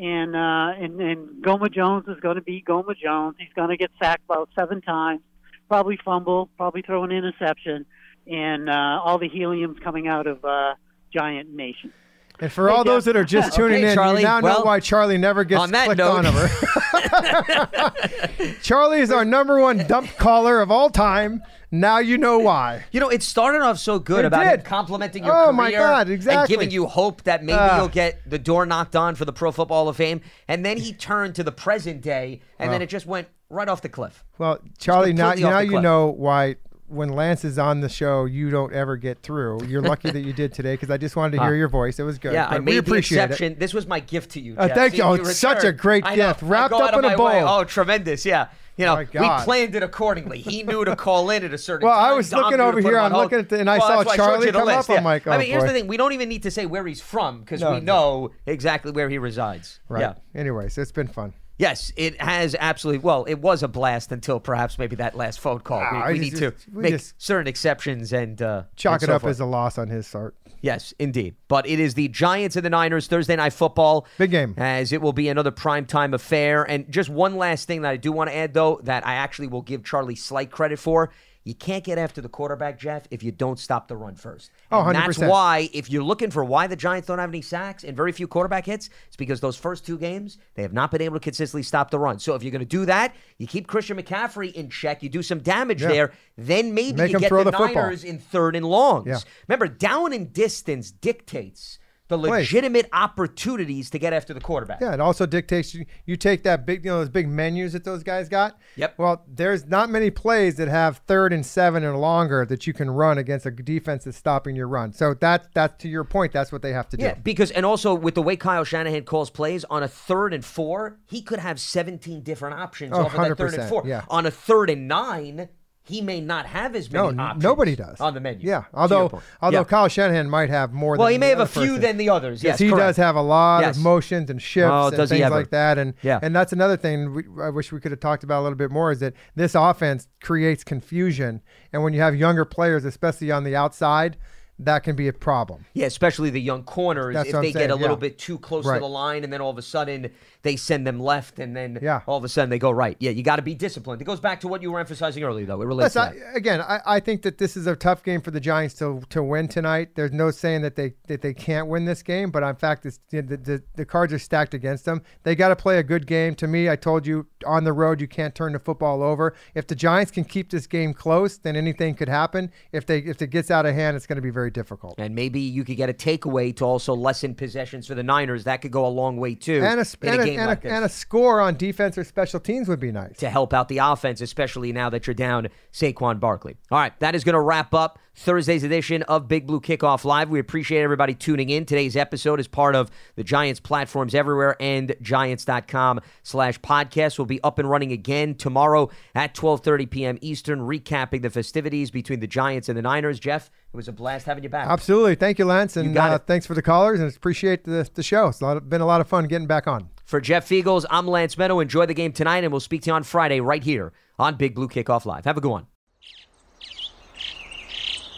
And 0.00 0.36
uh, 0.36 0.74
and 0.80 1.00
and 1.00 1.42
Goma 1.44 1.72
Jones 1.74 2.04
is 2.06 2.20
going 2.20 2.36
to 2.36 2.40
be 2.40 2.62
Goma 2.66 2.96
Jones. 2.96 3.34
He's 3.38 3.52
going 3.56 3.70
to 3.70 3.76
get 3.76 3.90
sacked 4.00 4.22
about 4.26 4.48
seven 4.56 4.80
times, 4.80 5.20
probably 5.68 5.98
fumble, 6.04 6.48
probably 6.56 6.82
throw 6.82 7.02
an 7.02 7.10
interception, 7.10 7.84
and 8.28 8.70
uh, 8.70 9.00
all 9.04 9.18
the 9.18 9.28
helium's 9.28 9.80
coming 9.82 10.06
out 10.06 10.28
of 10.28 10.44
uh, 10.44 10.74
Giant 11.12 11.50
Nation. 11.52 11.92
And 12.38 12.52
for 12.52 12.70
all 12.70 12.84
those 12.84 13.06
that 13.06 13.16
are 13.16 13.24
just 13.24 13.52
tuning 13.56 13.78
Okay, 13.78 13.88
in, 13.90 13.94
Charlie. 13.96 14.20
you 14.20 14.26
now 14.28 14.40
Well, 14.40 14.60
know 14.60 14.64
why 14.64 14.78
Charlie 14.78 15.18
never 15.18 15.42
gets 15.42 15.62
on 15.62 15.70
clicked 15.72 15.96
note- 15.98 16.24
on 16.24 16.26
over. 16.26 16.48
Charlie 18.62 19.00
is 19.00 19.10
our 19.10 19.24
number 19.24 19.58
one 19.60 19.78
dump 19.88 20.08
caller 20.16 20.60
of 20.60 20.70
all 20.70 20.90
time. 20.90 21.42
Now 21.70 21.98
you 21.98 22.16
know 22.16 22.38
why. 22.38 22.84
You 22.92 23.00
know, 23.00 23.08
it 23.10 23.22
started 23.22 23.60
off 23.60 23.78
so 23.78 23.98
good 23.98 24.20
It 24.20 24.24
about 24.26 24.44
did. 24.44 24.64
complimenting 24.64 25.24
your 25.24 25.34
Oh, 25.34 25.44
career 25.46 25.52
my 25.52 25.70
God, 25.70 26.08
exactly. 26.08 26.40
and 26.40 26.48
giving 26.48 26.70
you 26.70 26.86
hope 26.86 27.24
that 27.24 27.44
maybe 27.44 27.58
Ah. 27.60 27.76
you'll 27.78 27.88
get 27.88 28.20
the 28.28 28.38
door 28.38 28.64
knocked 28.64 28.96
on 28.96 29.14
for 29.14 29.24
the 29.26 29.32
Pro 29.32 29.52
Football 29.52 29.78
Hall 29.84 29.88
of 29.88 29.96
Fame. 29.96 30.20
And 30.48 30.64
then 30.64 30.78
he 30.78 30.92
turned 30.92 31.34
to 31.34 31.44
the 31.44 31.52
present 31.52 32.00
day, 32.00 32.40
and 32.58 32.72
then 32.72 32.80
it 32.80 32.88
just 32.88 33.06
went 33.06 33.28
right 33.50 33.68
off 33.68 33.82
the 33.82 33.88
cliff. 33.90 34.24
Well, 34.38 34.58
Charlie, 34.78 35.12
now, 35.12 35.34
now 35.34 35.58
you 35.58 35.80
know 35.80 36.06
why 36.06 36.56
when 36.86 37.10
Lance 37.10 37.44
is 37.44 37.58
on 37.58 37.80
the 37.82 37.88
show, 37.90 38.24
you 38.24 38.48
don't 38.48 38.72
ever 38.72 38.96
get 38.96 39.22
through. 39.22 39.62
You're 39.66 39.82
lucky 39.82 40.10
that 40.10 40.20
you 40.20 40.32
did 40.32 40.54
today 40.54 40.72
because 40.72 40.88
I 40.90 40.96
just 40.96 41.16
wanted 41.16 41.36
to 41.36 41.42
hear 41.44 41.54
your 41.54 41.68
voice. 41.68 41.98
It 41.98 42.02
was 42.04 42.18
good. 42.18 42.32
Yeah, 42.32 42.46
I 42.48 42.60
made 42.60 42.64
we 42.66 42.72
the 42.72 42.78
appreciate 42.78 43.24
exception. 43.24 43.52
it. 43.52 43.58
This 43.60 43.74
was 43.74 43.86
my 43.86 44.00
gift 44.00 44.30
to 44.32 44.40
you. 44.40 44.54
Uh, 44.56 44.68
thank 44.68 44.92
See, 44.92 44.96
you. 44.98 45.02
Oh, 45.02 45.12
it's 45.12 45.36
such 45.36 45.64
a 45.64 45.72
great 45.72 46.02
gift. 46.06 46.40
Wrapped 46.40 46.72
up 46.72 46.94
in 46.94 47.00
a 47.00 47.02
my 47.02 47.08
way. 47.10 47.40
bowl. 47.40 47.48
Oh, 47.60 47.64
tremendous! 47.64 48.24
Yeah, 48.24 48.46
you 48.78 48.86
know, 48.86 48.96
we 48.96 49.28
planned 49.44 49.74
it 49.74 49.82
accordingly. 49.82 50.38
He 50.40 50.62
knew 50.62 50.84
to 50.84 50.96
call 50.96 51.28
in 51.30 51.44
at 51.44 51.52
a 51.52 51.58
certain 51.58 51.86
Well, 51.86 51.94
time. 51.96 52.12
I 52.12 52.14
was 52.14 52.30
Dom 52.30 52.44
looking 52.44 52.60
over 52.60 52.80
here, 52.80 52.98
on 52.98 53.06
I'm 53.06 53.10
hold. 53.12 53.24
looking 53.24 53.38
at 53.40 53.48
the- 53.50 53.58
and 53.60 53.68
I 53.68 53.78
Well, 53.78 53.86
saw 53.88 53.96
that's 53.96 54.06
why 54.06 54.16
showed 54.16 54.24
Charlie 54.24 54.46
the 54.46 54.52
come 54.52 54.68
up. 54.68 54.76
list, 54.76 54.90
I'm 54.90 54.96
yeah. 54.96 55.02
like, 55.04 55.26
I 55.26 55.34
oh, 55.34 55.38
mean, 55.38 55.48
here's 55.48 55.62
boy. 55.64 55.66
the 55.66 55.72
thing: 55.74 55.86
we 55.88 55.96
don't 55.96 56.12
even 56.12 56.28
need 56.28 56.44
to 56.44 56.50
say 56.50 56.64
where 56.64 56.86
he's 56.86 57.00
from 57.02 57.40
because 57.40 57.60
No, 57.60 57.72
we 57.72 57.80
no. 57.80 57.84
know 57.92 58.30
exactly 58.46 58.92
where 58.92 59.08
he 59.10 59.18
resides. 59.18 59.80
Right. 59.88 60.00
Yeah. 60.00 60.14
Anyways, 60.34 60.78
it's 60.78 60.92
been 60.92 61.08
fun. 61.08 61.34
Yes, 61.58 61.92
it 61.96 62.20
has 62.20 62.54
absolutely. 62.58 63.00
Well, 63.00 63.24
it 63.24 63.34
was 63.40 63.62
a 63.64 63.68
blast 63.68 64.12
until 64.12 64.38
perhaps 64.38 64.78
maybe 64.78 64.94
that 64.96 65.16
last 65.16 65.40
phone 65.40 65.58
call. 65.60 65.80
Ah, 65.84 65.90
we 65.92 65.98
we 65.98 66.02
I 66.04 66.12
need 66.22 66.36
just- 66.36 66.42
to 66.64 66.70
we 66.72 66.82
make 66.82 67.00
certain 67.18 67.48
exceptions 67.48 68.12
and 68.12 68.40
uh, 68.40 68.62
Chalk 68.76 68.94
and 68.94 69.02
it 69.02 69.06
so 69.06 69.14
up 69.16 69.22
forth. 69.22 69.30
as 69.32 69.40
a 69.40 69.44
loss 69.44 69.76
on 69.76 69.88
his 69.88 70.08
part. 70.08 70.36
Yes, 70.60 70.92
indeed. 70.98 71.34
But 71.48 71.68
it 71.68 71.78
is 71.80 71.94
the 71.94 72.08
Giants 72.08 72.56
and 72.56 72.64
the 72.64 72.70
Niners 72.70 73.06
Thursday 73.06 73.36
night 73.36 73.52
football. 73.52 74.06
Big 74.18 74.30
game. 74.32 74.54
As 74.56 74.92
it 74.92 75.00
will 75.02 75.12
be 75.12 75.28
another 75.28 75.52
primetime 75.52 76.12
affair. 76.14 76.64
And 76.64 76.90
just 76.90 77.08
one 77.08 77.36
last 77.36 77.66
thing 77.68 77.82
that 77.82 77.90
I 77.90 77.96
do 77.96 78.10
want 78.10 78.30
to 78.30 78.36
add, 78.36 78.54
though, 78.54 78.80
that 78.82 79.06
I 79.06 79.14
actually 79.14 79.46
will 79.48 79.62
give 79.62 79.84
Charlie 79.84 80.16
slight 80.16 80.50
credit 80.50 80.78
for. 80.80 81.10
You 81.44 81.54
can't 81.54 81.82
get 81.82 81.96
after 81.96 82.20
the 82.20 82.28
quarterback, 82.28 82.78
Jeff, 82.78 83.06
if 83.10 83.22
you 83.22 83.32
don't 83.32 83.58
stop 83.58 83.88
the 83.88 83.96
run 83.96 84.16
first. 84.16 84.50
Oh, 84.70 84.82
And 84.84 84.94
that's 84.94 85.16
100%. 85.16 85.28
why, 85.30 85.70
if 85.72 85.88
you're 85.90 86.02
looking 86.02 86.30
for 86.30 86.44
why 86.44 86.66
the 86.66 86.76
Giants 86.76 87.08
don't 87.08 87.18
have 87.18 87.30
any 87.30 87.40
sacks 87.40 87.84
and 87.84 87.96
very 87.96 88.12
few 88.12 88.28
quarterback 88.28 88.66
hits, 88.66 88.90
it's 89.06 89.16
because 89.16 89.40
those 89.40 89.56
first 89.56 89.86
two 89.86 89.96
games, 89.96 90.36
they 90.56 90.62
have 90.62 90.74
not 90.74 90.90
been 90.90 91.00
able 91.00 91.14
to 91.16 91.20
consistently 91.20 91.62
stop 91.62 91.90
the 91.90 91.98
run. 91.98 92.18
So 92.18 92.34
if 92.34 92.42
you're 92.42 92.50
going 92.52 92.60
to 92.60 92.66
do 92.66 92.84
that, 92.84 93.14
you 93.38 93.46
keep 93.46 93.66
Christian 93.66 93.96
McCaffrey 93.96 94.52
in 94.52 94.68
check, 94.68 95.02
you 95.02 95.08
do 95.08 95.22
some 95.22 95.38
damage 95.38 95.80
Yeah. 95.80 95.88
there, 95.88 96.12
then 96.36 96.74
maybe 96.74 96.98
Make 96.98 97.12
you 97.12 97.18
get 97.18 97.30
the, 97.30 97.44
the 97.44 97.52
football. 97.52 97.74
Niners 97.84 98.04
in 98.04 98.18
third 98.18 98.54
and 98.54 98.66
longs. 98.66 99.06
Yeah. 99.06 99.18
Remember, 99.46 99.68
down 99.68 100.12
and 100.12 100.30
distance 100.32 100.90
dictates 100.90 101.78
the 102.08 102.16
legitimate 102.18 102.88
opportunities 102.92 103.90
to 103.90 103.98
get 103.98 104.12
after 104.12 104.32
the 104.34 104.40
quarterback. 104.40 104.80
Yeah, 104.80 104.94
it 104.94 105.00
also 105.00 105.26
dictates 105.26 105.74
you, 105.74 105.84
you 106.06 106.16
take 106.16 106.42
that 106.44 106.64
big, 106.66 106.84
you 106.84 106.90
know, 106.90 106.98
those 106.98 107.08
big 107.08 107.28
menus 107.28 107.74
that 107.74 107.84
those 107.84 108.02
guys 108.02 108.28
got. 108.28 108.58
Yep. 108.76 108.94
Well, 108.98 109.24
there's 109.28 109.66
not 109.66 109.90
many 109.90 110.10
plays 110.10 110.56
that 110.56 110.68
have 110.68 110.98
third 111.06 111.32
and 111.32 111.44
seven 111.44 111.84
and 111.84 112.00
longer 112.00 112.44
that 112.46 112.66
you 112.66 112.72
can 112.72 112.90
run 112.90 113.18
against 113.18 113.44
a 113.46 113.50
defense 113.50 114.04
that's 114.04 114.16
stopping 114.16 114.56
your 114.56 114.68
run. 114.68 114.92
So 114.92 115.14
that 115.14 115.48
that's 115.54 115.80
to 115.82 115.88
your 115.88 116.04
point. 116.04 116.32
That's 116.32 116.50
what 116.50 116.62
they 116.62 116.72
have 116.72 116.88
to 116.90 116.96
do. 116.96 117.04
Yeah, 117.04 117.14
because 117.14 117.50
and 117.50 117.66
also 117.66 117.94
with 117.94 118.14
the 118.14 118.22
way 118.22 118.36
Kyle 118.36 118.64
Shanahan 118.64 119.04
calls 119.04 119.30
plays 119.30 119.64
on 119.64 119.82
a 119.82 119.88
third 119.88 120.32
and 120.32 120.44
four, 120.44 120.98
he 121.06 121.20
could 121.22 121.38
have 121.38 121.60
17 121.60 122.22
different 122.22 122.58
options 122.58 122.92
Oh, 122.94 123.02
off 123.04 123.14
of 123.14 123.28
that 123.28 123.36
third 123.36 123.54
and 123.54 123.68
four. 123.68 123.82
yeah. 123.86 124.04
On 124.08 124.24
a 124.26 124.30
third 124.30 124.70
and 124.70 124.88
nine, 124.88 125.48
he 125.88 126.00
may 126.00 126.20
not 126.20 126.46
have 126.46 126.76
as 126.76 126.90
many 126.92 127.12
No, 127.14 127.22
options. 127.24 127.42
nobody 127.42 127.74
does 127.74 128.00
on 128.00 128.14
the 128.14 128.20
menu. 128.20 128.46
Yeah, 128.48 128.64
although 128.74 129.20
although 129.42 129.58
Yeah. 129.60 129.64
Kyle 129.64 129.88
Shanahan 129.88 130.28
might 130.28 130.50
have 130.50 130.72
more. 130.72 130.96
Well, 130.96 131.06
than 131.06 131.12
he 131.12 131.18
may 131.18 131.30
the 131.34 131.38
have 131.38 131.48
a 131.48 131.50
few 131.50 131.62
person. 131.62 131.80
than 131.80 131.96
the 131.96 132.10
others. 132.10 132.44
Yes, 132.44 132.58
he 132.58 132.68
correct. 132.68 132.80
does 132.80 132.96
have 132.98 133.16
a 133.16 133.22
lot 133.22 133.62
Yes. 133.62 133.76
of 133.76 133.82
motions 133.82 134.30
and 134.30 134.40
shifts 134.40 134.70
Oh, 134.70 134.88
and 134.88 135.08
things 135.08 135.30
like 135.30 135.50
that. 135.50 135.78
And 135.78 135.94
Yeah. 136.02 136.18
and 136.22 136.36
that's 136.36 136.52
another 136.52 136.76
thing 136.76 137.14
we, 137.14 137.24
I 137.42 137.48
wish 137.50 137.72
we 137.72 137.80
could 137.80 137.90
have 137.92 138.00
talked 138.00 138.22
about 138.22 138.40
a 138.40 138.44
little 138.44 138.56
bit 138.58 138.70
more 138.70 138.92
is 138.92 139.00
that 139.00 139.14
this 139.34 139.54
offense 139.54 140.08
creates 140.22 140.62
confusion, 140.64 141.40
and 141.72 141.82
when 141.82 141.92
you 141.94 142.00
have 142.00 142.14
younger 142.14 142.44
players, 142.44 142.84
especially 142.84 143.30
on 143.30 143.44
the 143.44 143.56
outside, 143.56 144.16
that 144.60 144.82
can 144.82 144.96
be 144.96 145.06
a 145.06 145.12
problem. 145.12 145.64
Yeah, 145.72 145.86
especially 145.86 146.30
the 146.30 146.40
young 146.40 146.64
corners. 146.64 147.14
That's 147.14 147.28
if 147.28 147.40
they 147.40 147.52
get 147.52 147.70
a 147.70 147.76
little 147.76 147.96
yeah. 147.96 148.00
bit 148.00 148.18
too 148.18 148.38
close 148.40 148.66
Right. 148.66 148.74
to 148.74 148.80
the 148.80 148.88
line, 148.88 149.22
and 149.22 149.32
then 149.32 149.40
all 149.40 149.50
of 149.50 149.58
a 149.58 149.62
sudden 149.62 150.10
they 150.42 150.56
send 150.56 150.86
them 150.86 151.00
left, 151.00 151.38
and 151.38 151.56
then 151.56 151.78
Yeah. 151.82 152.00
all 152.06 152.16
of 152.16 152.24
a 152.24 152.28
sudden 152.28 152.48
they 152.50 152.58
go 152.58 152.70
right. 152.70 152.96
Yeah, 153.00 153.10
you 153.10 153.22
got 153.22 153.36
to 153.36 153.42
be 153.42 153.54
disciplined. 153.54 154.00
It 154.00 154.04
goes 154.04 154.20
back 154.20 154.40
to 154.40 154.48
what 154.48 154.62
you 154.62 154.70
were 154.70 154.78
emphasizing 154.80 155.22
earlier, 155.24 155.46
though. 155.46 155.60
It 155.60 155.66
relates 155.66 155.94
Yes, 155.96 156.12
to 156.12 156.20
I, 156.28 156.34
again, 156.36 156.60
I, 156.60 156.80
I 156.86 157.00
think 157.00 157.22
that 157.22 157.38
this 157.38 157.56
is 157.56 157.66
a 157.66 157.74
tough 157.74 158.02
game 158.04 158.20
for 158.20 158.30
the 158.30 158.40
Giants 158.40 158.74
to 158.76 159.02
to 159.10 159.22
win 159.22 159.48
tonight. 159.48 159.94
There's 159.94 160.12
no 160.12 160.30
saying 160.30 160.62
that 160.62 160.76
they 160.76 160.94
that 161.08 161.22
they 161.22 161.34
can't 161.34 161.66
win 161.68 161.84
this 161.84 162.02
game, 162.02 162.30
but 162.30 162.42
in 162.42 162.54
fact, 162.54 162.84
the, 162.84 162.96
the 163.10 163.62
the 163.74 163.84
cards 163.84 164.12
are 164.12 164.18
stacked 164.18 164.54
against 164.54 164.84
them. 164.84 165.02
They 165.24 165.34
got 165.34 165.48
to 165.48 165.56
play 165.56 165.78
a 165.78 165.82
good 165.82 166.06
game. 166.06 166.34
To 166.36 166.46
me, 166.46 166.68
I 166.70 166.76
told 166.76 167.06
you 167.06 167.26
on 167.44 167.64
the 167.64 167.72
road 167.72 168.00
you 168.00 168.08
can't 168.08 168.34
turn 168.34 168.52
the 168.52 168.58
football 168.58 169.02
over. 169.02 169.34
If 169.54 169.66
the 169.66 169.74
Giants 169.74 170.10
can 170.10 170.24
keep 170.24 170.50
this 170.50 170.66
game 170.66 170.94
close, 170.94 171.38
then 171.38 171.56
anything 171.56 171.94
could 171.94 172.08
happen. 172.08 172.50
If 172.72 172.86
they 172.86 172.98
if 172.98 173.20
it 173.22 173.28
gets 173.30 173.50
out 173.50 173.66
of 173.66 173.74
hand, 173.74 173.96
it's 173.96 174.06
going 174.06 174.16
to 174.16 174.22
be 174.22 174.30
very 174.30 174.50
difficult. 174.50 174.94
And 174.98 175.14
maybe 175.14 175.40
you 175.40 175.64
could 175.64 175.76
get 175.76 175.88
a 175.90 175.94
takeaway 175.94 176.54
to 176.56 176.64
also 176.64 176.94
lessen 176.94 177.34
possessions 177.34 177.86
for 177.86 177.94
the 177.94 178.02
Niners. 178.02 178.44
That 178.44 178.62
could 178.62 178.70
go 178.72 178.86
a 178.86 178.88
long 178.88 179.16
way 179.16 179.34
too. 179.34 179.60
And 179.64 179.80
a, 179.80 179.86
and, 180.02 180.20
a, 180.20 180.27
game 180.30 180.40
and, 180.40 180.48
like 180.48 180.64
a, 180.64 180.70
and 180.70 180.84
a 180.84 180.88
score 180.88 181.40
on 181.40 181.56
defense 181.56 181.96
or 181.98 182.04
special 182.04 182.40
teams 182.40 182.68
would 182.68 182.80
be 182.80 182.92
nice. 182.92 183.16
to 183.18 183.30
help 183.30 183.52
out 183.52 183.68
the 183.68 183.78
offense, 183.78 184.20
especially 184.20 184.72
now 184.72 184.90
that 184.90 185.06
you're 185.06 185.14
down 185.14 185.48
Saquon 185.72 186.20
Barkley. 186.20 186.56
All 186.70 186.78
right, 186.78 186.98
that 187.00 187.14
is 187.14 187.24
going 187.24 187.34
to 187.34 187.40
wrap 187.40 187.74
up 187.74 187.98
Thursday's 188.18 188.64
edition 188.64 189.02
of 189.04 189.28
Big 189.28 189.46
Blue 189.46 189.60
Kickoff 189.60 190.04
Live. 190.04 190.28
We 190.28 190.40
appreciate 190.40 190.82
everybody 190.82 191.14
tuning 191.14 191.50
in. 191.50 191.64
Today's 191.64 191.96
episode 191.96 192.40
is 192.40 192.48
part 192.48 192.74
of 192.74 192.90
the 193.14 193.22
Giants 193.22 193.60
platforms 193.60 194.12
everywhere 194.12 194.56
and 194.58 194.94
giants.com 195.00 196.00
slash 196.24 196.58
podcast. 196.60 197.16
will 197.18 197.26
be 197.26 197.40
up 197.42 197.60
and 197.60 197.70
running 197.70 197.92
again 197.92 198.34
tomorrow 198.34 198.90
at 199.14 199.34
12.30 199.34 199.90
p.m. 199.90 200.18
Eastern, 200.20 200.60
recapping 200.60 201.22
the 201.22 201.30
festivities 201.30 201.92
between 201.92 202.18
the 202.18 202.26
Giants 202.26 202.68
and 202.68 202.76
the 202.76 202.82
Niners. 202.82 203.20
Jeff, 203.20 203.50
it 203.72 203.76
was 203.76 203.86
a 203.86 203.92
blast 203.92 204.26
having 204.26 204.42
you 204.42 204.50
back. 204.50 204.68
Absolutely. 204.68 205.14
Thank 205.14 205.38
you, 205.38 205.44
Lance, 205.44 205.76
and 205.76 205.94
got 205.94 206.10
uh, 206.10 206.18
thanks 206.18 206.44
for 206.44 206.54
the 206.54 206.62
callers, 206.62 206.98
and 206.98 207.14
appreciate 207.14 207.64
the 207.64 207.88
the 207.94 208.02
show. 208.02 208.28
It's 208.28 208.40
a 208.40 208.44
lot, 208.44 208.68
been 208.68 208.80
a 208.80 208.86
lot 208.86 209.00
of 209.00 209.06
fun 209.06 209.26
getting 209.26 209.46
back 209.46 209.68
on. 209.68 209.90
For 210.08 210.22
Jeff 210.22 210.48
Feagles, 210.48 210.86
I'm 210.88 211.06
Lance 211.06 211.34
Medow. 211.34 211.60
Enjoy 211.60 211.84
the 211.84 211.92
game 211.92 212.12
tonight, 212.12 212.42
and 212.42 212.50
we'll 212.50 212.60
speak 212.60 212.80
to 212.84 212.90
you 212.90 212.94
on 212.94 213.02
Friday 213.02 213.40
right 213.40 213.62
here 213.62 213.92
on 214.18 214.36
Big 214.36 214.54
Blue 214.54 214.66
Kickoff 214.66 215.04
Live. 215.04 215.26
Have 215.26 215.36
a 215.36 215.42
good 215.42 215.50
one. 215.50 215.66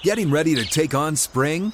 Getting 0.04 0.30
ready 0.30 0.54
to 0.54 0.64
take 0.64 0.94
on 0.94 1.16
spring? 1.16 1.72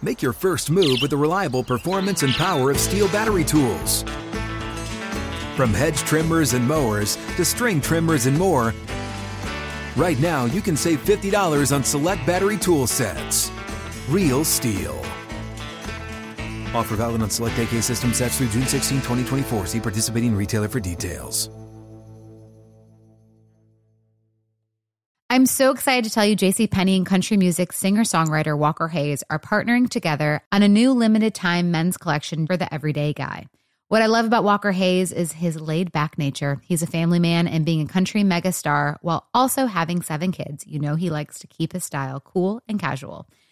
Make 0.00 0.22
your 0.22 0.32
first 0.32 0.70
move 0.70 0.98
with 1.02 1.10
the 1.10 1.16
reliable 1.16 1.64
performance 1.64 2.22
and 2.22 2.34
power 2.34 2.70
of 2.70 2.76
STIHL 2.76 3.08
battery 3.08 3.42
tools. 3.42 4.04
From 5.56 5.74
hedge 5.74 5.98
trimmers 6.02 6.52
and 6.52 6.64
mowers 6.66 7.16
to 7.34 7.44
string 7.44 7.80
trimmers 7.80 8.26
and 8.26 8.38
more, 8.38 8.72
right 9.96 10.20
now 10.20 10.44
you 10.44 10.60
can 10.60 10.76
save 10.76 11.04
$50 11.04 11.74
on 11.74 11.82
select 11.82 12.24
battery 12.26 12.58
tool 12.58 12.86
sets. 12.86 13.50
Real 14.08 14.44
STIHL. 14.44 15.15
Offer 16.74 16.96
valid 16.96 17.22
on 17.22 17.30
select 17.30 17.58
AK 17.58 17.82
system 17.82 18.12
sets 18.12 18.38
through 18.38 18.48
June 18.48 18.66
16, 18.66 18.98
2024. 18.98 19.66
See 19.66 19.80
participating 19.80 20.36
retailer 20.36 20.68
for 20.68 20.80
details. 20.80 21.50
I'm 25.28 25.44
so 25.44 25.70
excited 25.72 26.04
to 26.04 26.10
tell 26.10 26.24
you 26.24 26.36
JC 26.36 26.70
Penney 26.70 26.96
and 26.96 27.04
country 27.04 27.36
music 27.36 27.72
singer-songwriter 27.72 28.56
Walker 28.56 28.88
Hayes 28.88 29.22
are 29.28 29.40
partnering 29.40 29.90
together 29.90 30.40
on 30.50 30.62
a 30.62 30.68
new 30.68 30.92
limited 30.92 31.34
time 31.34 31.70
men's 31.70 31.96
collection 31.98 32.46
for 32.46 32.56
the 32.56 32.72
everyday 32.72 33.12
guy. 33.12 33.46
What 33.88 34.02
I 34.02 34.06
love 34.06 34.24
about 34.24 34.44
Walker 34.44 34.72
Hayes 34.72 35.12
is 35.12 35.32
his 35.32 35.60
laid 35.60 35.92
back 35.92 36.16
nature. 36.16 36.60
He's 36.64 36.82
a 36.82 36.86
family 36.86 37.18
man 37.18 37.48
and 37.48 37.64
being 37.66 37.82
a 37.82 37.86
country 37.86 38.22
megastar 38.22 38.96
while 39.02 39.28
also 39.34 39.66
having 39.66 40.00
seven 40.00 40.32
kids. 40.32 40.66
You 40.66 40.78
know, 40.78 40.94
he 40.94 41.10
likes 41.10 41.40
to 41.40 41.46
keep 41.46 41.72
his 41.72 41.84
style 41.84 42.18
cool 42.20 42.62
and 42.68 42.80
casual. 42.80 43.28